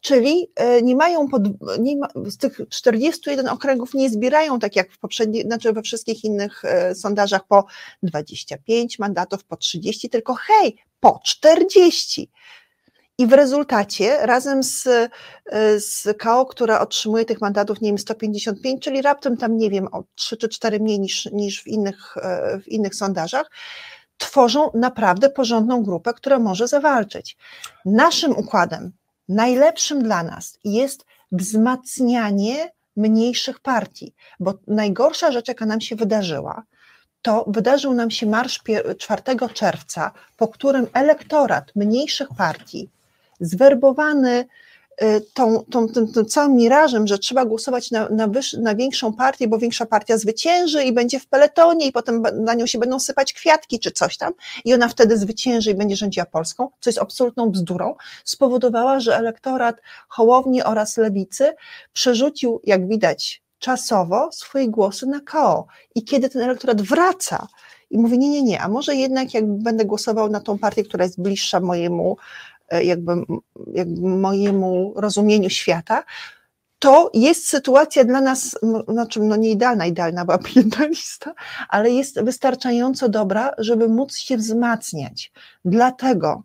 czyli 0.00 0.50
e, 0.56 0.82
nie 0.82 0.96
mają, 0.96 1.28
pod, 1.28 1.42
nie 1.78 1.96
ma, 1.96 2.08
z 2.26 2.36
tych 2.36 2.60
41 2.70 3.48
okręgów 3.48 3.94
nie 3.94 4.10
zbierają, 4.10 4.58
tak 4.58 4.76
jak 4.76 4.92
w 4.92 4.98
poprzednich, 4.98 5.42
znaczy 5.42 5.72
we 5.72 5.82
wszystkich 5.82 6.24
innych 6.24 6.64
e, 6.64 6.94
sondażach, 6.94 7.46
po 7.46 7.66
25 8.02 8.98
mandatów, 8.98 9.44
po 9.44 9.56
30, 9.56 10.10
tylko 10.10 10.34
hej, 10.34 10.76
po 11.00 11.20
40. 11.24 12.30
I 13.18 13.26
w 13.26 13.32
rezultacie 13.32 14.18
razem 14.26 14.62
z, 14.62 14.86
e, 14.86 15.80
z 15.80 16.18
KO, 16.18 16.46
która 16.46 16.80
otrzymuje 16.80 17.24
tych 17.24 17.40
mandatów, 17.40 17.80
nie 17.80 17.88
wiem, 17.88 17.98
155, 17.98 18.82
czyli 18.82 19.02
raptem 19.02 19.36
tam, 19.36 19.56
nie 19.56 19.70
wiem, 19.70 19.88
o 19.92 20.04
3 20.14 20.36
czy 20.36 20.48
4 20.48 20.80
mniej 20.80 21.00
niż, 21.00 21.26
niż 21.32 21.62
w, 21.62 21.66
innych, 21.66 22.14
w 22.64 22.68
innych 22.68 22.94
sondażach, 22.94 23.50
tworzą 24.18 24.70
naprawdę 24.74 25.30
porządną 25.30 25.82
grupę, 25.82 26.14
która 26.14 26.38
może 26.38 26.68
zawalczyć. 26.68 27.36
Naszym 27.84 28.36
układem 28.36 28.92
najlepszym 29.28 30.02
dla 30.02 30.22
nas 30.22 30.58
jest 30.64 31.04
wzmacnianie 31.32 32.70
mniejszych 32.96 33.60
partii, 33.60 34.14
bo 34.40 34.54
najgorsza 34.66 35.32
rzecz, 35.32 35.48
jaka 35.48 35.66
nam 35.66 35.80
się 35.80 35.96
wydarzyła, 35.96 36.62
to 37.22 37.44
wydarzył 37.46 37.94
nam 37.94 38.10
się 38.10 38.26
marsz 38.26 38.62
4 38.98 39.22
czerwca, 39.54 40.10
po 40.36 40.48
którym 40.48 40.86
elektorat 40.92 41.72
mniejszych 41.76 42.28
partii, 42.36 42.88
zwerbowany 43.40 44.46
tą, 45.34 45.64
tą, 45.70 45.88
tym, 45.88 46.12
tym 46.12 46.26
całym 46.26 46.56
mirażem, 46.56 47.06
że 47.06 47.18
trzeba 47.18 47.44
głosować 47.44 47.90
na, 47.90 48.08
na, 48.08 48.28
wyż, 48.28 48.52
na 48.52 48.74
większą 48.74 49.12
partię, 49.12 49.48
bo 49.48 49.58
większa 49.58 49.86
partia 49.86 50.18
zwycięży 50.18 50.84
i 50.84 50.92
będzie 50.92 51.20
w 51.20 51.26
peletonie 51.26 51.86
i 51.86 51.92
potem 51.92 52.22
na 52.34 52.54
nią 52.54 52.66
się 52.66 52.78
będą 52.78 53.00
sypać 53.00 53.32
kwiatki 53.32 53.78
czy 53.80 53.90
coś 53.90 54.16
tam 54.16 54.32
i 54.64 54.74
ona 54.74 54.88
wtedy 54.88 55.18
zwycięży 55.18 55.70
i 55.70 55.74
będzie 55.74 55.96
rządziła 55.96 56.26
Polską, 56.26 56.70
co 56.80 56.90
jest 56.90 56.98
absolutną 56.98 57.50
bzdurą, 57.50 57.94
spowodowała, 58.24 59.00
że 59.00 59.16
elektorat 59.16 59.76
Hołowni 60.08 60.62
oraz 60.62 60.96
Lewicy 60.96 61.54
przerzucił, 61.92 62.60
jak 62.64 62.88
widać, 62.88 63.42
czasowo 63.58 64.32
swoje 64.32 64.68
głosy 64.68 65.06
na 65.06 65.20
KO. 65.20 65.66
I 65.94 66.04
kiedy 66.04 66.28
ten 66.28 66.42
elektorat 66.42 66.82
wraca 66.82 67.46
i 67.90 67.98
mówi, 67.98 68.18
nie, 68.18 68.30
nie, 68.30 68.42
nie, 68.42 68.60
a 68.60 68.68
może 68.68 68.94
jednak 68.94 69.34
jak 69.34 69.46
będę 69.46 69.84
głosował 69.84 70.30
na 70.30 70.40
tą 70.40 70.58
partię, 70.58 70.84
która 70.84 71.04
jest 71.04 71.22
bliższa 71.22 71.60
mojemu, 71.60 72.16
jakby, 72.82 73.12
jakby 73.74 74.08
mojemu 74.08 74.94
rozumieniu 74.96 75.50
świata, 75.50 76.04
to 76.78 77.10
jest 77.14 77.48
sytuacja 77.48 78.04
dla 78.04 78.20
nas, 78.20 78.58
znaczy 78.88 79.20
no 79.20 79.36
nie 79.36 79.50
idealna, 79.50 79.86
idealna 79.86 80.24
byłaby 80.24 80.48
jedna 80.56 80.86
lista, 80.86 81.34
ale 81.68 81.90
jest 81.90 82.22
wystarczająco 82.22 83.08
dobra, 83.08 83.50
żeby 83.58 83.88
móc 83.88 84.16
się 84.16 84.36
wzmacniać. 84.36 85.32
Dlatego 85.64 86.42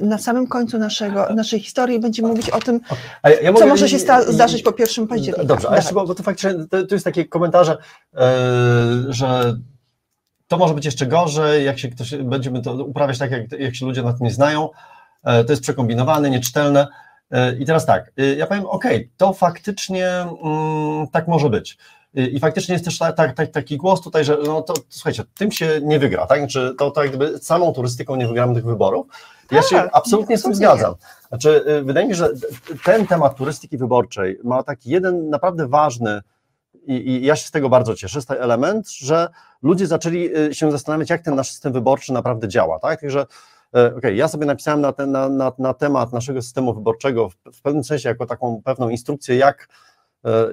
na 0.00 0.18
samym 0.18 0.46
końcu 0.46 0.78
naszego, 0.78 1.34
naszej 1.34 1.60
historii 1.60 2.00
będziemy 2.00 2.28
mówić 2.28 2.50
o 2.50 2.60
tym, 2.60 2.80
ja, 3.24 3.30
ja 3.30 3.46
co 3.46 3.52
mogę, 3.52 3.66
może 3.66 3.88
się 3.88 3.98
sta- 3.98 4.32
zdarzyć 4.32 4.62
po 4.62 4.72
pierwszym 4.72 5.08
października. 5.08 5.44
Dobrze, 5.44 5.70
a 5.70 5.76
jeszcze, 5.76 5.94
bo, 5.94 6.06
bo 6.06 6.14
to 6.14 6.22
faktycznie, 6.22 6.54
to, 6.70 6.86
to 6.86 6.94
jest 6.94 7.04
takie 7.04 7.24
komentarze, 7.24 7.78
yy, 8.12 8.20
że 9.08 9.56
to 10.48 10.56
może 10.56 10.74
być 10.74 10.84
jeszcze 10.84 11.06
gorzej, 11.06 11.64
jak 11.64 11.78
się 11.78 11.88
ktoś, 11.88 12.14
będziemy 12.14 12.62
to 12.62 12.74
uprawiać 12.84 13.18
tak, 13.18 13.30
jak, 13.30 13.52
jak 13.52 13.74
się 13.74 13.86
ludzie 13.86 14.02
na 14.02 14.12
tym 14.12 14.26
nie 14.26 14.32
znają, 14.32 14.68
yy, 15.26 15.44
to 15.44 15.52
jest 15.52 15.62
przekombinowane, 15.62 16.30
nieczytelne. 16.30 16.86
Yy, 17.30 17.56
I 17.58 17.64
teraz 17.64 17.86
tak, 17.86 18.12
ja 18.36 18.46
powiem, 18.46 18.66
ok, 18.66 18.84
to 19.16 19.32
faktycznie 19.32 20.08
mm, 20.08 21.08
tak 21.12 21.28
może 21.28 21.50
być. 21.50 21.78
I 22.32 22.40
faktycznie 22.40 22.72
jest 22.72 22.84
też 22.84 22.98
ta, 22.98 23.12
ta, 23.12 23.32
ta, 23.32 23.46
taki 23.46 23.76
głos 23.76 24.00
tutaj, 24.00 24.24
że 24.24 24.38
no 24.44 24.62
to, 24.62 24.74
to, 24.74 24.80
słuchajcie, 24.88 25.24
tym 25.34 25.52
się 25.52 25.80
nie 25.82 25.98
wygra, 25.98 26.26
tak? 26.26 26.48
Czy 26.48 26.74
to, 26.78 26.90
to 26.90 27.04
jakby 27.04 27.38
samą 27.38 27.72
turystyką 27.72 28.16
nie 28.16 28.28
wygramy 28.28 28.54
tych 28.54 28.64
wyborów. 28.64 29.06
Ja 29.50 29.62
się 29.62 29.76
tak, 29.76 29.90
absolutnie 29.92 30.38
z 30.38 30.42
tym 30.42 30.54
zgadzam. 30.54 30.94
Znaczy, 31.28 31.64
wydaje 31.84 32.06
mi 32.06 32.12
się, 32.12 32.18
że 32.18 32.30
ten 32.84 33.06
temat 33.06 33.36
turystyki 33.36 33.78
wyborczej 33.78 34.38
ma 34.44 34.62
taki 34.62 34.90
jeden 34.90 35.30
naprawdę 35.30 35.68
ważny 35.68 36.20
i, 36.86 37.10
i 37.10 37.26
ja 37.26 37.36
się 37.36 37.48
z 37.48 37.50
tego 37.50 37.68
bardzo 37.68 37.94
cieszę, 37.94 38.18
jest 38.18 38.28
ten 38.28 38.42
element, 38.42 38.90
że 38.90 39.28
ludzie 39.62 39.86
zaczęli 39.86 40.36
y, 40.36 40.54
się 40.54 40.72
zastanawiać, 40.72 41.10
jak 41.10 41.22
ten 41.22 41.34
nasz 41.34 41.50
system 41.50 41.72
wyborczy 41.72 42.12
naprawdę 42.12 42.48
działa, 42.48 42.78
tak? 42.78 43.00
Także 43.00 43.26
y, 43.76 43.96
okay, 43.96 44.14
ja 44.14 44.28
sobie 44.28 44.46
napisałem 44.46 44.80
na, 44.80 44.92
ten, 44.92 45.12
na, 45.12 45.28
na, 45.28 45.52
na 45.58 45.74
temat 45.74 46.12
naszego 46.12 46.42
systemu 46.42 46.74
wyborczego 46.74 47.28
w, 47.28 47.34
w 47.54 47.62
pewnym 47.62 47.84
sensie 47.84 48.08
jako 48.08 48.26
taką 48.26 48.62
pewną 48.64 48.88
instrukcję, 48.88 49.36
jak, 49.36 49.68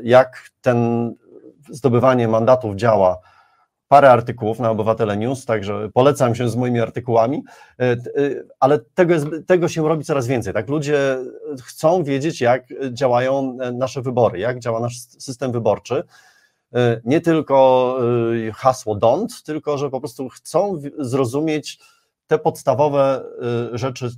jak 0.03 0.49
ten 0.61 1.09
zdobywanie 1.69 2.27
mandatów 2.27 2.75
działa, 2.75 3.19
parę 3.93 4.11
artykułów 4.11 4.59
na 4.59 4.69
Obywatele 4.69 5.17
News, 5.17 5.45
także 5.45 5.89
polecam 5.93 6.35
się 6.35 6.49
z 6.49 6.55
moimi 6.55 6.79
artykułami, 6.79 7.43
e, 7.79 7.83
e, 7.83 7.97
ale 8.59 8.79
tego, 8.79 9.13
jest, 9.13 9.27
tego 9.47 9.67
się 9.67 9.87
robi 9.87 10.03
coraz 10.03 10.27
więcej. 10.27 10.53
Tak? 10.53 10.69
Ludzie 10.69 11.17
chcą 11.63 12.03
wiedzieć, 12.03 12.41
jak 12.41 12.63
działają 12.91 13.57
nasze 13.73 14.01
wybory, 14.01 14.39
jak 14.39 14.59
działa 14.59 14.79
nasz 14.79 14.99
system 14.99 15.51
wyborczy. 15.51 16.03
E, 16.75 17.01
nie 17.05 17.21
tylko 17.21 17.97
hasło 18.55 18.95
don't, 18.95 19.43
tylko 19.45 19.77
że 19.77 19.89
po 19.89 19.99
prostu 19.99 20.29
chcą 20.29 20.81
zrozumieć 20.97 21.79
te 22.27 22.39
podstawowe 22.39 23.23
rzeczy 23.73 24.09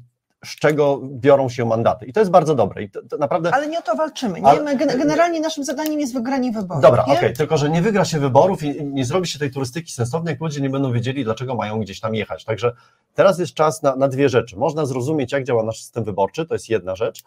z 0.46 0.56
czego 0.56 1.02
biorą 1.04 1.50
się 1.50 1.66
mandaty. 1.66 2.06
I 2.06 2.14
to 2.14 2.20
jest 2.20 2.32
bardzo 2.32 2.56
dobre. 2.56 2.84
I 2.84 2.90
to, 2.90 3.02
to 3.10 3.18
naprawdę... 3.18 3.54
Ale 3.54 3.68
nie 3.68 3.80
o 3.80 3.82
to 3.82 3.96
walczymy. 3.96 4.42
Nie? 4.42 4.48
Ale... 4.48 4.76
Generalnie 4.76 5.42
naszym 5.42 5.64
zadaniem 5.64 6.00
jest 6.00 6.14
wygranie 6.14 6.52
wyborów. 6.52 6.84
Dobra, 6.84 7.04
okej, 7.04 7.18
okay. 7.18 7.34
tylko 7.34 7.58
że 7.58 7.70
nie 7.70 7.82
wygra 7.82 8.06
się 8.06 8.20
wyborów 8.20 8.64
i 8.64 8.86
nie 8.86 9.06
zrobi 9.06 9.28
się 9.28 9.40
tej 9.40 9.52
turystyki 9.52 9.92
sensownej, 9.92 10.32
jak 10.32 10.42
ludzie 10.42 10.62
nie 10.62 10.70
będą 10.70 10.92
wiedzieli, 10.92 11.24
dlaczego 11.24 11.56
mają 11.56 11.80
gdzieś 11.80 12.00
tam 12.00 12.16
jechać. 12.16 12.46
Także 12.46 12.74
teraz 13.14 13.40
jest 13.40 13.54
czas 13.54 13.84
na, 13.84 13.96
na 13.96 14.08
dwie 14.08 14.30
rzeczy. 14.30 14.58
Można 14.58 14.86
zrozumieć, 14.86 15.32
jak 15.32 15.44
działa 15.44 15.64
nasz 15.64 15.80
system 15.80 16.04
wyborczy, 16.04 16.46
to 16.46 16.56
jest 16.56 16.70
jedna 16.70 16.96
rzecz. 16.96 17.24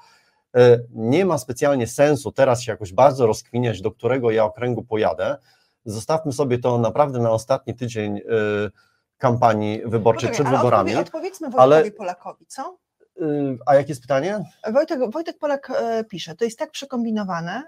E, 0.56 0.78
nie 0.90 1.24
ma 1.24 1.39
specjalnie 1.39 1.86
sensu 1.86 2.32
teraz 2.32 2.62
się 2.62 2.72
jakoś 2.72 2.93
bardzo 2.93 3.26
rozkwiniać, 3.26 3.82
do 3.82 3.90
którego 3.90 4.30
ja 4.30 4.44
okręgu 4.44 4.82
pojadę. 4.82 5.36
Zostawmy 5.85 6.32
sobie 6.32 6.59
to 6.59 6.78
naprawdę 6.78 7.18
na 7.18 7.30
ostatni 7.30 7.74
tydzień 7.74 8.16
e, 8.16 8.20
kampanii 9.18 9.82
wyborczej 9.85 10.28
Poczekaj, 10.28 10.47
przed 10.47 10.59
wyborami. 10.59 10.90
Odpowie, 10.90 11.06
odpowiedzmy 11.06 11.51
Wojtkowi 11.51 11.74
ale... 11.74 11.90
Polakowi, 11.90 12.47
co? 12.47 12.76
Y, 13.23 13.59
a 13.66 13.74
jakie 13.74 13.89
jest 13.89 14.03
pytanie? 14.03 14.45
Wojtek, 14.73 15.11
Wojtek 15.11 15.39
Polak 15.39 15.70
e, 15.70 16.05
pisze, 16.05 16.35
to 16.35 16.45
jest 16.45 16.59
tak 16.59 16.70
przekombinowane 16.70 17.62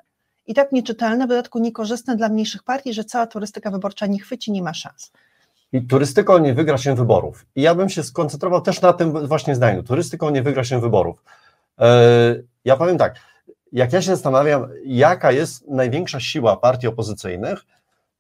i 0.47 0.55
tak 0.55 0.73
nieczytelne, 0.73 1.25
w 1.25 1.29
dodatku 1.29 1.59
niekorzystne 1.59 2.17
dla 2.17 2.29
mniejszych 2.29 2.63
partii, 2.63 2.93
że 2.93 3.05
cała 3.05 3.27
turystyka 3.27 3.71
wyborcza 3.71 4.07
nie 4.07 4.21
chwyci, 4.21 4.53
nie 4.53 4.63
ma 4.63 4.75
szans. 4.75 5.13
I 5.73 5.87
turystyką 5.87 6.39
nie 6.39 6.55
wygra 6.55 6.79
się 6.79 6.95
wyborów. 6.95 7.47
I 7.57 7.63
ja 7.63 7.75
bym 7.75 7.89
się 7.89 8.03
skoncentrował 8.03 8.61
też 8.61 8.81
na 8.81 8.93
tym 8.93 9.27
właśnie 9.27 9.55
zdaniu. 9.55 9.83
Turystyką 9.83 10.31
nie 10.31 10.43
wygra 10.43 10.65
się 10.65 10.81
wyborów. 10.81 11.25
E, 11.79 12.35
ja 12.65 12.77
powiem 12.77 12.99
tak, 12.99 13.15
jak 13.73 13.93
ja 13.93 14.03
się 14.03 14.11
zastanawiam, 14.11 14.69
jaka 14.85 15.33
jest 15.33 15.69
największa 15.69 16.21
siła 16.21 16.57
partii 16.57 16.87
opozycyjnych, 16.87 17.65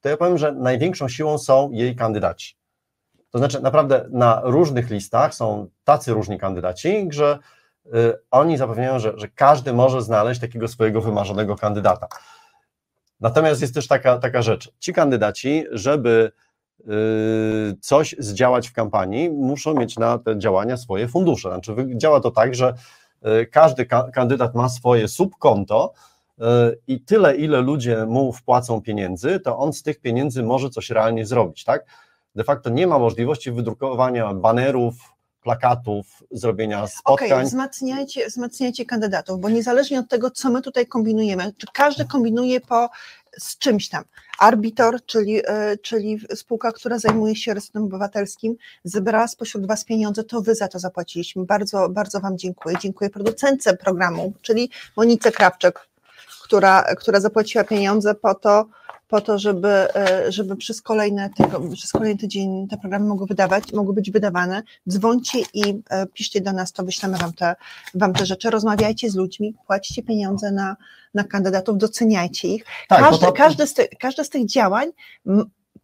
to 0.00 0.08
ja 0.08 0.16
powiem, 0.16 0.38
że 0.38 0.52
największą 0.52 1.08
siłą 1.08 1.38
są 1.38 1.70
jej 1.72 1.96
kandydaci. 1.96 2.59
To 3.30 3.38
znaczy, 3.38 3.60
naprawdę 3.60 4.06
na 4.10 4.40
różnych 4.44 4.90
listach 4.90 5.34
są 5.34 5.66
tacy 5.84 6.12
różni 6.12 6.38
kandydaci, 6.38 7.08
że 7.10 7.38
y, 7.86 7.90
oni 8.30 8.56
zapewniają, 8.56 8.98
że, 8.98 9.12
że 9.16 9.28
każdy 9.28 9.72
może 9.72 10.02
znaleźć 10.02 10.40
takiego 10.40 10.68
swojego 10.68 11.00
wymarzonego 11.00 11.56
kandydata. 11.56 12.08
Natomiast 13.20 13.60
jest 13.60 13.74
też 13.74 13.88
taka, 13.88 14.18
taka 14.18 14.42
rzecz. 14.42 14.72
Ci 14.78 14.92
kandydaci, 14.92 15.64
żeby 15.70 16.32
y, 16.80 16.84
coś 17.80 18.14
zdziałać 18.18 18.68
w 18.68 18.72
kampanii, 18.72 19.30
muszą 19.30 19.74
mieć 19.74 19.98
na 19.98 20.18
te 20.18 20.38
działania 20.38 20.76
swoje 20.76 21.08
fundusze. 21.08 21.48
Znaczy, 21.48 21.74
działa 21.94 22.20
to 22.20 22.30
tak, 22.30 22.54
że 22.54 22.74
y, 23.42 23.46
każdy 23.46 23.86
kandydat 24.12 24.54
ma 24.54 24.68
swoje 24.68 25.08
subkonto 25.08 25.92
i 26.86 27.00
tyle, 27.00 27.36
ile 27.36 27.60
ludzie 27.60 28.06
mu 28.06 28.32
wpłacą 28.32 28.82
pieniędzy, 28.82 29.40
to 29.40 29.58
on 29.58 29.72
z 29.72 29.82
tych 29.82 30.00
pieniędzy 30.00 30.42
może 30.42 30.70
coś 30.70 30.90
realnie 30.90 31.26
zrobić, 31.26 31.64
tak? 31.64 31.86
De 32.34 32.44
facto 32.44 32.70
nie 32.70 32.86
ma 32.86 32.98
możliwości 32.98 33.52
wydrukowania 33.52 34.34
banerów, 34.34 34.94
plakatów, 35.42 36.06
zrobienia 36.30 36.86
spotkań. 36.86 37.28
Okay, 37.28 37.44
wzmacniajcie, 37.44 38.26
wzmacniajcie 38.26 38.84
kandydatów, 38.84 39.40
bo 39.40 39.48
niezależnie 39.48 40.00
od 40.00 40.08
tego, 40.08 40.30
co 40.30 40.50
my 40.50 40.62
tutaj 40.62 40.86
kombinujemy, 40.86 41.52
czy 41.58 41.66
każdy 41.72 42.04
kombinuje 42.04 42.60
po 42.60 42.88
z 43.38 43.58
czymś 43.58 43.88
tam. 43.88 44.04
Arbitor, 44.38 45.04
czyli, 45.06 45.42
e, 45.46 45.76
czyli 45.76 46.20
spółka, 46.34 46.72
która 46.72 46.98
zajmuje 46.98 47.36
się 47.36 47.54
resetem 47.54 47.84
obywatelskim, 47.84 48.56
zebrała 48.84 49.28
spośród 49.28 49.66
Was 49.66 49.84
pieniądze, 49.84 50.24
to 50.24 50.40
Wy 50.40 50.54
za 50.54 50.68
to 50.68 50.78
zapłaciliśmy. 50.78 51.44
Bardzo, 51.44 51.88
bardzo 51.88 52.20
Wam 52.20 52.38
dziękuję. 52.38 52.76
Dziękuję 52.80 53.10
producentce 53.10 53.76
programu, 53.76 54.32
czyli 54.42 54.70
Monice 54.96 55.32
Krawczek, 55.32 55.88
która, 56.42 56.94
która 56.94 57.20
zapłaciła 57.20 57.64
pieniądze 57.64 58.14
po 58.14 58.34
to, 58.34 58.66
po 59.10 59.20
to, 59.20 59.38
żeby, 59.38 59.68
e, 59.68 60.32
żeby 60.32 60.56
przez, 60.56 60.82
kolejne 60.82 61.30
tego, 61.30 61.60
przez 61.74 61.92
kolejny 61.92 62.18
tydzień 62.18 62.68
te 62.68 62.76
programy 62.78 63.06
mogły 63.06 63.26
wydawać, 63.26 63.72
mogły 63.72 63.94
być 63.94 64.10
wydawane. 64.10 64.62
Dzwońcie 64.88 65.38
i 65.54 65.82
e, 65.90 66.06
piszcie 66.06 66.40
do 66.40 66.52
nas, 66.52 66.72
to 66.72 66.84
wyślemy 66.84 67.18
wam 67.18 67.32
te, 67.32 67.56
wam 67.94 68.12
te 68.12 68.26
rzeczy, 68.26 68.50
rozmawiajcie 68.50 69.10
z 69.10 69.14
ludźmi, 69.14 69.54
płacicie 69.66 70.02
pieniądze 70.02 70.52
na, 70.52 70.76
na 71.14 71.24
kandydatów, 71.24 71.78
doceniajcie 71.78 72.48
ich. 72.48 72.64
Tak, 72.88 73.00
każdy, 73.00 73.26
to... 73.26 73.32
każdy, 73.32 73.66
z 73.66 73.74
ty, 73.74 73.88
każdy 74.00 74.24
z 74.24 74.28
tych 74.28 74.46
działań 74.46 74.90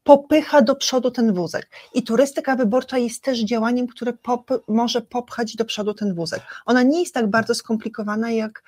popycha 0.07 0.63
do 0.63 0.77
przodu 0.77 1.11
ten 1.11 1.33
wózek. 1.35 1.71
I 1.95 2.03
turystyka 2.03 2.57
wyborcza 2.57 2.99
jest 2.99 3.23
też 3.23 3.39
działaniem, 3.39 3.87
które 3.87 4.13
pop, 4.13 4.51
może 4.69 5.01
popchać 5.01 5.57
do 5.57 5.65
przodu 5.65 5.95
ten 5.95 6.15
wózek. 6.15 6.43
Ona 6.67 6.83
nie 6.83 7.01
jest 7.01 7.15
tak 7.15 7.31
bardzo 7.31 7.55
skomplikowana, 7.55 8.31
jak, 8.31 8.63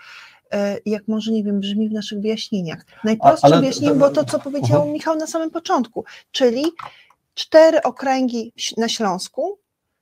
jak 0.86 1.08
może, 1.08 1.32
nie 1.32 1.44
wiem, 1.44 1.60
brzmi 1.60 1.88
w 1.88 1.92
naszych 1.92 2.20
wyjaśnieniach. 2.20 2.84
Najprostsze 3.04 3.60
wyjaśnienie 3.60 3.94
było 3.94 4.10
to, 4.10 4.24
co 4.24 4.38
powiedział 4.38 4.82
uh. 4.82 4.88
-huh. 4.88 4.92
Michał 4.92 5.16
na 5.16 5.26
samym 5.26 5.50
początku, 5.50 6.04
czyli 6.30 6.64
cztery 7.34 7.82
okręgi 7.82 8.52
na 8.76 8.88
Śląsku, 8.88 9.58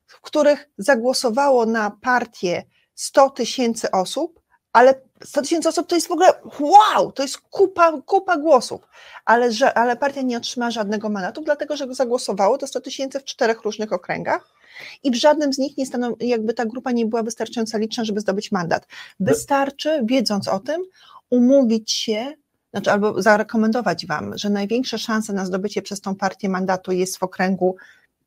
w 0.06 0.20
których 0.20 0.68
zagłosowało 0.78 1.66
na 1.66 1.90
partię 2.00 2.62
100 2.94 3.30
tysięcy 3.30 3.90
osób, 3.90 4.40
ale 4.72 4.94
100 5.24 5.42
tysięcy 5.42 5.68
osób 5.68 5.86
to 5.86 5.94
jest 5.94 6.08
w 6.08 6.12
ogóle 6.12 6.28
wow, 6.60 7.12
to 7.12 7.22
jest 7.22 7.38
kupa, 7.38 7.92
kupa 8.06 8.36
głosów, 8.36 8.80
ale, 9.24 9.52
że, 9.52 9.74
ale 9.74 9.96
partia 9.96 10.22
nie 10.22 10.36
otrzyma 10.36 10.70
żadnego 10.70 11.08
mandatu, 11.08 11.40
dlatego 11.40 11.76
że 11.76 11.94
zagłosowało 11.94 12.58
to 12.58 12.66
100 12.66 12.80
tysięcy 12.80 13.20
w 13.20 13.24
czterech 13.24 13.62
różnych 13.62 13.92
okręgach 13.92 14.56
i 15.02 15.10
w 15.10 15.14
żadnym 15.14 15.52
z 15.52 15.58
nich 15.58 15.76
nie 15.76 15.86
staną, 15.86 16.16
jakby 16.20 16.54
ta 16.54 16.66
grupa 16.66 16.92
nie 16.92 17.06
była 17.06 17.22
wystarczająco 17.22 17.78
liczna, 17.78 18.04
żeby 18.04 18.20
zdobyć 18.20 18.52
mandat. 18.52 18.86
Wystarczy, 19.20 20.00
wiedząc 20.04 20.48
o 20.48 20.60
tym, 20.60 20.82
umówić 21.30 21.92
się 21.92 22.32
znaczy 22.76 22.92
albo 22.92 23.22
zarekomendować 23.22 24.06
Wam, 24.06 24.38
że 24.38 24.50
największe 24.50 24.98
szanse 24.98 25.32
na 25.32 25.46
zdobycie 25.46 25.82
przez 25.82 26.00
tą 26.00 26.14
partię 26.14 26.48
mandatu 26.48 26.92
jest 26.92 27.18
w 27.18 27.22
okręgu 27.22 27.76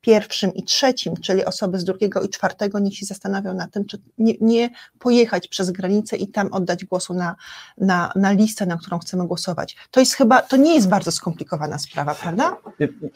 pierwszym 0.00 0.54
i 0.54 0.64
trzecim, 0.64 1.16
czyli 1.16 1.44
osoby 1.44 1.78
z 1.78 1.84
drugiego 1.84 2.22
i 2.22 2.28
czwartego, 2.28 2.78
niech 2.78 2.96
się 2.96 3.06
zastanawią 3.06 3.54
na 3.54 3.68
tym, 3.68 3.84
czy 3.84 3.98
nie, 4.18 4.34
nie 4.40 4.70
pojechać 4.98 5.48
przez 5.48 5.70
granicę 5.70 6.16
i 6.16 6.28
tam 6.28 6.52
oddać 6.52 6.84
głosu 6.84 7.14
na, 7.14 7.36
na, 7.78 8.12
na 8.16 8.32
listę, 8.32 8.66
na 8.66 8.76
którą 8.76 8.98
chcemy 8.98 9.26
głosować. 9.26 9.76
To 9.90 10.00
jest 10.00 10.14
chyba, 10.14 10.42
to 10.42 10.56
nie 10.56 10.74
jest 10.74 10.88
bardzo 10.88 11.12
skomplikowana 11.12 11.78
sprawa, 11.78 12.14
prawda? 12.14 12.56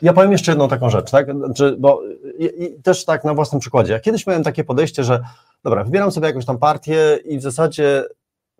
Ja 0.02 0.12
powiem 0.12 0.32
jeszcze 0.32 0.52
jedną 0.52 0.69
taką 0.69 0.90
rzecz, 0.90 1.11
tak? 1.11 1.27
Znaczy, 1.36 1.77
bo 1.78 2.02
i, 2.39 2.65
i 2.65 2.82
też 2.82 3.05
tak 3.05 3.24
na 3.24 3.35
własnym 3.35 3.61
przykładzie. 3.61 3.93
Ja 3.93 4.01
kiedyś 4.01 4.27
miałem 4.27 4.44
takie 4.44 4.65
podejście, 4.65 5.05
że 5.05 5.20
dobra, 5.65 5.85
wybieram 5.85 6.12
sobie 6.12 6.27
jakąś 6.27 6.44
tam 6.44 6.59
partię 6.59 7.19
i 7.24 7.39
w 7.39 7.43
zasadzie 7.43 8.05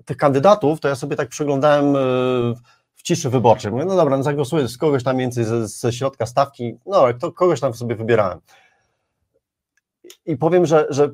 tych 0.05 0.17
kandydatów, 0.17 0.81
to 0.81 0.89
ja 0.89 0.95
sobie 0.95 1.17
tak 1.17 1.29
przyglądałem 1.29 1.97
y, 1.97 2.55
ciszy 3.05 3.31
wyborczej. 3.31 3.73
Mówię, 3.73 3.85
no 3.85 3.97
dobra, 3.97 4.17
no 4.17 4.23
zagłosuję 4.23 4.69
z 4.69 4.79
kogoś 4.79 5.05
tam 5.05 5.19
więcej 5.19 5.45
ze, 5.45 5.69
ze 5.69 5.93
środka 5.93 6.27
stawki, 6.27 6.79
no 6.87 7.07
to 7.21 7.33
kogoś 7.33 7.61
tam 7.61 7.75
sobie 7.75 7.97
wybierałem. 7.97 8.41
I 10.27 10.37
powiem, 10.37 10.67
że, 10.67 10.87
że 10.91 11.11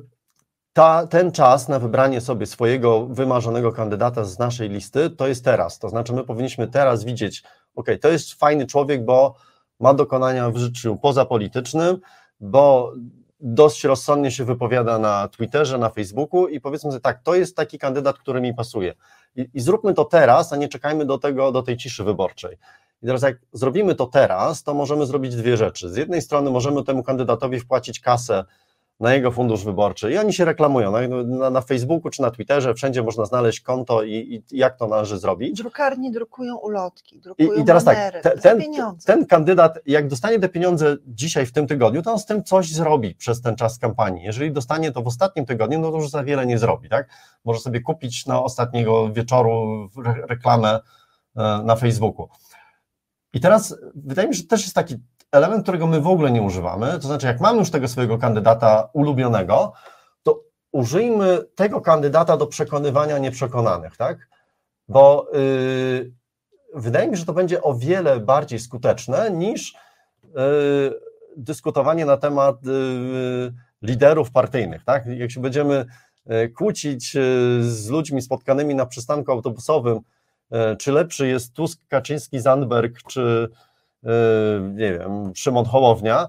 ta, 0.73 1.07
ten 1.07 1.31
czas 1.31 1.67
na 1.67 1.79
wybranie 1.79 2.21
sobie 2.21 2.45
swojego 2.45 3.05
wymarzonego 3.05 3.71
kandydata 3.71 4.23
z 4.23 4.39
naszej 4.39 4.69
listy 4.69 5.09
to 5.09 5.27
jest 5.27 5.45
teraz. 5.45 5.79
To 5.79 5.89
znaczy, 5.89 6.13
my 6.13 6.23
powinniśmy 6.23 6.67
teraz 6.67 7.03
widzieć, 7.03 7.43
ok, 7.75 7.87
to 8.01 8.09
jest 8.09 8.33
fajny 8.33 8.67
człowiek, 8.67 9.05
bo 9.05 9.35
ma 9.79 9.93
dokonania 9.93 10.49
w 10.49 10.57
życiu 10.57 10.95
pozapolitycznym, 10.95 11.97
bo 12.39 12.93
dość 13.41 13.83
rozsądnie 13.83 14.31
się 14.31 14.45
wypowiada 14.45 14.99
na 14.99 15.27
Twitterze, 15.27 15.77
na 15.77 15.89
Facebooku 15.89 16.47
i 16.47 16.61
powiedzmy 16.61 16.91
sobie 16.91 17.01
tak, 17.01 17.21
to 17.23 17.35
jest 17.35 17.55
taki 17.55 17.79
kandydat, 17.79 18.17
który 18.17 18.41
mi 18.41 18.53
pasuje. 18.53 18.93
I, 19.35 19.49
I, 19.53 19.59
zróbmy 19.59 19.93
to 19.93 20.05
teraz, 20.05 20.53
a 20.53 20.55
nie 20.55 20.67
czekajmy 20.67 21.05
do 21.05 21.17
tego, 21.17 21.51
do 21.51 21.63
tej 21.63 21.77
ciszy 21.77 22.03
wyborczej. 22.03 22.57
I 23.03 23.05
teraz 23.05 23.21
jak 23.21 23.37
zrobimy 23.53 23.95
to 23.95 24.05
teraz, 24.05 24.63
to 24.63 24.73
możemy 24.73 25.05
zrobić 25.05 25.35
dwie 25.35 25.57
rzeczy. 25.57 25.89
Z 25.89 25.95
jednej 25.95 26.21
strony 26.21 26.51
możemy 26.51 26.83
temu 26.83 27.03
kandydatowi 27.03 27.59
wpłacić 27.59 27.99
kasę 27.99 28.43
na 29.01 29.13
jego 29.13 29.31
fundusz 29.31 29.63
wyborczy 29.63 30.11
i 30.11 30.17
oni 30.17 30.33
się 30.33 30.45
reklamują 30.45 30.91
na, 30.91 31.07
na, 31.23 31.49
na 31.49 31.61
Facebooku 31.61 32.09
czy 32.09 32.21
na 32.21 32.31
Twitterze, 32.31 32.73
wszędzie 32.73 33.03
można 33.03 33.25
znaleźć 33.25 33.61
konto 33.61 34.03
i, 34.03 34.43
i 34.51 34.57
jak 34.57 34.77
to 34.77 34.87
należy 34.87 35.19
zrobić. 35.19 35.57
Drukarnie 35.57 36.11
drukują 36.11 36.57
ulotki, 36.57 37.19
drukują 37.19 37.53
I, 37.53 37.61
i 37.61 37.65
teraz 37.65 37.83
banery, 37.83 38.21
tak, 38.21 38.33
te, 38.33 38.39
ten, 38.41 38.61
ten 39.05 39.25
kandydat, 39.25 39.79
jak 39.85 40.07
dostanie 40.07 40.39
te 40.39 40.49
pieniądze 40.49 40.97
dzisiaj 41.07 41.45
w 41.45 41.51
tym 41.51 41.67
tygodniu, 41.67 42.01
to 42.01 42.11
on 42.11 42.19
z 42.19 42.25
tym 42.25 42.43
coś 42.43 42.71
zrobi 42.71 43.15
przez 43.15 43.41
ten 43.41 43.55
czas 43.55 43.79
kampanii. 43.79 44.23
Jeżeli 44.23 44.51
dostanie 44.51 44.91
to 44.91 45.01
w 45.01 45.07
ostatnim 45.07 45.45
tygodniu, 45.45 45.79
no 45.79 45.91
to 45.91 45.97
już 45.97 46.09
za 46.09 46.23
wiele 46.23 46.45
nie 46.45 46.57
zrobi, 46.57 46.89
tak? 46.89 47.09
Może 47.45 47.59
sobie 47.59 47.81
kupić 47.81 48.25
na 48.25 48.43
ostatniego 48.43 49.13
wieczoru 49.13 49.89
reklamę 50.29 50.79
e, 51.35 51.61
na 51.65 51.75
Facebooku. 51.75 52.29
I 53.33 53.39
teraz 53.39 53.75
wydaje 53.95 54.27
mi 54.27 54.35
się, 54.35 54.41
że 54.41 54.47
też 54.47 54.61
jest 54.61 54.75
taki 54.75 54.95
element, 55.31 55.63
którego 55.63 55.87
my 55.87 56.01
w 56.01 56.07
ogóle 56.07 56.31
nie 56.31 56.41
używamy, 56.41 56.93
to 56.93 57.07
znaczy 57.07 57.27
jak 57.27 57.39
mamy 57.39 57.59
już 57.59 57.71
tego 57.71 57.87
swojego 57.87 58.17
kandydata 58.17 58.89
ulubionego, 58.93 59.73
to 60.23 60.43
użyjmy 60.71 61.39
tego 61.55 61.81
kandydata 61.81 62.37
do 62.37 62.47
przekonywania 62.47 63.17
nieprzekonanych, 63.17 63.97
tak? 63.97 64.27
Bo 64.87 65.27
yy, 65.33 66.11
wydaje 66.73 67.07
mi 67.07 67.13
się, 67.13 67.19
że 67.19 67.25
to 67.25 67.33
będzie 67.33 67.61
o 67.61 67.73
wiele 67.73 68.19
bardziej 68.19 68.59
skuteczne 68.59 69.31
niż 69.31 69.73
yy, 70.23 70.31
dyskutowanie 71.37 72.05
na 72.05 72.17
temat 72.17 72.65
yy, 72.65 73.53
liderów 73.81 74.31
partyjnych, 74.31 74.83
tak? 74.83 75.05
Jak 75.05 75.31
się 75.31 75.41
będziemy 75.41 75.85
yy, 76.25 76.49
kłócić 76.49 77.15
yy, 77.15 77.21
z 77.63 77.89
ludźmi 77.89 78.21
spotkanymi 78.21 78.75
na 78.75 78.85
przystanku 78.85 79.31
autobusowym, 79.31 79.99
yy, 80.51 80.77
czy 80.77 80.91
lepszy 80.91 81.27
jest 81.27 81.53
Tusk, 81.53 81.79
Kaczyński, 81.87 82.39
Zandberg, 82.39 83.03
czy 83.03 83.49
nie 84.73 84.93
wiem, 84.93 85.31
Szymon 85.35 85.65
Hołownia, 85.65 86.27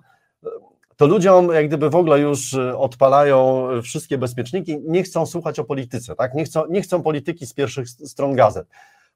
to 0.97 1.07
ludziom 1.07 1.49
jak 1.53 1.69
gdyby 1.69 1.91
w 1.91 1.97
ogóle 1.97 2.21
już 2.21 2.53
y, 2.53 2.77
odpalają 2.77 3.69
wszystkie 3.83 4.19
bezpieczniki, 4.19 4.79
nie 4.85 5.03
chcą 5.03 5.27
słuchać 5.27 5.59
o 5.59 5.65
polityce, 5.65 6.15
tak? 6.15 6.35
nie, 6.35 6.45
chcą, 6.45 6.67
nie 6.67 6.83
chcą 6.83 7.03
polityki 7.03 7.47
z 7.47 7.55
pierwszych 7.55 7.89
stron 7.89 8.35
gazet. 8.35 8.67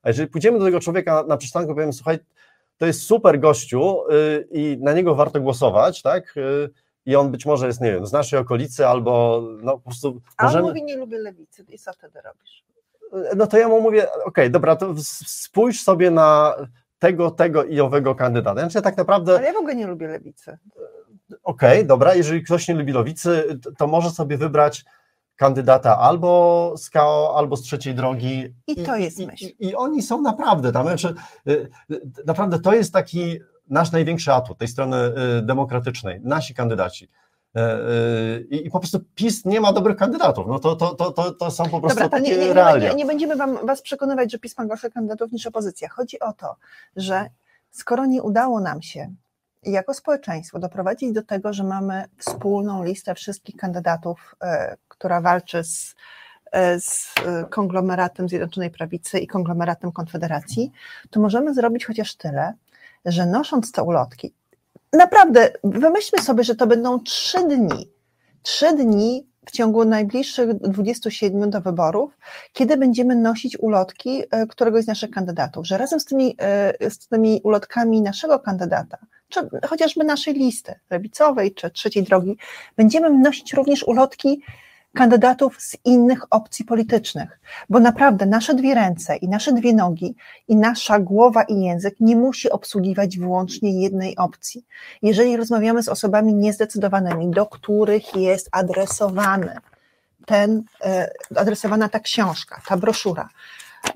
A 0.02 0.08
jeżeli 0.08 0.28
pójdziemy 0.28 0.58
do 0.58 0.64
tego 0.64 0.80
człowieka 0.80 1.24
na 1.28 1.36
przystanku 1.36 1.72
i 1.72 1.74
powiemy, 1.74 1.92
słuchaj, 1.92 2.18
to 2.78 2.86
jest 2.86 3.02
super 3.02 3.40
gościu 3.40 4.02
yy, 4.08 4.48
i 4.50 4.78
na 4.80 4.92
niego 4.92 5.14
warto 5.14 5.40
głosować, 5.40 6.02
tak? 6.02 6.34
I 7.06 7.16
on 7.16 7.30
być 7.30 7.46
może 7.46 7.66
jest, 7.66 7.80
nie 7.80 7.92
wiem, 7.92 8.06
z 8.06 8.12
naszej 8.12 8.38
okolicy 8.38 8.86
albo 8.86 9.42
no 9.62 9.72
po 9.72 9.84
prostu... 9.84 10.20
A 10.36 10.44
możemy... 10.44 10.64
on 10.64 10.68
mówi, 10.68 10.82
nie 10.82 10.96
lubię 10.96 11.18
lewicy 11.18 11.64
i 11.68 11.78
co 11.78 11.92
wtedy 11.92 12.20
robisz? 12.20 12.64
No 13.36 13.46
to 13.46 13.58
ja 13.58 13.68
mu 13.68 13.80
mówię, 13.80 14.12
okej, 14.12 14.24
okay, 14.24 14.50
dobra, 14.50 14.76
to 14.76 14.94
spójrz 15.26 15.80
sobie 15.80 16.10
na 16.10 16.54
tego, 16.98 17.30
tego 17.30 17.64
i 17.64 17.80
owego 17.80 18.14
kandydata. 18.14 18.60
Znaczy, 18.60 18.82
tak 18.82 18.96
naprawdę. 18.96 19.36
Ale 19.36 19.46
ja 19.46 19.52
w 19.52 19.56
ogóle 19.56 19.76
nie 19.76 19.86
lubię 19.86 20.08
lewicy. 20.08 20.58
Okej, 21.42 21.72
okay, 21.72 21.84
dobra, 21.84 22.14
jeżeli 22.14 22.42
ktoś 22.42 22.68
nie 22.68 22.74
lubi 22.74 22.92
lewicy, 22.92 23.58
to 23.78 23.86
może 23.86 24.10
sobie 24.10 24.38
wybrać 24.38 24.84
kandydata 25.36 25.98
albo 25.98 26.74
z 26.76 26.90
KO, 26.90 27.34
albo 27.36 27.56
z 27.56 27.62
trzeciej 27.62 27.94
drogi. 27.94 28.54
I 28.66 28.76
to 28.76 28.96
jest 28.96 29.18
myśl. 29.18 29.44
I, 29.44 29.66
i 29.66 29.74
oni 29.74 30.02
są 30.02 30.22
naprawdę 30.22 30.72
tam. 30.72 30.86
Znaczy, 30.86 31.14
y, 31.48 31.68
y, 31.90 32.00
naprawdę 32.26 32.58
to 32.58 32.74
jest 32.74 32.92
taki 32.92 33.38
nasz 33.70 33.92
największy 33.92 34.32
atut 34.32 34.58
tej 34.58 34.68
strony 34.68 34.96
y, 35.38 35.42
demokratycznej, 35.42 36.20
nasi 36.22 36.54
kandydaci. 36.54 37.08
E, 37.56 37.60
e, 37.60 38.40
I, 38.40 38.66
I, 38.66 38.70
po 38.70 38.80
prostu 38.80 39.00
PiS 39.14 39.44
nie 39.44 39.60
ma 39.60 39.72
dobrych 39.72 39.96
kandydatów. 39.96 40.46
No 40.48 40.58
to, 40.58 40.76
to, 40.76 40.94
to, 40.94 41.12
to, 41.12 41.32
to 41.32 41.50
są 41.50 41.68
po 41.68 41.80
prostu 41.80 42.02
Dobra, 42.02 42.18
takie 42.18 42.36
nie, 42.36 42.46
nie, 42.46 42.54
realia. 42.54 42.88
Nie, 42.88 42.94
nie 42.94 43.06
będziemy 43.06 43.36
wam, 43.36 43.66
was 43.66 43.82
przekonywać, 43.82 44.32
że 44.32 44.38
PiS 44.38 44.58
ma 44.58 44.64
gorszych 44.64 44.92
kandydatów 44.92 45.32
niż 45.32 45.46
opozycja. 45.46 45.88
Chodzi 45.88 46.20
o 46.20 46.32
to, 46.32 46.56
że 46.96 47.30
skoro 47.70 48.06
nie 48.06 48.22
udało 48.22 48.60
nam 48.60 48.82
się 48.82 49.14
jako 49.62 49.94
społeczeństwo 49.94 50.58
doprowadzić 50.58 51.12
do 51.12 51.22
tego, 51.22 51.52
że 51.52 51.64
mamy 51.64 52.04
wspólną 52.18 52.84
listę 52.84 53.14
wszystkich 53.14 53.56
kandydatów, 53.56 54.36
e, 54.42 54.76
która 54.88 55.20
walczy 55.20 55.64
z, 55.64 55.94
z 56.78 57.14
konglomeratem 57.50 58.28
Zjednoczonej 58.28 58.70
Prawicy 58.70 59.18
i 59.18 59.26
konglomeratem 59.26 59.92
Konfederacji, 59.92 60.72
to 61.10 61.20
możemy 61.20 61.54
zrobić 61.54 61.86
chociaż 61.86 62.14
tyle, 62.14 62.54
że 63.04 63.26
nosząc 63.26 63.72
te 63.72 63.82
ulotki, 63.82 64.32
naprawdę, 64.96 65.52
wymyślmy 65.64 66.22
sobie, 66.22 66.44
że 66.44 66.54
to 66.54 66.66
będą 66.66 67.00
trzy 67.00 67.38
dni. 67.48 67.90
Trzy 68.42 68.72
dni 68.76 69.26
w 69.46 69.50
ciągu 69.50 69.84
najbliższych 69.84 70.54
27 70.54 71.50
do 71.50 71.60
wyborów, 71.60 72.18
kiedy 72.52 72.76
będziemy 72.76 73.16
nosić 73.16 73.58
ulotki 73.58 74.22
e, 74.30 74.46
któregoś 74.46 74.84
z 74.84 74.86
naszych 74.86 75.10
kandydatów, 75.10 75.66
że 75.66 75.78
razem 75.78 76.00
z 76.00 76.04
tymi, 76.04 76.36
e, 76.38 76.90
z 76.90 77.08
tymi 77.08 77.40
ulotkami 77.44 78.02
naszego 78.02 78.38
kandydata, 78.38 78.98
czy 79.28 79.40
chociażby 79.66 80.04
naszej 80.04 80.34
listy 80.34 80.74
lewicowej 80.90 81.54
czy 81.54 81.70
trzeciej 81.70 82.02
drogi, 82.02 82.36
będziemy 82.76 83.10
nosić 83.10 83.52
również 83.52 83.82
ulotki 83.82 84.42
kandydatów 84.96 85.62
z 85.62 85.76
innych 85.84 86.24
opcji 86.30 86.64
politycznych, 86.64 87.40
bo 87.68 87.80
naprawdę 87.80 88.26
nasze 88.26 88.54
dwie 88.54 88.74
ręce 88.74 89.16
i 89.16 89.28
nasze 89.28 89.52
dwie 89.52 89.74
nogi 89.74 90.14
i 90.48 90.56
nasza 90.56 90.98
głowa 90.98 91.42
i 91.42 91.60
język 91.60 91.94
nie 92.00 92.16
musi 92.16 92.50
obsługiwać 92.50 93.18
wyłącznie 93.18 93.82
jednej 93.82 94.16
opcji. 94.16 94.66
Jeżeli 95.02 95.36
rozmawiamy 95.36 95.82
z 95.82 95.88
osobami 95.88 96.34
niezdecydowanymi, 96.34 97.30
do 97.30 97.46
których 97.46 98.16
jest 98.16 98.48
adresowany 98.52 99.56
ten, 100.26 100.62
e, 100.84 101.10
adresowana 101.36 101.88
ta 101.88 102.00
książka, 102.00 102.62
ta 102.68 102.76
broszura, 102.76 103.28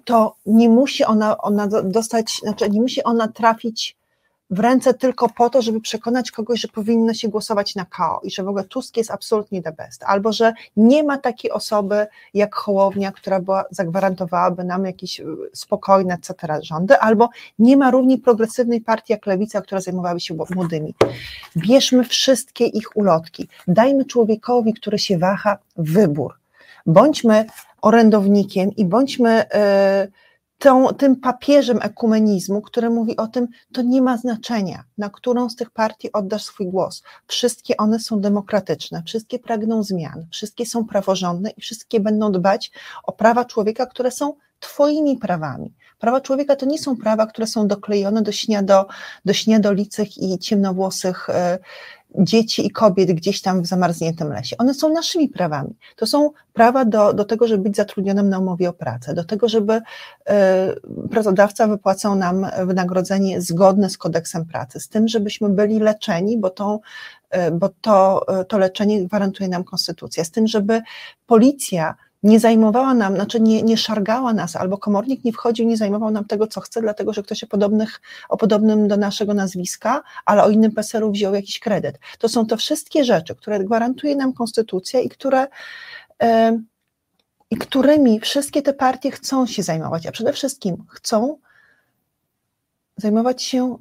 to 0.05 0.37
nie 0.47 0.69
musi 0.69 1.05
ona, 1.05 1.39
ona 1.39 1.67
dostać, 1.85 2.39
znaczy 2.43 2.71
nie 2.71 2.81
musi 2.81 3.03
ona 3.03 3.29
trafić 3.29 4.00
w 4.51 4.59
ręce 4.59 4.95
tylko 4.95 5.29
po 5.29 5.51
to, 5.51 5.63
żeby 5.63 5.81
przekonać 5.81 6.31
kogoś, 6.31 6.61
że 6.61 6.69
powinno 6.69 7.15
się 7.15 7.29
głosować 7.29 7.75
na 7.75 7.85
KO 7.85 8.21
i 8.23 8.31
że 8.31 8.43
w 8.43 8.49
ogóle 8.49 8.65
Tusk 8.65 8.97
jest 8.97 9.11
absolutnie 9.11 9.63
the 9.63 9.73
best, 9.73 10.03
albo 10.03 10.33
że 10.33 10.53
nie 10.77 11.03
ma 11.03 11.19
takiej 11.19 11.51
osoby 11.51 12.07
jak 12.35 12.55
Hołownia, 12.55 13.13
która 13.13 13.41
była, 13.41 13.65
zagwarantowałaby 13.71 14.65
nam 14.65 14.85
jakieś 14.87 15.21
y, 15.21 15.25
spokojne, 15.53 16.15
etc. 16.15 16.35
rządy, 16.63 16.99
albo 16.99 17.29
nie 17.59 17.77
ma 17.77 17.91
równie 17.91 18.19
progresywnej 18.19 18.81
partii 18.81 19.13
jak 19.13 19.27
Lewica, 19.27 19.61
która 19.61 19.81
zajmowałaby 19.81 20.21
się 20.21 20.35
młodymi. 20.55 20.95
Bierzmy 21.57 22.05
wszystkie 22.05 22.67
ich 22.67 22.97
ulotki, 22.97 23.49
dajmy 23.69 24.05
człowiekowi, 24.05 24.75
który 24.75 24.99
się 24.99 25.19
waha, 25.19 25.59
wybór. 25.77 26.35
Bądźmy 26.87 27.47
orędownikiem 27.83 28.71
i 28.77 28.85
bądźmy... 28.85 29.45
Yy, 30.05 30.21
tą, 30.61 30.95
tym 30.95 31.17
papieżem 31.17 31.79
ekumenizmu, 31.83 32.63
który 32.63 32.91
mówi 32.91 33.17
o 33.17 33.27
tym, 33.27 33.49
to 33.73 33.83
nie 33.83 34.03
ma 34.03 34.17
znaczenia, 34.17 34.85
na 34.99 35.11
którą 35.11 35.49
z 35.49 35.57
tych 35.57 35.71
partii 35.71 36.13
oddasz 36.13 36.45
swój 36.45 36.67
głos. 36.67 37.03
Wszystkie 37.27 37.77
one 37.77 38.01
są 38.01 38.21
demokratyczne, 38.21 39.03
wszystkie 39.07 39.39
pragną 39.39 39.83
zmian, 39.83 40.27
wszystkie 40.31 40.67
są 40.67 40.85
praworządne 40.85 41.51
i 41.51 41.61
wszystkie 41.61 42.01
będą 42.01 42.33
dbać 42.33 42.71
o 43.05 43.13
prawa 43.13 43.45
człowieka, 43.45 43.87
które 43.87 44.11
są 44.11 44.35
Twoimi 44.61 45.17
prawami. 45.17 45.73
Prawa 45.99 46.21
człowieka 46.21 46.57
to 46.57 46.67
nie 46.67 46.79
są 46.79 46.97
prawa, 46.97 47.27
które 47.27 47.47
są 47.47 47.69
doklejone 47.69 48.23
do, 48.23 48.33
śniado, 48.33 48.87
do 49.25 49.33
śniadolicych 49.33 50.19
i 50.19 50.39
ciemnowłosych 50.39 51.29
dzieci 52.15 52.67
i 52.67 52.71
kobiet 52.71 53.13
gdzieś 53.13 53.43
tam 53.43 53.63
w 53.63 53.67
zamarzniętym 53.67 54.29
lesie. 54.29 54.57
One 54.57 54.75
są 54.75 54.93
naszymi 54.93 55.29
prawami. 55.29 55.75
To 55.97 56.07
są 56.07 56.31
prawa 56.53 56.85
do, 56.85 57.13
do 57.13 57.25
tego, 57.25 57.49
żeby 57.49 57.63
być 57.63 57.77
zatrudnionym 57.77 58.29
na 58.29 58.39
umowie 58.39 58.69
o 58.69 58.73
pracę, 58.73 59.15
do 59.15 59.25
tego, 59.25 59.49
żeby 59.49 59.75
y, 59.75 61.09
pracodawca 61.11 61.67
wypłacał 61.67 62.15
nam 62.15 62.47
wynagrodzenie 62.67 63.41
zgodne 63.41 63.91
z 63.91 63.99
kodeksem 63.99 64.47
pracy, 64.47 64.81
z 64.81 64.89
tym, 64.89 65.09
żebyśmy 65.09 65.49
byli 65.49 65.79
leczeni, 65.79 66.39
bo 66.39 66.51
to, 66.51 66.81
y, 67.35 67.51
bo 67.51 67.71
to, 67.81 68.27
to 68.49 68.59
leczenie 68.59 69.05
gwarantuje 69.05 69.49
nam 69.49 69.65
konstytucja, 69.65 70.25
z 70.25 70.31
tym, 70.31 70.47
żeby 70.47 70.83
policja 71.27 71.95
nie 72.23 72.41
zajmowała 72.41 72.95
nam, 72.95 73.15
znaczy 73.15 73.41
nie, 73.41 73.63
nie 73.63 73.77
szargała 73.77 74.33
nas, 74.33 74.57
albo 74.57 74.79
komornik 74.79 75.25
nie 75.25 75.33
wchodził, 75.33 75.67
nie 75.67 75.77
zajmował 75.77 76.11
nam 76.11 76.25
tego, 76.25 76.47
co 76.47 76.61
chce, 76.61 76.81
dlatego 76.81 77.13
że 77.13 77.23
ktoś 77.23 77.45
o, 77.45 77.47
podobnych, 77.47 78.01
o 78.29 78.37
podobnym 78.37 78.89
do 78.89 78.97
naszego 78.97 79.35
nazwiska, 79.35 80.03
ale 80.25 80.45
o 80.45 80.51
innym 80.51 80.73
PESEL-u 80.73 81.13
wziął 81.13 81.35
jakiś 81.35 81.59
kredyt. 81.59 81.99
To 82.19 82.29
są 82.29 82.47
to 82.47 82.57
wszystkie 82.57 83.05
rzeczy, 83.05 83.35
które 83.35 83.65
gwarantuje 83.65 84.17
nam 84.17 84.33
konstytucja 84.33 85.01
i 85.01 85.09
które 85.09 85.47
yy, 86.23 86.29
i 87.51 87.57
którymi 87.57 88.21
wszystkie 88.21 88.63
te 88.63 88.73
partie 88.73 89.11
chcą 89.11 89.47
się 89.47 89.63
zajmować, 89.63 90.07
a 90.07 90.13
przede 90.13 90.33
wszystkim 90.33 90.85
chcą 90.89 91.39
zajmować 92.97 93.43
się 93.43 93.79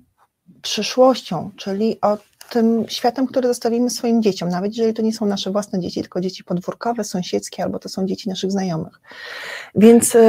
przyszłością, 0.61 1.52
czyli 1.56 2.02
o 2.02 2.18
tym 2.51 2.85
światem, 2.88 3.27
który 3.27 3.47
zostawimy 3.47 3.89
swoim 3.89 4.21
dzieciom, 4.21 4.49
nawet 4.49 4.76
jeżeli 4.76 4.93
to 4.93 5.01
nie 5.01 5.13
są 5.13 5.26
nasze 5.26 5.51
własne 5.51 5.80
dzieci, 5.80 6.01
tylko 6.01 6.21
dzieci 6.21 6.43
podwórkowe, 6.43 7.03
sąsiedzkie, 7.03 7.63
albo 7.63 7.80
to 7.80 7.89
są 7.89 8.05
dzieci 8.05 8.30
naszych 8.30 8.51
znajomych. 8.51 9.01
Więc 9.76 10.13
yy, 10.13 10.21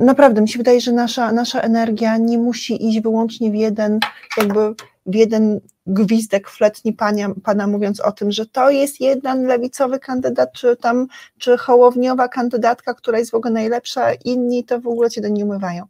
naprawdę 0.00 0.40
mi 0.40 0.48
się 0.48 0.58
wydaje, 0.58 0.80
że 0.80 0.92
nasza, 0.92 1.32
nasza 1.32 1.60
energia 1.60 2.16
nie 2.16 2.38
musi 2.38 2.88
iść 2.88 3.00
wyłącznie 3.00 3.50
w 3.50 3.54
jeden, 3.54 4.00
jakby 4.36 4.74
w 5.06 5.14
jeden 5.14 5.60
gwizdek 5.86 6.50
fletni 6.50 6.92
pana, 6.92 7.28
pana 7.44 7.66
mówiąc 7.66 8.00
o 8.00 8.12
tym, 8.12 8.32
że 8.32 8.46
to 8.46 8.70
jest 8.70 9.00
jeden 9.00 9.46
lewicowy 9.46 9.98
kandydat, 9.98 10.52
czy 10.52 10.76
tam, 10.76 11.06
czy 11.38 11.56
hołowniowa 11.56 12.28
kandydatka, 12.28 12.94
która 12.94 13.18
jest 13.18 13.30
w 13.30 13.34
ogóle 13.34 13.52
najlepsza, 13.52 14.12
inni 14.14 14.64
to 14.64 14.80
w 14.80 14.86
ogóle 14.86 15.10
cię 15.10 15.20
do 15.20 15.28
nie 15.28 15.44
umywają. 15.44 15.84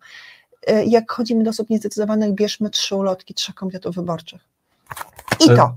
Y, 0.70 0.84
jak 0.84 1.10
chodzimy 1.12 1.44
do 1.44 1.50
osób 1.50 1.70
niezdecydowanych, 1.70 2.32
bierzmy 2.32 2.70
trzy 2.70 2.96
ulotki 2.96 3.34
trzech 3.34 3.54
komitetów 3.54 3.94
wyborczych. 3.94 4.40
I 5.40 5.56
to. 5.56 5.74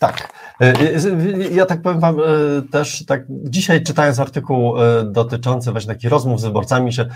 Tak. 0.00 0.32
E, 0.60 0.64
e, 0.64 1.48
ja 1.50 1.66
tak 1.66 1.82
powiem 1.82 2.00
Wam 2.00 2.16
e, 2.20 2.22
też, 2.70 3.04
tak 3.06 3.22
dzisiaj 3.28 3.82
czytając 3.82 4.20
artykuł 4.20 4.74
dotyczący 5.04 5.72
właśnie 5.72 5.94
takich 5.94 6.10
rozmów 6.10 6.40
z 6.40 6.44
wyborcami, 6.44 6.92
się, 6.92 7.06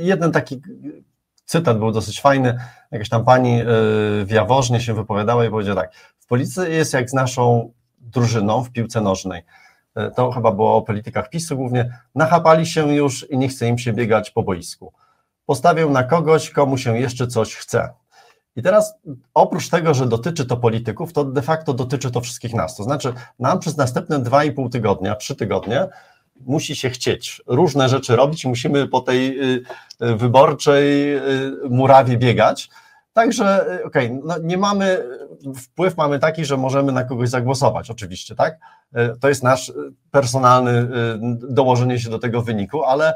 jeden 0.00 0.32
taki 0.32 0.62
cytat 1.44 1.78
był 1.78 1.92
dosyć 1.92 2.20
fajny, 2.20 2.58
jakaś 2.90 3.08
tam 3.08 3.24
pani 3.24 3.62
w 4.24 4.30
Jaworznie 4.30 4.80
się 4.80 4.94
wypowiadała 4.94 5.44
i 5.44 5.50
powiedziała 5.50 5.82
tak, 5.82 5.94
w 6.18 6.26
policji 6.26 6.62
jest 6.68 6.92
jak 6.92 7.10
z 7.10 7.12
naszą 7.12 7.72
drużyną 8.00 8.64
w 8.64 8.70
piłce 8.70 9.00
nożnej. 9.00 9.42
To 10.16 10.32
chyba 10.32 10.52
było 10.52 10.76
o 10.76 10.82
politykach 10.82 11.30
PiSu 11.30 11.56
głównie. 11.56 11.98
Nachapali 12.14 12.66
się 12.66 12.94
już 12.94 13.30
i 13.30 13.38
nie 13.38 13.48
chce 13.48 13.68
im 13.68 13.78
się 13.78 13.92
biegać 13.92 14.30
po 14.30 14.42
boisku. 14.42 14.92
Postawią 15.46 15.90
na 15.90 16.04
kogoś, 16.04 16.50
komu 16.50 16.78
się 16.78 16.98
jeszcze 16.98 17.26
coś 17.26 17.54
chce. 17.54 17.88
I 18.56 18.62
teraz 18.62 18.94
oprócz 19.34 19.68
tego, 19.68 19.94
że 19.94 20.06
dotyczy 20.06 20.46
to 20.46 20.56
polityków, 20.56 21.12
to 21.12 21.24
de 21.24 21.42
facto 21.42 21.74
dotyczy 21.74 22.10
to 22.10 22.20
wszystkich 22.20 22.54
nas. 22.54 22.76
To 22.76 22.82
znaczy, 22.82 23.12
nam 23.38 23.58
przez 23.58 23.76
następne 23.76 24.18
2,5 24.18 24.70
tygodnia, 24.70 25.14
3 25.14 25.36
tygodnie 25.36 25.86
musi 26.40 26.76
się 26.76 26.90
chcieć 26.90 27.42
różne 27.46 27.88
rzeczy 27.88 28.16
robić 28.16 28.44
musimy 28.44 28.88
po 28.88 29.00
tej 29.00 29.40
y, 29.54 29.62
y, 30.02 30.16
wyborczej 30.16 31.16
y, 31.16 31.20
murawie 31.70 32.16
biegać. 32.16 32.70
Także, 33.12 33.60
okej, 33.84 34.06
okay, 34.06 34.20
no 34.24 34.38
nie 34.38 34.58
mamy, 34.58 35.04
wpływ 35.56 35.96
mamy 35.96 36.18
taki, 36.18 36.44
że 36.44 36.56
możemy 36.56 36.92
na 36.92 37.04
kogoś 37.04 37.28
zagłosować, 37.28 37.90
oczywiście, 37.90 38.34
tak? 38.34 38.58
To 39.20 39.28
jest 39.28 39.42
nasz 39.42 39.72
personalny 40.10 40.88
dołożenie 41.48 41.98
się 41.98 42.10
do 42.10 42.18
tego 42.18 42.42
wyniku, 42.42 42.84
ale 42.84 43.14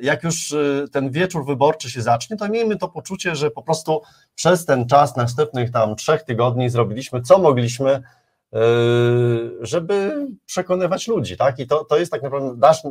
jak 0.00 0.24
już 0.24 0.52
y, 0.52 0.86
ten 0.92 1.10
wieczór 1.10 1.46
wyborczy 1.46 1.90
się 1.90 2.02
zacznie, 2.02 2.36
to 2.36 2.48
miejmy 2.48 2.76
to 2.76 2.88
poczucie, 2.88 3.36
że 3.36 3.50
po 3.50 3.62
prostu 3.62 4.02
przez 4.34 4.64
ten 4.64 4.86
czas 4.86 5.16
następnych 5.16 5.70
tam 5.70 5.96
trzech 5.96 6.22
tygodni 6.22 6.70
zrobiliśmy, 6.70 7.22
co 7.22 7.38
mogliśmy, 7.38 8.02
y, 8.54 8.58
żeby 9.60 10.26
przekonywać 10.46 11.08
ludzi, 11.08 11.36
tak? 11.36 11.58
I 11.58 11.66
to, 11.66 11.84
to 11.84 11.98
jest 11.98 12.12
tak 12.12 12.22
naprawdę, 12.22 12.56
dasz, 12.56 12.82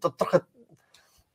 to 0.00 0.10
trochę, 0.10 0.40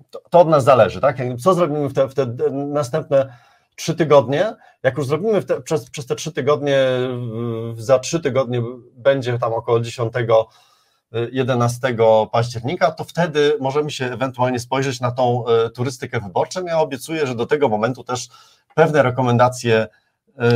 to, 0.10 0.22
to 0.30 0.40
od 0.40 0.48
nas 0.48 0.64
zależy, 0.64 1.02
tak? 1.02 1.18
Co 1.40 1.54
zrobimy 1.54 1.90
w 1.90 1.94
te, 1.94 2.08
w 2.08 2.14
te 2.14 2.26
następne 2.52 3.38
trzy 3.76 3.96
tygodnie, 3.96 4.56
jak 4.84 4.98
już 4.98 5.08
zrobimy 5.08 5.44
te, 5.44 5.62
przez, 5.62 5.90
przez 5.90 6.06
te 6.06 6.16
trzy 6.16 6.32
tygodnie, 6.32 6.78
za 7.78 8.00
trzy 8.00 8.20
tygodnie 8.20 8.62
będzie 8.94 9.40
tam 9.40 9.54
około 9.54 9.80
10 9.80 10.14
11 11.32 11.96
października, 12.32 12.92
to 12.92 13.04
wtedy 13.04 13.58
możemy 13.60 13.92
się 13.92 14.06
ewentualnie 14.06 14.60
spojrzeć 14.60 15.02
na 15.02 15.12
tą 15.12 15.48
e, 15.48 15.70
turystykę 15.70 16.20
wyborczą. 16.20 16.66
Ja 16.66 16.80
obiecuję, 16.80 17.28
że 17.28 17.36
do 17.36 17.46
tego 17.46 17.70
momentu 17.70 18.04
też 18.04 18.30
pewne 18.76 19.04
rekomendacje 19.04 19.88
e, 20.40 20.52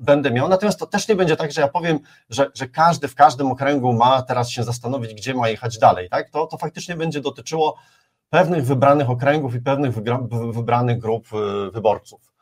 będę 0.00 0.30
miał. 0.30 0.48
Natomiast 0.48 0.78
to 0.78 0.86
też 0.86 1.08
nie 1.08 1.16
będzie 1.16 1.36
tak, 1.36 1.52
że 1.52 1.60
ja 1.60 1.68
powiem, 1.68 1.98
że, 2.30 2.50
że 2.54 2.68
każdy 2.68 3.08
w 3.08 3.14
każdym 3.14 3.46
okręgu 3.46 3.92
ma 3.92 4.22
teraz 4.22 4.50
się 4.50 4.64
zastanowić, 4.64 5.14
gdzie 5.14 5.34
ma 5.34 5.48
jechać 5.48 5.78
dalej. 5.78 6.08
Tak? 6.08 6.30
To, 6.30 6.46
to 6.46 6.58
faktycznie 6.58 6.96
będzie 6.96 7.20
dotyczyło 7.20 7.76
pewnych 8.30 8.66
wybranych 8.66 9.10
okręgów 9.10 9.54
i 9.54 9.60
pewnych 9.60 9.94
wybranych 10.52 10.98
grup 10.98 11.26
e, 11.32 11.70
wyborców. 11.70 12.32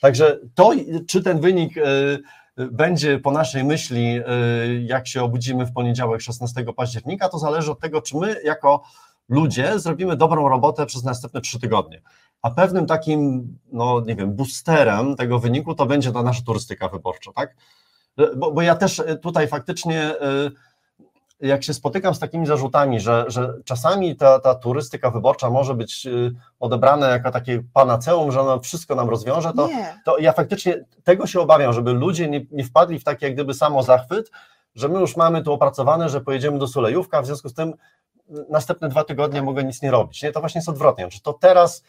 Także 0.00 0.38
to, 0.54 0.72
czy 1.08 1.22
ten 1.22 1.40
wynik 1.40 1.74
będzie 2.58 3.18
po 3.18 3.30
naszej 3.30 3.64
myśli, 3.64 4.20
y, 4.20 4.82
jak 4.82 5.08
się 5.08 5.22
obudzimy 5.22 5.66
w 5.66 5.72
poniedziałek 5.72 6.20
16 6.20 6.64
października, 6.76 7.28
to 7.28 7.38
zależy 7.38 7.70
od 7.70 7.80
tego, 7.80 8.02
czy 8.02 8.16
my 8.16 8.36
jako 8.44 8.82
ludzie 9.28 9.78
zrobimy 9.78 10.16
dobrą 10.16 10.48
robotę 10.48 10.86
przez 10.86 11.04
następne 11.04 11.40
trzy 11.40 11.60
tygodnie. 11.60 12.02
A 12.42 12.50
pewnym 12.50 12.86
takim, 12.86 13.48
no 13.72 14.00
nie 14.06 14.16
wiem, 14.16 14.32
boosterem 14.32 15.16
tego 15.16 15.38
wyniku 15.38 15.74
to 15.74 15.86
będzie 15.86 16.12
ta 16.12 16.22
nasza 16.22 16.42
turystyka 16.42 16.88
wyborcza, 16.88 17.32
tak? 17.32 17.56
Bo, 18.36 18.52
bo 18.52 18.62
ja 18.62 18.74
też 18.74 19.02
tutaj 19.22 19.48
faktycznie 19.48 20.14
y, 20.14 20.50
jak 21.40 21.64
się 21.64 21.74
spotykam 21.74 22.14
z 22.14 22.18
takimi 22.18 22.46
zarzutami, 22.46 23.00
że, 23.00 23.24
że 23.28 23.54
czasami 23.64 24.16
ta, 24.16 24.40
ta 24.40 24.54
turystyka 24.54 25.10
wyborcza 25.10 25.50
może 25.50 25.74
być 25.74 26.06
y, 26.06 26.32
odebrana 26.60 27.08
jako 27.08 27.30
takie 27.30 27.62
panaceum, 27.72 28.32
że 28.32 28.40
ona 28.40 28.58
wszystko 28.58 28.94
nam 28.94 29.08
rozwiąże, 29.08 29.52
to, 29.52 29.68
to 30.04 30.18
ja 30.18 30.32
faktycznie 30.32 30.84
tego 31.04 31.26
się 31.26 31.40
obawiam, 31.40 31.72
żeby 31.72 31.92
ludzie 31.92 32.28
nie, 32.28 32.46
nie 32.50 32.64
wpadli 32.64 32.98
w 32.98 33.04
taki 33.04 33.24
jak 33.24 33.34
gdyby 33.34 33.54
samo 33.54 33.82
zachwyt, 33.82 34.30
że 34.74 34.88
my 34.88 35.00
już 35.00 35.16
mamy 35.16 35.42
tu 35.42 35.52
opracowane, 35.52 36.08
że 36.08 36.20
pojedziemy 36.20 36.58
do 36.58 36.66
Sulejówka, 36.66 37.22
w 37.22 37.26
związku 37.26 37.48
z 37.48 37.54
tym 37.54 37.74
następne 38.50 38.88
dwa 38.88 39.04
tygodnie 39.04 39.42
mogę 39.42 39.64
nic 39.64 39.82
nie 39.82 39.90
robić. 39.90 40.22
Nie, 40.22 40.32
to 40.32 40.40
właśnie 40.40 40.58
jest 40.58 40.68
odwrotnie. 40.68 41.08
Czy 41.08 41.22
to 41.22 41.32
teraz 41.32 41.82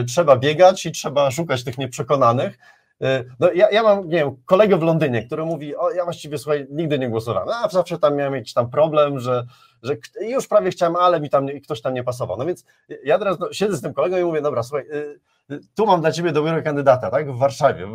y, 0.00 0.04
trzeba 0.04 0.36
biegać 0.36 0.86
i 0.86 0.92
trzeba 0.92 1.30
szukać 1.30 1.64
tych 1.64 1.78
nieprzekonanych, 1.78 2.58
no 3.40 3.52
ja, 3.52 3.70
ja 3.70 3.82
mam, 3.82 4.08
nie 4.08 4.16
wiem, 4.16 4.36
kolegę 4.46 4.76
w 4.76 4.82
Londynie, 4.82 5.26
który 5.26 5.44
mówi, 5.44 5.76
o 5.76 5.90
ja 5.90 6.04
właściwie, 6.04 6.38
słuchaj, 6.38 6.66
nigdy 6.70 6.98
nie 6.98 7.08
głosowałem, 7.08 7.48
a 7.48 7.68
zawsze 7.68 7.98
tam 7.98 8.16
miałem 8.16 8.34
jakiś 8.34 8.52
tam 8.52 8.70
problem, 8.70 9.20
że, 9.20 9.46
że 9.82 9.96
już 10.20 10.48
prawie 10.48 10.70
chciałem, 10.70 10.96
ale 10.96 11.20
mi 11.20 11.30
tam 11.30 11.46
ktoś 11.64 11.82
tam 11.82 11.94
nie 11.94 12.04
pasował. 12.04 12.38
No 12.38 12.46
więc 12.46 12.64
ja 13.04 13.18
teraz 13.18 13.38
no, 13.38 13.52
siedzę 13.52 13.76
z 13.76 13.82
tym 13.82 13.94
kolegą 13.94 14.16
i 14.16 14.24
mówię, 14.24 14.42
dobra, 14.42 14.62
słuchaj, 14.62 14.86
y, 14.86 15.20
y, 15.54 15.60
tu 15.74 15.86
mam 15.86 16.00
dla 16.00 16.12
ciebie 16.12 16.32
dobrego 16.32 16.62
kandydata, 16.62 17.10
tak, 17.10 17.32
w 17.32 17.38
Warszawie, 17.38 17.88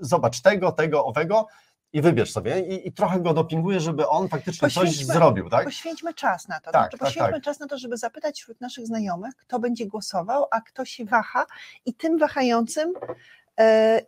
zobacz 0.00 0.40
tego, 0.40 0.72
tego, 0.72 1.04
owego, 1.04 1.46
i 1.92 2.02
wybierz 2.02 2.32
sobie 2.32 2.60
i, 2.60 2.88
i, 2.88 2.92
trochę 2.92 3.20
go 3.20 3.34
dopinguję, 3.34 3.80
żeby 3.80 4.08
on 4.08 4.28
faktycznie 4.28 4.70
coś 4.70 4.96
zrobił, 4.96 5.50
tak? 5.50 5.64
Poświęćmy 5.64 6.14
czas 6.14 6.48
na 6.48 6.60
to. 6.60 6.70
Tak, 6.70 6.82
znaczy, 6.82 6.98
poświęćmy 6.98 7.32
tak, 7.32 7.42
czas 7.42 7.60
na 7.60 7.66
to, 7.66 7.78
żeby 7.78 7.96
zapytać 7.96 8.40
wśród 8.40 8.60
naszych 8.60 8.86
znajomych, 8.86 9.36
kto 9.36 9.58
będzie 9.58 9.86
głosował, 9.86 10.46
a 10.50 10.60
kto 10.60 10.84
się 10.84 11.04
waha 11.04 11.46
i 11.86 11.94
tym 11.94 12.18
wahającym 12.18 12.92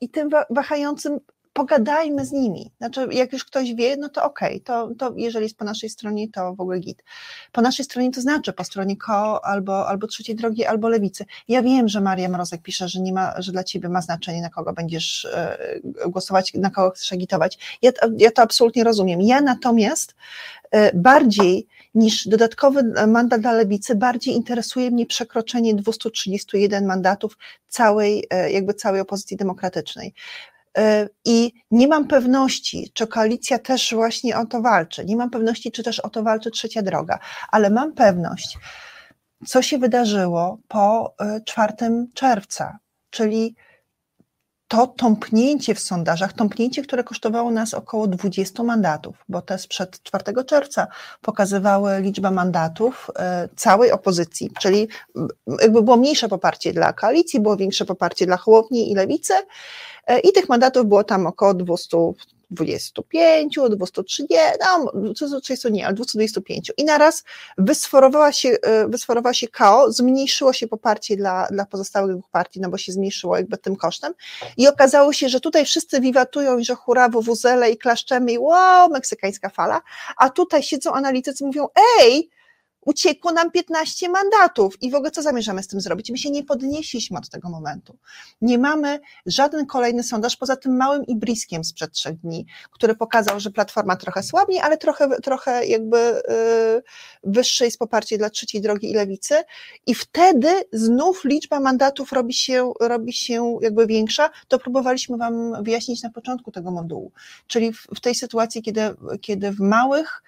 i 0.00 0.08
tym 0.08 0.28
wahającym 0.50 1.20
pogadajmy 1.52 2.26
z 2.26 2.32
nimi. 2.32 2.70
Znaczy, 2.78 3.08
jak 3.10 3.32
już 3.32 3.44
ktoś 3.44 3.74
wie, 3.74 3.96
no 3.96 4.08
to 4.08 4.24
okej, 4.24 4.48
okay, 4.48 4.60
to, 4.60 4.94
to 4.98 5.14
jeżeli 5.16 5.44
jest 5.44 5.56
po 5.56 5.64
naszej 5.64 5.90
stronie, 5.90 6.28
to 6.28 6.54
w 6.54 6.60
ogóle 6.60 6.78
git. 6.78 7.04
Po 7.52 7.60
naszej 7.60 7.84
stronie 7.84 8.10
to 8.10 8.20
znaczy 8.20 8.52
po 8.52 8.64
stronie 8.64 8.96
KO 8.96 9.44
albo, 9.44 9.88
albo 9.88 10.06
trzeciej 10.06 10.36
drogi, 10.36 10.66
albo 10.66 10.88
lewicy. 10.88 11.24
Ja 11.48 11.62
wiem, 11.62 11.88
że 11.88 12.00
Maria 12.00 12.28
Mrozek 12.28 12.62
pisze, 12.62 12.88
że 12.88 13.00
nie 13.00 13.12
ma, 13.12 13.34
że 13.42 13.52
dla 13.52 13.64
ciebie 13.64 13.88
ma 13.88 14.02
znaczenie, 14.02 14.42
na 14.42 14.50
kogo 14.50 14.72
będziesz 14.72 15.24
e, 15.24 15.58
głosować, 16.06 16.54
na 16.54 16.70
kogo 16.70 16.90
chcesz 16.90 17.12
agitować. 17.12 17.78
Ja, 17.82 17.90
ja 18.16 18.30
to 18.30 18.42
absolutnie 18.42 18.84
rozumiem. 18.84 19.20
Ja 19.20 19.40
natomiast 19.40 20.14
e, 20.70 20.96
bardziej 20.96 21.66
niż 21.94 22.28
dodatkowy 22.28 22.82
mandat 23.06 23.40
dla 23.40 23.52
lewicy, 23.52 23.94
bardziej 23.94 24.34
interesuje 24.34 24.90
mnie 24.90 25.06
przekroczenie 25.06 25.74
231 25.74 26.86
mandatów 26.86 27.38
całej, 27.68 28.26
e, 28.30 28.52
jakby 28.52 28.74
całej 28.74 29.00
opozycji 29.00 29.36
demokratycznej. 29.36 30.14
E, 30.78 31.08
I 31.24 31.52
nie 31.70 31.88
mam 31.88 32.08
pewności, 32.08 32.90
czy 32.94 33.06
koalicja 33.06 33.58
też 33.58 33.94
właśnie 33.94 34.38
o 34.38 34.46
to 34.46 34.62
walczy. 34.62 35.04
Nie 35.04 35.16
mam 35.16 35.30
pewności, 35.30 35.72
czy 35.72 35.82
też 35.82 36.00
o 36.00 36.10
to 36.10 36.22
walczy 36.22 36.50
trzecia 36.50 36.82
droga, 36.82 37.18
ale 37.50 37.70
mam 37.70 37.92
pewność, 37.92 38.58
co 39.46 39.62
się 39.62 39.78
wydarzyło 39.78 40.58
po 40.68 41.14
4 41.44 41.72
czerwca, 42.14 42.78
czyli 43.10 43.54
to 44.70 44.86
tąpnięcie 44.86 45.74
w 45.74 45.80
sondażach, 45.80 46.32
tąpnięcie, 46.32 46.82
które 46.82 47.04
kosztowało 47.04 47.50
nas 47.50 47.74
około 47.74 48.06
20 48.06 48.62
mandatów, 48.62 49.16
bo 49.28 49.42
te 49.42 49.58
sprzed 49.58 50.02
4 50.02 50.44
czerwca 50.44 50.86
pokazywały 51.22 52.00
liczbę 52.00 52.30
mandatów 52.30 53.10
e, 53.18 53.48
całej 53.56 53.92
opozycji, 53.92 54.50
czyli 54.60 54.88
jakby 55.60 55.82
było 55.82 55.96
mniejsze 55.96 56.28
poparcie 56.28 56.72
dla 56.72 56.92
koalicji, 56.92 57.40
było 57.40 57.56
większe 57.56 57.84
poparcie 57.84 58.26
dla 58.26 58.36
Hołowni 58.36 58.92
i 58.92 58.94
Lewicy 58.94 59.34
e, 60.06 60.18
i 60.18 60.32
tych 60.32 60.48
mandatów 60.48 60.86
było 60.86 61.04
tam 61.04 61.26
około 61.26 61.54
200, 61.54 61.96
25, 62.50 63.58
230, 63.70 64.26
no 64.60 64.92
230 64.94 65.72
nie, 65.72 65.86
ale 65.86 65.94
225. 65.94 66.72
I 66.76 66.84
naraz 66.84 67.24
wysforowała 67.58 68.32
się, 68.32 68.48
e, 68.62 68.88
wysforowała 68.88 69.34
się 69.34 69.48
KO, 69.48 69.92
zmniejszyło 69.92 70.52
się 70.52 70.68
poparcie 70.68 71.16
dla, 71.16 71.46
dla 71.46 71.66
pozostałych 71.66 72.12
dwóch 72.16 72.30
partii, 72.30 72.60
no 72.60 72.68
bo 72.68 72.78
się 72.78 72.92
zmniejszyło 72.92 73.36
jakby 73.36 73.58
tym 73.58 73.76
kosztem 73.76 74.14
i 74.56 74.68
okazało 74.68 75.12
się, 75.12 75.28
że 75.28 75.40
tutaj 75.40 75.64
wszyscy 75.64 76.00
wiwatują 76.00 76.58
i 76.58 76.64
że 76.64 76.74
hura 76.74 77.08
wuzele 77.08 77.70
i 77.70 77.78
klaszczemy 77.78 78.32
i 78.32 78.38
wow, 78.38 78.90
meksykańska 78.90 79.48
fala, 79.48 79.80
a 80.16 80.30
tutaj 80.30 80.62
siedzą 80.62 80.92
analitycy 80.92 81.44
mówią, 81.44 81.68
ej, 82.00 82.30
uciekło 82.80 83.32
nam 83.32 83.50
15 83.50 84.08
mandatów 84.08 84.82
i 84.82 84.90
w 84.90 84.94
ogóle 84.94 85.10
co 85.10 85.22
zamierzamy 85.22 85.62
z 85.62 85.66
tym 85.66 85.80
zrobić? 85.80 86.10
My 86.10 86.18
się 86.18 86.30
nie 86.30 86.44
podnieśliśmy 86.44 87.18
od 87.18 87.28
tego 87.28 87.48
momentu. 87.48 87.98
Nie 88.40 88.58
mamy 88.58 89.00
żaden 89.26 89.66
kolejny 89.66 90.02
sondaż 90.02 90.36
poza 90.36 90.56
tym 90.56 90.76
małym 90.76 91.04
ibriskiem 91.04 91.64
sprzed 91.64 91.92
trzech 91.92 92.16
dni, 92.16 92.46
który 92.70 92.94
pokazał, 92.94 93.40
że 93.40 93.50
Platforma 93.50 93.96
trochę 93.96 94.22
słabnie, 94.22 94.64
ale 94.64 94.78
trochę, 94.78 95.08
trochę 95.20 95.66
jakby 95.66 95.96
yy, 95.96 96.82
wyższe 97.24 97.64
jest 97.64 97.78
poparcie 97.78 98.18
dla 98.18 98.30
trzeciej 98.30 98.60
drogi 98.60 98.90
i 98.90 98.94
lewicy 98.94 99.34
i 99.86 99.94
wtedy 99.94 100.48
znów 100.72 101.24
liczba 101.24 101.60
mandatów 101.60 102.12
robi 102.12 102.34
się, 102.34 102.72
robi 102.80 103.12
się 103.12 103.58
jakby 103.60 103.86
większa. 103.86 104.30
To 104.48 104.58
próbowaliśmy 104.58 105.16
Wam 105.16 105.64
wyjaśnić 105.64 106.02
na 106.02 106.10
początku 106.10 106.52
tego 106.52 106.70
modułu. 106.70 107.12
Czyli 107.46 107.72
w, 107.72 107.86
w 107.96 108.00
tej 108.00 108.14
sytuacji, 108.14 108.62
kiedy, 108.62 108.80
kiedy 109.20 109.50
w 109.50 109.60
małych 109.60 110.22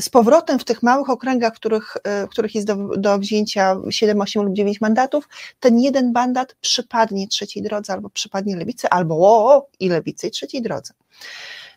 z 0.00 0.08
powrotem 0.08 0.58
w 0.58 0.64
tych 0.64 0.82
małych 0.82 1.10
okręgach, 1.10 1.52
w 1.52 1.56
których, 1.56 1.96
e, 2.04 2.26
w 2.26 2.30
których 2.30 2.54
jest 2.54 2.66
do, 2.66 2.76
do 2.96 3.18
wzięcia 3.18 3.76
7, 3.90 4.20
8 4.20 4.42
lub 4.42 4.54
9 4.54 4.80
mandatów, 4.80 5.28
ten 5.60 5.78
jeden 5.78 6.12
mandat 6.12 6.56
przypadnie 6.60 7.28
trzeciej 7.28 7.62
drodze, 7.62 7.92
albo 7.92 8.10
przypadnie 8.10 8.56
lewicy, 8.56 8.88
albo 8.88 9.14
o, 9.16 9.66
i 9.80 9.88
lewicy, 9.88 10.26
i 10.26 10.30
trzeciej 10.30 10.62
drodze. 10.62 10.94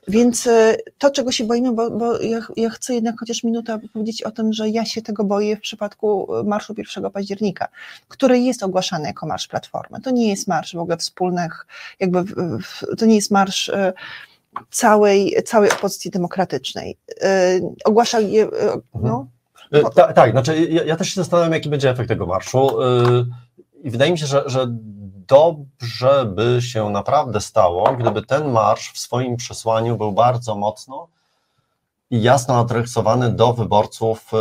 Więc 0.07 0.47
e, 0.47 0.77
to, 0.97 1.11
czego 1.11 1.31
się 1.31 1.43
boimy, 1.43 1.71
bo, 1.71 1.91
bo 1.91 2.21
ja, 2.21 2.39
ja, 2.55 2.69
chcę 2.69 2.95
jednak 2.95 3.15
chociaż 3.19 3.43
minutę 3.43 3.79
powiedzieć 3.93 4.23
o 4.23 4.31
tym, 4.31 4.53
że 4.53 4.69
ja 4.69 4.85
się 4.85 5.01
tego 5.01 5.23
boję 5.23 5.57
w 5.57 5.61
przypadku 5.61 6.27
Marszu 6.43 6.75
1 6.77 7.11
października, 7.11 7.67
który 8.07 8.39
jest 8.39 8.63
ogłaszany 8.63 9.07
jako 9.07 9.27
Marsz 9.27 9.47
Platformy. 9.47 10.01
To 10.01 10.11
nie 10.11 10.29
jest 10.29 10.47
marsz 10.47 10.75
w 10.75 10.79
ogóle 10.79 10.97
wspólnych, 10.97 11.67
jakby 11.99 12.23
to 12.97 13.05
nie 13.05 13.15
jest 13.15 13.31
marsz 13.31 13.69
e, 13.69 13.93
całej, 14.71 15.35
całej 15.45 15.71
opozycji 15.71 16.11
demokratycznej. 16.11 16.97
E, 17.21 17.59
ogłasza 17.85 18.19
je, 18.19 18.43
e, 18.43 18.49
no. 18.93 19.27
Mhm. 19.71 19.93
Tak, 19.95 20.13
tak, 20.13 20.31
znaczy 20.31 20.65
ja, 20.65 20.83
ja, 20.83 20.95
też 20.95 21.09
się 21.09 21.21
zastanawiam, 21.21 21.53
jaki 21.53 21.69
będzie 21.69 21.89
efekt 21.89 22.09
tego 22.09 22.25
marszu 22.25 22.69
i 23.83 23.89
wydaje 23.89 24.11
mi 24.11 24.17
się, 24.17 24.25
że, 24.25 24.43
że 24.45 24.67
dobrze 25.27 26.25
by 26.35 26.61
się 26.61 26.89
naprawdę 26.89 27.41
stało, 27.41 27.95
gdyby 27.99 28.21
ten 28.21 28.51
marsz 28.51 28.91
w 28.93 28.97
swoim 28.99 29.37
przesłaniu 29.37 29.97
był 29.97 30.11
bardzo 30.11 30.55
mocno 30.55 31.07
i 32.09 32.21
jasno 32.21 32.59
adresowany 32.59 33.31
do 33.31 33.53
wyborców 33.53 34.31
e, 34.33 34.37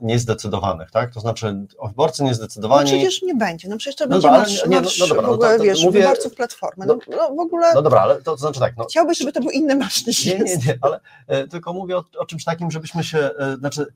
niezdecydowanych, 0.00 0.90
tak? 0.90 1.14
To 1.14 1.20
znaczy 1.20 1.66
wyborcy 1.86 2.24
niezdecydowani... 2.24 2.92
No 2.92 2.98
przecież 2.98 3.22
nie 3.22 3.34
będzie, 3.34 3.68
no 3.68 3.76
przecież 3.76 3.96
to 3.96 4.04
no 4.04 4.10
będzie 4.10 4.28
dobra, 4.28 4.38
marsz, 4.38 4.66
nie, 4.66 4.80
no, 4.80 4.88
no 5.00 5.06
dobra, 5.06 5.22
w 5.22 5.30
ogóle, 5.30 5.48
no 5.48 5.52
to, 5.52 5.58
to 5.58 5.64
wiesz, 5.64 5.84
mówię, 5.84 6.00
wyborców 6.00 6.34
Platformy, 6.34 6.86
no, 6.86 6.98
no, 7.10 7.34
w 7.34 7.40
ogóle... 7.40 7.74
No 7.74 7.82
dobra, 7.82 8.00
ale 8.00 8.16
to, 8.16 8.22
to 8.22 8.36
znaczy 8.36 8.60
tak... 8.60 8.76
No, 8.76 8.84
chciałbyś, 8.84 9.18
żeby 9.18 9.32
to 9.32 9.40
był 9.40 9.50
inny 9.50 9.76
marsz 9.76 10.06
niż 10.06 10.26
Nie, 10.26 10.38
nie, 10.38 10.56
nie, 10.56 10.78
ale 10.80 11.00
e, 11.26 11.48
tylko 11.48 11.72
mówię 11.72 11.96
o, 11.96 12.04
o, 12.18 12.26
czymś 12.26 12.44
takim, 12.44 12.70
żebyśmy 12.70 13.04
się, 13.04 13.18
e, 13.18 13.56
znaczy 13.56 13.86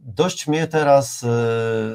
dość 0.00 0.46
mnie 0.46 0.66
teraz, 0.66 1.24
e, 1.24 1.28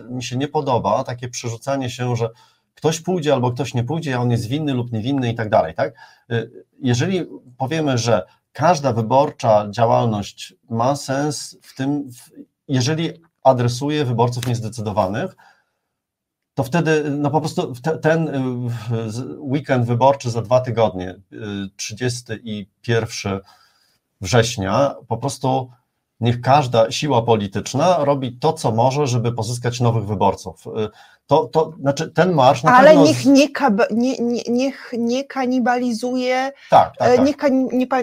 mi 0.09 0.23
się 0.23 0.37
nie 0.37 0.47
podoba 0.47 1.03
takie 1.03 1.29
przerzucanie 1.29 1.89
się, 1.89 2.15
że 2.15 2.29
ktoś 2.75 2.99
pójdzie 2.99 3.33
albo 3.33 3.51
ktoś 3.51 3.73
nie 3.73 3.83
pójdzie, 3.83 4.15
a 4.15 4.19
on 4.19 4.31
jest 4.31 4.47
winny 4.47 4.73
lub 4.73 4.91
niewinny 4.91 5.31
i 5.31 5.35
tak 5.35 5.49
dalej, 5.49 5.73
tak? 5.73 5.93
E, 6.29 6.47
jeżeli 6.81 7.25
powiemy, 7.57 7.97
że 7.97 8.25
każda 8.55 8.93
wyborcza 8.93 9.67
działalność 9.69 10.53
ma 10.69 10.95
sens 10.95 11.57
w 11.61 11.75
tym, 11.75 12.09
jeżeli 12.67 13.11
adresuje 13.43 14.05
wyborców 14.05 14.47
niezdecydowanych, 14.47 15.35
to 16.53 16.63
wtedy 16.63 17.03
no 17.09 17.31
po 17.31 17.39
prostu 17.41 17.73
ten 18.01 18.27
y, 18.27 19.39
weekend 19.39 19.85
wyborczy 19.85 20.29
za 20.29 20.41
dwa 20.41 20.59
tygodnie, 20.59 21.19
30 21.75 22.33
y, 22.33 22.41
i 22.43 22.69
1 22.87 23.39
września, 24.21 24.95
po 25.07 25.17
prostu 25.17 25.71
niech 26.19 26.41
każda 26.41 26.91
siła 26.91 27.21
polityczna 27.21 27.97
robi 28.05 28.37
to, 28.37 28.53
co 28.53 28.71
może, 28.71 29.07
żeby 29.07 29.31
pozyskać 29.31 29.79
nowych 29.79 30.05
wyborców. 30.05 30.65
To, 31.27 31.45
to 31.45 31.73
znaczy 31.79 32.11
ten 32.11 32.33
marsz 32.33 32.63
na 32.63 32.73
Ale 32.73 32.89
pewno... 32.89 33.05
niech 33.05 33.25
nie, 33.25 33.47
nie, 33.91 34.17
nie, 34.17 34.41
niech 34.47 34.91
nie 34.97 35.23
kanibalizuje, 35.23 36.51
tak, 36.69 36.97
tak, 36.97 37.09
e, 37.09 37.15
tak. 37.15 37.25
Niech 37.25 37.35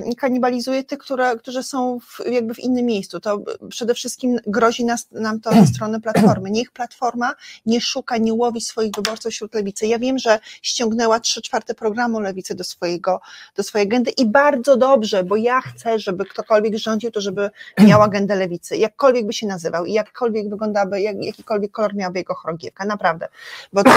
nie 0.04 0.16
kanibalizuje 0.16 0.84
tych, 0.84 0.98
które, 0.98 1.36
którzy 1.36 1.62
są 1.62 1.98
w, 2.00 2.20
jakby 2.26 2.54
w 2.54 2.58
innym 2.58 2.86
miejscu. 2.86 3.20
To 3.20 3.38
przede 3.68 3.94
wszystkim 3.94 4.38
grozi 4.46 4.84
nas, 4.84 5.06
nam 5.10 5.40
to 5.40 5.52
ze 5.52 5.66
strony 5.66 6.00
Platformy. 6.12 6.50
Niech 6.50 6.70
Platforma 6.70 7.34
nie 7.66 7.80
szuka, 7.80 8.16
nie 8.16 8.34
łowi 8.34 8.60
swoich 8.60 8.92
wyborców 8.96 9.32
wśród 9.32 9.54
Lewicy. 9.54 9.86
Ja 9.86 9.98
wiem, 9.98 10.18
że 10.18 10.38
ściągnęła 10.62 11.20
trzy 11.20 11.42
czwarte 11.42 11.74
programu 11.74 12.20
Lewicy 12.20 12.54
do, 12.54 12.64
swojego, 12.64 13.20
do 13.56 13.62
swojej 13.62 13.86
agendy 13.88 14.10
i 14.10 14.26
bardzo 14.26 14.76
dobrze, 14.76 15.24
bo 15.24 15.36
ja 15.36 15.60
chcę, 15.60 15.98
żeby 15.98 16.24
ktokolwiek 16.24 16.76
rządził, 16.76 17.10
to 17.10 17.20
żeby 17.20 17.50
miał 17.88 18.02
agendę 18.02 18.34
Lewicy. 18.34 18.76
Jakkolwiek 18.76 19.26
by 19.26 19.32
się 19.32 19.46
nazywał 19.46 19.84
i 19.84 19.92
jakkolwiek 19.92 20.50
wyglądałaby, 20.50 21.00
jak, 21.00 21.24
jakikolwiek 21.24 21.70
kolor 21.70 21.94
miałaby 21.94 22.18
jego 22.18 22.34
chorągiewka. 22.34 22.84
Naprawdę 22.84 23.11
naprawdę, 23.12 23.28
bo 23.72 23.82
to, 23.84 23.90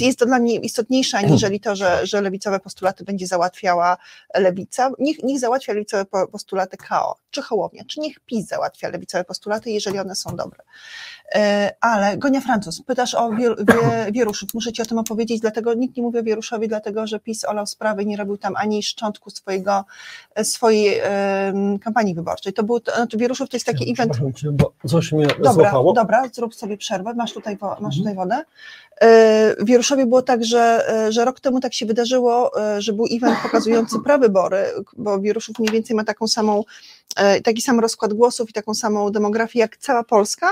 jest 0.06 0.18
to 0.18 0.26
dla 0.26 0.38
mnie 0.38 0.54
istotniejsze 0.54 1.18
aniżeli 1.18 1.60
to, 1.60 1.76
że, 1.76 2.06
że 2.06 2.20
lewicowe 2.20 2.60
postulaty 2.60 3.04
będzie 3.04 3.26
załatwiała 3.26 3.96
lewica. 4.34 4.90
Niech, 4.98 5.22
niech 5.22 5.40
załatwia 5.40 5.72
lewicowe 5.72 6.06
postulaty 6.26 6.76
KO, 6.76 7.16
czy 7.30 7.42
Hołownia, 7.42 7.84
czy 7.88 8.00
niech 8.00 8.20
PiS 8.20 8.46
załatwia 8.46 8.88
lewicowe 8.88 9.24
postulaty, 9.24 9.70
jeżeli 9.70 9.98
one 9.98 10.14
są 10.14 10.36
dobre. 10.36 10.58
E, 11.34 11.74
ale 11.80 12.18
Gonia 12.18 12.40
Francuz, 12.40 12.82
pytasz 12.82 13.14
o 13.14 13.30
Wieruszów, 14.12 14.54
muszę 14.54 14.72
Ci 14.72 14.82
o 14.82 14.84
tym 14.84 14.98
opowiedzieć, 14.98 15.40
dlatego 15.40 15.74
nikt 15.74 15.96
nie 15.96 16.02
mówi 16.02 16.18
o 16.18 16.22
Wieruszowi, 16.22 16.68
dlatego 16.68 17.06
że 17.06 17.20
PiS 17.20 17.44
olał 17.44 17.66
sprawy 17.66 18.02
i 18.02 18.06
nie 18.06 18.16
robił 18.16 18.36
tam 18.36 18.56
ani 18.56 18.82
szczątku 18.82 19.30
swojego, 19.30 19.84
swojej 20.42 21.00
um, 21.52 21.78
kampanii 21.78 22.14
wyborczej. 22.14 22.52
To 22.52 22.62
był, 22.62 22.80
to, 22.80 22.94
znaczy 22.94 23.16
Wieruszów 23.16 23.48
to 23.48 23.56
jest 23.56 23.66
taki 23.66 23.92
event... 23.92 24.36
Cię, 24.36 24.52
bo 24.52 24.72
coś 24.88 25.12
mnie 25.12 25.26
dobra. 25.42 25.72
Dobra, 25.94 26.22
zrób 26.32 26.54
sobie 26.54 26.76
przerwę, 26.76 27.14
masz 27.14 27.32
tutaj, 27.32 27.58
masz 27.60 27.76
mhm. 27.76 27.92
tutaj. 27.92 28.14
E, 29.00 29.56
w 29.58 29.68
było 30.06 30.22
tak, 30.22 30.44
że, 30.44 30.88
e, 30.88 31.12
że 31.12 31.24
rok 31.24 31.40
temu 31.40 31.60
tak 31.60 31.74
się 31.74 31.86
wydarzyło, 31.86 32.52
że 32.78 32.92
był 32.92 33.06
event 33.12 33.38
pokazujący 33.42 33.96
prawybory, 34.04 34.66
bo 34.96 35.20
Wieruszów 35.20 35.58
mniej 35.58 35.72
więcej 35.72 35.96
ma 35.96 36.04
taką 36.04 36.28
samą, 36.28 36.64
taki 37.44 37.62
sam 37.62 37.80
rozkład 37.80 38.12
głosów 38.12 38.50
i 38.50 38.52
taką 38.52 38.74
samą 38.74 39.10
demografię 39.10 39.58
jak 39.58 39.76
cała 39.76 40.04
Polska 40.04 40.50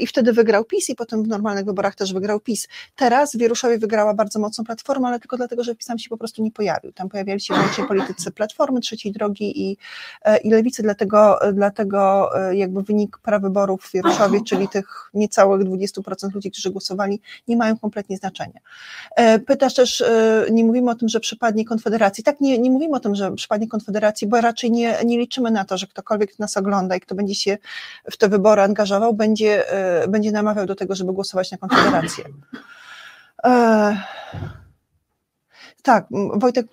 i 0.00 0.06
wtedy 0.06 0.32
wygrał 0.32 0.64
PiS 0.64 0.90
i 0.90 0.94
potem 0.94 1.22
w 1.22 1.28
normalnych 1.28 1.64
wyborach 1.64 1.94
też 1.94 2.12
wygrał 2.12 2.40
PiS. 2.40 2.68
Teraz 2.96 3.34
w 3.34 3.38
Wieruszowie 3.38 3.78
wygrała 3.78 4.14
bardzo 4.14 4.38
mocną 4.38 4.64
platformę, 4.64 5.08
ale 5.08 5.20
tylko 5.20 5.36
dlatego, 5.36 5.64
że 5.64 5.74
PiS 5.74 5.86
tam 5.86 5.98
się 5.98 6.08
po 6.08 6.16
prostu 6.16 6.42
nie 6.42 6.50
pojawił. 6.50 6.92
Tam 6.92 7.08
pojawiali 7.08 7.40
się 7.40 7.54
wyłącznie 7.54 7.84
politycy 7.84 8.30
Platformy, 8.30 8.80
Trzeciej 8.80 9.12
Drogi 9.12 9.70
i, 9.70 9.76
e, 10.24 10.36
i 10.36 10.50
Lewicy, 10.50 10.82
dlatego, 10.82 11.38
dlatego 11.52 12.30
e, 12.40 12.56
jakby 12.56 12.82
wynik 12.82 13.18
prawyborów 13.18 13.82
w 13.82 13.92
Wieruszowie, 13.92 14.40
czyli 14.46 14.68
tych 14.68 15.10
niecałych 15.14 15.62
20% 15.62 16.34
ludzi, 16.34 16.50
którzy 16.50 16.70
głosowali, 16.70 17.20
nie 17.48 17.56
mają 17.56 17.78
kompletnie 17.78 18.16
znaczenia. 18.16 18.60
E, 19.16 19.38
pytasz 19.38 19.74
też, 19.74 20.04
nie 20.50 20.64
mówimy 20.64 20.90
o 20.90 20.94
tym, 20.94 21.08
że 21.08 21.20
przypadnie 21.20 21.64
Konfederacji. 21.64 22.24
Tak, 22.24 22.40
nie, 22.40 22.58
nie 22.58 22.70
mówimy 22.70 22.96
o 22.96 23.00
tym, 23.00 23.14
że 23.14 23.32
przypadnie 23.32 23.68
Konfederacji, 23.68 24.26
bo 24.26 24.40
raczej 24.40 24.70
nie, 24.70 24.98
nie 25.04 25.18
liczymy 25.18 25.50
na 25.50 25.64
to, 25.64 25.78
że 25.80 25.86
ktokolwiek 25.86 26.38
nas 26.38 26.56
ogląda 26.56 26.96
i 26.96 27.00
kto 27.00 27.14
będzie 27.14 27.34
się 27.34 27.58
w 28.10 28.16
te 28.16 28.28
wybory 28.28 28.62
angażował, 28.62 29.14
będzie 29.14 29.64
będzie 30.08 30.32
namawiał 30.32 30.66
do 30.66 30.74
tego, 30.74 30.94
żeby 30.94 31.12
głosować 31.12 31.50
na 31.50 31.58
Konfederację. 31.58 32.24
E, 33.44 33.96
tak, 35.82 36.06
Wojtek 36.34 36.66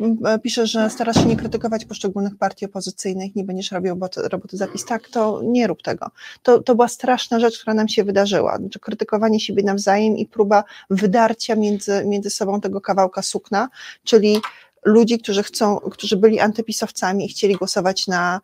pisze, 0.44 0.68
że 0.68 0.90
starasz 0.90 1.16
się 1.16 1.26
nie 1.26 1.36
krytykować 1.36 1.86
poszczególnych 1.86 2.38
partii 2.38 2.66
opozycyjnych, 2.66 3.36
nie 3.36 3.44
będziesz 3.44 3.72
robił 3.72 4.00
roboty 4.32 4.58
zapis. 4.58 4.86
Tak, 4.86 5.10
to 5.10 5.42
nie 5.44 5.68
rób 5.68 5.82
tego. 5.82 6.12
To, 6.44 6.62
to 6.62 6.76
była 6.76 6.88
straszna 6.88 7.40
rzecz, 7.40 7.60
która 7.60 7.74
nam 7.74 7.88
się 7.88 8.04
wydarzyła. 8.04 8.58
Znaczy, 8.58 8.80
krytykowanie 8.80 9.40
siebie 9.40 9.64
nawzajem 9.64 10.18
i 10.18 10.26
próba 10.26 10.64
wydarcia 10.90 11.56
między, 11.56 12.06
między 12.06 12.30
sobą 12.30 12.62
tego 12.62 12.82
kawałka 12.82 13.22
sukna, 13.22 13.70
czyli 14.04 14.42
ludzi, 14.86 15.20
którzy 15.20 15.44
chcą, 15.44 15.80
którzy 15.80 16.18
byli 16.18 16.40
antypisowcami 16.40 17.26
i 17.26 17.30
chcieli 17.30 17.56
głosować 17.56 18.08
na, 18.08 18.42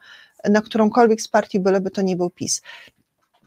na 0.49 0.61
którąkolwiek 0.61 1.21
z 1.21 1.27
partii, 1.27 1.59
byleby 1.59 1.91
to 1.91 2.01
nie 2.01 2.15
był 2.15 2.29
PiS. 2.29 2.61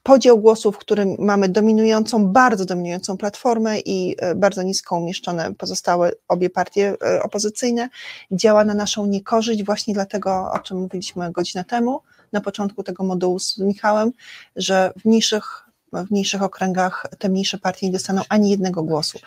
Podział 0.03 0.39
głosów, 0.39 0.75
w 0.75 0.79
którym 0.79 1.17
mamy 1.19 1.49
dominującą, 1.49 2.27
bardzo 2.27 2.65
dominującą 2.65 3.17
platformę 3.17 3.79
i 3.79 4.17
e, 4.19 4.35
bardzo 4.35 4.63
nisko 4.63 4.97
umieszczone 4.97 5.55
pozostałe 5.55 6.13
obie 6.29 6.51
partie 6.51 6.97
e, 7.03 7.23
opozycyjne, 7.23 7.89
działa 8.33 8.65
na 8.65 8.75
naszą 8.75 9.07
niekorzyść, 9.07 9.65
właśnie 9.65 9.95
dlatego, 9.95 10.51
o 10.53 10.59
czym 10.59 10.79
mówiliśmy 10.79 11.33
godzinę 11.33 11.65
temu, 11.65 12.01
na 12.33 12.41
początku 12.41 12.83
tego 12.83 13.05
modułu 13.05 13.39
z 13.39 13.59
Michałem, 13.59 14.13
że 14.57 14.93
w 15.01 15.05
mniejszych 15.05 15.66
w 16.05 16.11
mniejszych 16.11 16.43
okręgach 16.43 17.07
te 17.19 17.29
mniejsze 17.29 17.59
partie 17.59 17.87
nie 17.87 17.93
dostaną 17.93 18.23
ani 18.29 18.51
jednego 18.51 18.83
głosu. 18.83 19.19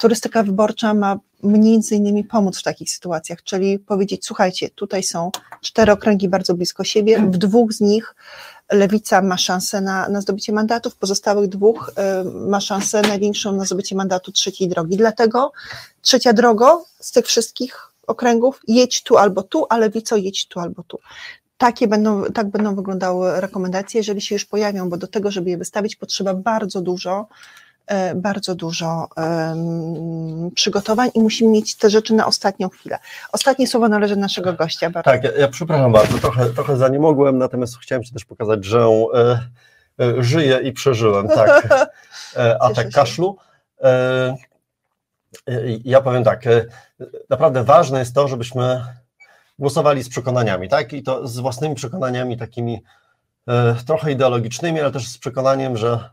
Turystyka 0.00 0.42
wyborcza 0.42 0.94
ma 0.94 1.18
między 1.42 1.94
innymi 1.94 2.24
pomóc 2.24 2.58
w 2.58 2.62
takich 2.62 2.90
sytuacjach, 2.90 3.42
czyli 3.42 3.78
powiedzieć, 3.78 4.26
słuchajcie, 4.26 4.70
tutaj 4.70 5.02
są 5.02 5.30
cztery 5.60 5.92
okręgi 5.92 6.28
bardzo 6.28 6.54
blisko 6.54 6.84
siebie, 6.84 7.18
w 7.20 7.36
dwóch 7.36 7.72
z 7.72 7.80
nich 7.80 8.14
Lewica 8.72 9.22
ma 9.22 9.38
szansę 9.38 9.80
na, 9.80 10.08
na 10.08 10.20
zdobycie 10.20 10.52
mandatów, 10.52 10.94
w 10.94 10.96
pozostałych 10.96 11.48
dwóch 11.48 11.90
y, 11.90 12.24
ma 12.30 12.60
szansę 12.60 13.02
największą 13.02 13.52
na 13.52 13.64
zdobycie 13.64 13.96
mandatu 13.96 14.32
trzeciej 14.32 14.68
drogi. 14.68 14.96
Dlatego 14.96 15.52
trzecia 16.02 16.32
drogo 16.32 16.84
z 17.00 17.12
tych 17.12 17.26
wszystkich 17.26 17.92
okręgów, 18.06 18.60
jedź 18.68 19.02
tu 19.02 19.16
albo 19.16 19.42
tu, 19.42 19.66
a 19.68 19.78
lewico 19.78 20.16
jedź 20.16 20.48
tu 20.48 20.60
albo 20.60 20.82
tu. 20.82 20.98
Takie 21.58 21.88
będą, 21.88 22.24
tak 22.24 22.48
będą 22.48 22.74
wyglądały 22.74 23.40
rekomendacje, 23.40 23.98
jeżeli 23.98 24.20
się 24.20 24.34
już 24.34 24.44
pojawią, 24.44 24.90
bo 24.90 24.96
do 24.96 25.06
tego, 25.06 25.30
żeby 25.30 25.50
je 25.50 25.58
wystawić, 25.58 25.96
potrzeba 25.96 26.34
bardzo 26.34 26.80
dużo, 26.80 27.26
e, 27.86 28.14
bardzo 28.14 28.54
dużo 28.54 29.08
przygotowań 30.54 31.10
i 31.14 31.20
musimy 31.20 31.50
mieć 31.50 31.76
te 31.76 31.90
rzeczy 31.90 32.14
na 32.14 32.26
ostatnią 32.26 32.68
chwilę. 32.68 32.98
Ostatnie 33.32 33.66
słowo 33.66 33.88
należy 33.88 34.14
do 34.14 34.20
naszego 34.20 34.52
gościa. 34.52 34.90
Bardzo. 34.90 35.10
Tak, 35.10 35.24
ja, 35.24 35.30
ja 35.32 35.48
przepraszam 35.48 35.92
bardzo, 35.92 36.18
trochę, 36.18 36.46
trochę 36.46 36.76
za 36.76 36.88
nie 36.88 36.98
mogłem, 36.98 37.38
natomiast 37.38 37.78
chciałem 37.78 38.04
Ci 38.04 38.12
też 38.12 38.24
pokazać, 38.24 38.64
że 38.64 38.80
e, 38.80 39.40
e, 40.04 40.22
żyję 40.22 40.60
i 40.62 40.72
przeżyłem, 40.72 41.28
tak, 41.28 41.88
e, 42.36 42.56
atak 42.62 42.90
kaszlu. 42.90 43.36
E, 43.82 44.36
ja 45.84 46.00
powiem 46.00 46.24
tak, 46.24 46.46
e, 46.46 46.66
naprawdę 47.30 47.64
ważne 47.64 47.98
jest 47.98 48.14
to, 48.14 48.28
żebyśmy 48.28 48.84
głosowali 49.58 50.02
z 50.02 50.08
przekonaniami, 50.08 50.68
tak? 50.68 50.92
I 50.92 51.02
to 51.02 51.28
z 51.28 51.38
własnymi 51.38 51.74
przekonaniami 51.74 52.36
takimi 52.36 52.82
e, 53.48 53.74
trochę 53.86 54.12
ideologicznymi, 54.12 54.80
ale 54.80 54.92
też 54.92 55.08
z 55.08 55.18
przekonaniem, 55.18 55.76
że 55.76 56.10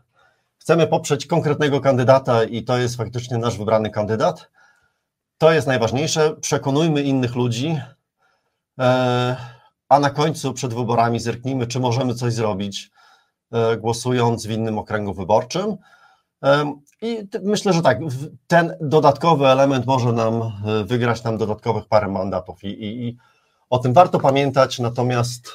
chcemy 0.58 0.86
poprzeć 0.86 1.26
konkretnego 1.26 1.80
kandydata 1.80 2.44
i 2.44 2.62
to 2.62 2.78
jest 2.78 2.96
faktycznie 2.96 3.38
nasz 3.38 3.58
wybrany 3.58 3.90
kandydat. 3.90 4.50
To 5.38 5.52
jest 5.52 5.66
najważniejsze. 5.66 6.36
Przekonujmy 6.40 7.02
innych 7.02 7.34
ludzi, 7.34 7.80
e, 8.78 9.36
a 9.88 9.98
na 9.98 10.10
końcu 10.10 10.52
przed 10.52 10.74
wyborami 10.74 11.20
zerknijmy, 11.20 11.66
czy 11.66 11.80
możemy 11.80 12.14
coś 12.14 12.32
zrobić, 12.32 12.90
e, 13.52 13.76
głosując 13.76 14.46
w 14.46 14.50
innym 14.50 14.78
okręgu 14.78 15.14
wyborczym. 15.14 15.76
I 17.02 17.28
myślę, 17.42 17.72
że 17.72 17.82
tak, 17.82 17.98
ten 18.46 18.76
dodatkowy 18.80 19.46
element 19.46 19.86
może 19.86 20.12
nam 20.12 20.52
wygrać 20.84 21.24
nam 21.24 21.38
dodatkowych 21.38 21.86
parę 21.86 22.08
mandatów 22.08 22.64
i, 22.64 22.68
i, 22.68 23.08
i 23.08 23.18
o 23.70 23.78
tym 23.78 23.92
warto 23.92 24.20
pamiętać, 24.20 24.78
natomiast 24.78 25.52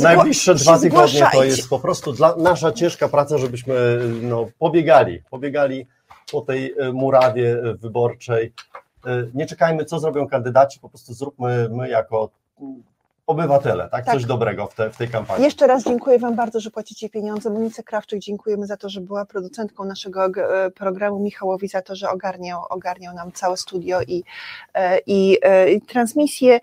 najbliższe 0.00 0.54
dwa 0.54 0.78
tygodnie 0.78 1.26
to 1.32 1.44
jest 1.44 1.68
po 1.68 1.78
prostu 1.78 2.12
dla, 2.12 2.36
nasza 2.36 2.72
ciężka 2.72 3.08
praca, 3.08 3.38
żebyśmy 3.38 3.74
no, 4.22 4.46
pobiegali, 4.58 5.22
pobiegali 5.30 5.86
po 6.32 6.40
tej 6.40 6.74
e, 6.78 6.92
murawie 6.92 7.56
wyborczej. 7.74 8.52
E, 9.06 9.26
nie 9.34 9.46
czekajmy, 9.46 9.84
co 9.84 10.00
zrobią 10.00 10.28
kandydaci, 10.28 10.80
po 10.80 10.88
prostu 10.88 11.14
zróbmy 11.14 11.68
my 11.72 11.88
jako 11.88 12.30
obywatele, 13.30 13.88
tak? 13.88 14.04
tak. 14.04 14.14
Coś 14.14 14.24
dobrego 14.24 14.66
w, 14.66 14.74
te, 14.74 14.90
w 14.90 14.96
tej 14.96 15.08
kampanii. 15.08 15.44
Jeszcze 15.44 15.66
raz 15.66 15.84
dziękuję 15.84 16.18
Wam 16.18 16.36
bardzo, 16.36 16.60
że 16.60 16.70
płacicie 16.70 17.08
pieniądze. 17.08 17.50
Monice 17.50 17.82
Krawczyk 17.82 18.20
dziękujemy 18.20 18.66
za 18.66 18.76
to, 18.76 18.88
że 18.88 19.00
była 19.00 19.24
producentką 19.24 19.84
naszego 19.84 20.26
e, 20.26 20.70
programu, 20.70 21.18
Michałowi 21.18 21.68
za 21.68 21.82
to, 21.82 21.96
że 21.96 22.10
ogarniał, 22.10 22.62
ogarniał 22.70 23.14
nam 23.14 23.32
całe 23.32 23.56
studio 23.56 24.02
i, 24.02 24.24
e, 24.74 24.98
i, 25.06 25.38
e, 25.42 25.72
i 25.72 25.80
transmisję 25.80 26.60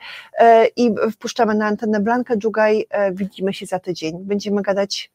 i 0.76 0.96
wpuszczamy 1.12 1.56
na 1.56 1.66
antenę 1.66 2.00
Blankę 2.00 2.38
Dżugaj. 2.38 2.86
Widzimy 3.12 3.54
się 3.54 3.66
za 3.66 3.80
tydzień. 3.80 4.18
Będziemy 4.20 4.62
gadać 4.62 5.12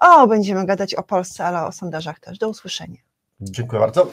o, 0.00 0.26
będziemy 0.26 0.66
gadać 0.66 0.94
o 0.94 1.02
Polsce, 1.02 1.44
ale 1.44 1.66
o 1.66 1.72
sondażach 1.72 2.20
też. 2.20 2.38
Do 2.38 2.48
usłyszenia. 2.48 2.98
Dziękuję 3.40 3.80
bardzo. 3.80 4.02